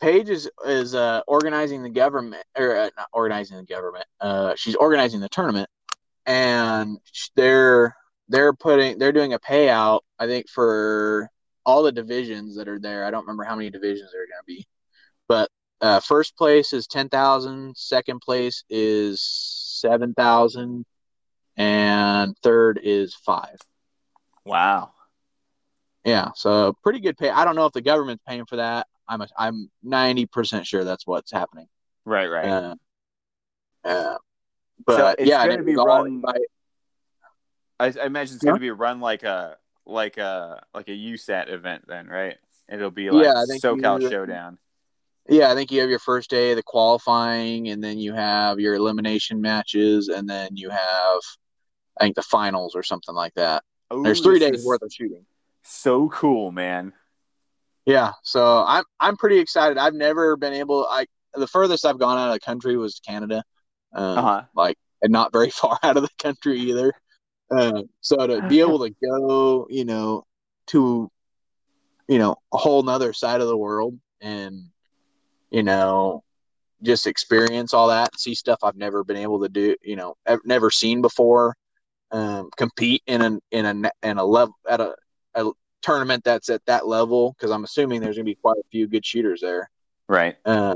Paige 0.00 0.28
is 0.28 0.50
is 0.64 0.94
uh, 0.94 1.22
organizing 1.26 1.82
the 1.82 1.90
government, 1.90 2.44
or 2.56 2.76
uh, 2.76 2.90
not 2.96 3.08
organizing 3.12 3.56
the 3.56 3.64
government. 3.64 4.04
Uh, 4.20 4.54
she's 4.56 4.76
organizing 4.76 5.20
the 5.20 5.28
tournament, 5.28 5.68
and 6.26 6.98
they're 7.34 7.96
they're 8.28 8.52
putting 8.52 8.98
they're 8.98 9.12
doing 9.12 9.32
a 9.32 9.38
payout. 9.38 10.00
I 10.18 10.26
think 10.26 10.48
for 10.48 11.28
all 11.66 11.82
the 11.82 11.92
divisions 11.92 12.56
that 12.56 12.68
are 12.68 12.78
there. 12.78 13.04
I 13.04 13.10
don't 13.10 13.22
remember 13.22 13.44
how 13.44 13.56
many 13.56 13.70
divisions 13.70 14.10
there 14.12 14.22
are 14.22 14.26
going 14.26 14.40
to 14.40 14.46
be, 14.46 14.66
but 15.28 15.50
uh, 15.80 16.00
first 16.00 16.36
place 16.36 16.72
is 16.72 16.86
ten 16.86 17.08
thousand. 17.08 17.76
Second 17.76 18.20
place 18.20 18.64
is 18.70 19.20
seven 19.20 20.14
thousand, 20.14 20.84
and 21.58 22.34
third 22.42 22.80
is 22.82 23.14
five. 23.14 23.58
Wow. 24.46 24.92
Yeah, 26.04 26.30
so 26.34 26.74
pretty 26.82 27.00
good 27.00 27.18
pay. 27.18 27.28
I 27.28 27.44
don't 27.44 27.54
know 27.56 27.66
if 27.66 27.72
the 27.74 27.82
government's 27.82 28.22
paying 28.26 28.46
for 28.46 28.56
that. 28.56 28.86
I'm 29.06 29.20
a, 29.20 29.28
I'm 29.36 29.70
ninety 29.82 30.24
percent 30.26 30.66
sure 30.66 30.84
that's 30.84 31.06
what's 31.06 31.30
happening. 31.30 31.66
Right, 32.06 32.26
right. 32.28 32.46
Uh, 32.46 32.74
uh, 33.84 34.16
but 34.86 35.18
it's 35.18 35.28
yeah, 35.28 35.42
and 35.42 35.50
gonna 35.50 35.62
be 35.64 35.76
run- 35.76 36.20
by- 36.20 36.38
I, 37.80 37.86
I 37.86 38.06
imagine 38.06 38.36
it's 38.36 38.44
going 38.44 38.54
to 38.56 38.60
be 38.60 38.70
run 38.70 39.00
like 39.00 39.22
a 39.22 39.56
like 39.86 40.16
a 40.18 40.62
like 40.74 40.88
a 40.88 40.92
USAT 40.92 41.50
event 41.52 41.84
then, 41.86 42.06
right? 42.06 42.36
It'll 42.70 42.90
be 42.90 43.10
like 43.10 43.24
Yeah, 43.24 43.44
SoCal 43.58 44.00
you- 44.02 44.10
Showdown. 44.10 44.58
yeah, 45.28 45.50
I 45.50 45.54
think 45.54 45.70
you 45.70 45.80
have 45.80 45.90
your 45.90 45.98
first 45.98 46.28
day, 46.30 46.50
of 46.50 46.56
the 46.56 46.62
qualifying, 46.62 47.68
and 47.68 47.82
then 47.82 47.98
you 47.98 48.14
have 48.14 48.60
your 48.60 48.74
elimination 48.74 49.40
matches, 49.40 50.08
and 50.08 50.28
then 50.28 50.56
you 50.56 50.70
have, 50.70 51.20
I 52.00 52.04
think, 52.04 52.16
the 52.16 52.22
finals 52.22 52.74
or 52.74 52.82
something 52.82 53.14
like 53.14 53.34
that. 53.34 53.62
Ooh, 53.92 54.02
There's 54.02 54.20
three 54.20 54.38
days 54.38 54.64
worth 54.64 54.82
of 54.82 54.92
shooting. 54.92 55.24
So 55.62 56.08
cool, 56.08 56.52
man. 56.52 56.92
Yeah, 57.86 58.12
so 58.22 58.64
I'm 58.66 58.84
I'm 59.00 59.16
pretty 59.16 59.38
excited. 59.38 59.78
I've 59.78 59.94
never 59.94 60.36
been 60.36 60.52
able. 60.52 60.86
I 60.88 61.06
the 61.34 61.46
furthest 61.46 61.86
I've 61.86 61.98
gone 61.98 62.18
out 62.18 62.28
of 62.28 62.34
the 62.34 62.40
country 62.40 62.76
was 62.76 63.00
Canada, 63.00 63.42
um, 63.94 64.18
Uh 64.18 64.22
huh. 64.22 64.42
like 64.54 64.76
and 65.02 65.12
not 65.12 65.32
very 65.32 65.50
far 65.60 65.78
out 65.82 65.96
of 65.96 66.02
the 66.02 66.10
country 66.18 66.58
either. 66.58 66.92
Uh, 67.50 67.82
so 68.02 68.26
to 68.26 68.42
be 68.42 68.60
able 68.60 68.78
to 68.86 68.94
go, 69.02 69.66
you 69.70 69.84
know, 69.86 70.24
to 70.66 71.10
you 72.08 72.18
know 72.18 72.36
a 72.52 72.58
whole 72.58 72.82
nother 72.82 73.12
side 73.14 73.40
of 73.40 73.48
the 73.48 73.56
world 73.56 73.98
and 74.20 74.64
you 75.50 75.62
know 75.62 76.22
just 76.82 77.06
experience 77.06 77.72
all 77.74 77.88
that, 77.88 78.18
see 78.20 78.34
stuff 78.34 78.58
I've 78.62 78.76
never 78.76 79.02
been 79.02 79.16
able 79.16 79.40
to 79.40 79.48
do, 79.48 79.74
you 79.82 79.96
know, 79.96 80.14
I've 80.26 80.44
never 80.44 80.70
seen 80.70 81.02
before. 81.02 81.56
Um, 82.10 82.48
compete 82.56 83.02
in 83.06 83.20
an 83.20 83.40
in 83.50 83.66
a 83.66 83.90
in 84.02 84.16
a 84.18 84.24
level 84.24 84.56
at 84.68 84.80
a, 84.80 84.94
a 85.34 85.50
tournament 85.82 86.24
that's 86.24 86.48
at 86.48 86.64
that 86.66 86.86
level 86.86 87.34
because 87.36 87.50
I'm 87.50 87.64
assuming 87.64 88.00
there's 88.00 88.16
gonna 88.16 88.24
be 88.24 88.34
quite 88.34 88.56
a 88.56 88.68
few 88.70 88.86
good 88.88 89.04
shooters 89.04 89.40
there. 89.42 89.70
Right. 90.08 90.36
Um, 90.44 90.74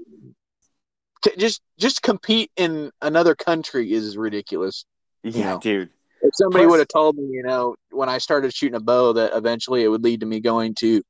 to 1.22 1.36
just 1.36 1.62
just 1.78 2.02
compete 2.02 2.50
in 2.56 2.90
another 3.00 3.34
country 3.34 3.92
is 3.92 4.16
ridiculous. 4.16 4.84
Yeah, 5.22 5.54
know. 5.54 5.58
dude. 5.60 5.90
If 6.22 6.34
somebody 6.34 6.66
would 6.66 6.78
have 6.78 6.88
told 6.88 7.16
me, 7.16 7.24
you 7.30 7.42
know, 7.42 7.74
when 7.90 8.08
I 8.08 8.18
started 8.18 8.54
shooting 8.54 8.76
a 8.76 8.80
bow, 8.80 9.14
that 9.14 9.36
eventually 9.36 9.82
it 9.82 9.88
would 9.88 10.04
lead 10.04 10.20
to 10.20 10.26
me 10.26 10.38
going 10.38 10.74
to, 10.76 11.02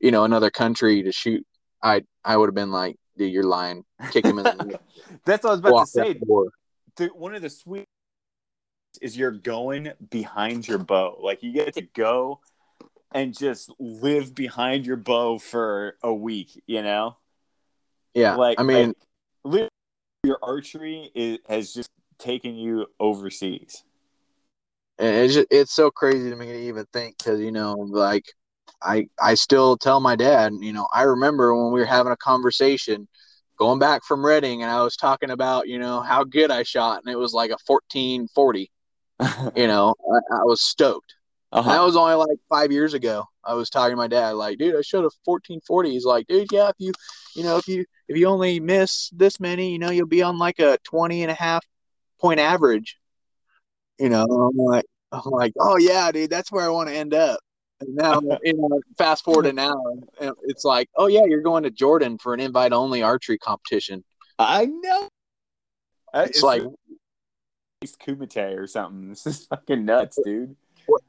you 0.00 0.10
know, 0.10 0.24
another 0.24 0.50
country 0.50 1.02
to 1.02 1.12
shoot, 1.12 1.46
I 1.82 2.04
I 2.24 2.36
would 2.36 2.46
have 2.46 2.54
been 2.54 2.70
like, 2.70 2.96
dude, 3.18 3.32
you're 3.32 3.44
lying. 3.44 3.84
Kick 4.12 4.24
him 4.24 4.38
in 4.38 4.44
the 4.44 4.80
That's 5.24 5.44
what 5.44 5.50
I 5.50 5.52
was 5.52 5.60
about 5.60 5.80
to 5.80 5.86
say. 5.86 7.08
one 7.12 7.34
of 7.34 7.42
the 7.42 7.50
sweet 7.50 7.86
is 8.98 9.16
you're 9.16 9.30
going 9.30 9.92
behind 10.10 10.66
your 10.68 10.78
bow. 10.78 11.18
Like 11.20 11.42
you 11.42 11.52
get 11.52 11.74
to 11.74 11.82
go 11.82 12.40
and 13.12 13.36
just 13.36 13.70
live 13.78 14.34
behind 14.34 14.86
your 14.86 14.96
bow 14.96 15.38
for 15.38 15.96
a 16.02 16.12
week. 16.12 16.62
You 16.66 16.82
know, 16.82 17.16
Yeah, 18.14 18.36
like 18.36 18.60
I 18.60 18.62
mean, 18.62 18.94
like, 19.44 19.68
your 20.24 20.38
archery 20.42 21.10
is, 21.14 21.38
has 21.48 21.72
just 21.72 21.90
taken 22.18 22.56
you 22.56 22.86
overseas. 22.98 23.84
it's 24.98 25.34
just, 25.34 25.46
it's 25.50 25.74
so 25.74 25.90
crazy 25.90 26.30
to 26.30 26.36
me 26.36 26.46
to 26.46 26.58
even 26.58 26.86
think 26.92 27.18
because 27.18 27.40
you 27.40 27.52
know, 27.52 27.74
like 27.74 28.24
I 28.82 29.08
I 29.20 29.34
still 29.34 29.76
tell 29.76 30.00
my 30.00 30.16
dad, 30.16 30.52
you 30.60 30.72
know, 30.72 30.86
I 30.92 31.02
remember 31.02 31.54
when 31.54 31.72
we 31.72 31.80
were 31.80 31.86
having 31.86 32.12
a 32.12 32.16
conversation 32.16 33.08
going 33.58 33.78
back 33.78 34.04
from 34.04 34.24
Redding, 34.24 34.62
and 34.62 34.70
I 34.70 34.82
was 34.82 34.96
talking 34.96 35.30
about 35.30 35.68
you 35.68 35.78
know 35.78 36.00
how 36.00 36.24
good 36.24 36.50
I 36.50 36.62
shot, 36.62 37.02
and 37.04 37.12
it 37.12 37.18
was 37.18 37.32
like 37.32 37.50
a 37.50 37.58
fourteen 37.66 38.28
forty. 38.28 38.70
You 39.56 39.66
know, 39.66 39.94
I, 40.12 40.36
I 40.36 40.44
was 40.44 40.62
stoked. 40.62 41.14
Uh-huh. 41.52 41.70
That 41.70 41.82
was 41.82 41.96
only 41.96 42.14
like 42.14 42.38
five 42.48 42.70
years 42.72 42.92
ago. 42.94 43.24
I 43.44 43.54
was 43.54 43.70
talking 43.70 43.92
to 43.92 43.96
my 43.96 44.08
dad, 44.08 44.32
like, 44.32 44.58
dude, 44.58 44.76
I 44.76 44.82
shot 44.82 45.04
a 45.04 45.10
fourteen 45.24 45.60
forty. 45.60 45.92
He's 45.92 46.04
like, 46.04 46.26
dude, 46.26 46.48
yeah, 46.52 46.68
if 46.68 46.74
you, 46.78 46.92
you 47.34 47.44
know, 47.44 47.56
if 47.56 47.68
you 47.68 47.84
if 48.08 48.16
you 48.16 48.26
only 48.26 48.60
miss 48.60 49.10
this 49.10 49.40
many, 49.40 49.72
you 49.72 49.78
know, 49.78 49.90
you'll 49.90 50.06
be 50.06 50.22
on 50.22 50.38
like 50.38 50.58
a 50.58 50.78
20 50.84 51.22
and 51.22 51.30
a 51.30 51.34
half 51.34 51.64
point 52.20 52.40
average. 52.40 52.98
You 53.98 54.10
know, 54.10 54.24
I'm 54.24 54.56
like, 54.56 54.84
I'm 55.12 55.30
like, 55.30 55.52
oh 55.58 55.76
yeah, 55.78 56.12
dude, 56.12 56.30
that's 56.30 56.52
where 56.52 56.64
I 56.64 56.68
want 56.68 56.88
to 56.88 56.94
end 56.94 57.14
up. 57.14 57.40
And 57.80 57.94
now, 57.94 58.20
you 58.42 58.54
know, 58.54 58.80
fast 58.98 59.24
forward 59.24 59.44
to 59.44 59.52
now, 59.52 59.80
and 60.20 60.32
it's 60.44 60.64
like, 60.64 60.88
oh 60.96 61.06
yeah, 61.06 61.24
you're 61.26 61.42
going 61.42 61.62
to 61.62 61.70
Jordan 61.70 62.18
for 62.18 62.34
an 62.34 62.40
invite 62.40 62.72
only 62.72 63.02
archery 63.02 63.38
competition. 63.38 64.04
I 64.38 64.66
know. 64.66 65.08
Uh, 66.12 66.26
It's 66.28 66.42
like 66.42 66.62
it's 67.86 67.96
Kumite 67.96 68.56
or 68.58 68.66
something. 68.66 69.08
This 69.10 69.26
is 69.26 69.46
fucking 69.46 69.84
nuts, 69.84 70.18
dude. 70.24 70.56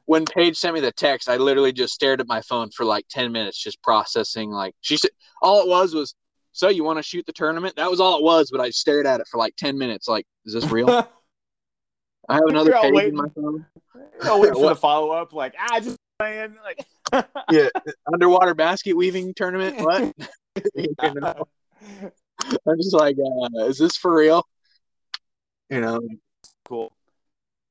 when 0.06 0.24
Paige 0.24 0.56
sent 0.56 0.74
me 0.74 0.80
the 0.80 0.92
text, 0.92 1.28
I 1.28 1.36
literally 1.36 1.72
just 1.72 1.92
stared 1.94 2.20
at 2.20 2.26
my 2.26 2.40
phone 2.42 2.70
for 2.70 2.84
like 2.84 3.06
10 3.10 3.32
minutes, 3.32 3.62
just 3.62 3.82
processing. 3.82 4.50
Like, 4.50 4.74
she 4.80 4.96
said, 4.96 5.10
all 5.42 5.60
it 5.62 5.68
was 5.68 5.94
was, 5.94 6.14
so 6.52 6.68
you 6.68 6.84
want 6.84 6.98
to 6.98 7.02
shoot 7.02 7.26
the 7.26 7.32
tournament? 7.32 7.76
That 7.76 7.90
was 7.90 8.00
all 8.00 8.18
it 8.18 8.22
was, 8.22 8.50
but 8.50 8.60
I 8.60 8.70
stared 8.70 9.06
at 9.06 9.20
it 9.20 9.28
for 9.30 9.38
like 9.38 9.54
10 9.56 9.78
minutes. 9.78 10.08
Like, 10.08 10.26
is 10.44 10.54
this 10.54 10.70
real? 10.70 10.88
I 12.28 12.34
have 12.34 12.42
another 12.46 12.72
page 12.72 12.92
waiting. 12.92 13.10
in 13.10 13.16
my 13.16 13.28
phone. 13.34 13.64
Oh, 14.22 14.40
wait 14.40 14.52
for 14.52 14.68
the 14.68 14.76
follow 14.80 15.10
up. 15.10 15.32
Like, 15.32 15.54
ah, 15.58 15.80
just 15.80 15.96
playing. 16.18 16.56
Like, 16.64 17.26
Yeah, 17.50 17.68
underwater 18.12 18.54
basket 18.54 18.96
weaving 18.96 19.34
tournament. 19.34 19.80
What? 19.80 20.14
You 20.74 21.14
know, 21.14 21.48
I'm 22.02 22.76
just 22.76 22.92
like, 22.92 23.16
uh, 23.18 23.64
is 23.64 23.78
this 23.78 23.96
for 23.96 24.14
real? 24.14 24.46
You 25.70 25.80
know, 25.80 26.00
cool. 26.68 26.92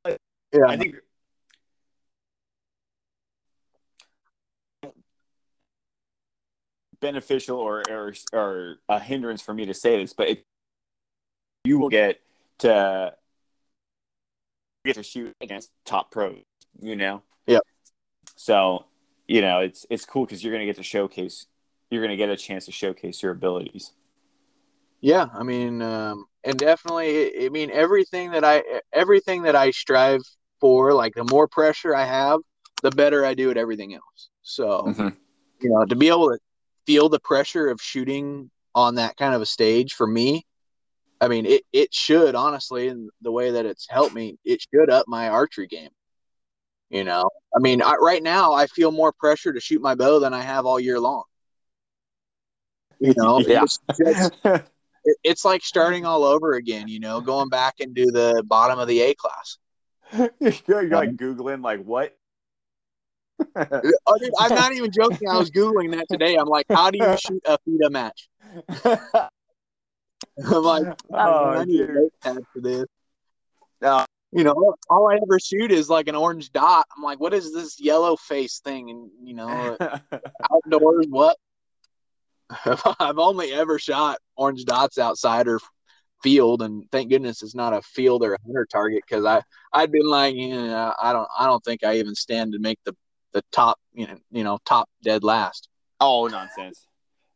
yeah, 0.05 0.65
I 0.67 0.75
think 0.75 0.95
beneficial 6.99 7.57
or, 7.57 7.83
or 7.89 8.13
or 8.33 8.75
a 8.89 8.99
hindrance 8.99 9.41
for 9.41 9.53
me 9.53 9.65
to 9.65 9.73
say 9.73 10.01
this, 10.01 10.13
but 10.13 10.29
it, 10.29 10.45
you 11.63 11.77
will 11.77 11.89
get 11.89 12.19
to 12.59 13.13
get 14.83 14.95
to 14.95 15.03
shoot 15.03 15.33
against 15.41 15.71
top 15.85 16.11
pros. 16.11 16.41
You 16.81 16.95
know. 16.95 17.21
Yeah. 17.45 17.59
So 18.35 18.85
you 19.27 19.41
know 19.41 19.59
it's 19.59 19.85
it's 19.89 20.05
cool 20.05 20.25
because 20.25 20.43
you're 20.43 20.53
going 20.53 20.65
to 20.65 20.65
get 20.65 20.77
to 20.77 20.83
showcase. 20.83 21.45
You're 21.91 22.01
going 22.01 22.11
to 22.11 22.17
get 22.17 22.29
a 22.29 22.35
chance 22.35 22.65
to 22.65 22.71
showcase 22.71 23.21
your 23.21 23.31
abilities. 23.31 23.93
Yeah, 24.99 25.27
I 25.31 25.43
mean, 25.43 25.81
um, 25.81 26.25
and 26.47 26.57
definitely, 26.57 27.45
I 27.45 27.49
mean, 27.49 27.69
everything 27.71 28.31
that 28.31 28.43
I, 28.45 28.63
everything 28.93 29.41
that 29.43 29.55
I 29.55 29.71
strive 29.71 30.21
for, 30.61 30.93
like 30.93 31.13
the 31.13 31.25
more 31.25 31.47
pressure 31.47 31.93
I 31.93 32.05
have, 32.05 32.39
the 32.81 32.91
better 32.91 33.25
I 33.25 33.33
do 33.33 33.51
at 33.51 33.57
everything 33.57 33.93
else. 33.93 34.29
So, 34.43 34.83
Mhm. 34.87 35.17
you 35.59 35.69
know, 35.69 35.83
to 35.85 35.95
be 35.95 36.07
able 36.07 36.29
to 36.29 36.39
feel 36.85 37.09
the 37.09 37.19
pressure 37.19 37.67
of 37.69 37.81
shooting 37.81 38.49
on 38.73 38.95
that 38.95 39.17
kind 39.17 39.33
of 39.35 39.41
a 39.41 39.45
stage 39.45 39.93
for 39.93 40.07
me, 40.07 40.45
I 41.19 41.27
mean, 41.27 41.45
it, 41.45 41.63
it 41.73 41.93
should 41.93 42.33
honestly, 42.35 42.87
in 42.87 43.09
the 43.21 43.31
way 43.31 43.51
that 43.51 43.65
it's 43.65 43.85
helped 43.89 44.15
me, 44.15 44.37
it 44.45 44.61
should 44.73 44.89
up 44.89 45.05
my 45.07 45.27
archery 45.27 45.67
game. 45.67 45.89
You 46.89 47.03
know, 47.03 47.29
I 47.53 47.59
mean, 47.59 47.81
I, 47.81 47.95
right 47.95 48.23
now 48.23 48.53
I 48.53 48.67
feel 48.67 48.91
more 48.91 49.11
pressure 49.11 49.51
to 49.51 49.59
shoot 49.59 49.81
my 49.81 49.95
bow 49.95 50.19
than 50.19 50.33
I 50.33 50.41
have 50.41 50.65
all 50.65 50.79
year 50.79 50.99
long. 50.99 51.23
You 52.99 53.13
know, 53.17 53.39
Yeah. 53.47 53.63
it's 53.63 53.79
just- 53.99 54.33
it- 54.45 54.65
it's 55.23 55.45
like 55.45 55.63
starting 55.63 56.05
all 56.05 56.23
over 56.23 56.53
again, 56.53 56.87
you 56.87 56.99
know, 56.99 57.21
going 57.21 57.49
back 57.49 57.75
into 57.79 58.11
the 58.11 58.43
bottom 58.45 58.79
of 58.79 58.87
the 58.87 59.01
A 59.01 59.15
class. 59.15 59.57
you're, 60.67 60.89
like 60.89 61.09
um, 61.09 61.17
googling 61.17 61.63
like 61.63 61.83
what? 61.83 62.15
Oh, 63.55 64.17
dude, 64.19 64.31
I'm 64.39 64.55
not 64.55 64.73
even 64.73 64.91
joking. 64.91 65.29
I 65.29 65.37
was 65.37 65.51
googling 65.51 65.91
that 65.91 66.07
today. 66.09 66.35
I'm 66.35 66.47
like, 66.47 66.65
how 66.69 66.91
do 66.91 66.97
you 66.97 67.17
shoot 67.27 67.41
a 67.45 67.57
FITA 67.59 67.89
match? 67.89 68.29
I'm 70.51 70.63
like, 70.63 70.97
Oh, 71.11 71.49
I 71.49 71.65
need 71.65 71.81
a 71.81 71.87
dude. 71.87 71.95
notepad 71.95 72.43
for 72.53 72.61
this. 72.61 72.85
No. 73.81 74.05
You 74.31 74.43
know, 74.43 74.75
all 74.89 75.09
I 75.09 75.15
ever 75.15 75.39
shoot 75.39 75.71
is 75.71 75.89
like 75.89 76.07
an 76.07 76.15
orange 76.15 76.51
dot. 76.51 76.85
I'm 76.95 77.03
like, 77.03 77.19
what 77.19 77.33
is 77.33 77.53
this 77.53 77.79
yellow 77.79 78.17
face 78.17 78.59
thing? 78.59 78.89
And 78.89 79.09
you 79.23 79.33
know, 79.33 79.77
outdoors, 80.51 81.07
what? 81.09 81.37
I've 82.99 83.19
only 83.19 83.51
ever 83.51 83.79
shot 83.79 84.19
orange 84.35 84.65
dots 84.65 84.97
outside 84.97 85.47
or 85.47 85.59
field, 86.23 86.61
and 86.61 86.85
thank 86.91 87.09
goodness 87.09 87.43
it's 87.43 87.55
not 87.55 87.73
a 87.73 87.81
field 87.81 88.23
or 88.23 88.33
a 88.33 88.41
hunter 88.45 88.67
target 88.71 89.03
because 89.07 89.25
I 89.25 89.41
I'd 89.73 89.91
been 89.91 90.07
like, 90.07 90.35
yeah, 90.35 90.93
I 91.01 91.13
don't 91.13 91.27
I 91.37 91.45
don't 91.45 91.63
think 91.63 91.83
I 91.83 91.97
even 91.97 92.15
stand 92.15 92.53
to 92.53 92.59
make 92.59 92.79
the 92.85 92.95
the 93.33 93.43
top 93.51 93.79
you 93.93 94.07
know 94.07 94.17
you 94.31 94.43
know 94.43 94.59
top 94.65 94.89
dead 95.03 95.23
last. 95.23 95.69
oh, 95.99 96.27
nonsense, 96.27 96.87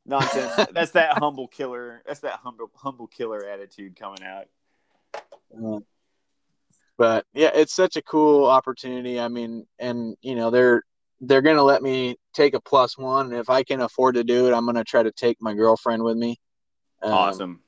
nonsense. 0.05 0.67
That's 0.71 0.91
that 0.91 1.17
humble 1.17 1.47
killer. 1.47 2.01
That's 2.05 2.21
that 2.21 2.39
humble 2.43 2.71
humble 2.75 3.07
killer 3.07 3.45
attitude 3.45 3.95
coming 3.95 4.23
out. 4.23 4.45
Uh, 5.53 5.79
but 6.97 7.25
yeah, 7.33 7.51
it's 7.53 7.73
such 7.73 7.97
a 7.97 8.01
cool 8.01 8.45
opportunity. 8.45 9.19
I 9.19 9.27
mean, 9.27 9.65
and 9.79 10.15
you 10.21 10.35
know 10.35 10.49
they're 10.49 10.83
they're 11.21 11.41
gonna 11.41 11.63
let 11.63 11.81
me 11.83 12.15
take 12.33 12.53
a 12.55 12.59
plus 12.61 12.97
one, 12.97 13.27
and 13.27 13.35
if 13.39 13.49
I 13.49 13.63
can 13.63 13.81
afford 13.81 14.15
to 14.15 14.23
do 14.23 14.47
it, 14.47 14.53
I'm 14.53 14.65
gonna 14.65 14.83
try 14.83 15.03
to 15.03 15.11
take 15.11 15.37
my 15.41 15.53
girlfriend 15.53 16.03
with 16.03 16.17
me. 16.17 16.39
Um, 17.01 17.13
Awesome. 17.13 17.61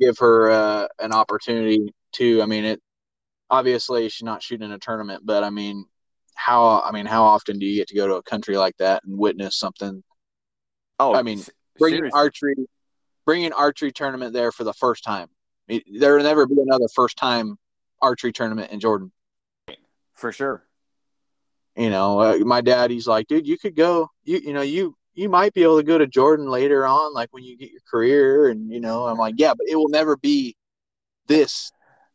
give 0.00 0.18
her 0.18 0.50
uh, 0.50 0.88
an 0.98 1.12
opportunity 1.12 1.92
to. 2.12 2.42
I 2.42 2.46
mean, 2.46 2.64
it 2.64 2.82
obviously 3.50 4.08
she's 4.08 4.24
not 4.24 4.42
shooting 4.42 4.72
a 4.72 4.78
tournament, 4.78 5.22
but 5.24 5.44
I 5.44 5.50
mean, 5.50 5.84
how 6.34 6.80
I 6.80 6.90
mean, 6.92 7.06
how 7.06 7.24
often 7.24 7.58
do 7.58 7.66
you 7.66 7.76
get 7.76 7.88
to 7.88 7.94
go 7.94 8.06
to 8.08 8.14
a 8.14 8.22
country 8.22 8.56
like 8.56 8.76
that 8.78 9.04
and 9.04 9.18
witness 9.18 9.58
something? 9.58 10.02
Oh, 10.98 11.14
I 11.14 11.22
mean, 11.22 11.40
s- 11.40 11.50
Bringing 11.78 11.98
seriously. 11.98 12.18
archery, 12.18 12.54
bringing 13.26 13.52
archery 13.52 13.92
tournament 13.92 14.32
there 14.32 14.52
for 14.52 14.64
the 14.64 14.72
first 14.74 15.04
time. 15.04 15.28
It- 15.68 15.82
There 16.00 16.16
will 16.16 16.22
never 16.22 16.46
be 16.46 16.56
another 16.60 16.86
first 16.94 17.16
time 17.18 17.58
archery 18.00 18.32
tournament 18.32 18.70
in 18.72 18.80
Jordan. 18.80 19.12
for 20.14 20.30
sure. 20.30 20.64
You 21.76 21.90
know, 21.90 22.20
uh, 22.20 22.36
my 22.38 22.60
dad, 22.60 22.90
he's 22.90 23.06
like, 23.08 23.26
dude, 23.26 23.46
you 23.46 23.58
could 23.58 23.74
go. 23.74 24.10
You 24.24 24.38
you 24.38 24.52
know, 24.52 24.62
you 24.62 24.96
you 25.14 25.28
might 25.28 25.52
be 25.54 25.62
able 25.62 25.76
to 25.78 25.82
go 25.82 25.98
to 25.98 26.06
Jordan 26.06 26.48
later 26.48 26.86
on, 26.86 27.12
like 27.14 27.28
when 27.32 27.42
you 27.44 27.56
get 27.56 27.70
your 27.70 27.80
career, 27.90 28.48
and 28.48 28.70
you 28.70 28.80
know, 28.80 29.06
I'm 29.06 29.18
like, 29.18 29.34
yeah, 29.38 29.54
but 29.54 29.66
it 29.68 29.76
will 29.76 29.88
never 29.88 30.16
be 30.16 30.56
this 31.26 31.70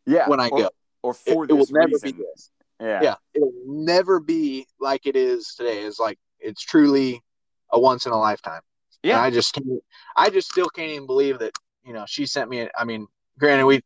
Yeah. 0.06 0.28
when 0.30 0.40
I 0.40 0.50
or, 0.50 0.58
go. 0.60 0.70
or 1.04 1.12
It, 1.12 1.18
for 1.34 1.46
it 1.46 1.52
will 1.52 1.60
this 1.60 1.72
never 1.72 1.88
reason. 1.88 2.12
be 2.12 2.18
this. 2.18 2.52
Yeah. 2.82 3.02
yeah 3.04 3.16
it'll 3.34 3.52
never 3.66 4.22
be 4.22 4.66
like 4.80 5.06
it 5.06 5.18
is 5.18 5.54
today 5.56 5.82
it's 5.82 6.00
like 6.00 6.18
it's 6.40 6.62
truly 6.64 7.22
a 7.74 7.78
once 7.80 8.06
in 8.06 8.14
a 8.14 8.18
lifetime 8.18 8.62
and 9.04 9.12
Yeah. 9.12 9.22
i 9.22 9.30
just 9.30 9.54
can't 9.54 9.68
i 10.16 10.30
just 10.30 10.50
still 10.50 10.70
can't 10.70 10.90
even 10.92 11.06
believe 11.06 11.40
that 11.40 11.52
you 11.84 11.92
know 11.92 12.06
she 12.08 12.26
sent 12.26 12.50
me 12.50 12.62
a, 12.62 12.70
i 12.78 12.86
mean 12.86 13.06
granted 13.38 13.66
we 13.66 13.82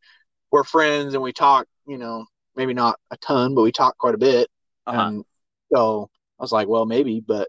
we're 0.52 0.64
friends 0.64 1.16
and 1.16 1.24
we 1.24 1.34
talk 1.34 1.66
you 1.88 1.98
know 1.98 2.28
maybe 2.56 2.76
not 2.76 3.00
a 3.10 3.18
ton 3.18 3.56
but 3.56 3.64
we 3.64 3.72
talk 3.72 3.98
quite 3.98 4.14
a 4.14 4.20
bit 4.20 4.48
Uh-huh. 4.86 5.00
and 5.08 5.26
so 5.74 6.10
i 6.40 6.44
was 6.44 6.52
like 6.52 6.68
well 6.68 6.86
maybe 6.86 7.20
but 7.26 7.48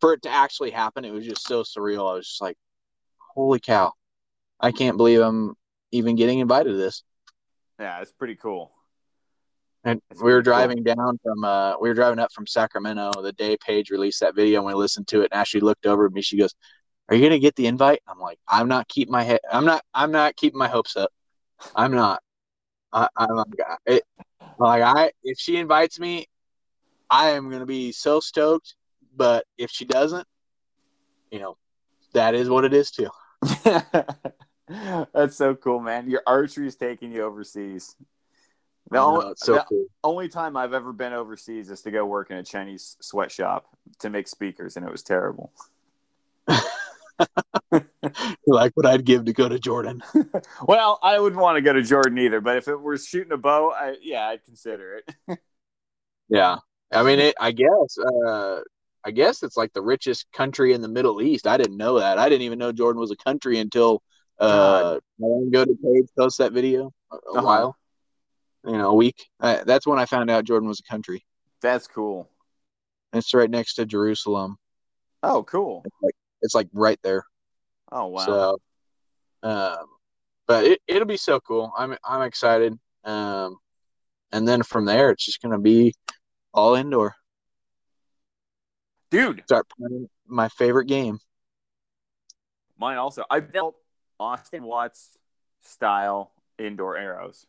for 0.00 0.12
it 0.14 0.22
to 0.22 0.30
actually 0.30 0.70
happen 0.70 1.04
it 1.04 1.12
was 1.12 1.26
just 1.26 1.46
so 1.46 1.62
surreal 1.62 2.10
i 2.10 2.14
was 2.14 2.26
just 2.26 2.40
like 2.40 2.56
holy 3.34 3.60
cow 3.60 3.92
i 4.60 4.72
can't 4.72 4.96
believe 4.96 5.20
i'm 5.20 5.54
even 5.92 6.16
getting 6.16 6.38
invited 6.38 6.70
to 6.70 6.76
this 6.76 7.02
Yeah, 7.78 8.00
it's 8.02 8.12
pretty 8.12 8.36
cool. 8.36 8.72
And 9.84 10.00
That's 10.10 10.20
we 10.20 10.30
were 10.32 10.42
pretty 10.42 10.44
cool. 10.44 10.52
driving 10.52 10.82
down 10.82 11.18
from 11.22 11.44
uh 11.44 11.78
we 11.80 11.88
were 11.88 11.94
driving 11.94 12.18
up 12.18 12.32
from 12.32 12.46
Sacramento 12.46 13.22
the 13.22 13.32
day 13.32 13.56
Paige 13.66 13.90
released 13.90 14.20
that 14.20 14.34
video 14.34 14.58
and 14.60 14.66
we 14.66 14.74
listened 14.74 15.08
to 15.08 15.22
it 15.22 15.30
and 15.32 15.40
Ashley 15.40 15.60
looked 15.60 15.86
over 15.86 16.06
at 16.06 16.12
me, 16.12 16.20
she 16.20 16.36
goes, 16.38 16.54
Are 17.08 17.16
you 17.16 17.22
gonna 17.24 17.38
get 17.38 17.56
the 17.56 17.66
invite? 17.66 18.00
I'm 18.06 18.18
like, 18.18 18.38
I'm 18.46 18.68
not 18.68 18.88
keeping 18.88 19.12
my 19.12 19.22
head 19.22 19.40
I'm 19.50 19.64
not 19.64 19.82
I'm 19.94 20.12
not 20.12 20.36
keeping 20.36 20.58
my 20.58 20.68
hopes 20.68 20.96
up. 20.96 21.10
I'm 21.74 21.92
not. 21.92 22.22
I 22.92 23.08
I'm 23.16 23.36
like, 23.36 23.48
it, 23.86 24.02
like 24.58 24.82
I 24.82 25.12
if 25.24 25.38
she 25.38 25.56
invites 25.56 25.98
me, 25.98 26.26
I 27.10 27.30
am 27.30 27.50
gonna 27.50 27.66
be 27.66 27.92
so 27.92 28.20
stoked. 28.20 28.74
But 29.14 29.44
if 29.58 29.70
she 29.70 29.84
doesn't, 29.84 30.26
you 31.30 31.40
know, 31.40 31.56
that 32.14 32.34
is 32.34 32.48
what 32.48 32.64
it 32.64 32.72
is 32.72 32.90
too. 32.90 33.10
That's 35.12 35.36
so 35.36 35.54
cool, 35.56 35.80
man. 35.80 36.08
Your 36.08 36.22
archery 36.26 36.66
is 36.68 36.76
taking 36.76 37.12
you 37.12 37.24
overseas. 37.24 37.96
The, 38.90 38.96
know, 38.96 39.22
only, 39.22 39.34
so 39.36 39.54
the 39.54 39.64
cool. 39.68 39.86
only 40.02 40.28
time 40.28 40.56
I've 40.56 40.72
ever 40.72 40.92
been 40.92 41.12
overseas 41.12 41.70
is 41.70 41.82
to 41.82 41.90
go 41.90 42.04
work 42.04 42.30
in 42.30 42.36
a 42.36 42.42
Chinese 42.42 42.96
sweatshop 43.00 43.66
to 44.00 44.10
make 44.10 44.26
speakers, 44.26 44.76
and 44.76 44.86
it 44.86 44.92
was 44.92 45.02
terrible. 45.02 45.52
Like 48.46 48.72
what 48.74 48.86
I'd 48.86 49.04
give 49.04 49.26
to 49.26 49.32
go 49.32 49.48
to 49.48 49.58
Jordan. 49.58 50.02
Well, 50.62 50.98
I 51.02 51.18
wouldn't 51.20 51.40
want 51.40 51.56
to 51.56 51.60
go 51.60 51.72
to 51.72 51.82
Jordan 51.82 52.18
either, 52.18 52.40
but 52.40 52.56
if 52.56 52.66
it 52.66 52.76
were 52.76 52.96
shooting 52.96 53.32
a 53.32 53.36
bow, 53.36 53.70
I, 53.70 53.96
yeah, 54.00 54.26
I'd 54.26 54.44
consider 54.44 54.96
it. 54.96 55.38
Yeah. 56.28 56.56
I 56.92 57.02
mean, 57.02 57.20
it, 57.20 57.34
I 57.40 57.52
guess, 57.52 57.98
uh, 57.98 58.60
I 59.04 59.10
guess 59.12 59.42
it's 59.42 59.56
like 59.56 59.72
the 59.72 59.82
richest 59.82 60.26
country 60.32 60.72
in 60.72 60.80
the 60.80 60.88
Middle 60.88 61.22
East. 61.22 61.46
I 61.46 61.56
didn't 61.56 61.76
know 61.76 61.98
that. 62.00 62.18
I 62.18 62.28
didn't 62.28 62.42
even 62.42 62.58
know 62.58 62.72
Jordan 62.72 63.00
was 63.00 63.10
a 63.10 63.16
country 63.16 63.58
until 63.58 64.02
Uh, 64.38 64.98
I 64.98 65.26
didn't 65.26 65.50
go 65.50 65.64
to 65.66 65.76
Paige 65.82 66.08
post 66.18 66.38
that 66.38 66.52
video 66.52 66.92
a, 67.12 67.16
a 67.16 67.18
Uh-huh. 67.34 67.42
while, 67.42 67.76
you 68.64 68.72
know, 68.72 68.90
a 68.90 68.94
week. 68.94 69.28
Uh, 69.38 69.62
that's 69.64 69.86
when 69.86 69.98
I 69.98 70.06
found 70.06 70.30
out 70.30 70.44
Jordan 70.44 70.68
was 70.68 70.80
a 70.80 70.90
country. 70.90 71.24
That's 71.60 71.86
cool. 71.86 72.28
It's 73.12 73.34
right 73.34 73.50
next 73.50 73.74
to 73.74 73.84
Jerusalem. 73.84 74.56
Oh, 75.22 75.42
cool. 75.42 75.84
It's 76.40 76.54
like 76.54 76.68
right 76.72 76.98
there. 77.02 77.24
Oh, 77.92 78.06
wow. 78.06 78.24
So, 78.24 78.58
um, 79.42 79.86
but 80.46 80.64
it 80.64 80.80
it'll 80.86 81.06
be 81.06 81.18
so 81.18 81.38
cool. 81.40 81.72
I'm 81.76 81.96
I'm 82.02 82.22
excited. 82.22 82.78
Um, 83.04 83.58
and 84.32 84.48
then 84.48 84.62
from 84.62 84.86
there, 84.86 85.10
it's 85.10 85.24
just 85.24 85.42
gonna 85.42 85.58
be 85.58 85.92
all 86.52 86.74
indoor. 86.74 87.14
Dude, 89.10 89.42
Start 89.44 89.66
playing 89.76 90.08
my 90.26 90.48
favorite 90.48 90.86
game. 90.86 91.18
mine 92.78 92.96
also. 92.96 93.24
I 93.28 93.40
built 93.40 93.74
Austin 94.18 94.62
Watts 94.64 95.18
style 95.62 96.32
indoor 96.58 96.96
arrows. 96.96 97.46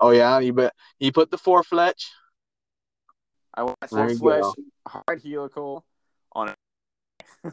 Oh 0.00 0.10
yeah, 0.10 0.38
you 0.40 0.52
bet. 0.52 0.72
You 0.98 1.12
put 1.12 1.30
the 1.30 1.38
four 1.38 1.62
fletch. 1.62 2.10
I 3.54 3.62
went 3.62 3.76
There 3.80 3.88
full 3.88 4.10
you 4.10 4.18
flesh, 4.18 4.42
go. 4.42 4.54
hard 4.86 5.22
helical 5.22 5.86
on 6.32 6.48
a 7.44 7.52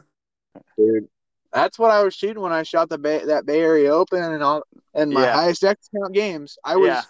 dude. 0.76 1.08
That's 1.52 1.78
what 1.78 1.90
I 1.92 2.02
was 2.02 2.14
shooting 2.14 2.42
when 2.42 2.52
I 2.52 2.64
shot 2.64 2.88
the 2.88 2.98
Bay, 2.98 3.24
that 3.24 3.46
Bay 3.46 3.60
Area 3.60 3.94
Open 3.94 4.22
and 4.22 4.42
all 4.42 4.64
and 4.92 5.12
my 5.12 5.22
Yeah. 5.22 5.32
highest 5.32 5.62
X 5.64 5.88
count 5.96 6.12
games. 6.12 6.58
I 6.64 6.76
was 6.76 6.88
Yeah. 6.88 7.02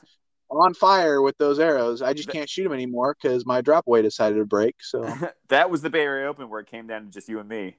On 0.55 0.75
fire 0.75 1.21
with 1.23 1.37
those 1.39 1.59
arrows. 1.59 2.03
I 2.03 2.13
just 2.13 2.29
can't 2.29 2.49
shoot 2.49 2.65
them 2.65 2.73
anymore 2.73 3.17
because 3.21 3.45
my 3.47 3.61
drop 3.61 3.87
weight 3.87 4.03
decided 4.03 4.37
to 4.39 4.45
break. 4.47 4.77
So 4.81 5.13
that 5.49 5.71
was 5.71 5.83
the 5.83 5.91
Bay 5.91 6.01
Area 6.03 6.29
Open 6.29 6.49
where 6.49 6.61
it 6.61 6.67
came 6.67 6.87
down 6.87 7.05
to 7.05 7.11
just 7.11 7.29
you 7.29 7.39
and 7.41 7.49
me. 7.49 7.77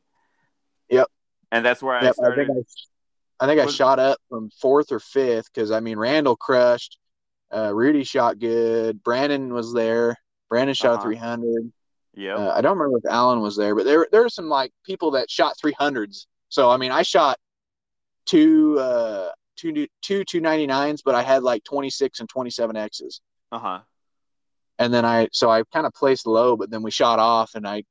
Yep. 0.90 1.08
And 1.52 1.66
that's 1.66 1.82
where 1.82 1.96
I 1.96 2.04
Yep, 2.04 2.16
I 2.24 2.36
think 2.36 2.50
I, 2.50 3.44
I 3.44 3.48
think 3.48 3.62
I 3.62 3.66
Was- 3.66 3.76
shot 3.76 4.00
up 4.00 4.18
from 4.30 4.50
fourth 4.62 4.92
or 4.92 5.00
fifth 5.00 5.52
because 5.54 5.72
I 5.72 5.80
mean 5.80 5.98
Randall 5.98 6.36
crushed, 6.36 6.98
uh, 7.54 7.74
Rudy 7.74 8.04
shot 8.04 8.40
good, 8.40 9.04
Brandon 9.04 9.54
was 9.54 9.74
there. 9.74 10.16
Brandon 10.50 10.74
shot 10.76 10.96
Uh-huh. 10.96 11.04
three 11.04 11.16
hundred. 11.16 11.72
Yeah. 12.14 12.36
Uh, 12.36 12.54
I 12.56 12.62
don't 12.62 12.78
remember 12.78 12.98
if 13.00 13.06
Allen 13.12 13.42
was 13.42 13.56
there, 13.58 13.76
but 13.76 13.86
there 13.86 14.08
there 14.12 14.22
were 14.22 14.30
some 14.30 14.48
like 14.50 14.72
people 14.86 15.12
that 15.12 15.30
shot 15.30 15.58
three 15.60 15.74
hundreds. 15.78 16.28
So 16.50 16.70
I 16.70 16.78
mean, 16.78 16.92
I 16.92 17.02
shot 17.02 17.38
two 18.26 18.80
uh 18.80 19.30
two 19.56 19.88
two 20.02 20.24
two 20.24 20.42
ninety 20.42 20.68
nines, 20.68 21.02
but 21.02 21.16
I 21.16 21.24
had 21.24 21.44
like 21.44 21.64
twenty 21.64 21.90
six 21.90 22.20
and 22.20 22.30
twenty 22.30 22.50
seven 22.50 22.76
X's, 22.76 23.22
Uh 23.52 23.60
huh. 23.60 23.80
and 24.80 24.94
then 24.94 25.06
I 25.06 25.30
so 25.32 25.50
I 25.50 25.64
kind 25.74 25.86
of 25.86 25.94
placed 25.94 26.28
low, 26.28 26.56
but 26.56 26.70
then 26.70 26.84
we 26.84 26.92
shot 26.92 27.20
off, 27.20 27.56
and 27.56 27.68
I 27.68 27.84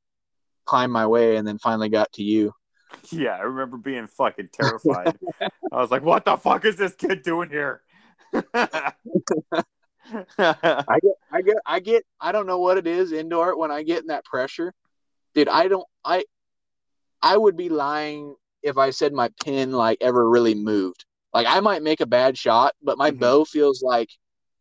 climbed 0.67 0.93
my 0.93 1.07
way, 1.07 1.37
and 1.37 1.47
then 1.47 1.59
finally 1.59 1.89
got 1.89 2.13
to 2.15 2.23
you. 2.23 2.53
Yeah, 3.11 3.37
I 3.37 3.41
remember 3.43 3.77
being 3.77 4.07
fucking 4.07 4.51
terrified. 4.53 5.19
I 5.73 5.81
was 5.81 5.91
like, 5.91 6.03
"What 6.05 6.25
the 6.25 6.37
fuck 6.37 6.65
is 6.65 6.77
this 6.77 6.95
kid 6.95 7.23
doing 7.23 7.51
here?" 7.51 7.83
I 10.39 10.99
get 11.01 11.15
I 11.33 11.43
get 11.43 11.57
I 11.67 11.81
get 11.81 12.05
I 12.21 12.33
don't 12.33 12.47
know 12.47 12.59
what 12.59 12.79
it 12.79 12.87
is 12.87 13.13
indoor 13.13 13.57
when 13.59 13.71
I 13.71 13.83
get 13.83 14.03
in 14.03 14.09
that 14.09 14.25
pressure, 14.25 14.73
dude. 15.35 15.49
I 15.49 15.69
don't 15.69 15.87
I 16.05 16.25
I 17.23 17.37
would 17.37 17.57
be 17.57 17.69
lying 17.69 18.37
if 18.63 18.77
I 18.79 18.91
said 18.91 19.13
my 19.13 19.31
pin 19.43 19.73
like 19.73 19.99
ever 20.01 20.29
really 20.29 20.55
moved. 20.55 21.05
Like 21.35 21.47
I 21.49 21.61
might 21.61 21.83
make 21.83 22.01
a 22.01 22.07
bad 22.07 22.39
shot, 22.39 22.75
but 22.81 22.97
my 22.97 23.11
Mhm. 23.11 23.19
bow 23.19 23.45
feels 23.45 23.83
like 23.83 24.11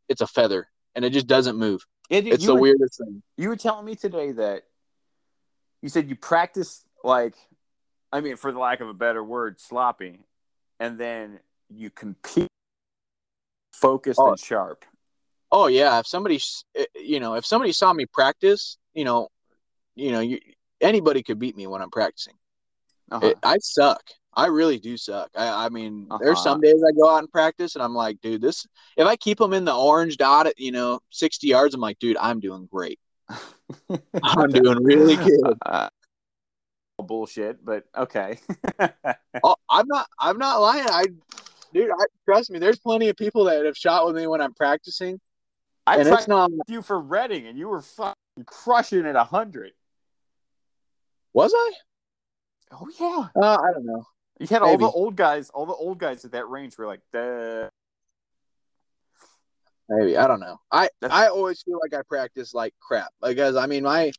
it's 0.09 0.21
a 0.21 0.27
feather 0.27 0.67
and 0.95 1.05
it 1.05 1.11
just 1.11 1.27
doesn't 1.27 1.55
move. 1.55 1.85
Dude, 2.09 2.27
It's 2.27 2.45
the 2.45 2.55
were, 2.55 2.61
weirdest 2.61 2.97
thing. 2.97 3.21
You 3.37 3.49
were 3.49 3.55
telling 3.55 3.85
me 3.85 3.95
today 3.95 4.31
that 4.33 4.63
you 5.81 5.89
said 5.89 6.09
you 6.09 6.15
practice 6.15 6.83
like, 7.03 7.35
I 8.11 8.21
mean, 8.21 8.35
for 8.35 8.51
the 8.51 8.59
lack 8.59 8.79
of 8.81 8.89
a 8.89 8.93
better 8.93 9.23
word, 9.23 9.59
sloppy, 9.59 10.25
and 10.79 10.99
then 10.99 11.39
you 11.69 11.89
compete 11.89 12.47
focused 13.73 14.19
Oh. 14.19 14.29
and 14.29 14.39
sharp. 14.39 14.85
Oh 15.51 15.67
yeah, 15.67 15.99
if 15.99 16.07
somebody 16.07 16.39
eh, 16.75 16.85
you 16.95 17.19
know 17.19 17.35
if 17.35 17.45
somebody 17.45 17.71
saw 17.71 17.93
me 17.93 18.07
practice, 18.07 18.77
you 18.93 19.03
know, 19.03 19.29
you 19.95 20.11
know, 20.11 20.19
you, 20.19 20.39
anybody 20.81 21.21
could 21.21 21.37
beat 21.37 21.55
me 21.55 21.67
when 21.67 21.81
I'm 21.81 21.91
practicing. 21.91 22.33
Uh-huh. 23.11 23.27
It, 23.27 23.37
I 23.43 23.57
suck. 23.59 24.01
I 24.35 24.47
really 24.47 24.79
do 24.79 24.97
suck. 24.97 25.29
I, 25.35 25.65
I 25.65 25.69
mean, 25.69 26.07
there's 26.19 26.37
Uh-huh. 26.37 26.43
some 26.43 26.61
days 26.61 26.81
I 26.87 26.91
go 26.93 27.09
out 27.09 27.19
and 27.19 27.31
practice, 27.31 27.75
and 27.75 27.83
I'm 27.83 27.93
like, 27.93 28.19
dude, 28.21 28.41
this. 28.41 28.65
If 28.97 29.05
I 29.07 29.15
keep 29.15 29.37
them 29.37 29.53
in 29.53 29.63
the 29.65 29.75
orange 29.75 30.17
dot 30.17 30.47
at 30.47 30.59
you 30.59 30.71
know 30.71 30.99
60 31.11 31.47
yards, 31.47 31.75
I'm 31.75 31.81
like, 31.81 31.99
dude, 31.99 32.17
I'm 32.17 32.39
doing 32.39 32.67
great. 32.71 32.99
I'm 34.23 34.49
doing 34.49 34.83
really 34.83 35.15
good. 35.15 35.57
Uh, 35.65 35.89
bullshit, 36.99 37.63
but 37.65 37.83
okay. 37.97 38.39
Oh, 39.43 39.55
I'm 39.69 39.87
not. 39.87 40.07
I'm 40.19 40.37
not 40.37 40.61
lying. 40.61 40.85
I, 40.87 41.05
dude, 41.73 41.89
I, 41.91 42.05
trust 42.25 42.49
me. 42.51 42.59
There's 42.59 42.79
plenty 42.79 43.09
of 43.09 43.17
people 43.17 43.43
that 43.45 43.65
have 43.65 43.75
shot 43.75 44.05
with 44.05 44.15
me 44.15 44.25
when 44.27 44.39
I'm 44.41 44.53
practicing, 44.53 45.19
I 45.85 45.97
and 45.97 46.07
tried 46.07 46.19
it's 46.19 46.27
not. 46.27 46.49
you 46.67 46.81
for 46.81 46.99
Redding, 46.99 47.47
and 47.47 47.57
you 47.57 47.67
were 47.67 47.81
fucking 47.81 48.15
crushing 48.45 49.05
it 49.05 49.15
a 49.15 49.23
hundred. 49.23 49.71
Was 51.33 51.51
I? 51.55 51.71
Oh 52.71 52.87
yeah, 52.99 53.27
Uh, 53.35 53.57
I 53.61 53.73
don't 53.73 53.85
know. 53.85 54.03
You 54.39 54.47
had 54.47 54.61
all 54.61 54.77
the 54.77 54.89
old 54.89 55.15
guys. 55.15 55.49
All 55.49 55.65
the 55.65 55.73
old 55.73 55.99
guys 55.99 56.25
at 56.25 56.31
that 56.31 56.49
range 56.49 56.77
were 56.77 56.87
like, 56.87 57.01
"Duh." 57.11 57.69
Maybe 59.89 60.17
I 60.17 60.27
don't 60.27 60.39
know. 60.39 60.59
I 60.71 60.89
That's- 61.01 61.17
I 61.17 61.27
always 61.27 61.61
feel 61.61 61.79
like 61.81 61.93
I 61.93 62.01
practice 62.03 62.53
like 62.53 62.73
crap 62.79 63.11
because 63.21 63.55
I 63.55 63.67
mean 63.67 63.83
my 63.83 64.11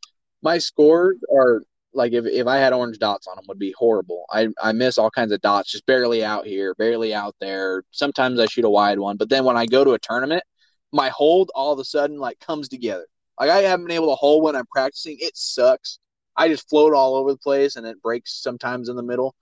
my 0.42 0.58
scores 0.58 1.16
are 1.34 1.62
like 1.94 2.12
if, 2.12 2.26
if 2.26 2.46
I 2.46 2.58
had 2.58 2.72
orange 2.72 2.98
dots 2.98 3.26
on 3.26 3.36
them 3.36 3.44
would 3.48 3.58
be 3.58 3.74
horrible. 3.76 4.24
I 4.30 4.48
I 4.62 4.72
miss 4.72 4.98
all 4.98 5.10
kinds 5.10 5.32
of 5.32 5.40
dots, 5.40 5.72
just 5.72 5.86
barely 5.86 6.24
out 6.24 6.46
here, 6.46 6.74
barely 6.74 7.14
out 7.14 7.34
there. 7.40 7.84
Sometimes 7.90 8.38
I 8.38 8.46
shoot 8.46 8.64
a 8.64 8.70
wide 8.70 8.98
one, 8.98 9.16
but 9.16 9.28
then 9.28 9.44
when 9.44 9.56
I 9.56 9.66
go 9.66 9.84
to 9.84 9.92
a 9.92 9.98
tournament, 9.98 10.44
my 10.92 11.08
hold 11.08 11.50
all 11.54 11.72
of 11.72 11.78
a 11.78 11.84
sudden 11.84 12.18
like 12.18 12.38
comes 12.40 12.68
together. 12.68 13.06
Like 13.40 13.50
I 13.50 13.58
haven't 13.62 13.86
been 13.86 13.96
able 13.96 14.10
to 14.10 14.16
hold 14.16 14.44
when 14.44 14.54
I'm 14.56 14.66
practicing. 14.66 15.16
It 15.20 15.36
sucks. 15.36 15.98
I 16.36 16.48
just 16.48 16.68
float 16.68 16.94
all 16.94 17.14
over 17.16 17.32
the 17.32 17.38
place 17.38 17.76
and 17.76 17.86
it 17.86 18.02
breaks 18.02 18.42
sometimes 18.42 18.88
in 18.88 18.96
the 18.96 19.02
middle. 19.02 19.34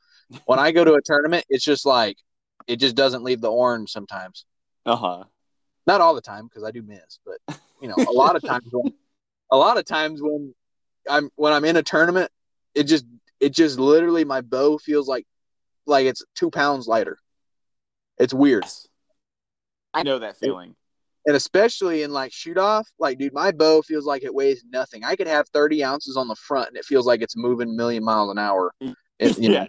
When 0.46 0.58
I 0.58 0.72
go 0.72 0.84
to 0.84 0.94
a 0.94 1.02
tournament, 1.02 1.44
it's 1.48 1.64
just 1.64 1.84
like 1.86 2.16
it 2.66 2.76
just 2.76 2.94
doesn't 2.96 3.24
leave 3.24 3.40
the 3.40 3.50
orange 3.50 3.90
sometimes 3.90 4.44
Uh 4.86 4.96
huh. 4.96 5.24
not 5.86 6.00
all 6.00 6.14
the 6.14 6.20
time 6.20 6.44
because 6.46 6.64
I 6.64 6.70
do 6.70 6.82
miss, 6.82 7.18
but 7.26 7.38
you 7.80 7.88
know, 7.88 7.96
a 7.96 8.12
lot 8.12 8.36
of 8.36 8.44
times 8.44 8.64
when 8.70 8.92
a 9.50 9.56
lot 9.56 9.78
of 9.78 9.84
times 9.84 10.20
when 10.22 10.54
I'm 11.10 11.30
when 11.36 11.52
I'm 11.52 11.64
in 11.64 11.76
a 11.76 11.82
tournament, 11.82 12.30
it 12.74 12.84
just 12.84 13.04
it 13.40 13.52
just 13.52 13.78
literally 13.78 14.24
my 14.24 14.40
bow 14.40 14.78
feels 14.78 15.08
like 15.08 15.26
like 15.86 16.06
it's 16.06 16.22
two 16.34 16.50
pounds 16.50 16.86
lighter. 16.86 17.18
It's 18.18 18.32
weird. 18.34 18.64
I 19.94 20.02
know 20.04 20.18
that 20.20 20.36
feeling. 20.36 20.76
And 21.26 21.36
especially 21.36 22.02
in 22.02 22.12
like 22.12 22.32
shoot 22.32 22.58
off, 22.58 22.88
like 22.98 23.18
dude, 23.18 23.32
my 23.32 23.52
bow 23.52 23.82
feels 23.82 24.06
like 24.06 24.24
it 24.24 24.34
weighs 24.34 24.64
nothing. 24.70 25.04
I 25.04 25.14
could 25.16 25.26
have 25.28 25.48
30 25.48 25.84
ounces 25.84 26.16
on 26.16 26.28
the 26.28 26.34
front 26.36 26.68
and 26.68 26.76
it 26.76 26.84
feels 26.84 27.06
like 27.06 27.20
it's 27.22 27.36
moving 27.36 27.68
a 27.70 27.72
million 27.72 28.04
miles 28.04 28.30
an 28.30 28.38
hour. 28.38 28.72
It- 29.18 29.38
you 29.38 29.48
know, 29.50 29.66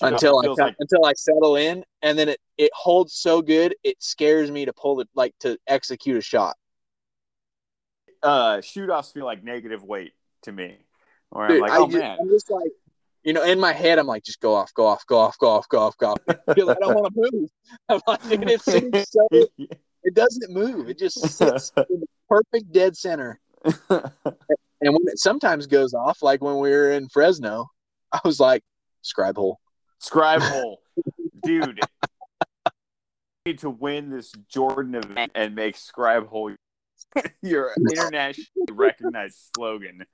Until 0.00 0.38
I 0.38 0.46
like 0.64 0.74
until 0.78 1.04
I 1.04 1.12
settle 1.14 1.56
in, 1.56 1.84
and 2.02 2.18
then 2.18 2.28
it, 2.28 2.40
it 2.56 2.70
holds 2.74 3.14
so 3.14 3.42
good 3.42 3.74
it 3.82 3.96
scares 4.02 4.50
me 4.50 4.64
to 4.64 4.72
pull 4.72 5.00
it 5.00 5.08
like 5.14 5.34
to 5.40 5.58
execute 5.66 6.16
a 6.16 6.20
shot. 6.20 6.56
uh, 8.22 8.60
shoot-offs 8.60 9.12
feel 9.12 9.24
like 9.24 9.42
negative 9.44 9.84
weight 9.84 10.12
to 10.42 10.52
me. 10.52 10.76
Or 11.30 11.48
Dude, 11.48 11.56
I'm 11.56 11.60
like, 11.62 11.72
I 11.72 11.76
oh 11.78 11.86
just, 11.86 11.98
man, 11.98 12.18
I'm 12.20 12.28
just 12.28 12.50
like, 12.50 12.70
you 13.24 13.32
know, 13.32 13.42
in 13.42 13.58
my 13.58 13.72
head, 13.72 13.98
I'm 13.98 14.06
like, 14.06 14.22
just 14.22 14.40
go 14.40 14.54
off, 14.54 14.72
go 14.74 14.86
off, 14.86 15.04
go 15.06 15.18
off, 15.18 15.38
go 15.38 15.48
off, 15.48 15.68
go 15.68 15.80
off, 15.80 15.96
go 15.96 16.10
off. 16.12 16.18
I 16.48 16.54
don't 16.54 16.94
want 16.94 17.12
to 17.14 17.30
move. 17.32 17.50
I'm 17.88 18.00
like, 18.06 18.20
it 18.24 18.62
seems 18.62 19.08
so, 19.08 19.26
it 19.32 20.14
doesn't 20.14 20.52
move. 20.52 20.88
It 20.88 20.98
just 20.98 21.20
sits 21.20 21.72
in 21.76 22.00
the 22.00 22.06
perfect 22.28 22.72
dead 22.72 22.96
center. 22.96 23.40
And 24.80 24.92
when 24.92 25.02
it 25.06 25.18
sometimes 25.18 25.66
goes 25.66 25.94
off, 25.94 26.22
like 26.22 26.42
when 26.42 26.58
we 26.58 26.70
were 26.70 26.92
in 26.92 27.08
Fresno, 27.08 27.70
I 28.12 28.20
was 28.24 28.38
like, 28.38 28.62
scribe 29.06 29.36
hole. 29.36 29.60
Scribe 29.98 30.42
hole, 30.42 30.80
dude. 31.44 31.80
need 33.46 33.58
to 33.60 33.70
win 33.70 34.10
this 34.10 34.32
Jordan 34.48 34.96
event 34.96 35.32
and 35.34 35.54
make 35.54 35.76
Scribe 35.76 36.26
hole 36.26 36.52
your 37.42 37.72
internationally 37.90 38.66
recognized 38.72 39.50
slogan. 39.54 40.04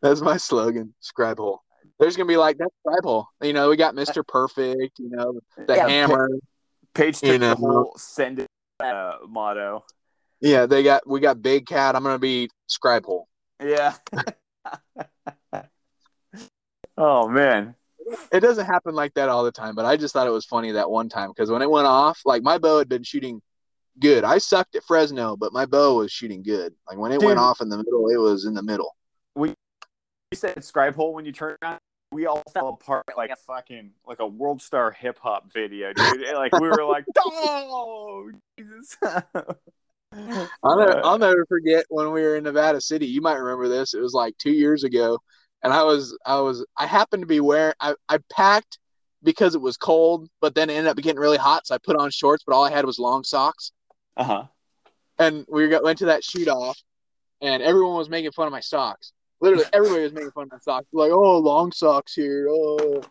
That's 0.00 0.22
my 0.22 0.38
slogan, 0.38 0.94
scribe 1.00 1.38
hole. 1.38 1.62
There's 2.00 2.16
gonna 2.16 2.28
be 2.28 2.38
like 2.38 2.56
that's 2.58 2.72
scribe 2.80 3.04
hole. 3.04 3.28
You 3.42 3.52
know, 3.52 3.68
we 3.68 3.76
got 3.76 3.94
Mr. 3.94 4.26
Perfect. 4.26 4.98
You 4.98 5.10
know, 5.10 5.40
the 5.66 5.76
Yeah, 5.76 5.88
hammer. 5.88 6.30
Page 6.94 7.22
You 7.22 7.38
the 7.38 7.54
whole 7.54 7.92
send 7.96 8.40
it 8.40 8.46
uh, 8.80 9.18
motto. 9.28 9.84
Yeah, 10.40 10.66
they 10.66 10.82
got 10.82 11.06
we 11.06 11.20
got 11.20 11.42
Big 11.42 11.66
Cat. 11.66 11.94
I'm 11.94 12.02
gonna 12.02 12.18
be 12.18 12.48
scribe 12.66 13.04
hole. 13.04 13.28
Yeah. 13.62 13.94
oh 16.96 17.28
man. 17.28 17.74
It 18.32 18.40
doesn't 18.40 18.66
happen 18.66 18.94
like 18.94 19.14
that 19.14 19.28
all 19.28 19.44
the 19.44 19.52
time, 19.52 19.74
but 19.74 19.84
I 19.84 19.96
just 19.96 20.12
thought 20.12 20.26
it 20.26 20.30
was 20.30 20.44
funny 20.44 20.72
that 20.72 20.90
one 20.90 21.08
time 21.08 21.30
because 21.30 21.50
when 21.50 21.62
it 21.62 21.70
went 21.70 21.86
off, 21.86 22.20
like 22.24 22.42
my 22.42 22.58
bow 22.58 22.78
had 22.78 22.88
been 22.88 23.02
shooting 23.02 23.42
good. 23.98 24.24
I 24.24 24.38
sucked 24.38 24.74
at 24.74 24.84
Fresno, 24.84 25.36
but 25.36 25.52
my 25.52 25.66
bow 25.66 25.98
was 25.98 26.12
shooting 26.12 26.42
good. 26.42 26.74
Like 26.88 26.98
when 26.98 27.12
it 27.12 27.20
Dude. 27.20 27.26
went 27.26 27.38
off 27.38 27.60
in 27.60 27.68
the 27.68 27.76
middle, 27.76 28.08
it 28.08 28.18
was 28.18 28.44
in 28.44 28.54
the 28.54 28.62
middle. 28.62 28.94
You 30.32 30.36
said 30.36 30.64
Scribe 30.64 30.94
hole 30.94 31.12
when 31.12 31.26
you 31.26 31.32
turned 31.32 31.58
around. 31.62 31.78
we 32.10 32.24
all 32.24 32.42
fell 32.54 32.68
apart 32.70 33.04
like 33.18 33.30
a 33.30 33.36
fucking 33.36 33.90
like 34.06 34.20
a 34.20 34.26
world 34.26 34.62
star 34.62 34.90
hip 34.90 35.18
hop 35.18 35.52
video, 35.52 35.92
dude. 35.92 36.24
like 36.34 36.52
we 36.52 36.70
were 36.70 36.84
like, 36.84 37.04
oh 37.18 38.30
Jesus. 38.58 38.96
I'll 39.02 40.78
never, 40.78 41.00
I'll 41.04 41.18
never 41.18 41.44
forget 41.46 41.84
when 41.90 42.12
we 42.12 42.22
were 42.22 42.36
in 42.36 42.44
Nevada 42.44 42.80
City. 42.80 43.06
You 43.06 43.20
might 43.20 43.34
remember 43.34 43.68
this. 43.68 43.92
It 43.92 44.00
was 44.00 44.14
like 44.14 44.36
two 44.38 44.52
years 44.52 44.84
ago, 44.84 45.18
and 45.62 45.72
I 45.72 45.82
was 45.84 46.16
I 46.24 46.40
was 46.40 46.64
I 46.76 46.86
happened 46.86 47.22
to 47.22 47.26
be 47.26 47.40
wearing 47.40 47.74
I, 47.80 47.94
I 48.08 48.18
packed 48.30 48.78
because 49.22 49.54
it 49.54 49.60
was 49.60 49.76
cold, 49.76 50.28
but 50.40 50.54
then 50.54 50.68
it 50.68 50.74
ended 50.74 50.90
up 50.90 50.96
getting 50.96 51.20
really 51.20 51.38
hot, 51.38 51.66
so 51.66 51.74
I 51.74 51.78
put 51.78 51.96
on 51.96 52.10
shorts, 52.10 52.42
but 52.44 52.54
all 52.54 52.64
I 52.64 52.70
had 52.70 52.84
was 52.84 52.98
long 52.98 53.24
socks. 53.24 53.72
Uh 54.16 54.24
huh. 54.24 54.44
And 55.18 55.46
we 55.48 55.68
got, 55.68 55.84
went 55.84 55.98
to 55.98 56.06
that 56.06 56.24
shoot 56.24 56.48
off, 56.48 56.78
and 57.40 57.62
everyone 57.62 57.96
was 57.96 58.08
making 58.08 58.32
fun 58.32 58.46
of 58.46 58.52
my 58.52 58.60
socks. 58.60 59.12
Literally, 59.40 59.64
everybody 59.72 60.02
was 60.02 60.12
making 60.12 60.30
fun 60.32 60.44
of 60.44 60.52
my 60.52 60.58
socks. 60.58 60.86
Like, 60.92 61.10
oh, 61.12 61.38
long 61.38 61.72
socks 61.72 62.14
here. 62.14 62.48
Oh. 62.48 63.02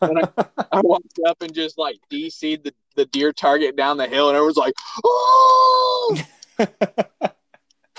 and 0.00 0.18
I, 0.18 0.44
I 0.72 0.80
walked 0.84 1.20
up 1.26 1.40
and 1.42 1.54
just 1.54 1.78
like 1.78 1.96
DC'd 2.10 2.64
the, 2.64 2.74
the 2.96 3.06
deer 3.06 3.32
target 3.32 3.76
down 3.76 3.96
the 3.96 4.08
hill, 4.08 4.28
and 4.28 4.36
everyone's 4.36 4.56
like, 4.56 4.74
oh. 5.04 6.20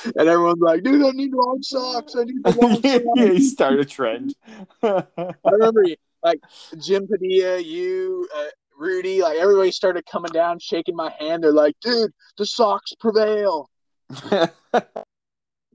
and 0.05 0.29
everyone's 0.29 0.61
like, 0.61 0.83
dude, 0.83 1.05
I 1.05 1.11
need 1.11 1.33
long 1.33 1.61
socks. 1.61 2.15
I 2.15 2.23
need 2.23 2.35
long 2.43 2.73
socks. 2.81 2.83
yeah, 2.83 3.25
you 3.25 3.39
start 3.41 3.79
a 3.79 3.85
trend. 3.85 4.35
I 4.81 5.05
remember 5.45 5.85
like 6.23 6.39
Jim 6.79 7.07
Padilla, 7.07 7.59
you, 7.59 8.27
uh, 8.35 8.45
Rudy, 8.77 9.21
like 9.21 9.37
everybody 9.37 9.71
started 9.71 10.05
coming 10.05 10.31
down, 10.31 10.59
shaking 10.59 10.95
my 10.95 11.13
hand. 11.19 11.43
They're 11.43 11.51
like, 11.51 11.75
dude, 11.81 12.11
the 12.37 12.45
socks 12.45 12.93
prevail. 12.99 13.69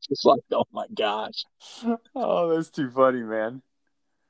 Just 0.08 0.24
like, 0.24 0.40
oh 0.52 0.64
my 0.72 0.86
gosh. 0.94 1.44
oh, 2.14 2.54
that's 2.54 2.70
too 2.70 2.90
funny, 2.90 3.22
man. 3.22 3.62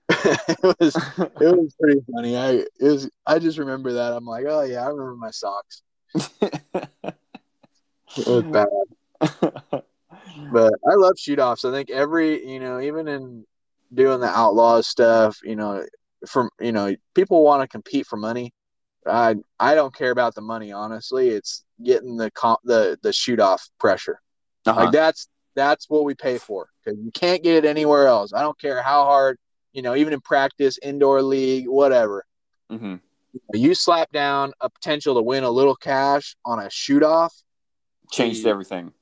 it 0.10 0.76
was 0.80 0.96
it 0.96 1.56
was 1.58 1.74
pretty 1.78 2.00
funny. 2.12 2.36
I 2.36 2.50
it 2.50 2.68
was 2.80 3.10
I 3.26 3.38
just 3.38 3.58
remember 3.58 3.92
that. 3.92 4.14
I'm 4.14 4.24
like, 4.24 4.46
oh 4.48 4.62
yeah, 4.62 4.82
I 4.82 4.88
remember 4.88 5.16
my 5.16 5.30
socks. 5.30 5.82
it 6.14 6.88
was 8.26 8.42
bad. 8.44 8.66
but 9.40 10.72
I 10.86 10.94
love 10.94 11.18
shoot 11.18 11.38
offs. 11.38 11.64
I 11.64 11.70
think 11.70 11.90
every 11.90 12.46
you 12.46 12.60
know, 12.60 12.80
even 12.80 13.08
in 13.08 13.44
doing 13.92 14.20
the 14.20 14.28
outlaw 14.28 14.80
stuff, 14.80 15.38
you 15.42 15.56
know, 15.56 15.84
from 16.26 16.50
you 16.60 16.72
know, 16.72 16.94
people 17.14 17.42
want 17.42 17.62
to 17.62 17.68
compete 17.68 18.06
for 18.06 18.16
money. 18.16 18.52
I 19.06 19.36
I 19.58 19.74
don't 19.74 19.94
care 19.94 20.10
about 20.10 20.34
the 20.34 20.40
money, 20.40 20.72
honestly. 20.72 21.28
It's 21.28 21.64
getting 21.82 22.16
the 22.16 22.30
comp, 22.30 22.60
the 22.64 22.98
the 23.02 23.12
shoot 23.12 23.40
off 23.40 23.68
pressure. 23.78 24.20
Uh-huh. 24.66 24.84
Like 24.84 24.92
that's 24.92 25.28
that's 25.54 25.88
what 25.88 26.04
we 26.04 26.14
pay 26.14 26.38
for 26.38 26.68
because 26.84 26.98
you 27.02 27.10
can't 27.10 27.42
get 27.42 27.64
it 27.64 27.68
anywhere 27.68 28.06
else. 28.06 28.32
I 28.32 28.42
don't 28.42 28.58
care 28.60 28.82
how 28.82 29.04
hard, 29.04 29.38
you 29.72 29.82
know, 29.82 29.96
even 29.96 30.12
in 30.12 30.20
practice, 30.20 30.78
indoor 30.82 31.22
league, 31.22 31.68
whatever. 31.68 32.24
Mm-hmm. 32.70 32.96
You 33.54 33.74
slap 33.74 34.10
down 34.12 34.52
a 34.60 34.70
potential 34.70 35.14
to 35.14 35.22
win 35.22 35.44
a 35.44 35.50
little 35.50 35.76
cash 35.76 36.36
on 36.44 36.58
a 36.58 36.70
shoot 36.70 37.02
off, 37.02 37.34
Changed 38.10 38.46
everything. 38.46 38.92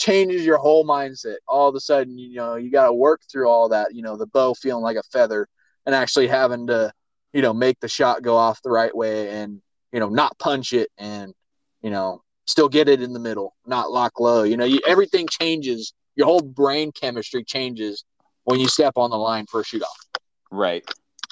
Changes 0.00 0.44
your 0.44 0.58
whole 0.58 0.84
mindset. 0.84 1.36
All 1.46 1.68
of 1.68 1.74
a 1.74 1.80
sudden, 1.80 2.18
you 2.18 2.36
know, 2.36 2.56
you 2.56 2.70
got 2.70 2.86
to 2.86 2.92
work 2.92 3.20
through 3.30 3.48
all 3.48 3.68
that. 3.68 3.94
You 3.94 4.02
know, 4.02 4.16
the 4.16 4.26
bow 4.26 4.54
feeling 4.54 4.82
like 4.82 4.96
a 4.96 5.02
feather 5.12 5.46
and 5.86 5.94
actually 5.94 6.26
having 6.26 6.66
to, 6.68 6.92
you 7.32 7.42
know, 7.42 7.52
make 7.52 7.78
the 7.80 7.88
shot 7.88 8.22
go 8.22 8.36
off 8.36 8.62
the 8.62 8.70
right 8.70 8.94
way 8.94 9.28
and 9.28 9.60
you 9.92 10.00
know 10.00 10.08
not 10.08 10.38
punch 10.38 10.72
it 10.72 10.88
and 10.98 11.34
you 11.82 11.90
know 11.90 12.22
still 12.46 12.68
get 12.68 12.88
it 12.88 13.00
in 13.00 13.12
the 13.12 13.20
middle, 13.20 13.54
not 13.66 13.90
lock 13.90 14.18
low. 14.18 14.42
You 14.42 14.56
know, 14.56 14.64
you, 14.64 14.80
everything 14.86 15.28
changes. 15.28 15.92
Your 16.16 16.26
whole 16.26 16.40
brain 16.40 16.90
chemistry 16.92 17.44
changes 17.44 18.04
when 18.44 18.58
you 18.58 18.68
step 18.68 18.94
on 18.96 19.10
the 19.10 19.16
line 19.16 19.46
for 19.46 19.60
a 19.60 19.64
shoot 19.64 19.82
off. 19.82 20.20
Right. 20.50 20.84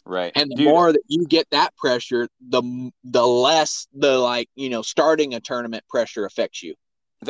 Right. 0.07 0.33
And 0.35 0.51
the 0.51 0.57
Dude, 0.57 0.69
more 0.69 0.93
that 0.93 1.03
you 1.09 1.27
get 1.27 1.47
that 1.51 1.77
pressure, 1.77 2.29
the 2.49 2.91
the 3.05 3.27
less 3.27 3.89
the 3.93 4.17
like 4.19 4.49
you 4.55 4.71
know 4.71 4.81
starting 4.81 5.35
a 5.35 5.41
tournament 5.41 5.85
pressure 5.89 6.25
affects 6.25 6.63
you. 6.63 6.75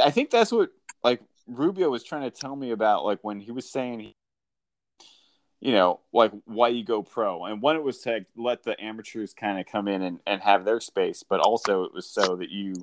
I 0.03 0.11
think 0.11 0.31
that's 0.31 0.53
what 0.53 0.69
like 1.03 1.21
Rubio 1.47 1.91
was 1.91 2.05
trying 2.05 2.23
to 2.23 2.31
tell 2.31 2.57
me 2.57 2.71
about, 2.71 3.05
like 3.05 3.21
when 3.23 3.41
he 3.41 3.53
was 3.53 3.71
saying, 3.71 4.13
you 5.61 5.73
know, 5.73 6.01
like 6.13 6.33
why 6.45 6.69
you 6.69 6.85
go 6.85 7.03
pro, 7.03 7.45
and 7.45 7.61
one 7.61 7.77
it 7.77 7.83
was 7.83 7.99
to 8.01 8.25
let 8.37 8.63
the 8.63 8.81
amateurs 8.83 9.35
kind 9.35 9.59
of 9.59 9.67
come 9.67 9.89
in 9.89 10.03
and, 10.03 10.21
and 10.27 10.43
have 10.43 10.65
their 10.65 10.81
space, 10.81 11.25
but 11.29 11.41
also 11.41 11.85
it 11.85 11.93
was 11.93 12.09
so 12.09 12.37
that 12.37 12.51
you 12.51 12.75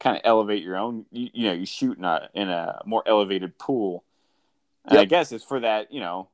kind 0.00 0.16
of 0.16 0.22
elevate 0.24 0.62
your 0.62 0.76
own, 0.76 1.06
you, 1.10 1.28
you 1.34 1.48
know, 1.48 1.52
you 1.54 1.66
shoot 1.66 1.98
in 1.98 2.04
a 2.04 2.28
in 2.34 2.48
a 2.48 2.80
more 2.86 3.02
elevated 3.06 3.58
pool, 3.58 4.04
and 4.86 4.98
I 4.98 5.04
guess 5.04 5.32
it's 5.32 5.44
for 5.44 5.60
that, 5.60 5.92
you 5.92 6.00
know, 6.00 6.28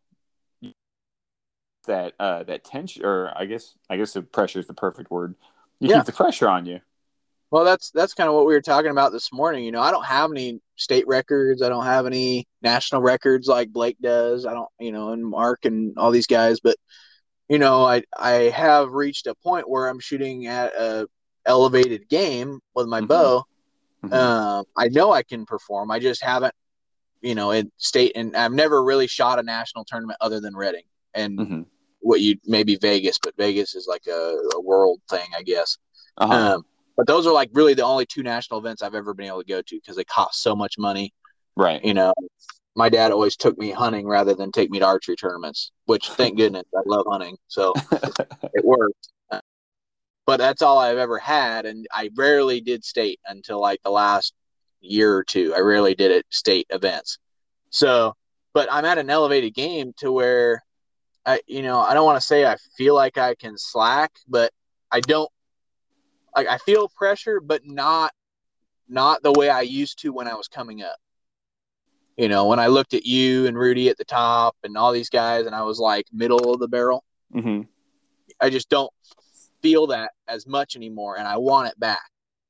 that 1.87 2.15
uh 2.21 2.45
that 2.45 2.65
tension, 2.65 3.05
or 3.05 3.33
I 3.37 3.47
guess 3.47 3.75
I 3.91 3.97
guess 3.97 4.13
the 4.13 4.23
pressure 4.23 4.61
is 4.61 4.67
the 4.67 4.75
perfect 4.75 5.11
word. 5.11 5.35
You 5.81 5.89
Yeah. 5.89 5.97
keep 5.97 6.07
the 6.07 6.13
pressure 6.13 6.49
on 6.49 6.67
you. 6.67 6.81
Well, 7.53 7.65
that's 7.65 7.91
that's 7.91 8.15
kind 8.15 8.31
of 8.31 8.35
what 8.35 8.47
we 8.47 8.55
were 8.55 8.63
talking 8.63 8.91
about 8.91 9.13
this 9.13 9.31
morning. 9.31 9.63
You 9.63 9.73
know, 9.73 9.83
I 9.83 9.91
don't 9.91 10.07
have 10.07 10.31
any 10.31 10.59
state 10.77 11.07
records. 11.07 11.61
I 11.61 11.69
don't 11.69 11.85
have 11.85 12.07
any 12.07 12.49
national 12.63 13.03
records 13.03 13.47
like 13.47 13.71
Blake 13.71 13.99
does. 14.01 14.47
I 14.47 14.55
don't, 14.55 14.71
you 14.81 14.91
know, 14.91 15.11
and 15.11 15.23
Mark 15.23 15.67
and 15.67 15.93
all 15.99 16.11
these 16.11 16.27
guys. 16.27 16.61
But 16.61 16.77
you 17.51 17.59
know, 17.59 17.85
I 17.85 18.05
I 18.19 18.31
have 18.55 18.93
reached 18.93 19.27
a 19.27 19.35
point 19.35 19.69
where 19.69 19.87
I'm 19.87 20.01
shooting 20.01 20.47
at 20.47 20.73
a 20.73 21.07
elevated 21.45 22.09
game 22.09 22.59
with 22.75 22.87
my 22.87 23.03
Mhm. 23.03 23.09
bow. 23.09 23.45
Mhm. 24.07 24.13
Um, 24.15 24.65
I 24.75 24.89
know 24.89 25.13
I 25.13 25.23
can 25.23 25.45
perform. 25.45 25.91
I 25.91 25.99
just 25.99 26.23
haven't, 26.23 26.55
you 27.21 27.35
know, 27.35 27.51
in 27.51 27.71
state, 27.77 28.13
and 28.15 28.35
I've 28.35 28.53
never 28.53 28.83
really 28.83 29.07
shot 29.07 29.39
a 29.39 29.43
national 29.43 29.85
tournament 29.85 30.17
other 30.23 30.41
than 30.41 30.57
Redding 30.57 30.85
and 31.13 31.39
Mhm. 31.39 31.67
what 32.01 32.23
you 32.23 32.39
maybe 32.47 32.77
Vegas, 32.77 33.19
but 33.23 33.37
Vegas 33.37 33.75
is 33.75 33.87
like 33.87 34.07
a, 34.07 34.39
a 34.55 34.61
world 34.61 35.03
thing, 35.11 35.29
I 35.37 35.43
guess. 35.43 35.77
Uh-huh. 36.17 36.55
Um, 36.55 36.65
but 36.97 37.07
those 37.07 37.27
are 37.27 37.33
like 37.33 37.51
really 37.53 37.75
the 37.75 37.85
only 37.85 38.07
two 38.07 38.23
national 38.23 38.61
events 38.61 38.83
I've 38.83 38.95
ever 38.95 39.15
been 39.15 39.27
able 39.27 39.43
to 39.43 39.49
go 39.49 39.63
to 39.63 39.77
because 39.77 39.97
they 39.97 40.05
cost 40.05 40.43
so 40.43 40.55
much 40.55 40.79
money. 40.79 41.13
right. 41.57 41.85
You 41.85 41.95
know, 41.95 42.13
my 42.75 42.89
dad 42.89 43.13
always 43.13 43.37
took 43.37 43.59
me 43.59 43.71
hunting 43.71 44.07
rather 44.07 44.35
than 44.35 44.51
take 44.51 44.71
me 44.71 44.79
to 44.79 44.87
archery 44.87 45.17
tournaments, 45.17 45.73
which 45.87 46.09
thank 46.11 46.37
goodness 46.37 46.65
I 46.75 46.81
love 46.87 47.07
hunting, 47.09 47.37
so 47.49 47.73
it 48.55 48.65
worked. 48.65 49.09
But 50.25 50.37
that's 50.37 50.63
all 50.63 50.79
I've 50.79 50.99
ever 50.99 51.19
had, 51.19 51.67
and 51.67 51.87
I 51.93 52.11
rarely 52.17 52.61
did 52.61 52.85
state 52.85 53.21
until 53.27 53.61
like 53.61 53.83
the 53.83 53.91
last 53.91 54.35
year 54.81 55.17
or 55.17 55.25
two. 55.25 55.53
I 55.55 55.61
rarely 55.61 55.95
did 55.95 56.11
it 56.13 56.25
state 56.31 56.67
events. 56.71 57.19
So, 57.71 58.15
but 58.55 58.69
I'm 58.71 58.85
at 58.85 58.99
an 58.99 59.11
elevated 59.11 59.55
game 59.55 59.93
to 59.99 60.13
where 60.13 60.63
I, 61.27 61.41
you 61.47 61.63
know, 61.63 61.81
I 61.81 61.95
don't 61.95 62.05
want 62.05 62.21
to 62.21 62.27
say 62.27 62.47
I 62.47 62.57
feel 62.77 62.95
like 62.95 63.19
I 63.19 63.35
can 63.35 63.57
slack, 63.57 64.13
but 64.29 64.53
I 64.91 65.01
don't. 65.01 65.31
Like 66.37 66.49
I 66.49 66.59
feel 66.59 66.89
pressure, 66.89 67.41
but 67.41 67.63
not 67.67 68.13
not 68.89 69.23
the 69.23 69.33
way 69.33 69.49
I 69.49 69.63
used 69.63 70.01
to 70.01 70.13
when 70.13 70.29
I 70.29 70.35
was 70.35 70.49
coming 70.49 70.83
up. 70.83 70.97
You 72.17 72.29
know, 72.29 72.47
when 72.47 72.59
I 72.59 72.67
looked 72.67 72.95
at 72.95 73.07
you 73.07 73.47
and 73.47 73.57
Rudy 73.57 73.89
at 73.89 73.97
the 73.97 74.05
top 74.05 74.57
and 74.65 74.77
all 74.77 74.93
these 74.93 75.09
guys, 75.09 75.47
and 75.47 75.55
I 75.55 75.63
was 75.63 75.79
like 75.79 76.07
middle 76.13 76.53
of 76.53 76.61
the 76.61 76.69
barrel. 76.69 77.05
Mm-hmm. 77.35 77.63
I 78.41 78.51
just 78.51 78.69
don't 78.69 78.93
feel 79.63 79.87
that 79.89 80.13
as 80.29 80.47
much 80.47 80.77
anymore, 80.77 81.17
and 81.19 81.27
I 81.27 81.39
want 81.39 81.69
it 81.69 81.81
back 81.81 82.03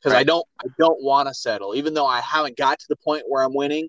because 0.03 0.17
I 0.17 0.25
don't 0.25 0.47
I 0.61 0.69
don't 0.79 1.03
want 1.03 1.29
to 1.29 1.35
settle, 1.35 1.75
even 1.75 1.95
though 1.95 2.07
I 2.07 2.21
haven't 2.21 2.57
got 2.57 2.79
to 2.81 2.87
the 2.89 2.97
point 2.97 3.25
where 3.29 3.43
I'm 3.43 3.55
winning. 3.55 3.89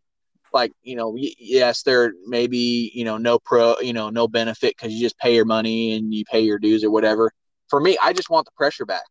Like 0.53 0.71
you 0.83 0.95
know, 0.95 1.15
yes, 1.17 1.81
there 1.81 2.13
may 2.27 2.45
be 2.45 2.91
you 2.93 3.03
know 3.03 3.17
no 3.17 3.39
pro, 3.39 3.75
you 3.81 3.93
know 3.93 4.11
no 4.11 4.27
benefit 4.27 4.75
because 4.77 4.93
you 4.93 5.01
just 5.01 5.17
pay 5.17 5.33
your 5.33 5.45
money 5.45 5.93
and 5.93 6.13
you 6.13 6.23
pay 6.25 6.41
your 6.41 6.59
dues 6.59 6.83
or 6.83 6.91
whatever. 6.91 7.31
For 7.69 7.79
me, 7.79 7.97
I 8.03 8.13
just 8.13 8.29
want 8.29 8.45
the 8.45 8.51
pressure 8.55 8.85
back. 8.85 9.05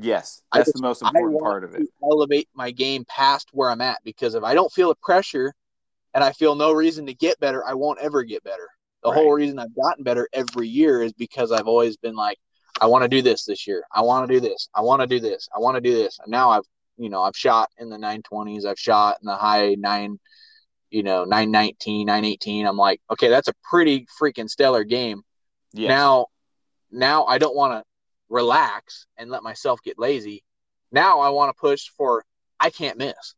Yes, 0.00 0.42
that's 0.52 0.66
just- 0.66 0.76
the 0.76 0.82
most 0.82 1.02
important 1.02 1.40
part 1.40 1.64
of 1.64 1.74
it. 1.74 1.88
elevate 2.02 2.48
my 2.54 2.70
game 2.70 3.04
past 3.06 3.48
where 3.52 3.70
I'm 3.70 3.80
at 3.80 3.98
because 4.04 4.34
if 4.34 4.44
I 4.44 4.54
don't 4.54 4.72
feel 4.72 4.88
the 4.88 4.96
pressure 5.02 5.54
and 6.14 6.22
I 6.24 6.32
feel 6.32 6.54
no 6.54 6.72
reason 6.72 7.06
to 7.06 7.14
get 7.14 7.38
better, 7.40 7.64
I 7.66 7.74
won't 7.74 7.98
ever 8.00 8.22
get 8.22 8.42
better. 8.44 8.68
The 9.02 9.10
whole 9.12 9.32
reason 9.32 9.58
I've 9.58 9.74
gotten 9.76 10.02
better 10.04 10.28
every 10.32 10.68
year 10.68 11.02
is 11.02 11.12
because 11.12 11.52
I've 11.52 11.68
always 11.68 11.96
been 11.96 12.16
like, 12.16 12.38
I 12.80 12.86
want 12.86 13.02
to 13.02 13.08
do 13.08 13.22
this 13.22 13.44
this 13.44 13.66
year. 13.66 13.84
I 13.94 14.02
want 14.02 14.28
to 14.28 14.34
do 14.34 14.40
this. 14.40 14.68
I 14.74 14.80
want 14.82 15.00
to 15.02 15.06
do 15.06 15.20
this. 15.20 15.48
I 15.54 15.60
want 15.60 15.76
to 15.76 15.80
do 15.80 15.94
this. 15.94 16.18
And 16.22 16.30
now 16.30 16.50
I've, 16.50 16.64
you 16.96 17.08
know, 17.08 17.22
I've 17.22 17.36
shot 17.36 17.70
in 17.78 17.90
the 17.90 17.96
920s. 17.96 18.64
I've 18.64 18.78
shot 18.78 19.18
in 19.22 19.26
the 19.26 19.36
high 19.36 19.76
nine, 19.78 20.18
you 20.90 21.02
know, 21.02 21.24
919, 21.24 22.06
918. 22.06 22.66
I'm 22.66 22.76
like, 22.76 23.00
okay, 23.10 23.28
that's 23.28 23.48
a 23.48 23.54
pretty 23.68 24.06
freaking 24.20 24.48
stellar 24.48 24.84
game. 24.84 25.22
Yes. 25.72 25.88
Now, 25.88 26.26
now 26.90 27.24
I 27.26 27.38
don't 27.38 27.54
want 27.54 27.74
to 27.74 27.84
relax 28.28 29.06
and 29.16 29.30
let 29.30 29.42
myself 29.42 29.80
get 29.82 29.98
lazy. 29.98 30.42
Now 30.92 31.20
I 31.20 31.30
want 31.30 31.54
to 31.54 31.60
push 31.60 31.88
for 31.96 32.24
I 32.60 32.70
can't 32.70 32.98
miss. 32.98 33.34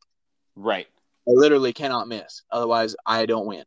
right. 0.57 0.86
I 1.28 1.32
literally 1.32 1.72
cannot 1.74 2.09
miss. 2.09 2.43
Otherwise, 2.51 2.97
I 3.05 3.26
don't 3.26 3.47
win. 3.47 3.64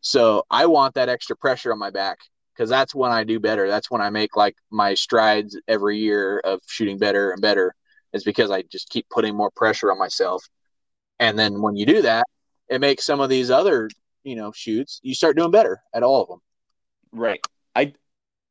So 0.00 0.44
I 0.50 0.66
want 0.66 0.94
that 0.94 1.10
extra 1.10 1.36
pressure 1.36 1.70
on 1.70 1.78
my 1.78 1.90
back 1.90 2.18
because 2.54 2.70
that's 2.70 2.94
when 2.94 3.12
I 3.12 3.24
do 3.24 3.38
better. 3.38 3.68
That's 3.68 3.90
when 3.90 4.00
I 4.00 4.10
make 4.10 4.36
like 4.36 4.56
my 4.70 4.94
strides 4.94 5.56
every 5.68 5.98
year 5.98 6.38
of 6.40 6.60
shooting 6.66 6.98
better 6.98 7.30
and 7.30 7.42
better. 7.42 7.74
Is 8.14 8.24
because 8.24 8.50
I 8.50 8.62
just 8.62 8.88
keep 8.88 9.06
putting 9.10 9.36
more 9.36 9.50
pressure 9.50 9.92
on 9.92 9.98
myself. 9.98 10.48
And 11.20 11.38
then 11.38 11.60
when 11.60 11.76
you 11.76 11.84
do 11.84 12.02
that, 12.02 12.26
it 12.68 12.80
makes 12.80 13.04
some 13.04 13.20
of 13.20 13.28
these 13.28 13.50
other, 13.50 13.90
you 14.24 14.34
know, 14.34 14.50
shoots, 14.50 14.98
you 15.02 15.14
start 15.14 15.36
doing 15.36 15.50
better 15.50 15.82
at 15.92 16.02
all 16.02 16.22
of 16.22 16.28
them. 16.28 16.40
Right. 17.12 17.40
I 17.76 17.92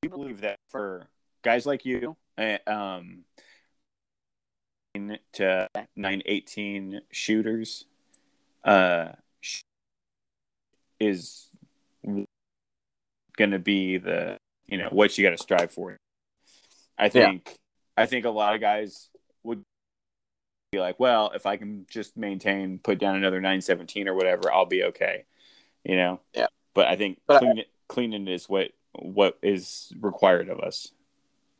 do 0.03 0.09
believe 0.09 0.41
that 0.41 0.59
for 0.69 1.07
guys 1.43 1.65
like 1.65 1.85
you, 1.85 2.15
uh, 2.37 2.57
um, 2.67 3.23
to 5.33 5.69
nine 5.95 6.21
eighteen 6.25 7.01
shooters, 7.11 7.85
uh, 8.63 9.09
is 10.99 11.49
going 13.37 13.51
to 13.51 13.59
be 13.59 13.97
the 13.97 14.37
you 14.67 14.77
know 14.77 14.89
what 14.91 15.17
you 15.17 15.23
got 15.23 15.31
to 15.31 15.41
strive 15.41 15.71
for. 15.71 15.97
I 16.97 17.09
think 17.09 17.43
yeah. 17.45 18.03
I 18.03 18.05
think 18.05 18.25
a 18.25 18.29
lot 18.29 18.55
of 18.55 18.61
guys 18.61 19.09
would 19.43 19.63
be 20.71 20.79
like, 20.79 20.99
well, 20.99 21.31
if 21.33 21.45
I 21.45 21.57
can 21.57 21.85
just 21.89 22.17
maintain, 22.17 22.79
put 22.79 22.99
down 22.99 23.15
another 23.15 23.39
nine 23.39 23.61
seventeen 23.61 24.07
or 24.07 24.15
whatever, 24.15 24.51
I'll 24.51 24.65
be 24.65 24.83
okay. 24.85 25.25
You 25.83 25.95
know. 25.95 26.19
Yeah. 26.33 26.47
But 26.73 26.87
I 26.87 26.95
think 26.95 27.19
but 27.27 27.39
clean, 27.39 27.59
I, 27.59 27.65
cleaning 27.87 28.27
is 28.27 28.49
what 28.49 28.71
what 28.93 29.37
is 29.41 29.93
required 29.99 30.49
of 30.49 30.59
us. 30.59 30.91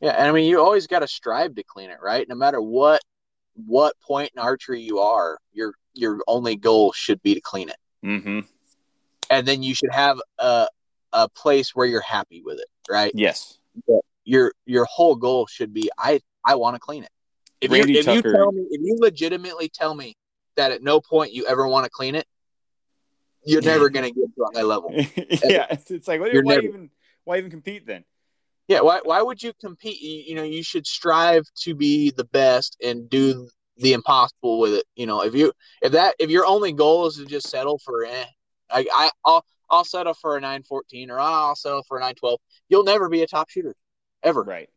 Yeah, 0.02 0.12
and 0.12 0.28
I 0.28 0.32
mean, 0.32 0.46
you 0.46 0.60
always 0.60 0.88
got 0.88 1.00
to 1.00 1.08
strive 1.08 1.56
to 1.56 1.64
clean 1.64 1.90
it, 1.90 1.98
right? 2.02 2.28
No 2.30 2.36
matter 2.36 2.62
what 2.62 3.02
what 3.66 4.00
point 4.00 4.32
in 4.36 4.42
archery 4.42 4.82
you 4.82 5.00
are, 5.00 5.40
your 5.52 5.74
your 5.94 6.20
only 6.28 6.56
goal 6.56 6.92
should 6.94 7.22
be 7.24 7.34
to 7.34 7.42
clean 7.42 7.70
it. 7.70 7.78
Mm-hmm. 8.06 8.42
And 9.30 9.48
then 9.48 9.64
you 9.64 9.74
should 9.74 9.92
have 9.92 10.20
a 10.38 10.68
a 11.14 11.30
place 11.30 11.76
where 11.76 11.88
you're 11.88 12.02
happy 12.02 12.42
with 12.44 12.60
it, 12.60 12.68
right? 12.90 13.12
Yes. 13.16 13.58
But 13.88 14.02
your 14.24 14.54
your 14.66 14.86
whole 14.86 15.16
goal 15.16 15.48
should 15.48 15.74
be 15.74 15.90
I 15.98 16.20
I 16.46 16.56
want 16.56 16.76
to 16.76 16.80
clean 16.80 17.04
it. 17.04 17.10
If 17.60 17.72
Randy 17.72 17.94
you 17.94 18.00
if 18.00 18.06
Tucker, 18.06 18.30
you 18.30 18.36
tell 18.36 18.52
me 18.52 18.66
if 18.70 18.82
you 18.84 18.98
legitimately 19.00 19.70
tell 19.70 19.96
me 19.96 20.16
that 20.56 20.72
at 20.72 20.84
no 20.84 21.02
point 21.02 21.34
you 21.34 21.48
ever 21.48 21.68
want 21.68 21.86
to 21.86 21.90
clean 21.90 22.14
it, 22.14 22.28
you're 23.44 23.62
never 23.64 23.90
going 23.90 24.06
to 24.06 24.12
get 24.12 24.36
to 24.36 24.44
a 24.44 24.58
high 24.58 24.64
level. 24.64 24.92
yeah, 24.96 25.66
it's, 25.70 26.08
like 26.08 26.22
why, 26.22 26.30
why 26.30 26.56
never, 26.56 26.62
even 26.62 26.90
why 27.24 27.38
even 27.38 27.50
compete 27.50 27.88
then? 27.88 28.04
Yeah, 28.68 28.82
why 28.82 29.00
why 29.04 29.22
would 29.22 29.42
you 29.42 29.54
compete? 29.62 30.02
You, 30.02 30.24
you 30.28 30.36
know, 30.36 30.44
you 30.44 30.64
should 30.64 30.86
strive 30.86 31.46
to 31.62 31.74
be 31.74 32.12
the 32.12 32.26
best 32.26 32.78
and 32.84 33.10
do 33.10 33.48
the 33.78 33.94
impossible 33.94 34.60
with 34.60 34.74
it. 34.74 34.86
You 34.96 35.06
know, 35.06 35.22
if 35.22 35.34
you 35.34 35.54
if 35.82 35.94
that 35.94 36.16
if 36.20 36.30
your 36.30 36.46
only 36.46 36.74
goal 36.74 37.08
is 37.08 37.16
to 37.18 37.26
just 37.26 37.50
settle 37.50 37.80
for 37.80 38.06
eh, 38.06 38.26
I, 38.70 38.86
I 38.94 39.10
I'll 39.26 39.46
I'll 39.70 39.86
settle 39.86 40.14
for 40.14 40.38
a 40.38 40.42
nine 40.42 40.64
fourteen 40.64 41.10
or 41.10 41.20
I'll 41.20 41.56
settle 41.56 41.84
for 41.88 41.98
a 41.98 42.02
nine 42.02 42.16
twelve. 42.16 42.40
You'll 42.70 42.84
never 42.84 43.10
be 43.10 43.22
a 43.22 43.28
top 43.28 43.50
shooter, 43.50 43.76
ever. 44.24 44.44
Right. 44.44 44.70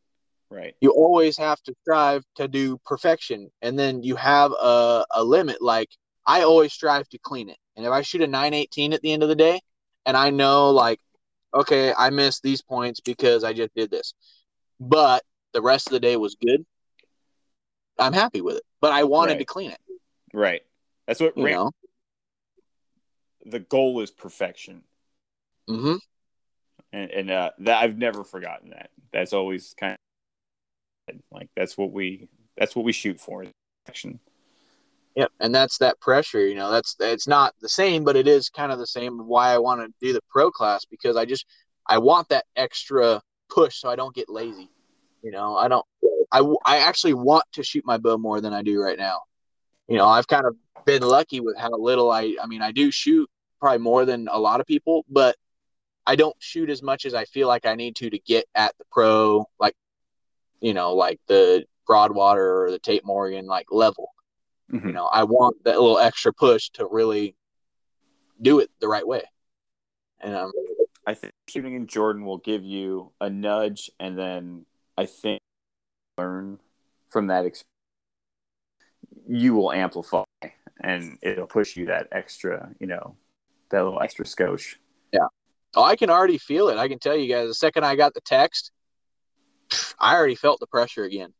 Right. 0.50 0.74
You 0.80 0.90
always 0.90 1.36
have 1.38 1.60
to 1.62 1.74
strive 1.82 2.24
to 2.36 2.48
do 2.48 2.78
perfection, 2.84 3.50
and 3.62 3.78
then 3.78 4.02
you 4.02 4.16
have 4.16 4.52
a 4.52 5.04
a 5.12 5.24
limit. 5.24 5.62
Like 5.62 5.88
I 6.26 6.42
always 6.42 6.72
strive 6.72 7.08
to 7.10 7.18
clean 7.18 7.48
it, 7.48 7.58
and 7.76 7.86
if 7.86 7.92
I 7.92 8.02
shoot 8.02 8.22
a 8.22 8.26
nine 8.26 8.54
eighteen 8.54 8.92
at 8.92 9.00
the 9.00 9.12
end 9.12 9.22
of 9.22 9.28
the 9.28 9.36
day, 9.36 9.60
and 10.06 10.16
I 10.16 10.30
know 10.30 10.70
like 10.70 11.00
okay, 11.54 11.92
I 11.96 12.10
missed 12.10 12.42
these 12.42 12.62
points 12.62 13.00
because 13.00 13.44
I 13.44 13.52
just 13.52 13.74
did 13.74 13.90
this. 13.90 14.14
But 14.78 15.22
the 15.52 15.62
rest 15.62 15.88
of 15.88 15.92
the 15.92 16.00
day 16.00 16.16
was 16.16 16.36
good. 16.40 16.64
I'm 17.98 18.12
happy 18.12 18.40
with 18.40 18.56
it. 18.56 18.62
But 18.80 18.92
I 18.92 19.04
wanted 19.04 19.32
right. 19.32 19.38
to 19.40 19.44
clean 19.44 19.70
it. 19.70 19.80
Right. 20.32 20.62
That's 21.06 21.20
what 21.20 21.36
you 21.36 21.44
ran- 21.44 21.54
know. 21.54 21.70
The 23.46 23.60
goal 23.60 24.00
is 24.00 24.10
perfection. 24.10 24.82
Mm-hmm. 25.68 25.96
And, 26.92 27.10
and 27.10 27.30
uh, 27.30 27.50
that 27.60 27.82
I've 27.82 27.98
never 27.98 28.24
forgotten 28.24 28.70
that. 28.70 28.90
That's 29.12 29.32
always 29.32 29.74
kind 29.78 29.96
of 31.08 31.16
like 31.30 31.48
that's 31.56 31.76
what 31.76 31.92
we 31.92 32.28
that's 32.56 32.74
what 32.74 32.84
we 32.84 32.92
shoot 32.92 33.20
for. 33.20 33.44
Perfection. 33.84 34.20
Yep, 35.16 35.32
and 35.40 35.54
that's 35.54 35.78
that 35.78 36.00
pressure. 36.00 36.46
You 36.46 36.54
know, 36.54 36.70
that's 36.70 36.94
it's 37.00 37.26
not 37.26 37.54
the 37.60 37.68
same, 37.68 38.04
but 38.04 38.16
it 38.16 38.28
is 38.28 38.48
kind 38.48 38.70
of 38.70 38.78
the 38.78 38.86
same. 38.86 39.18
Why 39.26 39.52
I 39.52 39.58
want 39.58 39.80
to 39.80 40.06
do 40.06 40.12
the 40.12 40.20
pro 40.30 40.50
class 40.50 40.84
because 40.84 41.16
I 41.16 41.24
just 41.24 41.46
I 41.86 41.98
want 41.98 42.28
that 42.28 42.44
extra 42.56 43.20
push 43.48 43.76
so 43.76 43.90
I 43.90 43.96
don't 43.96 44.14
get 44.14 44.28
lazy. 44.28 44.70
You 45.22 45.32
know, 45.32 45.56
I 45.56 45.68
don't. 45.68 45.84
I 46.32 46.40
I 46.64 46.78
actually 46.78 47.14
want 47.14 47.44
to 47.52 47.64
shoot 47.64 47.84
my 47.84 47.98
bow 47.98 48.18
more 48.18 48.40
than 48.40 48.54
I 48.54 48.62
do 48.62 48.80
right 48.80 48.98
now. 48.98 49.22
You 49.88 49.96
know, 49.96 50.06
I've 50.06 50.28
kind 50.28 50.46
of 50.46 50.54
been 50.86 51.02
lucky 51.02 51.40
with 51.40 51.58
how 51.58 51.70
little 51.70 52.10
I. 52.10 52.36
I 52.40 52.46
mean, 52.46 52.62
I 52.62 52.70
do 52.72 52.90
shoot 52.90 53.28
probably 53.60 53.78
more 53.78 54.04
than 54.04 54.28
a 54.30 54.38
lot 54.38 54.60
of 54.60 54.66
people, 54.66 55.04
but 55.08 55.36
I 56.06 56.16
don't 56.16 56.36
shoot 56.38 56.70
as 56.70 56.82
much 56.82 57.04
as 57.04 57.14
I 57.14 57.24
feel 57.24 57.48
like 57.48 57.66
I 57.66 57.74
need 57.74 57.96
to 57.96 58.10
to 58.10 58.18
get 58.20 58.46
at 58.54 58.76
the 58.78 58.84
pro, 58.90 59.46
like 59.58 59.74
you 60.60 60.72
know, 60.72 60.94
like 60.94 61.20
the 61.26 61.64
Broadwater 61.86 62.64
or 62.64 62.70
the 62.70 62.78
Tate 62.78 63.04
Morgan 63.04 63.46
like 63.46 63.66
level. 63.70 64.10
Mm-hmm. 64.72 64.88
You 64.88 64.94
know, 64.94 65.06
I 65.06 65.24
want 65.24 65.64
that 65.64 65.80
little 65.80 65.98
extra 65.98 66.32
push 66.32 66.70
to 66.70 66.86
really 66.86 67.34
do 68.40 68.60
it 68.60 68.70
the 68.80 68.88
right 68.88 69.06
way. 69.06 69.22
And 70.20 70.34
um, 70.34 70.52
I 71.06 71.14
think 71.14 71.32
shooting 71.48 71.74
in 71.74 71.86
Jordan 71.86 72.24
will 72.24 72.38
give 72.38 72.62
you 72.62 73.12
a 73.20 73.28
nudge, 73.30 73.90
and 73.98 74.18
then 74.18 74.66
I 74.96 75.06
think 75.06 75.40
learn 76.18 76.58
from 77.08 77.28
that 77.28 77.46
experience. 77.46 77.66
You 79.26 79.54
will 79.54 79.72
amplify, 79.72 80.24
and 80.82 81.18
it'll 81.22 81.46
push 81.46 81.76
you 81.76 81.86
that 81.86 82.08
extra, 82.12 82.70
you 82.78 82.86
know, 82.86 83.16
that 83.70 83.82
little 83.82 84.00
extra 84.00 84.24
skosh. 84.24 84.76
Yeah. 85.12 85.26
Oh, 85.74 85.82
I 85.82 85.96
can 85.96 86.10
already 86.10 86.38
feel 86.38 86.68
it. 86.68 86.78
I 86.78 86.88
can 86.88 86.98
tell 86.98 87.16
you 87.16 87.32
guys. 87.32 87.48
The 87.48 87.54
second 87.54 87.84
I 87.84 87.96
got 87.96 88.12
the 88.12 88.20
text, 88.20 88.72
I 89.98 90.16
already 90.16 90.34
felt 90.34 90.60
the 90.60 90.66
pressure 90.66 91.04
again 91.04 91.32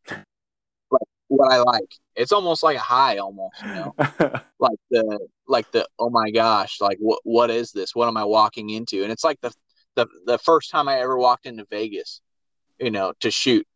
what 1.31 1.53
I 1.53 1.59
like. 1.59 1.95
It's 2.17 2.33
almost 2.33 2.63
like 2.63 2.77
a 2.77 2.81
high, 2.81 3.19
almost, 3.19 3.63
you 3.63 3.69
know, 3.69 3.95
like 4.59 4.79
the 4.91 5.29
like 5.47 5.71
the 5.71 5.87
oh 5.99 6.11
my 6.11 6.31
gosh, 6.31 6.81
like 6.81 6.99
what 7.01 7.21
what 7.23 7.51
is 7.51 7.71
this? 7.71 7.95
What 7.95 8.09
am 8.09 8.17
I 8.17 8.25
walking 8.25 8.71
into? 8.71 9.03
And 9.03 9.13
it's 9.13 9.25
like 9.25 9.41
the 9.41 9.53
the 9.95 10.07
the 10.27 10.39
first 10.39 10.71
time 10.71 10.89
I 10.89 10.99
ever 10.99 11.17
walked 11.17 11.47
into 11.47 11.65
Vegas, 11.71 12.21
you 12.79 12.91
know, 12.91 13.13
to 13.21 13.31
shoot. 13.31 13.67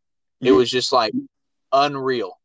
It 0.40 0.52
was 0.52 0.68
just 0.70 0.92
like 0.92 1.14
unreal. 1.72 2.38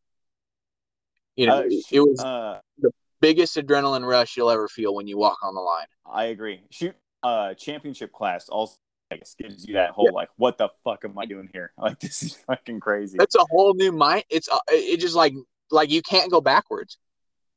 You 1.36 1.48
know, 1.48 1.60
uh, 1.60 1.70
it 1.92 2.00
was 2.00 2.20
uh, 2.24 2.60
the 2.78 2.92
biggest 3.20 3.58
adrenaline 3.58 4.08
rush 4.08 4.38
you'll 4.38 4.52
ever 4.52 4.68
feel 4.68 4.94
when 4.94 5.08
you 5.08 5.18
walk 5.18 5.40
on 5.44 5.56
the 5.56 5.62
line. 5.62 5.88
I 6.10 6.26
agree. 6.26 6.62
Shoot 6.70 6.96
uh 7.22 7.54
championship 7.56 8.14
class 8.14 8.48
also 8.48 8.78
Vegas 9.10 9.36
gives 9.40 9.66
you 9.66 9.74
that 9.74 9.92
whole 9.92 10.06
yeah. 10.06 10.16
like, 10.16 10.30
what 10.38 10.58
the 10.58 10.70
fuck 10.84 11.04
am 11.04 11.18
I 11.18 11.26
doing 11.26 11.50
here? 11.52 11.72
Like 11.78 12.00
this 12.00 12.24
is 12.24 12.36
fucking 12.48 12.80
crazy. 12.80 13.18
It's 13.20 13.36
a 13.36 13.46
whole 13.50 13.74
new 13.74 13.92
mind. 13.92 14.26
It's 14.30 14.50
uh, 14.50 14.60
it 14.70 15.00
just 15.00 15.16
like 15.16 15.34
like 15.72 15.90
you 15.90 16.02
can't 16.02 16.32
go 16.32 16.42
backwards. 16.42 16.98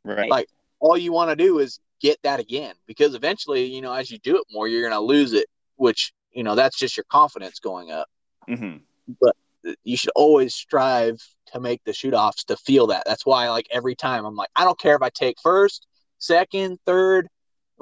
Right. 0.04 0.30
Like 0.30 0.48
all 0.80 0.96
you 0.96 1.12
want 1.12 1.30
to 1.30 1.36
do 1.36 1.58
is 1.58 1.80
get 2.00 2.18
that 2.22 2.40
again 2.40 2.74
because 2.86 3.14
eventually, 3.14 3.64
you 3.64 3.80
know, 3.80 3.92
as 3.92 4.10
you 4.10 4.18
do 4.18 4.36
it 4.36 4.44
more, 4.50 4.68
you're 4.68 4.88
gonna 4.88 5.00
lose 5.00 5.32
it. 5.32 5.46
Which 5.76 6.12
you 6.32 6.42
know 6.42 6.54
that's 6.54 6.78
just 6.78 6.96
your 6.96 7.04
confidence 7.10 7.58
going 7.58 7.90
up. 7.90 8.08
Mm-hmm. 8.48 8.78
But 9.20 9.36
you 9.84 9.96
should 9.96 10.12
always 10.14 10.54
strive 10.54 11.20
to 11.52 11.60
make 11.60 11.82
the 11.84 11.92
shoot 11.92 12.14
offs 12.14 12.44
to 12.44 12.56
feel 12.56 12.88
that. 12.88 13.04
That's 13.06 13.26
why, 13.26 13.48
like 13.50 13.68
every 13.70 13.94
time, 13.94 14.24
I'm 14.24 14.36
like, 14.36 14.50
I 14.56 14.64
don't 14.64 14.78
care 14.78 14.96
if 14.96 15.02
I 15.02 15.10
take 15.10 15.36
first, 15.42 15.86
second, 16.18 16.78
third 16.86 17.28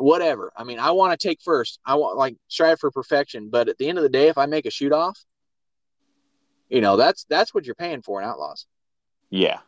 whatever. 0.00 0.52
I 0.56 0.64
mean, 0.64 0.78
I 0.78 0.90
want 0.92 1.18
to 1.18 1.28
take 1.28 1.40
first. 1.42 1.78
I 1.84 1.94
want 1.94 2.16
like 2.16 2.36
strive 2.48 2.80
for 2.80 2.90
perfection. 2.90 3.50
But 3.50 3.68
at 3.68 3.78
the 3.78 3.88
end 3.88 3.98
of 3.98 4.02
the 4.02 4.08
day, 4.08 4.28
if 4.28 4.38
I 4.38 4.46
make 4.46 4.66
a 4.66 4.70
shoot 4.70 4.92
off, 4.92 5.22
you 6.68 6.80
know, 6.80 6.96
that's 6.96 7.24
that's 7.28 7.54
what 7.54 7.66
you're 7.66 7.74
paying 7.74 8.02
for 8.02 8.20
in 8.20 8.28
Outlaws. 8.28 8.66
Yeah. 9.28 9.58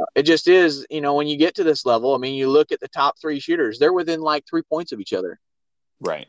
Uh, 0.00 0.06
it 0.14 0.22
just 0.22 0.48
is, 0.48 0.86
you 0.90 1.00
know, 1.00 1.14
when 1.14 1.26
you 1.26 1.36
get 1.36 1.54
to 1.56 1.64
this 1.64 1.84
level, 1.84 2.14
I 2.14 2.18
mean, 2.18 2.34
you 2.34 2.48
look 2.48 2.72
at 2.72 2.80
the 2.80 2.88
top 2.88 3.18
three 3.20 3.40
shooters, 3.40 3.78
they're 3.78 3.92
within 3.92 4.20
like 4.20 4.44
three 4.48 4.62
points 4.62 4.92
of 4.92 5.00
each 5.00 5.12
other. 5.12 5.38
Right. 6.00 6.28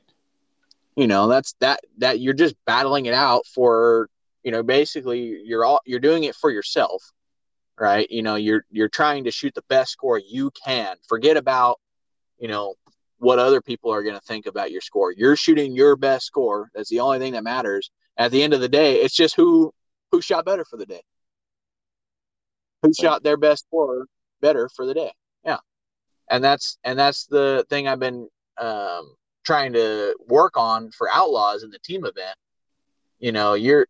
You 0.96 1.08
know, 1.08 1.28
that's 1.28 1.56
that 1.62 1.80
that 2.00 2.20
you're 2.20 2.34
just 2.34 2.56
battling 2.66 3.06
it 3.06 3.14
out 3.14 3.46
for, 3.48 4.10
you 4.44 4.52
know, 4.52 4.62
basically 4.64 5.42
you're 5.46 5.64
all 5.64 5.80
you're 5.86 6.00
doing 6.00 6.26
it 6.26 6.36
for 6.36 6.52
yourself. 6.52 7.02
Right. 7.80 8.12
You 8.12 8.22
know, 8.22 8.36
you're 8.36 8.66
you're 8.70 8.90
trying 8.90 9.24
to 9.24 9.32
shoot 9.32 9.56
the 9.56 9.64
best 9.70 9.92
score 9.92 10.20
you 10.20 10.52
can. 10.52 10.98
Forget 11.08 11.38
about, 11.38 11.80
you 12.38 12.50
know, 12.50 12.76
what 13.22 13.38
other 13.38 13.62
people 13.62 13.94
are 13.94 14.02
going 14.02 14.16
to 14.16 14.22
think 14.22 14.48
about 14.48 14.72
your 14.72 14.82
score. 14.82 15.14
You're 15.16 15.36
shooting 15.36 15.76
your 15.76 15.96
best 15.96 16.26
score. 16.26 16.72
That's 16.74 16.90
the 16.90 17.02
only 17.02 17.20
thing 17.20 17.34
that 17.34 17.44
matters. 17.44 17.92
At 18.18 18.32
the 18.32 18.42
end 18.42 18.54
of 18.54 18.62
the 18.62 18.68
day, 18.68 18.96
it's 18.96 19.16
just 19.16 19.36
who 19.36 19.72
who 20.12 20.22
shot 20.22 20.44
better 20.44 20.66
for 20.66 20.78
the 20.78 20.88
day. 20.88 21.02
Who 22.82 22.92
shot 23.00 23.22
their 23.22 23.38
best 23.38 23.66
score 23.68 24.08
better 24.42 24.70
for 24.76 24.88
the 24.88 24.96
day. 24.96 25.12
Yeah. 25.46 25.60
And 26.32 26.44
that's 26.44 26.80
and 26.84 26.98
that's 26.98 27.28
the 27.28 27.64
thing 27.70 27.88
I've 27.88 28.00
been 28.00 28.28
um, 28.60 29.16
trying 29.46 29.74
to 29.74 30.16
work 30.28 30.58
on 30.58 30.90
for 30.90 31.08
Outlaws 31.14 31.62
in 31.62 31.70
the 31.70 31.80
team 31.80 32.06
event. 32.06 32.36
You 33.20 33.32
know, 33.32 33.54
you're 33.54 33.86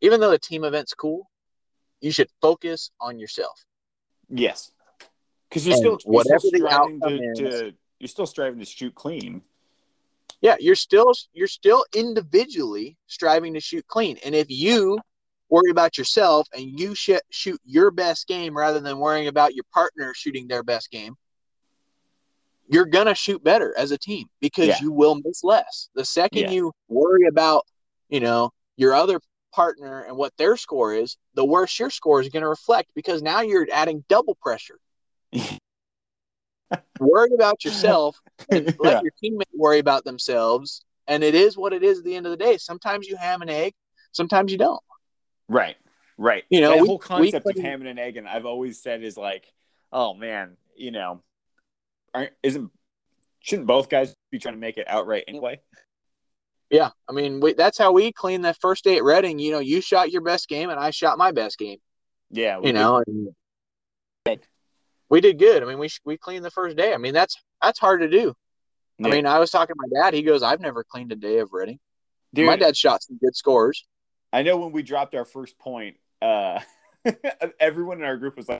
even 0.00 0.18
though 0.18 0.32
the 0.32 0.38
team 0.38 0.64
event's 0.64 0.94
cool, 0.94 1.30
you 2.00 2.10
should 2.10 2.28
focus 2.42 2.90
on 3.00 3.20
yourself. 3.20 3.64
Yes. 4.28 4.72
Because 5.48 5.64
you're 5.64 5.76
and 5.76 5.80
still 5.80 5.98
you're 6.04 6.12
whatever 6.12 6.42
the 6.50 6.68
outcome 6.68 7.00
to, 7.08 7.22
is, 7.22 7.38
to 7.38 7.72
you're 7.98 8.08
still 8.08 8.26
striving 8.26 8.58
to 8.58 8.64
shoot 8.64 8.94
clean. 8.94 9.42
Yeah, 10.40 10.56
you're 10.60 10.74
still 10.74 11.12
you're 11.32 11.46
still 11.46 11.84
individually 11.94 12.96
striving 13.06 13.54
to 13.54 13.60
shoot 13.60 13.86
clean. 13.86 14.18
And 14.24 14.34
if 14.34 14.46
you 14.50 14.98
worry 15.48 15.70
about 15.70 15.96
yourself 15.96 16.48
and 16.52 16.78
you 16.78 16.94
sh- 16.94 17.10
shoot 17.30 17.60
your 17.64 17.90
best 17.90 18.26
game 18.26 18.56
rather 18.56 18.80
than 18.80 18.98
worrying 18.98 19.28
about 19.28 19.54
your 19.54 19.64
partner 19.72 20.12
shooting 20.14 20.48
their 20.48 20.62
best 20.62 20.90
game, 20.90 21.14
you're 22.68 22.86
gonna 22.86 23.14
shoot 23.14 23.42
better 23.42 23.74
as 23.78 23.90
a 23.90 23.98
team 23.98 24.26
because 24.40 24.68
yeah. 24.68 24.78
you 24.80 24.92
will 24.92 25.20
miss 25.24 25.44
less. 25.44 25.88
The 25.94 26.04
second 26.04 26.42
yeah. 26.42 26.50
you 26.50 26.72
worry 26.88 27.26
about, 27.26 27.64
you 28.08 28.20
know, 28.20 28.50
your 28.76 28.94
other 28.94 29.20
partner 29.54 30.00
and 30.00 30.16
what 30.16 30.36
their 30.36 30.56
score 30.56 30.94
is, 30.94 31.16
the 31.34 31.44
worse 31.44 31.78
your 31.78 31.90
score 31.90 32.20
is 32.20 32.28
going 32.28 32.42
to 32.42 32.48
reflect 32.48 32.90
because 32.94 33.22
now 33.22 33.40
you're 33.40 33.66
adding 33.72 34.04
double 34.08 34.34
pressure. 34.34 34.78
worry 37.00 37.30
about 37.34 37.64
yourself 37.64 38.20
and 38.50 38.66
let 38.80 38.92
Yeah. 38.92 39.00
your 39.02 39.12
teammate 39.22 39.48
worry 39.54 39.78
about 39.78 40.04
themselves. 40.04 40.84
And 41.06 41.22
it 41.22 41.34
is 41.34 41.56
what 41.56 41.72
it 41.72 41.82
is 41.82 41.98
at 41.98 42.04
the 42.04 42.16
end 42.16 42.26
of 42.26 42.30
the 42.30 42.36
day. 42.36 42.56
Sometimes 42.56 43.06
you 43.06 43.16
ham 43.16 43.42
an 43.42 43.50
egg, 43.50 43.74
sometimes 44.12 44.50
you 44.52 44.58
don't. 44.58 44.80
Right. 45.48 45.76
Right. 46.16 46.44
You 46.48 46.60
know, 46.60 46.70
that 46.70 46.82
we- 46.82 46.88
whole 46.88 46.98
concept 46.98 47.46
of 47.46 47.56
ham 47.56 47.80
and 47.80 47.88
an 47.88 47.98
egg, 47.98 48.16
and 48.16 48.26
I've 48.28 48.46
always 48.46 48.80
said 48.82 49.02
is 49.02 49.16
like, 49.16 49.52
oh 49.92 50.14
man, 50.14 50.56
you 50.76 50.90
know, 50.90 51.22
aren't 52.14 52.32
isn't 52.42 52.70
shouldn't 53.40 53.66
both 53.66 53.88
guys 53.90 54.14
be 54.30 54.38
trying 54.38 54.54
to 54.54 54.60
make 54.60 54.78
it 54.78 54.86
outright 54.88 55.24
anyway? 55.28 55.60
Yeah, 56.70 56.90
I 57.08 57.12
mean, 57.12 57.40
we, 57.40 57.52
that's 57.52 57.76
how 57.76 57.92
we 57.92 58.10
cleaned 58.10 58.44
that 58.46 58.56
first 58.60 58.84
day 58.84 58.96
at 58.96 59.04
Redding. 59.04 59.38
You 59.38 59.52
know, 59.52 59.58
you 59.58 59.80
shot 59.80 60.10
your 60.10 60.22
best 60.22 60.48
game, 60.48 60.70
and 60.70 60.80
I 60.80 60.90
shot 60.90 61.18
my 61.18 61.30
best 61.30 61.58
game. 61.58 61.78
Yeah. 62.30 62.58
we 62.58 62.68
You 62.68 62.72
know, 62.72 63.02
and 64.26 64.40
we 65.14 65.20
did 65.20 65.38
good. 65.38 65.62
I 65.62 65.66
mean, 65.66 65.78
we 65.78 65.88
we 66.04 66.16
cleaned 66.16 66.44
the 66.44 66.50
first 66.50 66.76
day. 66.76 66.92
I 66.92 66.96
mean, 66.96 67.14
that's 67.14 67.40
that's 67.62 67.78
hard 67.78 68.00
to 68.00 68.08
do. 68.08 68.34
I 69.02 69.08
mean, 69.08 69.26
I 69.26 69.38
was 69.38 69.52
talking 69.52 69.74
to 69.76 69.88
my 69.88 70.02
dad. 70.02 70.12
He 70.12 70.22
goes, 70.22 70.42
"I've 70.42 70.60
never 70.60 70.82
cleaned 70.82 71.12
a 71.12 71.16
day 71.16 71.38
of 71.38 71.52
Redding." 71.52 71.78
Dude, 72.34 72.46
my 72.46 72.56
dad 72.56 72.76
shot 72.76 73.04
some 73.04 73.16
good 73.18 73.36
scores. 73.36 73.86
I 74.32 74.42
know 74.42 74.56
when 74.56 74.72
we 74.72 74.82
dropped 74.82 75.14
our 75.14 75.24
first 75.24 75.56
point, 75.56 75.98
uh, 76.20 76.58
everyone 77.60 77.98
in 77.98 78.04
our 78.04 78.16
group 78.16 78.36
was 78.36 78.48
like, 78.48 78.58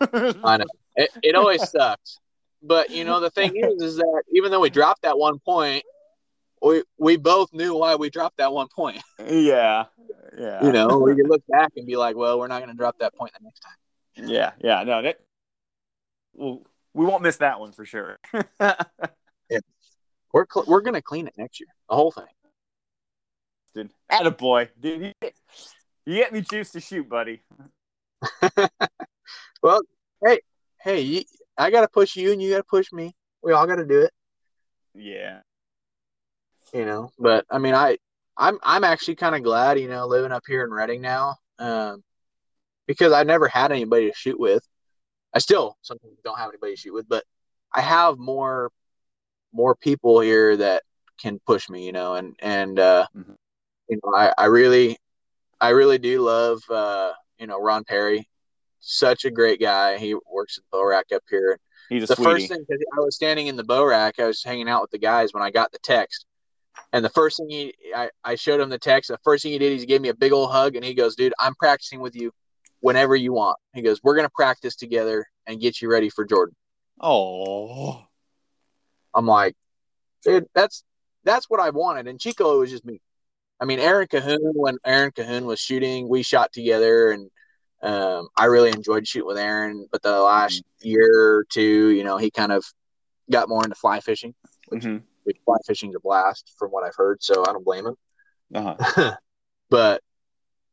I 0.00 0.56
know 0.56 0.66
it, 0.96 1.10
it 1.22 1.36
always 1.36 1.70
sucks, 1.70 2.18
but 2.60 2.90
you 2.90 3.04
know 3.04 3.20
the 3.20 3.30
thing 3.30 3.54
is, 3.54 3.80
is 3.80 3.96
that 3.98 4.22
even 4.34 4.50
though 4.50 4.60
we 4.60 4.70
dropped 4.70 5.02
that 5.02 5.16
one 5.16 5.38
point, 5.38 5.84
we 6.60 6.82
we 6.98 7.16
both 7.16 7.52
knew 7.52 7.76
why 7.76 7.94
we 7.94 8.10
dropped 8.10 8.38
that 8.38 8.52
one 8.52 8.66
point. 8.74 9.00
yeah, 9.20 9.84
yeah, 10.36 10.64
You 10.64 10.72
know, 10.72 10.98
we 10.98 11.14
could 11.14 11.28
look 11.28 11.42
back 11.48 11.70
and 11.76 11.86
be 11.86 11.96
like, 11.96 12.16
"Well, 12.16 12.36
we're 12.40 12.48
not 12.48 12.58
going 12.58 12.70
to 12.70 12.76
drop 12.76 12.98
that 12.98 13.14
point 13.14 13.32
the 13.38 13.44
next 13.44 13.60
time." 13.60 13.76
Yeah, 14.18 14.52
yeah. 14.60 14.82
No, 14.84 15.02
that 15.02 15.20
well, 16.34 16.62
we 16.94 17.06
won't 17.06 17.22
miss 17.22 17.36
that 17.38 17.60
one 17.60 17.72
for 17.72 17.84
sure. 17.84 18.18
We're 20.32 20.46
cl- 20.52 20.66
we're 20.66 20.82
to 20.82 21.00
clean 21.00 21.26
it 21.26 21.34
next 21.38 21.58
year, 21.58 21.68
the 21.88 21.96
whole 21.96 22.10
thing. 22.10 22.26
Dude, 23.74 23.90
attaboy. 24.12 24.68
dude. 24.78 25.00
You 25.00 25.12
get, 25.22 25.34
you 26.04 26.14
get 26.16 26.32
me 26.32 26.42
juice 26.42 26.70
to 26.72 26.80
shoot, 26.80 27.08
buddy. 27.08 27.42
Well, 29.62 29.82
hey, 30.24 30.40
hey, 30.80 31.00
you, 31.00 31.22
I 31.56 31.70
got 31.70 31.80
to 31.80 31.88
push 31.88 32.14
you, 32.14 32.32
and 32.32 32.40
you 32.40 32.50
got 32.50 32.58
to 32.58 32.64
push 32.64 32.92
me. 32.92 33.12
We 33.42 33.52
all 33.52 33.66
got 33.66 33.76
to 33.76 33.84
do 33.84 34.02
it. 34.02 34.12
Yeah, 34.94 35.40
you 36.72 36.84
know. 36.84 37.10
But 37.18 37.44
I 37.50 37.58
mean, 37.58 37.74
I 37.74 37.98
I'm 38.36 38.58
I'm 38.62 38.84
actually 38.84 39.16
kind 39.16 39.34
of 39.34 39.42
glad, 39.42 39.80
you 39.80 39.88
know, 39.88 40.06
living 40.06 40.32
up 40.32 40.44
here 40.46 40.64
in 40.64 40.70
Redding 40.70 41.00
now, 41.00 41.36
um, 41.58 42.02
because 42.88 43.12
I 43.12 43.22
never 43.22 43.46
had 43.46 43.70
anybody 43.70 44.08
to 44.10 44.16
shoot 44.16 44.40
with. 44.40 44.66
I 45.32 45.38
still 45.38 45.76
sometimes 45.82 46.14
don't 46.24 46.38
have 46.38 46.48
anybody 46.48 46.74
to 46.74 46.80
shoot 46.80 46.94
with, 46.94 47.08
but 47.08 47.22
I 47.72 47.82
have 47.82 48.18
more 48.18 48.72
more 49.52 49.76
people 49.76 50.18
here 50.20 50.56
that 50.56 50.82
can 51.20 51.38
push 51.46 51.68
me, 51.68 51.86
you 51.86 51.92
know, 51.92 52.14
and 52.14 52.34
and 52.40 52.78
uh, 52.80 53.06
Mhm. 53.14 53.36
you 53.88 54.00
know, 54.02 54.14
I 54.16 54.32
I 54.36 54.46
really 54.46 54.98
I 55.60 55.70
really 55.70 55.98
do 55.98 56.22
love 56.22 56.60
uh, 56.70 57.12
you 57.38 57.46
know 57.46 57.60
Ron 57.60 57.84
Perry, 57.84 58.28
such 58.80 59.24
a 59.26 59.30
great 59.30 59.60
guy. 59.60 59.98
He 59.98 60.14
works 60.14 60.56
at 60.58 60.64
the 60.64 60.68
bow 60.78 60.84
rack 60.84 61.06
up 61.14 61.22
here, 61.28 61.58
he's 61.90 62.08
the 62.08 62.16
sweetie. 62.16 62.30
first 62.30 62.48
thing 62.48 62.64
I 62.96 63.00
was 63.00 63.14
standing 63.14 63.48
in 63.48 63.56
the 63.56 63.64
bow 63.64 63.84
rack, 63.84 64.18
I 64.18 64.26
was 64.26 64.42
hanging 64.42 64.68
out 64.68 64.80
with 64.80 64.90
the 64.92 64.98
guys 64.98 65.34
when 65.34 65.42
I 65.42 65.50
got 65.50 65.72
the 65.72 65.78
text, 65.80 66.24
and 66.94 67.04
the 67.04 67.10
first 67.10 67.36
thing 67.36 67.50
he, 67.50 67.74
I, 67.94 68.08
I 68.24 68.34
showed 68.36 68.60
him 68.60 68.70
the 68.70 68.78
text. 68.78 69.08
The 69.10 69.18
first 69.24 69.42
thing 69.42 69.52
he 69.52 69.58
did 69.58 69.78
he 69.78 69.84
gave 69.84 70.00
me 70.00 70.08
a 70.08 70.14
big 70.14 70.32
old 70.32 70.50
hug, 70.50 70.74
and 70.74 70.84
he 70.84 70.94
goes, 70.94 71.16
"Dude, 71.16 71.34
I'm 71.38 71.54
practicing 71.56 72.00
with 72.00 72.16
you, 72.16 72.32
whenever 72.80 73.16
you 73.16 73.32
want." 73.32 73.58
He 73.74 73.82
goes, 73.82 74.00
"We're 74.02 74.16
gonna 74.16 74.30
practice 74.30 74.76
together 74.76 75.26
and 75.46 75.60
get 75.60 75.80
you 75.80 75.90
ready 75.90 76.10
for 76.10 76.24
Jordan." 76.24 76.56
Oh, 77.00 78.04
I'm 79.14 79.26
like, 79.26 79.54
dude, 80.22 80.46
that's 80.54 80.84
that's 81.24 81.48
what 81.48 81.60
I 81.60 81.70
wanted. 81.70 82.06
And 82.06 82.20
Chico, 82.20 82.56
it 82.56 82.58
was 82.58 82.70
just 82.70 82.84
me. 82.84 83.00
I 83.60 83.64
mean, 83.64 83.80
Aaron 83.80 84.06
Cahoon, 84.06 84.52
when 84.54 84.78
Aaron 84.86 85.10
Cahoon 85.10 85.44
was 85.44 85.58
shooting, 85.58 86.08
we 86.08 86.22
shot 86.22 86.52
together, 86.52 87.10
and 87.10 87.30
um, 87.82 88.28
I 88.36 88.46
really 88.46 88.70
enjoyed 88.70 89.06
shooting 89.06 89.26
with 89.26 89.38
Aaron. 89.38 89.86
But 89.90 90.02
the 90.02 90.20
last 90.20 90.62
year 90.80 91.36
or 91.38 91.44
two, 91.44 91.88
you 91.88 92.04
know, 92.04 92.16
he 92.16 92.30
kind 92.30 92.52
of 92.52 92.64
got 93.30 93.48
more 93.48 93.64
into 93.64 93.76
fly 93.76 94.00
fishing. 94.00 94.34
hmm 94.70 94.98
which 95.24 95.36
fly 95.44 95.56
fishing's 95.66 95.94
a 95.94 96.00
blast 96.00 96.54
from 96.58 96.70
what 96.70 96.84
I've 96.84 96.96
heard, 96.96 97.22
so 97.22 97.44
I 97.46 97.52
don't 97.52 97.64
blame 97.64 97.86
him. 97.86 97.96
uh-huh. 98.54 99.14
But 99.70 100.00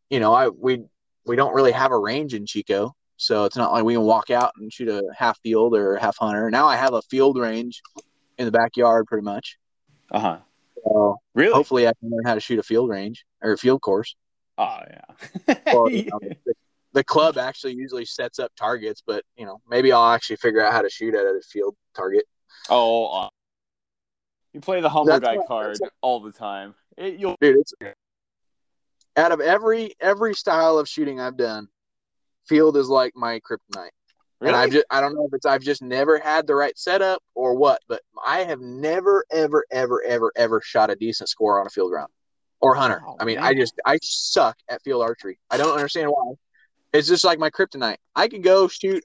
you 0.10 0.22
know, 0.22 0.34
I 0.34 0.48
we 0.48 0.86
we 1.26 1.36
don't 1.36 1.54
really 1.54 1.72
have 1.72 1.92
a 1.92 1.98
range 1.98 2.34
in 2.34 2.46
Chico, 2.46 2.96
so 3.18 3.46
it's 3.46 3.56
not 3.56 3.72
like 3.72 3.84
we 3.84 3.94
can 3.94 4.04
walk 4.04 4.30
out 4.30 4.52
and 4.58 4.72
shoot 4.72 4.88
a 4.90 5.04
half 5.18 5.40
field 5.42 5.76
or 5.76 5.96
a 5.96 6.02
half 6.02 6.18
hunter. 6.18 6.50
Now 6.52 6.68
I 6.68 6.76
have 6.76 6.94
a 6.94 7.02
field 7.04 7.38
range 7.38 7.82
in 8.38 8.46
the 8.46 8.52
backyard, 8.52 9.06
pretty 9.08 9.24
much. 9.24 9.58
uh-huh. 10.12 10.38
So 10.84 11.18
Really? 11.34 11.54
hopefully, 11.54 11.88
I 11.88 11.94
can 12.00 12.10
learn 12.12 12.26
how 12.26 12.36
to 12.36 12.40
shoot 12.40 12.60
a 12.60 12.64
field 12.64 12.90
range 12.90 13.26
or 13.42 13.54
a 13.54 13.58
field 13.58 13.82
course. 13.82 14.16
Oh 14.58 14.80
yeah. 14.90 15.56
Or, 15.74 15.90
you 15.92 16.06
know, 16.06 16.20
the, 16.22 16.54
the 16.94 17.04
club 17.04 17.38
actually 17.38 17.74
usually 17.74 18.06
sets 18.06 18.38
up 18.40 18.52
targets, 18.56 19.02
but 19.06 19.24
you 19.36 19.46
know, 19.46 19.60
maybe 19.68 19.92
I'll 19.92 20.12
actually 20.14 20.36
figure 20.38 20.62
out 20.62 20.74
how 20.74 20.82
to 20.84 20.90
shoot 20.90 21.16
at 21.16 21.22
a 21.26 21.42
field 21.50 21.76
target. 21.96 22.24
oh, 22.70 23.08
uh, 23.08 23.30
you 24.54 24.62
play 24.62 24.80
the 24.80 24.90
humble 24.90 25.12
That's 25.20 25.26
guy 25.26 25.38
card 25.48 25.78
all 26.02 26.20
the 26.22 26.32
time. 26.32 26.76
It, 26.98 27.20
you'll 27.20 27.36
dude 27.42 27.58
it's 27.58 27.74
out 29.18 29.32
of 29.32 29.40
every 29.42 29.94
every 30.00 30.34
style 30.34 30.78
of 30.78 30.88
shooting 30.88 31.20
i've 31.20 31.38
done 31.38 31.68
field 32.48 32.78
is 32.78 32.90
like 32.90 33.14
my 33.16 33.40
kryptonite 33.40 33.90
really? 34.40 34.54
and 34.54 34.56
i've 34.56 34.72
just 34.72 34.86
i 34.90 35.02
don't 35.02 35.16
know 35.16 35.26
if 35.26 35.34
it's 35.34 35.46
i've 35.46 35.62
just 35.62 35.82
never 35.82 36.18
had 36.20 36.46
the 36.48 36.56
right 36.56 36.78
setup 36.78 37.22
or 37.34 37.56
what 37.56 37.82
but 37.88 38.02
i 38.26 38.40
have 38.40 38.60
never 38.60 39.26
ever 39.32 39.66
ever 39.72 40.04
ever 40.06 40.32
ever 40.36 40.62
shot 40.64 40.90
a 40.90 40.96
decent 40.96 41.30
score 41.30 41.60
on 41.60 41.68
a 41.68 41.70
field 41.70 41.92
round 41.92 42.12
or 42.62 42.76
hunter 42.76 43.02
Oh, 43.08 43.16
i 43.20 43.26
mean 43.26 43.40
i 43.40 43.54
just 43.54 43.74
i 43.86 43.98
suck 44.02 44.58
at 44.70 44.82
field 44.84 45.02
archery 45.02 45.40
i 45.50 45.58
don't 45.58 45.74
understand 45.74 46.10
why 46.10 46.34
it's 46.94 47.08
just 47.08 47.24
like 47.24 47.40
my 47.40 47.50
kryptonite 47.50 47.98
i 48.16 48.28
could 48.28 48.44
go 48.44 48.68
shoot 48.68 49.04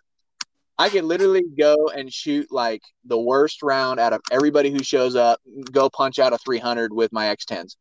I 0.81 0.89
could 0.89 1.05
literally 1.05 1.45
go 1.59 1.91
and 1.95 2.11
shoot 2.11 2.51
like 2.51 2.81
the 3.05 3.21
worst 3.21 3.63
round 3.63 4.01
out 4.01 4.15
of 4.15 4.23
everybody 4.31 4.71
who 4.71 4.83
shows 4.83 5.15
up, 5.15 5.39
go 5.71 5.91
punch 5.91 6.19
out 6.19 6.33
a 6.33 6.39
300 6.39 6.91
with 6.91 7.13
my 7.13 7.27
X10s 7.27 7.77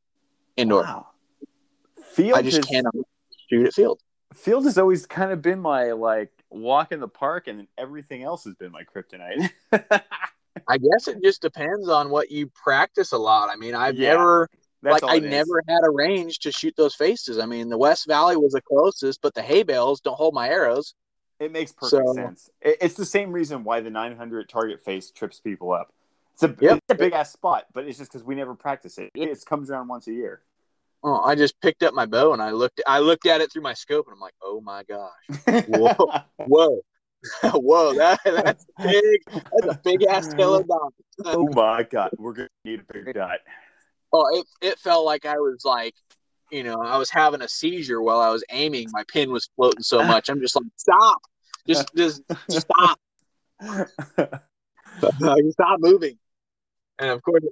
indoor. 0.58 0.84
Wow. 0.84 1.08
Field 2.10 2.38
I 2.38 2.42
just 2.42 2.58
has, 2.58 2.66
cannot 2.66 2.96
shoot 3.50 3.68
at 3.68 3.74
field. 3.74 4.00
Field 4.34 4.66
has 4.66 4.78
always 4.78 5.06
kind 5.06 5.32
of 5.32 5.42
been 5.42 5.60
my 5.60 5.92
like 5.92 6.32
walk 6.50 6.92
in 6.92 7.00
the 7.00 7.08
park, 7.08 7.48
and 7.48 7.68
everything 7.78 8.24
else 8.24 8.44
has 8.46 8.56
been 8.56 8.72
my 8.72 8.84
kryptonite. 8.84 9.50
I 10.68 10.78
guess 10.78 11.08
it 11.08 11.22
just 11.24 11.42
depends 11.42 11.88
on 11.90 12.10
what 12.10 12.32
you 12.32 12.48
practice 12.48 13.12
a 13.12 13.18
lot. 13.18 13.50
I 13.52 13.56
mean, 13.56 13.76
I've 13.76 13.96
Yeah, 13.96 14.10
never 14.14 14.50
like 14.82 15.04
I 15.04 15.16
is. 15.16 15.24
never 15.24 15.64
had 15.68 15.82
a 15.84 15.90
range 15.90 16.40
to 16.40 16.52
shoot 16.52 16.74
those 16.76 16.96
faces. 16.96 17.38
I 17.40 17.46
mean, 17.46 17.70
the 17.70 17.78
West 17.78 18.08
Valley 18.08 18.36
was 18.38 18.54
the 18.54 18.62
closest, 18.62 19.22
but 19.22 19.34
the 19.34 19.42
hay 19.42 19.64
bales 19.64 20.02
don't 20.02 20.16
hold 20.16 20.34
my 20.34 20.50
arrows. 20.50 20.94
It 21.40 21.52
makes 21.52 21.72
perfect 21.72 22.08
So- 22.08 22.14
sense. 22.14 22.50
It's 22.62 22.96
the 22.96 23.06
same 23.06 23.32
reason 23.32 23.64
why 23.64 23.80
the 23.80 23.90
900 23.90 24.50
target 24.50 24.84
face 24.84 25.12
trips 25.12 25.40
people 25.40 25.72
up. 25.72 25.94
It's 26.34 26.44
a, 26.44 26.56
Yep. 26.60 26.78
it's 26.78 26.86
a 26.90 26.96
big 26.96 27.14
ass 27.14 27.32
spot, 27.32 27.66
but 27.74 27.86
it's 27.86 27.98
just 27.98 28.12
because 28.12 28.24
we 28.26 28.36
never 28.36 28.56
practice 28.56 28.98
it. 28.98 29.12
It 29.14 29.46
comes 29.46 29.70
around 29.70 29.88
once 29.90 30.08
a 30.08 30.14
year. 30.14 30.42
Oh, 31.02 31.22
I 31.24 31.36
just 31.36 31.60
picked 31.62 31.84
up 31.84 31.94
my 31.94 32.06
bow 32.06 32.34
and 32.34 32.42
I 32.42 32.52
looked 32.52 32.82
I 32.86 33.00
looked 33.00 33.26
at 33.26 33.42
it 33.42 33.52
through 33.52 33.62
my 33.62 33.74
scope 33.74 34.08
and 34.08 34.14
I'm 34.14 34.20
like, 34.20 34.34
oh 34.44 34.60
my 34.62 34.84
gosh, 34.84 35.66
Whoa. 35.68 35.96
whoa, 36.46 36.82
whoa, 37.54 37.94
that 37.94 38.20
that's 38.26 38.66
big. 38.78 39.22
That's 39.34 39.76
a 39.76 39.80
big 39.84 40.04
ass 40.04 40.34
yellow 40.38 40.64
dot. 40.64 40.94
oh 41.26 41.48
my 41.54 41.84
god, 41.84 42.12
we're 42.18 42.34
gonna 42.34 42.50
need 42.66 42.82
a 42.82 42.94
big 42.94 43.14
dot. 43.14 43.40
Oh, 44.12 44.40
it 44.40 44.46
it 44.62 44.80
felt 44.80 45.06
like 45.06 45.26
I 45.26 45.38
was 45.38 45.64
like, 45.64 45.94
you 46.52 46.64
know, 46.64 46.82
I 46.84 46.98
was 46.98 47.10
having 47.10 47.42
a 47.42 47.48
seizure 47.48 48.02
while 48.02 48.20
I 48.20 48.30
was 48.30 48.44
aiming. 48.52 48.88
My 48.92 49.04
pin 49.08 49.32
was 49.32 49.50
floating 49.56 49.84
so 49.84 50.04
much. 50.04 50.30
I'm 50.30 50.42
just 50.42 50.56
like, 50.56 50.66
stop, 50.76 51.22
just 51.66 51.88
just, 51.96 52.24
just 52.50 52.68
stop. 52.68 53.00
stop 55.52 55.80
moving. 55.80 56.18
And 57.00 57.10
of 57.10 57.22
course, 57.24 57.44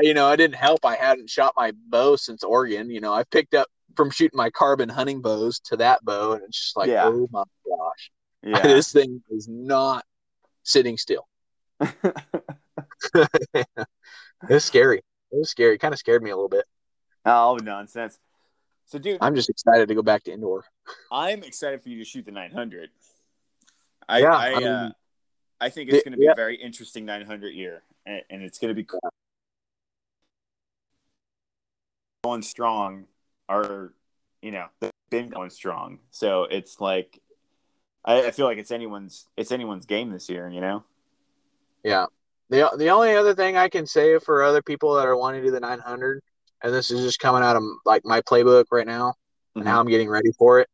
you 0.00 0.14
know, 0.14 0.26
I 0.26 0.36
didn't 0.36 0.56
help. 0.56 0.84
I 0.84 0.96
hadn't 0.96 1.30
shot 1.30 1.54
my 1.56 1.72
bow 1.88 2.16
since 2.16 2.42
Oregon. 2.42 2.90
You 2.90 3.00
know, 3.00 3.12
I 3.12 3.22
picked 3.24 3.54
up 3.54 3.68
from 3.96 4.10
shooting 4.10 4.36
my 4.36 4.50
carbon 4.50 4.88
hunting 4.88 5.20
bows 5.22 5.60
to 5.66 5.76
that 5.76 6.04
bow, 6.04 6.32
and 6.32 6.42
it's 6.42 6.60
just 6.60 6.76
like, 6.76 6.88
Yeah. 6.88 7.04
oh 7.06 7.28
my 7.30 7.44
gosh, 7.66 8.10
yeah. 8.42 8.62
this 8.62 8.92
thing 8.92 9.22
is 9.30 9.48
not 9.48 10.04
sitting 10.64 10.96
still. 10.96 11.26
It's 14.48 14.64
scary. 14.64 14.98
It 15.32 15.36
was 15.36 15.50
scary. 15.50 15.76
Kind 15.76 15.92
of 15.92 15.98
scared 15.98 16.22
me 16.22 16.30
a 16.30 16.34
little 16.34 16.48
bit. 16.48 16.64
oh 17.26 17.58
nonsense. 17.62 18.18
So, 18.86 18.98
dude, 18.98 19.18
I'm 19.20 19.34
just 19.34 19.50
excited 19.50 19.86
to 19.88 19.94
go 19.94 20.02
back 20.02 20.24
to 20.24 20.32
indoor. 20.32 20.64
I'm 21.12 21.42
excited 21.44 21.82
for 21.82 21.90
you 21.90 21.98
to 21.98 22.04
shoot 22.04 22.24
the 22.24 22.32
900. 22.32 22.88
I 24.08 24.18
Yeah, 24.20 24.34
I, 24.34 24.46
I 24.46 24.54
mean- 24.58 24.66
uh, 24.66 24.90
I 25.60 25.68
think 25.68 25.90
it's 25.90 26.02
going 26.02 26.12
to 26.12 26.18
be 26.18 26.24
yeah. 26.24 26.32
a 26.32 26.34
very 26.34 26.56
interesting 26.56 27.04
900 27.04 27.48
year, 27.50 27.82
and, 28.06 28.22
and 28.30 28.42
it's 28.42 28.58
going 28.58 28.74
to 28.74 28.82
be 28.82 28.86
going 32.24 32.42
strong 32.42 33.06
are, 33.48 33.92
you 34.42 34.52
know, 34.52 34.66
they've 34.80 34.90
been 35.10 35.28
going 35.28 35.50
strong. 35.50 35.98
So 36.10 36.44
it's 36.44 36.80
like, 36.80 37.20
I, 38.04 38.26
I 38.26 38.30
feel 38.30 38.46
like 38.46 38.58
it's 38.58 38.70
anyone's 38.70 39.26
it's 39.36 39.52
anyone's 39.52 39.86
game 39.86 40.10
this 40.10 40.28
year. 40.28 40.48
You 40.48 40.60
know. 40.60 40.84
Yeah. 41.82 42.06
The 42.48 42.70
the 42.76 42.88
only 42.88 43.14
other 43.14 43.34
thing 43.34 43.56
I 43.56 43.68
can 43.68 43.86
say 43.86 44.18
for 44.18 44.42
other 44.42 44.62
people 44.62 44.94
that 44.94 45.06
are 45.06 45.16
wanting 45.16 45.42
to 45.42 45.48
do 45.48 45.52
the 45.52 45.60
900, 45.60 46.20
and 46.62 46.74
this 46.74 46.90
is 46.90 47.02
just 47.02 47.20
coming 47.20 47.42
out 47.42 47.56
of 47.56 47.62
like 47.84 48.04
my 48.04 48.20
playbook 48.22 48.64
right 48.70 48.86
now 48.86 49.14
and 49.54 49.64
how 49.64 49.72
mm-hmm. 49.72 49.80
I'm 49.80 49.88
getting 49.88 50.08
ready 50.08 50.32
for 50.38 50.60
it. 50.60 50.68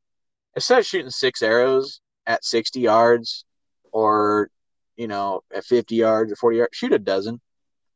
Instead 0.54 0.78
of 0.78 0.86
shooting 0.86 1.10
six 1.10 1.42
arrows 1.42 2.00
at 2.26 2.44
60 2.44 2.80
yards, 2.80 3.44
or 3.92 4.50
you 4.96 5.06
know 5.08 5.42
at 5.54 5.64
50 5.64 5.94
yards 5.94 6.32
or 6.32 6.36
40 6.36 6.56
yards, 6.58 6.76
shoot 6.76 6.92
a 6.92 6.98
dozen 6.98 7.40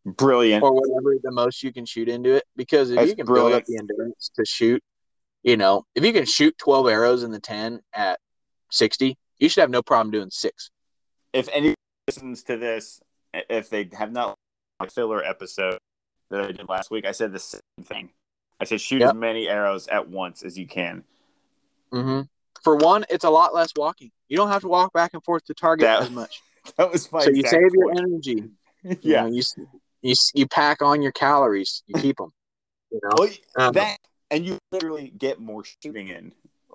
Brilliant. 0.05 0.63
or 0.63 0.73
whatever 0.73 1.17
the 1.23 1.31
most 1.31 1.63
you 1.63 1.73
can 1.73 1.85
shoot 1.85 2.09
into 2.09 2.35
it. 2.35 2.45
Because 2.57 2.91
if 2.91 2.97
That's 2.97 3.11
you 3.11 3.17
can 3.17 3.27
build 3.27 3.53
up 3.53 3.65
the 3.67 3.77
endurance 3.79 4.31
to 4.37 4.45
shoot, 4.45 4.83
you 5.43 5.57
know, 5.57 5.85
if 5.95 6.05
you 6.05 6.13
can 6.13 6.25
shoot 6.25 6.57
12 6.59 6.89
arrows 6.89 7.23
in 7.23 7.31
the 7.31 7.41
10 7.41 7.81
at 7.95 8.19
60, 8.71 9.17
you 9.39 9.49
should 9.49 9.61
have 9.61 9.71
no 9.71 9.83
problem 9.83 10.11
doing 10.11 10.31
six. 10.31 10.71
if 11.33 11.49
anyone 11.53 11.75
listens 12.09 12.43
to 12.45 12.57
this, 12.57 13.01
if 13.35 13.71
they 13.71 13.89
have 13.93 14.11
not 14.13 14.35
my 14.81 14.87
filler 14.87 15.23
episode 15.23 15.79
that 16.31 16.41
I 16.41 16.53
did 16.53 16.69
last 16.69 16.91
week, 16.91 17.05
I 17.07 17.13
said 17.13 17.33
the 17.33 17.39
same 17.39 17.61
thing. 17.83 18.11
I 18.61 18.65
said 18.65 18.81
shoot 18.81 19.01
Yep. 19.01 19.11
as 19.11 19.15
many 19.15 19.49
arrows 19.49 19.87
at 19.89 20.09
once 20.09 20.43
as 20.43 20.59
you 20.59 20.67
can. 20.67 21.05
Mm-hmm. 21.93 22.23
For 22.65 22.77
one, 22.77 23.05
it's 23.11 23.25
a 23.25 23.31
lot 23.31 23.55
less 23.55 23.71
walking. 23.77 24.11
You 24.29 24.37
don't 24.37 24.49
have 24.49 24.63
to 24.63 24.69
walk 24.69 24.93
back 24.93 25.15
and 25.15 25.23
forth 25.25 25.45
to 25.47 25.55
target 25.55 25.85
That- 25.85 26.03
as 26.03 26.11
much. 26.11 26.41
That 26.81 26.91
was 26.91 27.13
my 27.13 27.23
so 27.23 27.29
you 27.29 27.43
save 27.43 27.75
your 27.75 27.93
point. 27.93 27.99
energy. 27.99 28.45
You 28.83 28.97
yeah. 29.03 29.21
know, 29.25 29.29
you, 29.29 29.43
you 30.01 30.15
you 30.33 30.47
pack 30.49 30.81
on 30.81 31.03
your 31.03 31.13
calories. 31.13 31.83
You 31.87 32.01
keep 32.01 32.17
them. 32.17 32.33
You 32.91 32.99
know. 33.03 33.11
Well, 33.19 33.29
Um, 33.59 33.75
that 33.75 33.99
and 34.31 34.47
you 34.47 34.57
literally 34.73 35.13
get 35.19 35.39
more 35.39 35.63
shooting 35.63 36.09
in. 36.09 36.33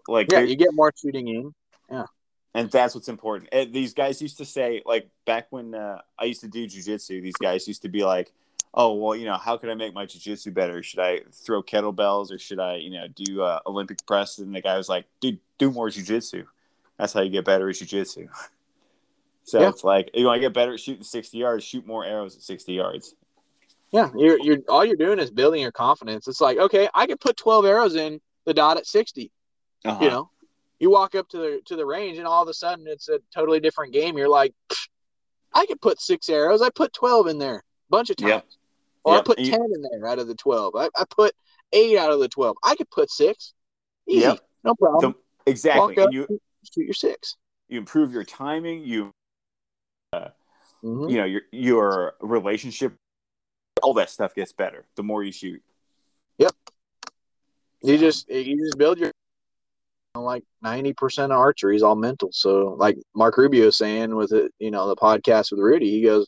Like 0.07 0.31
yeah, 0.31 0.41
you 0.41 0.55
get 0.55 0.69
more 0.73 0.93
shooting 0.95 1.27
in. 1.27 1.55
Yeah. 1.89 2.05
And 2.53 2.69
that's 2.69 2.93
what's 2.93 3.09
important. 3.09 3.49
And 3.51 3.73
these 3.73 3.95
guys 3.95 4.21
used 4.21 4.37
to 4.37 4.45
say, 4.45 4.83
like 4.85 5.09
back 5.25 5.47
when 5.49 5.73
uh, 5.73 6.01
I 6.19 6.25
used 6.25 6.41
to 6.41 6.47
do 6.47 6.67
jujitsu, 6.67 7.23
these 7.23 7.35
guys 7.41 7.67
used 7.67 7.81
to 7.81 7.89
be 7.89 8.03
like, 8.03 8.31
"Oh, 8.75 8.93
well, 8.93 9.15
you 9.15 9.25
know, 9.25 9.37
how 9.37 9.57
can 9.57 9.71
I 9.71 9.73
make 9.73 9.95
my 9.95 10.05
jujitsu 10.05 10.53
better? 10.53 10.83
Should 10.83 10.99
I 10.99 11.21
throw 11.33 11.63
kettlebells 11.63 12.31
or 12.31 12.37
should 12.37 12.59
I, 12.59 12.75
you 12.75 12.91
know, 12.91 13.07
do 13.07 13.41
uh, 13.41 13.61
Olympic 13.65 14.05
press?" 14.05 14.37
And 14.37 14.53
the 14.53 14.61
guy 14.61 14.77
was 14.77 14.89
like, 14.89 15.05
"Dude, 15.21 15.39
do 15.57 15.71
more 15.71 15.89
jujitsu. 15.89 16.45
That's 16.99 17.13
how 17.13 17.21
you 17.21 17.31
get 17.31 17.45
better 17.45 17.67
at 17.67 17.75
jujitsu." 17.75 18.29
So 19.45 19.61
Yeah. 19.61 19.69
it's 19.69 19.83
like 19.83 20.09
you 20.13 20.25
want 20.25 20.37
to 20.37 20.41
get 20.41 20.53
better 20.53 20.73
at 20.73 20.79
shooting 20.79 21.03
sixty 21.03 21.37
yards, 21.37 21.63
shoot 21.63 21.85
more 21.85 22.03
arrows 22.03 22.35
at 22.35 22.41
sixty 22.41 22.73
yards. 22.73 23.15
Yeah, 23.91 24.09
you're 24.17 24.39
you're 24.41 24.57
all 24.67 24.83
you're 24.83 24.95
doing 24.97 25.19
is 25.19 25.31
building 25.31 25.61
your 25.61 25.71
confidence. 25.71 26.27
It's 26.27 26.41
like, 26.41 26.57
okay, 26.57 26.89
I 26.93 27.05
can 27.05 27.17
put 27.17 27.37
12 27.37 27.65
arrows 27.65 27.95
in 27.95 28.19
the 28.45 28.53
dot 28.53 28.75
at 28.77 28.85
60. 28.87 29.31
Uh-huh. 29.85 30.03
You 30.03 30.09
know, 30.09 30.29
you 30.79 30.89
walk 30.89 31.15
up 31.15 31.29
to 31.29 31.37
the 31.37 31.61
to 31.65 31.75
the 31.75 31.85
range, 31.85 32.17
and 32.17 32.27
all 32.27 32.41
of 32.43 32.49
a 32.49 32.53
sudden 32.53 32.85
it's 32.87 33.07
a 33.07 33.19
totally 33.33 33.59
different 33.59 33.93
game. 33.93 34.17
You're 34.17 34.27
like, 34.27 34.53
I 35.53 35.65
could 35.67 35.79
put 35.79 36.01
six 36.01 36.27
arrows. 36.27 36.61
I 36.61 36.69
put 36.71 36.91
12 36.93 37.27
in 37.27 37.37
there 37.37 37.57
a 37.57 37.61
bunch 37.91 38.09
of 38.09 38.17
times, 38.17 38.29
Yep. 38.31 38.45
or 39.05 39.17
I 39.17 39.21
put 39.21 39.39
you- 39.39 39.51
10 39.51 39.61
in 39.61 39.81
there 39.83 40.07
out 40.07 40.19
of 40.19 40.27
the 40.27 40.35
12. 40.35 40.75
I, 40.75 40.89
I 40.97 41.03
put 41.15 41.33
eight 41.71 41.97
out 41.97 42.11
of 42.11 42.19
the 42.19 42.27
12. 42.27 42.57
I 42.63 42.75
could 42.75 42.89
put 42.89 43.11
six. 43.11 43.53
Easy, 44.07 44.21
Yep. 44.21 44.39
no 44.63 44.75
problem. 44.75 45.13
So- 45.13 45.19
exactly. 45.45 45.79
Walk 45.95 45.97
up, 45.99 46.05
And 46.05 46.13
you 46.15 46.27
shoot 46.73 46.85
your 46.85 46.93
6 46.93 47.37
you 47.67 47.79
improve 47.79 48.11
your 48.11 48.23
timing. 48.23 48.83
You 48.83 49.11
Mhm. 50.13 51.09
you 51.09 51.17
know 51.17 51.25
your 51.25 51.41
your 51.51 52.15
relationship. 52.21 52.93
All 53.81 53.93
that 53.95 54.09
stuff 54.09 54.33
gets 54.35 54.53
better 54.53 54.85
the 54.95 55.03
more 55.03 55.23
you 55.23 55.31
shoot. 55.31 55.61
Yep 56.37 56.53
you 57.81 57.97
just 57.97 58.29
you 58.29 58.57
just 58.57 58.77
build 58.77 58.97
your 58.99 59.11
like 60.15 60.43
ninety 60.61 60.93
percent 60.93 61.31
of 61.31 61.37
archery 61.39 61.75
is 61.75 61.83
all 61.83 61.95
mental. 61.95 62.29
So 62.31 62.75
like 62.79 62.97
Mark 63.13 63.37
Rubio 63.37 63.67
is 63.67 63.77
saying 63.77 64.15
with 64.15 64.31
it, 64.31 64.51
you 64.59 64.71
know, 64.71 64.87
the 64.87 64.95
podcast 64.95 65.51
with 65.51 65.59
Rudy, 65.59 65.91
he 65.91 66.01
goes, 66.01 66.25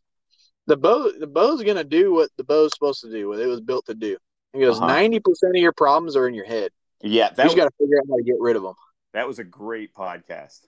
the 0.68 0.76
bow 0.78 1.12
the 1.18 1.26
bow's 1.28 1.64
gonna 1.64 1.84
do 1.86 2.14
what 2.14 2.30
the 2.38 2.44
bow's 2.44 2.72
supposed 2.74 3.02
to 3.02 3.10
do, 3.12 3.30
what 3.30 3.40
it 3.40 3.48
was 3.48 3.62
built 3.62 3.86
to 3.86 3.96
do. 3.96 4.18
He 4.54 4.60
goes, 4.60 4.78
Uh-huh. 4.78 4.88
90 4.88 5.20
percent 5.22 5.56
of 5.56 5.62
your 5.62 5.72
problems 5.72 6.16
are 6.16 6.28
in 6.28 6.34
your 6.34 6.46
head. 6.46 6.72
Yeah, 7.02 7.30
You 7.30 7.36
that 7.38 7.44
just 7.44 7.56
was, 7.56 7.56
got 7.56 7.66
to 7.70 7.76
figure 7.80 7.98
out 8.00 8.06
how 8.10 8.18
to 8.18 8.24
get 8.24 8.36
rid 8.40 8.56
of 8.56 8.64
them. 8.64 8.74
that 9.14 9.28
was 9.28 9.40
a 9.40 9.44
great 9.44 9.94
podcast. 9.94 10.62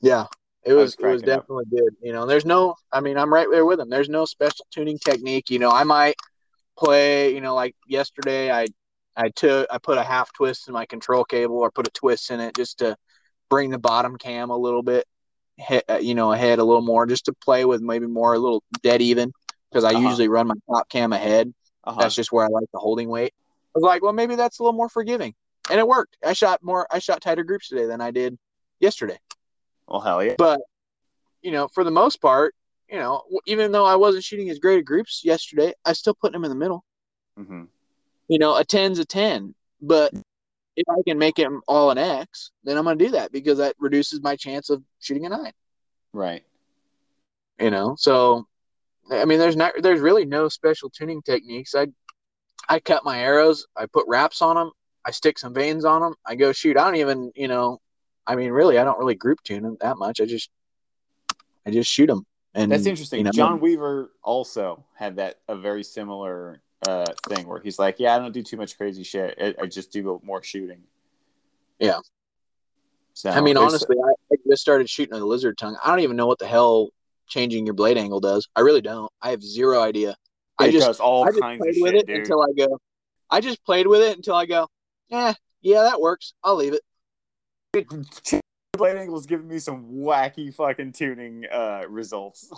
Yeah, 0.00 0.26
it 0.64 0.72
was 0.74 0.76
was 0.76 0.94
it 0.94 1.06
was 1.06 1.22
cracking 1.22 1.34
up. 1.34 1.42
definitely 1.42 1.64
good. 1.70 1.96
You 2.02 2.12
know, 2.12 2.26
there's 2.26 2.44
no, 2.44 2.76
I 2.92 3.00
mean, 3.00 3.16
I'm 3.18 3.32
right 3.32 3.48
there 3.50 3.64
with 3.64 3.80
him. 3.80 3.90
There's 3.90 4.08
no 4.08 4.24
special 4.24 4.66
tuning 4.70 4.98
technique. 4.98 5.50
You 5.50 5.58
know, 5.58 5.70
I 5.70 5.84
might 5.84 6.14
play. 6.78 7.34
You 7.34 7.40
know, 7.40 7.54
like 7.54 7.74
yesterday, 7.86 8.50
I 8.50 8.66
I 9.16 9.28
took 9.30 9.66
I 9.70 9.78
put 9.78 9.98
a 9.98 10.02
half 10.02 10.32
twist 10.32 10.68
in 10.68 10.74
my 10.74 10.86
control 10.86 11.24
cable 11.24 11.58
or 11.58 11.70
put 11.70 11.86
a 11.86 11.90
twist 11.90 12.30
in 12.30 12.40
it 12.40 12.54
just 12.54 12.78
to 12.78 12.96
bring 13.50 13.70
the 13.70 13.78
bottom 13.78 14.16
cam 14.16 14.50
a 14.50 14.56
little 14.56 14.82
bit, 14.82 15.04
hit, 15.56 15.84
uh, 15.90 15.98
you 15.98 16.14
know, 16.14 16.32
ahead 16.32 16.58
a 16.58 16.64
little 16.64 16.80
more, 16.82 17.06
just 17.06 17.26
to 17.26 17.32
play 17.34 17.64
with 17.64 17.82
maybe 17.82 18.06
more 18.06 18.34
a 18.34 18.38
little 18.38 18.62
dead 18.82 19.02
even 19.02 19.32
because 19.70 19.84
I 19.84 19.90
Uh-huh. 19.90 20.08
usually 20.08 20.28
run 20.28 20.46
my 20.46 20.54
top 20.70 20.88
cam 20.88 21.12
ahead. 21.12 21.52
Uh-huh. 21.84 22.00
That's 22.00 22.14
just 22.14 22.32
where 22.32 22.44
I 22.46 22.48
like 22.48 22.68
the 22.72 22.78
holding 22.78 23.08
weight. 23.08 23.34
I 23.74 23.78
was 23.78 23.82
like, 23.84 24.02
well, 24.02 24.12
maybe 24.12 24.36
that's 24.36 24.58
a 24.58 24.62
little 24.62 24.76
more 24.76 24.88
forgiving, 24.88 25.34
and 25.70 25.78
it 25.80 25.86
worked. 25.86 26.16
I 26.24 26.32
shot 26.34 26.62
more. 26.62 26.86
I 26.90 26.98
shot 26.98 27.20
tighter 27.20 27.42
groups 27.44 27.68
today 27.68 27.86
than 27.86 28.00
I 28.00 28.10
did 28.10 28.38
yesterday. 28.80 29.18
Well, 29.88 30.00
hell 30.00 30.22
yeah. 30.22 30.34
But 30.38 30.60
you 31.42 31.50
know, 31.50 31.68
for 31.68 31.84
the 31.84 31.90
most 31.90 32.20
part, 32.20 32.54
you 32.88 32.98
know, 32.98 33.22
even 33.46 33.72
though 33.72 33.84
I 33.84 33.96
wasn't 33.96 34.24
shooting 34.24 34.50
as 34.50 34.58
great 34.58 34.78
at 34.78 34.84
groups 34.84 35.22
yesterday, 35.24 35.72
I 35.84 35.92
still 35.92 36.14
put 36.14 36.32
them 36.32 36.44
in 36.44 36.50
the 36.50 36.56
middle. 36.56 36.84
hmm 37.36 37.64
You 38.28 38.38
know, 38.38 38.56
a 38.56 38.64
ten's 38.64 38.98
a 38.98 39.04
ten, 39.04 39.54
but 39.80 40.12
if 40.76 40.84
I 40.88 41.02
can 41.06 41.18
make 41.18 41.36
them 41.36 41.60
all 41.68 41.90
an 41.90 41.98
X, 41.98 42.50
then 42.64 42.76
I'm 42.76 42.84
going 42.84 42.98
to 42.98 43.04
do 43.04 43.10
that 43.12 43.32
because 43.32 43.58
that 43.58 43.76
reduces 43.78 44.22
my 44.22 44.36
chance 44.36 44.70
of 44.70 44.82
shooting 45.00 45.26
a 45.26 45.28
nine. 45.28 45.52
Right. 46.12 46.44
You 47.60 47.70
know, 47.70 47.94
so 47.98 48.46
I 49.10 49.24
mean, 49.24 49.38
there's 49.38 49.56
not, 49.56 49.74
there's 49.80 50.00
really 50.00 50.24
no 50.24 50.48
special 50.48 50.88
tuning 50.88 51.22
techniques. 51.22 51.74
I, 51.74 51.88
I 52.68 52.80
cut 52.80 53.04
my 53.04 53.18
arrows, 53.18 53.66
I 53.76 53.86
put 53.86 54.06
wraps 54.06 54.40
on 54.40 54.56
them, 54.56 54.70
I 55.04 55.10
stick 55.10 55.38
some 55.38 55.52
vanes 55.52 55.84
on 55.84 56.00
them, 56.00 56.14
I 56.24 56.36
go 56.36 56.52
shoot. 56.52 56.76
I 56.76 56.84
don't 56.84 56.96
even, 56.96 57.32
you 57.34 57.48
know, 57.48 57.80
I 58.26 58.36
mean, 58.36 58.50
really, 58.50 58.78
I 58.78 58.84
don't 58.84 58.98
really 58.98 59.14
group 59.14 59.42
tune 59.42 59.62
them 59.62 59.76
that 59.80 59.98
much. 59.98 60.20
I 60.20 60.26
just, 60.26 60.50
I 61.66 61.70
just 61.70 61.90
shoot 61.90 62.06
them. 62.06 62.26
And 62.54 62.70
That's 62.70 62.86
interesting. 62.86 63.18
you 63.18 63.24
know, 63.24 63.30
John 63.32 63.60
Weaver 63.60 64.10
also 64.22 64.84
had 64.94 65.16
that 65.16 65.40
a 65.48 65.56
very 65.56 65.82
similar 65.82 66.60
uh, 66.86 67.06
thing 67.28 67.48
where 67.48 67.60
he's 67.60 67.78
like, 67.78 67.98
"Yeah, 67.98 68.14
I 68.14 68.18
don't 68.18 68.32
do 68.32 68.42
too 68.42 68.58
much 68.58 68.76
crazy 68.76 69.02
shit. 69.02 69.38
I, 69.40 69.54
I 69.62 69.66
just 69.66 69.90
do 69.90 70.20
more 70.22 70.42
shooting." 70.42 70.82
Yeah. 71.78 71.98
So 73.14 73.30
I 73.30 73.40
mean, 73.40 73.56
honestly, 73.56 73.96
I, 73.98 74.34
I 74.34 74.36
just 74.48 74.60
started 74.60 74.88
shooting 74.88 75.14
a 75.14 75.24
lizard 75.24 75.56
tongue. 75.56 75.76
I 75.82 75.88
don't 75.88 76.00
even 76.00 76.16
know 76.16 76.26
what 76.26 76.38
the 76.38 76.46
hell 76.46 76.90
changing 77.26 77.64
your 77.64 77.74
blade 77.74 77.96
angle 77.96 78.20
does. 78.20 78.48
I 78.54 78.60
really 78.60 78.80
don't. 78.82 79.10
I 79.22 79.30
have 79.30 79.42
zero 79.42 79.80
idea. 79.80 80.14
I 80.58 80.70
just 80.70 81.00
all 81.00 81.24
I 81.24 81.28
just 81.28 81.40
kinds 81.40 81.60
of 81.60 81.72
played 81.72 81.82
with 81.82 81.92
shit, 81.92 82.00
it 82.02 82.06
dude. 82.06 82.16
until 82.18 82.42
I 82.42 82.52
go. 82.56 82.78
I 83.30 83.40
just 83.40 83.64
played 83.64 83.86
with 83.86 84.02
it 84.02 84.16
until 84.16 84.34
I 84.34 84.46
go. 84.46 84.68
Yeah, 85.08 85.32
yeah, 85.62 85.82
that 85.82 86.00
works. 86.00 86.34
I'll 86.44 86.56
leave 86.56 86.74
it. 86.74 86.82
Blade 87.72 88.96
Angle's 88.96 89.26
giving 89.26 89.48
me 89.48 89.58
some 89.58 89.86
wacky 89.92 90.54
fucking 90.54 90.92
tuning 90.92 91.46
uh, 91.50 91.82
results. 91.88 92.50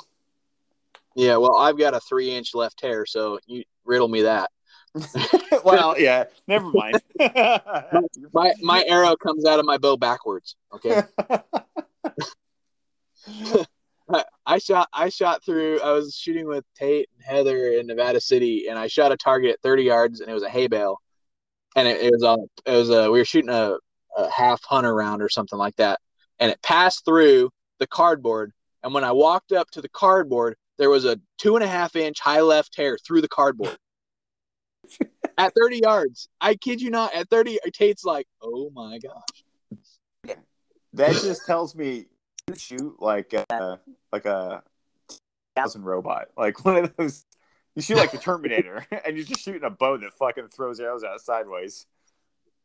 Yeah, 1.14 1.36
well, 1.36 1.56
I've 1.56 1.78
got 1.78 1.94
a 1.94 2.00
three 2.00 2.30
inch 2.30 2.54
left 2.54 2.80
hair, 2.80 3.06
so 3.06 3.38
you 3.46 3.64
riddle 3.84 4.08
me 4.08 4.22
that. 4.22 4.50
well, 5.64 5.98
yeah, 5.98 6.24
never 6.46 6.70
mind. 6.72 7.00
My 8.32 8.52
my 8.60 8.84
arrow 8.86 9.16
comes 9.16 9.44
out 9.44 9.60
of 9.60 9.66
my 9.66 9.78
bow 9.78 9.96
backwards. 9.96 10.56
Okay. 10.72 11.02
I, 14.46 14.58
shot 14.58 14.88
I 14.92 15.08
shot 15.08 15.44
through 15.44 15.80
I 15.80 15.92
was 15.92 16.14
shooting 16.14 16.46
with 16.46 16.64
Tate 16.76 17.08
and 17.14 17.24
Heather 17.24 17.72
in 17.72 17.86
Nevada 17.86 18.20
City 18.20 18.66
and 18.68 18.78
I 18.78 18.86
shot 18.86 19.12
a 19.12 19.16
target 19.16 19.52
at 19.52 19.62
30 19.62 19.82
yards 19.82 20.20
and 20.20 20.28
it 20.28 20.34
was 20.34 20.42
a 20.42 20.48
hay 20.50 20.66
bale 20.66 21.00
and 21.74 21.88
it, 21.88 22.02
it 22.02 22.12
was 22.12 22.22
a 22.22 22.36
it 22.70 22.76
was 22.76 22.90
a 22.90 23.10
we 23.10 23.18
were 23.18 23.24
shooting 23.24 23.50
a, 23.50 23.76
a 24.16 24.30
half 24.30 24.62
hunter 24.64 24.94
round 24.94 25.22
or 25.22 25.28
something 25.28 25.58
like 25.58 25.76
that. 25.76 26.00
And 26.38 26.50
it 26.50 26.62
passed 26.62 27.04
through 27.04 27.50
the 27.78 27.86
cardboard. 27.86 28.52
And 28.82 28.92
when 28.92 29.04
I 29.04 29.12
walked 29.12 29.52
up 29.52 29.70
to 29.72 29.80
the 29.80 29.88
cardboard 29.88 30.56
there 30.78 30.90
was 30.90 31.04
a 31.04 31.20
two 31.38 31.56
and 31.56 31.64
a 31.64 31.68
half 31.68 31.96
inch 31.96 32.20
high 32.20 32.40
left 32.40 32.76
hair 32.76 32.98
through 32.98 33.20
the 33.20 33.28
cardboard. 33.28 33.76
At 35.38 35.52
30 35.58 35.80
yards. 35.82 36.28
I 36.40 36.54
kid 36.54 36.80
you 36.80 36.90
not 36.90 37.12
at 37.12 37.28
30 37.28 37.58
Tate's 37.72 38.04
like 38.04 38.26
oh 38.40 38.70
my 38.72 38.98
gosh. 38.98 40.36
That 40.92 41.12
just 41.12 41.44
tells 41.44 41.74
me 41.74 42.06
you 42.46 42.54
shoot 42.54 42.96
like 43.00 43.32
a 43.32 43.80
like 44.12 44.26
a 44.26 44.62
thousand 45.56 45.82
robot, 45.82 46.28
like 46.36 46.64
one 46.64 46.76
of 46.76 46.96
those. 46.96 47.24
You 47.74 47.82
shoot 47.82 47.96
like 47.96 48.12
the 48.12 48.18
Terminator, 48.18 48.86
and 49.04 49.16
you're 49.16 49.26
just 49.26 49.40
shooting 49.40 49.64
a 49.64 49.70
bow 49.70 49.96
that 49.96 50.12
fucking 50.12 50.50
throws 50.50 50.78
arrows 50.78 51.02
out 51.02 51.20
sideways. 51.20 51.86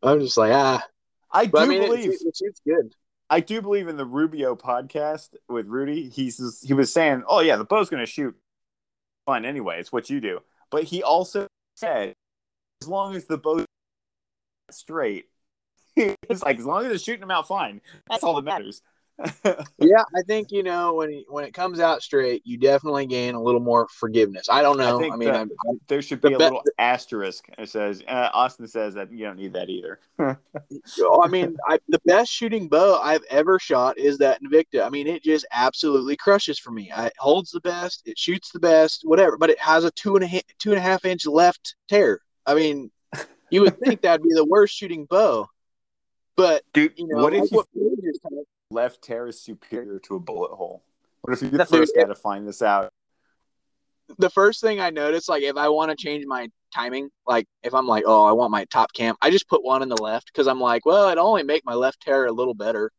I'm 0.03 0.19
just 0.19 0.37
like 0.37 0.51
ah 0.53 0.85
I 1.31 1.45
do 1.45 1.51
but 1.51 1.63
I 1.63 1.65
mean 1.65 1.83
believe 1.83 2.11
it 2.11 2.37
shoots 2.37 2.61
good 2.65 2.93
I 3.29 3.41
do 3.41 3.61
believe 3.61 3.87
in 3.87 3.97
the 3.97 4.05
Rubio 4.05 4.55
podcast 4.55 5.29
with 5.47 5.67
Rudy. 5.67 6.09
He's 6.09 6.61
he 6.63 6.73
was 6.73 6.91
saying, 6.91 7.23
"Oh 7.27 7.41
yeah, 7.41 7.57
the 7.57 7.63
bow's 7.63 7.89
going 7.89 8.03
to 8.03 8.11
shoot 8.11 8.35
fine 9.27 9.45
anyway. 9.45 9.79
It's 9.79 9.91
what 9.91 10.09
you 10.09 10.19
do." 10.19 10.39
But 10.71 10.85
he 10.85 11.03
also 11.03 11.47
said, 11.75 12.13
as 12.81 12.87
long 12.87 13.15
as 13.15 13.25
the 13.25 13.37
bow 13.37 13.65
straight, 14.71 15.25
it's 15.95 16.41
like 16.41 16.57
as 16.57 16.65
long 16.65 16.85
as 16.85 16.91
it's 16.91 17.03
shooting 17.03 17.21
them 17.21 17.31
out 17.31 17.47
fine, 17.47 17.81
that's 18.09 18.23
all 18.23 18.35
that 18.35 18.45
matters. 18.45 18.81
yeah, 19.79 20.03
I 20.15 20.21
think 20.27 20.51
you 20.51 20.63
know 20.63 20.93
when 20.93 21.23
when 21.27 21.43
it 21.43 21.53
comes 21.53 21.79
out 21.79 22.01
straight, 22.01 22.41
you 22.45 22.57
definitely 22.57 23.05
gain 23.05 23.35
a 23.35 23.41
little 23.41 23.59
more 23.59 23.87
forgiveness. 23.89 24.47
I 24.49 24.61
don't 24.61 24.77
know. 24.77 25.01
I, 25.01 25.13
I 25.13 25.15
mean, 25.17 25.29
I, 25.29 25.45
there 25.87 26.01
should 26.01 26.21
be 26.21 26.33
a 26.33 26.37
little 26.37 26.63
asterisk. 26.77 27.45
It 27.57 27.69
says 27.69 28.01
uh, 28.07 28.29
Austin 28.33 28.67
says 28.67 28.93
that 28.93 29.11
you 29.11 29.25
don't 29.25 29.37
need 29.37 29.53
that 29.53 29.69
either. 29.69 29.99
I 31.23 31.27
mean, 31.27 31.57
the 31.89 31.99
best 32.05 32.31
shooting 32.31 32.69
bow 32.69 32.99
I've 33.01 33.23
ever 33.29 33.59
shot 33.59 33.97
is 33.97 34.17
that 34.19 34.41
Invicta. 34.41 34.85
I 34.85 34.89
mean, 34.89 35.07
it 35.07 35.23
just 35.23 35.45
absolutely 35.51 36.15
crushes 36.15 36.57
for 36.57 36.71
me. 36.71 36.91
it 36.95 37.13
holds 37.19 37.51
the 37.51 37.61
best, 37.61 38.03
it 38.05 38.17
shoots 38.17 38.51
the 38.51 38.59
best, 38.59 39.01
whatever. 39.03 39.37
But 39.37 39.49
it 39.49 39.59
has 39.59 39.83
a 39.83 39.91
two 39.91 40.15
and 40.15 40.23
a 40.23 40.27
half, 40.27 40.43
two 40.59 40.71
and 40.71 40.79
a 40.79 40.81
half 40.81 41.03
inch 41.05 41.25
left 41.25 41.75
tear. 41.89 42.21
I 42.45 42.55
mean, 42.55 42.89
you 43.49 43.61
would 43.61 43.77
think 43.79 44.01
that'd 44.01 44.23
be 44.23 44.33
the 44.33 44.45
worst 44.45 44.75
shooting 44.75 45.05
bow, 45.05 45.47
but 46.35 46.63
dude, 46.73 46.93
you 46.95 47.07
know, 47.07 47.21
what 47.21 47.33
if 47.33 47.51
you? 47.51 47.59
Of, 47.59 47.67
left 48.71 49.01
tear 49.01 49.27
is 49.27 49.41
superior 49.41 49.99
to 49.99 50.15
a 50.15 50.19
bullet 50.19 50.51
hole? 50.51 50.83
What 51.21 51.33
if 51.33 51.41
you're 51.41 51.51
the 51.51 51.65
first 51.65 51.93
guy 51.95 52.03
to 52.03 52.15
find 52.15 52.47
this 52.47 52.61
out? 52.61 52.91
The 54.17 54.29
first 54.29 54.61
thing 54.61 54.79
I 54.79 54.89
notice, 54.89 55.29
like 55.29 55.43
if 55.43 55.55
I 55.57 55.69
want 55.69 55.91
to 55.91 55.97
change 55.97 56.25
my 56.25 56.49
timing, 56.73 57.09
like 57.27 57.47
if 57.63 57.73
I'm 57.73 57.87
like, 57.87 58.03
oh, 58.07 58.25
I 58.25 58.31
want 58.31 58.51
my 58.51 58.65
top 58.65 58.93
cam, 58.93 59.15
I 59.21 59.29
just 59.29 59.47
put 59.47 59.63
one 59.63 59.81
in 59.83 59.89
the 59.89 60.01
left 60.01 60.27
because 60.27 60.47
I'm 60.47 60.59
like, 60.59 60.85
well, 60.85 61.09
it 61.09 61.17
only 61.17 61.43
make 61.43 61.65
my 61.65 61.73
left 61.73 62.01
tear 62.01 62.25
a 62.25 62.31
little 62.31 62.53
better. 62.53 62.91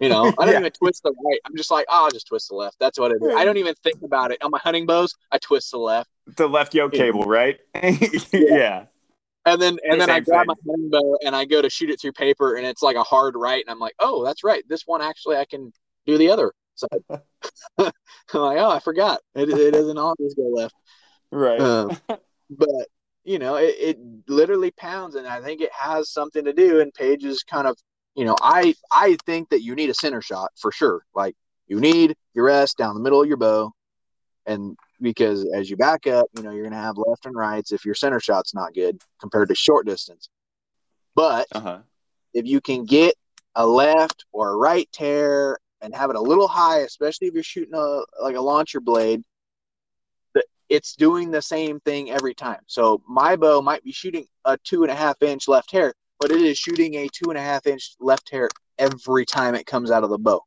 You 0.00 0.08
know, 0.08 0.26
I 0.38 0.44
don't 0.44 0.48
yeah. 0.54 0.60
even 0.60 0.72
twist 0.72 1.02
the 1.02 1.12
right. 1.24 1.38
I'm 1.44 1.56
just 1.56 1.70
like, 1.70 1.86
oh, 1.88 2.04
I'll 2.04 2.10
just 2.10 2.26
twist 2.26 2.48
the 2.48 2.56
left. 2.56 2.76
That's 2.78 2.98
what 2.98 3.12
it 3.12 3.18
is. 3.22 3.34
I 3.36 3.44
don't 3.44 3.56
even 3.56 3.74
think 3.82 4.02
about 4.02 4.30
it. 4.32 4.42
On 4.42 4.50
my 4.50 4.58
hunting 4.58 4.86
bows, 4.86 5.14
I 5.30 5.38
twist 5.38 5.70
the 5.70 5.78
left. 5.78 6.10
The 6.36 6.48
left 6.48 6.74
yoke 6.74 6.92
cable, 6.92 7.24
right? 7.24 7.58
yeah. 8.32 8.86
And 9.46 9.62
then 9.62 9.78
and 9.84 10.00
then 10.00 10.10
I 10.10 10.18
grab 10.18 10.48
my 10.48 10.54
hunting 10.68 10.90
bow 10.90 11.18
and 11.24 11.34
I 11.34 11.44
go 11.44 11.62
to 11.62 11.70
shoot 11.70 11.88
it 11.90 12.00
through 12.00 12.12
paper 12.12 12.56
and 12.56 12.66
it's 12.66 12.82
like 12.82 12.96
a 12.96 13.04
hard 13.04 13.36
right 13.36 13.62
and 13.64 13.70
I'm 13.70 13.78
like, 13.78 13.94
oh, 14.00 14.24
that's 14.24 14.42
right. 14.42 14.64
This 14.68 14.82
one 14.86 15.00
actually 15.00 15.36
I 15.36 15.44
can 15.44 15.72
do 16.04 16.18
the 16.18 16.30
other 16.30 16.52
side. 16.74 16.98
I'm 17.78 18.40
like, 18.40 18.58
oh, 18.58 18.70
I 18.70 18.80
forgot. 18.80 19.20
It, 19.36 19.48
it 19.48 19.70
doesn't 19.70 19.98
always 19.98 20.34
go 20.34 20.48
left. 20.48 20.74
Right. 21.30 21.60
Um, 21.60 21.96
but 22.50 22.88
you 23.22 23.38
know, 23.38 23.54
it, 23.54 23.76
it 23.78 23.98
literally 24.28 24.72
pounds 24.72 25.14
and 25.14 25.28
I 25.28 25.40
think 25.40 25.60
it 25.60 25.72
has 25.72 26.10
something 26.10 26.44
to 26.44 26.52
do. 26.52 26.80
And 26.80 26.92
Paige's 26.92 27.44
kind 27.44 27.68
of, 27.68 27.78
you 28.16 28.24
know, 28.24 28.36
I 28.42 28.74
I 28.90 29.16
think 29.26 29.50
that 29.50 29.62
you 29.62 29.76
need 29.76 29.90
a 29.90 29.94
center 29.94 30.22
shot 30.22 30.50
for 30.56 30.72
sure. 30.72 31.02
Like 31.14 31.36
you 31.68 31.78
need 31.78 32.16
your 32.34 32.46
rest 32.46 32.78
down 32.78 32.94
the 32.94 33.00
middle 33.00 33.22
of 33.22 33.28
your 33.28 33.36
bow, 33.36 33.72
and 34.44 34.76
because 35.00 35.46
as 35.54 35.68
you 35.70 35.76
back 35.76 36.06
up, 36.06 36.26
you 36.36 36.42
know, 36.42 36.50
you're 36.50 36.62
going 36.62 36.72
to 36.72 36.78
have 36.78 36.98
left 36.98 37.26
and 37.26 37.34
rights 37.34 37.72
if 37.72 37.84
your 37.84 37.94
center 37.94 38.20
shot's 38.20 38.54
not 38.54 38.74
good 38.74 39.00
compared 39.20 39.48
to 39.48 39.54
short 39.54 39.86
distance. 39.86 40.28
But 41.14 41.46
uh-huh. 41.52 41.80
if 42.34 42.46
you 42.46 42.60
can 42.60 42.84
get 42.84 43.14
a 43.54 43.66
left 43.66 44.24
or 44.32 44.50
a 44.50 44.56
right 44.56 44.88
tear 44.92 45.58
and 45.80 45.94
have 45.94 46.10
it 46.10 46.16
a 46.16 46.20
little 46.20 46.48
high, 46.48 46.80
especially 46.80 47.28
if 47.28 47.34
you're 47.34 47.42
shooting 47.42 47.74
a 47.74 48.02
like 48.22 48.36
a 48.36 48.40
launcher 48.40 48.80
blade, 48.80 49.22
it's 50.68 50.96
doing 50.96 51.30
the 51.30 51.42
same 51.42 51.80
thing 51.80 52.10
every 52.10 52.34
time. 52.34 52.60
So 52.66 53.02
my 53.08 53.36
bow 53.36 53.60
might 53.62 53.84
be 53.84 53.92
shooting 53.92 54.26
a 54.44 54.58
two 54.58 54.82
and 54.82 54.90
a 54.90 54.94
half 54.94 55.22
inch 55.22 55.48
left 55.48 55.70
hair, 55.70 55.94
but 56.18 56.30
it 56.30 56.40
is 56.40 56.58
shooting 56.58 56.94
a 56.96 57.08
two 57.08 57.30
and 57.30 57.38
a 57.38 57.42
half 57.42 57.66
inch 57.66 57.94
left 58.00 58.30
hair 58.30 58.48
every 58.78 59.24
time 59.24 59.54
it 59.54 59.66
comes 59.66 59.90
out 59.90 60.04
of 60.04 60.10
the 60.10 60.18
bow 60.18 60.42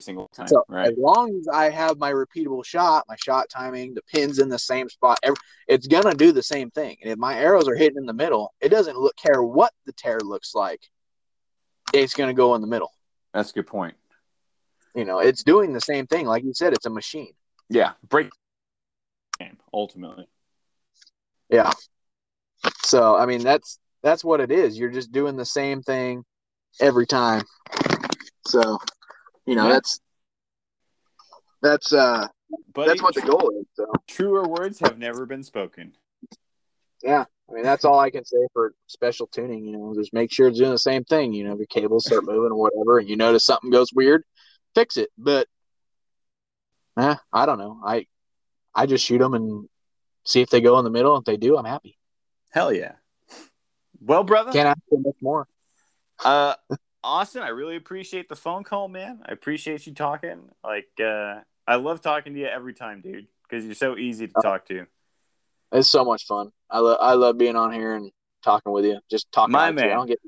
single 0.00 0.28
time. 0.28 0.48
So 0.48 0.64
right. 0.68 0.88
as 0.88 0.98
long 0.98 1.36
as 1.36 1.48
I 1.48 1.70
have 1.70 1.98
my 1.98 2.12
repeatable 2.12 2.64
shot, 2.64 3.04
my 3.08 3.16
shot 3.16 3.48
timing, 3.48 3.94
the 3.94 4.02
pins 4.02 4.38
in 4.38 4.48
the 4.48 4.58
same 4.58 4.88
spot, 4.88 5.18
every, 5.22 5.36
it's 5.68 5.86
gonna 5.86 6.14
do 6.14 6.32
the 6.32 6.42
same 6.42 6.70
thing. 6.70 6.96
And 7.02 7.10
if 7.10 7.18
my 7.18 7.36
arrows 7.36 7.68
are 7.68 7.74
hitting 7.74 7.98
in 7.98 8.06
the 8.06 8.12
middle, 8.12 8.52
it 8.60 8.68
doesn't 8.68 8.98
look 8.98 9.16
care 9.16 9.42
what 9.42 9.72
the 9.86 9.92
tear 9.92 10.18
looks 10.20 10.54
like. 10.54 10.80
It's 11.92 12.14
gonna 12.14 12.34
go 12.34 12.54
in 12.54 12.60
the 12.60 12.66
middle. 12.66 12.92
That's 13.32 13.50
a 13.50 13.54
good 13.54 13.66
point. 13.66 13.94
You 14.94 15.04
know, 15.04 15.18
it's 15.18 15.42
doing 15.42 15.72
the 15.72 15.80
same 15.80 16.06
thing. 16.06 16.26
Like 16.26 16.44
you 16.44 16.54
said, 16.54 16.72
it's 16.72 16.86
a 16.86 16.90
machine. 16.90 17.32
Yeah, 17.68 17.92
break 18.08 18.30
game 19.38 19.58
ultimately. 19.72 20.28
Yeah. 21.48 21.72
So 22.82 23.16
I 23.16 23.26
mean, 23.26 23.42
that's 23.42 23.78
that's 24.02 24.24
what 24.24 24.40
it 24.40 24.50
is. 24.50 24.78
You're 24.78 24.90
just 24.90 25.12
doing 25.12 25.36
the 25.36 25.44
same 25.44 25.82
thing 25.82 26.24
every 26.80 27.06
time. 27.06 27.42
So 28.46 28.78
you 29.46 29.54
know, 29.54 29.66
yeah. 29.66 29.72
that's 29.72 30.00
that's 31.62 31.92
uh 31.92 32.28
Buddy, 32.72 32.88
that's 32.88 33.02
what 33.02 33.14
the 33.14 33.22
goal 33.22 33.50
is. 33.58 33.66
So 33.74 33.86
truer 34.06 34.46
words 34.46 34.78
have 34.80 34.98
never 34.98 35.26
been 35.26 35.42
spoken. 35.42 35.92
Yeah, 37.02 37.24
I 37.48 37.52
mean 37.52 37.62
that's 37.62 37.84
all 37.84 37.98
I 37.98 38.10
can 38.10 38.24
say 38.24 38.38
for 38.52 38.74
special 38.86 39.26
tuning. 39.26 39.64
You 39.64 39.72
know, 39.72 39.94
just 39.94 40.12
make 40.12 40.32
sure 40.32 40.48
it's 40.48 40.58
doing 40.58 40.70
the 40.70 40.78
same 40.78 41.04
thing. 41.04 41.32
You 41.32 41.44
know, 41.44 41.52
if 41.52 41.58
your 41.58 41.66
cables 41.66 42.06
start 42.06 42.24
moving 42.24 42.52
or 42.52 42.56
whatever, 42.56 42.98
and 42.98 43.08
you 43.08 43.16
notice 43.16 43.44
something 43.44 43.70
goes 43.70 43.92
weird, 43.92 44.24
fix 44.74 44.96
it. 44.96 45.10
But, 45.18 45.48
eh, 46.98 47.16
I 47.32 47.46
don't 47.46 47.58
know. 47.58 47.80
I 47.84 48.06
I 48.74 48.86
just 48.86 49.04
shoot 49.04 49.18
them 49.18 49.34
and 49.34 49.68
see 50.24 50.40
if 50.40 50.50
they 50.50 50.60
go 50.60 50.78
in 50.78 50.84
the 50.84 50.90
middle. 50.90 51.16
If 51.16 51.24
they 51.24 51.36
do, 51.36 51.56
I'm 51.56 51.64
happy. 51.64 51.98
Hell 52.50 52.72
yeah. 52.72 52.92
Well, 54.00 54.24
brother, 54.24 54.52
can't 54.52 54.68
ask 54.68 54.78
for 54.88 55.00
much 55.00 55.16
more. 55.20 55.48
Uh, 56.24 56.54
Austin, 57.04 57.42
I 57.42 57.48
really 57.48 57.76
appreciate 57.76 58.28
the 58.28 58.36
phone 58.36 58.64
call, 58.64 58.88
man. 58.88 59.20
I 59.26 59.32
appreciate 59.32 59.86
you 59.86 59.92
talking. 59.92 60.48
Like, 60.64 60.88
uh, 60.98 61.40
I 61.66 61.76
love 61.76 62.00
talking 62.00 62.32
to 62.34 62.40
you 62.40 62.46
every 62.46 62.72
time, 62.72 63.02
dude, 63.02 63.26
because 63.42 63.64
you're 63.64 63.74
so 63.74 63.96
easy 63.98 64.26
to 64.26 64.34
talk 64.42 64.66
to. 64.66 64.86
It's 65.70 65.88
so 65.88 66.04
much 66.04 66.24
fun. 66.26 66.50
I 66.70 66.78
love 66.78 66.98
I 67.00 67.14
love 67.14 67.36
being 67.36 67.56
on 67.56 67.72
here 67.72 67.94
and 67.94 68.10
talking 68.42 68.72
with 68.72 68.84
you. 68.84 69.00
Just 69.10 69.30
talking. 69.32 69.52
My 69.52 69.70
man. 69.70 69.90
I 69.90 69.94
don't 69.94 70.06
get 70.06 70.18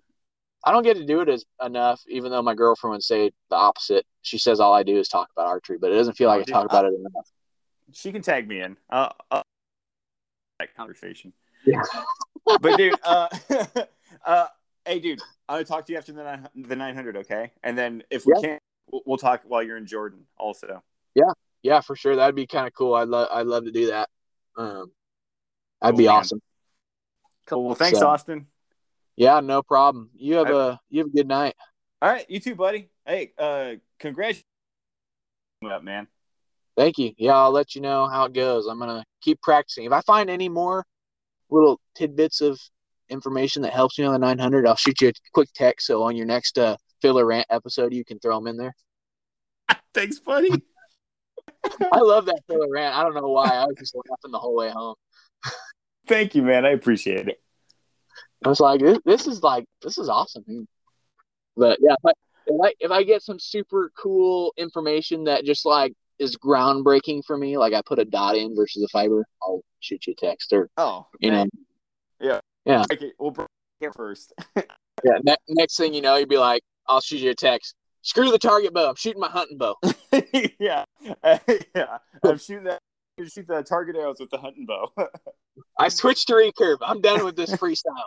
I 0.65 0.73
don't 0.73 0.83
get 0.83 0.97
to 0.97 1.07
do 1.07 1.21
it 1.21 1.29
as 1.29 1.45
enough, 1.65 2.03
even 2.09 2.31
though 2.31 2.43
my 2.43 2.55
girlfriend 2.55 2.93
would 2.93 3.03
say 3.03 3.31
the 3.49 3.57
opposite. 3.57 4.05
She 4.23 4.39
says 4.39 4.61
all 4.61 4.75
I 4.75 4.83
do 4.83 4.99
is 4.99 5.09
talk 5.09 5.29
about 5.35 5.47
archery, 5.47 5.79
but 5.79 5.93
it 5.93 5.95
doesn't 5.95 6.15
feel 6.15 6.29
like 6.29 6.39
oh, 6.39 6.41
I 6.41 6.45
dude, 6.45 6.53
talk 6.55 6.67
about 6.67 6.85
it 6.85 6.95
enough. 6.95 7.27
She 7.93 8.13
can 8.13 8.23
tag 8.23 8.49
me 8.49 8.61
in. 8.61 8.77
Uh, 8.91 9.11
uh 9.31 9.43
that 10.59 10.75
conversation. 10.75 11.33
Yeah. 11.65 11.83
but 12.45 12.77
dude, 12.77 12.95
uh, 13.05 13.29
uh, 14.27 14.47
hey, 14.87 15.01
dude, 15.01 15.21
I'll 15.49 15.65
talk 15.65 15.87
to 15.87 15.93
you 15.93 15.99
after 15.99 16.13
the 16.13 16.51
the 16.55 16.77
900, 16.77 17.17
okay? 17.19 17.53
And 17.63 17.77
then 17.77 18.03
if 18.11 18.25
we 18.25 18.33
yeah. 18.37 18.49
can't, 18.49 18.63
we'll, 18.91 19.03
we'll, 19.05 19.19
talk 19.19 19.43
while 19.45 19.63
you're 19.63 19.77
in 19.77 19.87
Jordan, 19.87 20.27
also. 20.39 20.83
Yeah, 21.15 21.33
yeah, 21.63 21.81
for 21.81 21.97
sure. 21.97 22.17
That'd 22.17 22.35
be 22.35 22.47
kind 22.47 22.67
of 22.67 22.75
cool. 22.75 22.95
I'd 22.95 23.09
love, 23.09 23.29
I'd 23.33 23.47
love 23.47 23.65
to 23.65 23.73
do 23.73 23.89
that. 23.89 24.09
Um, 24.57 24.93
that'd 25.81 25.95
cool, 25.95 25.99
be 25.99 26.07
man. 26.07 26.15
awesome. 26.15 26.43
Cool. 27.47 27.65
Well, 27.65 27.75
thanks, 27.75 27.99
so, 27.99 28.07
Austin. 28.07 28.47
Yeah, 29.17 29.41
no 29.41 29.63
problem. 29.63 30.11
You 30.15 30.37
have 30.37 30.51
a 30.51 30.79
you 30.91 31.01
have 31.01 31.09
a 31.09 31.17
good 31.17 31.29
night. 31.29 31.55
All 32.03 32.11
right, 32.11 32.29
you 32.29 32.39
too, 32.41 32.55
buddy. 32.55 32.91
Hey, 33.07 33.33
uh, 33.39 33.75
congratulations, 33.99 34.45
up, 35.65 35.83
man. 35.83 36.07
Thank 36.77 36.99
you. 36.99 37.13
Yeah, 37.17 37.37
I'll 37.37 37.53
let 37.53 37.75
you 37.75 37.81
know 37.81 38.07
how 38.07 38.27
it 38.27 38.35
goes. 38.35 38.67
I'm 38.67 38.79
gonna 38.79 39.05
keep 39.23 39.41
practicing. 39.41 39.85
If 39.85 39.93
I 39.93 40.03
find 40.03 40.29
any 40.29 40.49
more 40.49 40.85
little 41.49 41.81
tidbits 41.95 42.41
of 42.43 42.61
information 43.09 43.63
that 43.63 43.73
helps 43.73 43.99
me 43.99 44.05
on 44.05 44.13
the 44.13 44.19
900, 44.19 44.67
I'll 44.67 44.77
shoot 44.77 45.01
you 45.01 45.09
a 45.09 45.13
quick 45.33 45.49
text. 45.55 45.87
So 45.87 46.03
on 46.03 46.17
your 46.17 46.27
next 46.27 46.59
uh, 46.59 46.77
filler 47.01 47.27
rant 47.27 47.47
episode, 47.51 47.93
you 47.93 48.05
can 48.05 48.19
throw 48.19 48.37
them 48.37 48.47
in 48.47 48.57
there. 48.57 48.75
Thanks, 49.95 50.19
buddy. 50.19 50.51
I 51.93 51.99
love 51.99 52.27
that 52.27 52.43
filler 52.47 52.71
rant. 52.71 52.95
I 52.95 53.03
don't 53.03 53.15
know 53.15 53.29
why. 53.29 53.49
I 53.49 53.65
was 53.65 53.77
just 53.79 53.95
laughing 53.95 54.31
the 54.31 54.39
whole 54.39 54.57
way 54.57 54.71
home. 54.71 54.95
Thank 56.07 56.35
you, 56.35 56.43
man. 56.43 56.65
I 56.65 56.71
appreciate 56.71 57.29
it. 57.29 57.41
I 58.45 58.49
was 58.49 58.61
like, 58.61 58.81
this, 58.81 58.99
this 59.05 59.27
is 59.27 59.43
like, 59.43 59.65
this 59.83 59.99
is 59.99 60.09
awesome. 60.09 60.45
Man. 60.47 60.69
But 61.57 61.79
yeah, 61.81 61.95
if 61.95 62.05
I, 62.07 62.13
if 62.47 62.61
I, 62.63 62.75
if 62.81 62.91
I 62.91 63.03
get 63.03 63.23
some 63.23 63.39
super 63.39 63.91
cool 63.99 64.53
information 64.57 65.25
that 65.25 65.45
just 65.45 65.65
like 65.67 65.93
is 66.19 66.37
groundbreaking 66.37 67.23
for 67.27 67.37
me, 67.37 67.59
like 67.59 67.73
I 67.73 67.83
put 67.85 67.99
a 67.99 68.05
dot 68.05 68.37
in 68.37 68.55
versus 68.55 68.83
a 68.83 68.89
fiber, 68.89 69.25
I'll 69.43 69.63
shoot 69.81 70.07
you 70.07 70.13
a 70.13 70.27
text 70.27 70.53
or, 70.53 70.69
oh, 70.77 71.07
you 71.19 71.33
man. 71.33 71.49
know, 72.21 72.29
yeah, 72.29 72.41
yeah. 72.67 72.85
Okay, 72.93 73.13
we'll 73.19 73.31
break 73.31 73.49
it 73.81 73.95
first. 73.95 74.33
yeah. 74.57 75.19
Ne- 75.23 75.37
next 75.49 75.77
thing 75.77 75.95
you 75.95 76.03
know, 76.03 76.17
you'd 76.17 76.29
be 76.29 76.39
like, 76.39 76.63
"I'll 76.89 77.01
shoot 77.01 77.21
you 77.21 77.31
a 77.31 77.35
text. 77.35 77.75
Screw 78.03 78.31
the 78.31 78.39
target 78.39 78.75
bow. 78.75 78.91
I'm 78.91 78.97
shooting 78.97 79.21
my 79.21 79.29
hunting 79.29 79.59
bow." 79.59 79.77
yeah, 80.59 80.85
uh, 81.23 81.39
yeah. 81.75 81.99
I'm 82.25 82.39
shooting 82.39 82.65
that. 82.65 82.81
Shoot 83.19 83.47
the 83.47 83.63
target 83.63 83.97
arrows 83.97 84.17
with 84.21 84.29
the 84.31 84.37
hunting 84.37 84.67
bow. 84.67 84.93
I 85.79 85.89
switched 85.89 86.27
to 86.29 86.35
recurve. 86.35 86.77
I'm 86.83 87.01
done 87.01 87.25
with 87.25 87.35
this 87.35 87.51
freestyle. 87.53 88.05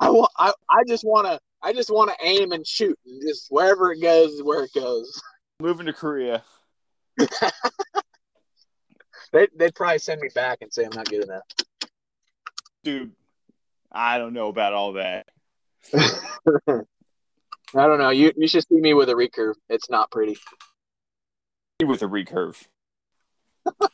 I 0.00 0.10
want. 0.10 0.32
I, 0.36 0.52
I 0.68 0.82
just 0.88 1.04
want 1.04 1.28
to. 1.28 1.38
I 1.62 1.72
just 1.72 1.90
want 1.90 2.10
to 2.10 2.16
aim 2.26 2.52
and 2.52 2.66
shoot. 2.66 2.98
And 3.06 3.22
just 3.22 3.46
wherever 3.50 3.92
it 3.92 4.00
goes, 4.00 4.42
where 4.42 4.64
it 4.64 4.72
goes. 4.74 5.22
Moving 5.60 5.86
to 5.86 5.92
Korea 5.92 6.42
they 9.32 9.48
they'd 9.56 9.74
probably 9.74 9.98
send 9.98 10.20
me 10.20 10.28
back 10.34 10.58
and 10.60 10.72
say 10.72 10.84
I'm 10.84 10.90
not 10.94 11.08
good 11.08 11.24
enough. 11.24 11.42
Dude, 12.82 13.12
I 13.92 14.18
don't 14.18 14.32
know 14.32 14.48
about 14.48 14.72
all 14.72 14.94
that. 14.94 15.26
I 15.94 17.86
don't 17.86 17.98
know. 17.98 18.10
You 18.10 18.32
you 18.36 18.48
should 18.48 18.66
see 18.66 18.80
me 18.80 18.94
with 18.94 19.08
a 19.08 19.14
recurve. 19.14 19.54
It's 19.68 19.90
not 19.90 20.10
pretty. 20.10 20.36
With 21.84 22.02
a 22.02 22.06
recurve. 22.06 22.62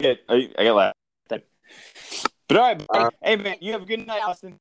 yeah, 0.00 0.14
I, 0.28 0.50
I 0.58 0.64
got 0.64 0.94
that. 1.28 1.44
But 2.48 2.56
all 2.56 2.62
right, 2.62 2.86
Uh, 2.90 3.10
hey 3.22 3.36
man, 3.36 3.56
you 3.60 3.72
have 3.72 3.82
a 3.82 3.86
good 3.86 4.06
night, 4.06 4.22
Austin. 4.22 4.58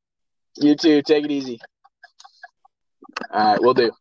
You 0.56 0.76
too. 0.76 1.02
Take 1.02 1.26
it 1.26 1.32
easy. 1.32 1.60
All 3.32 3.52
right, 3.52 3.62
we'll 3.62 3.74
do. 3.74 3.92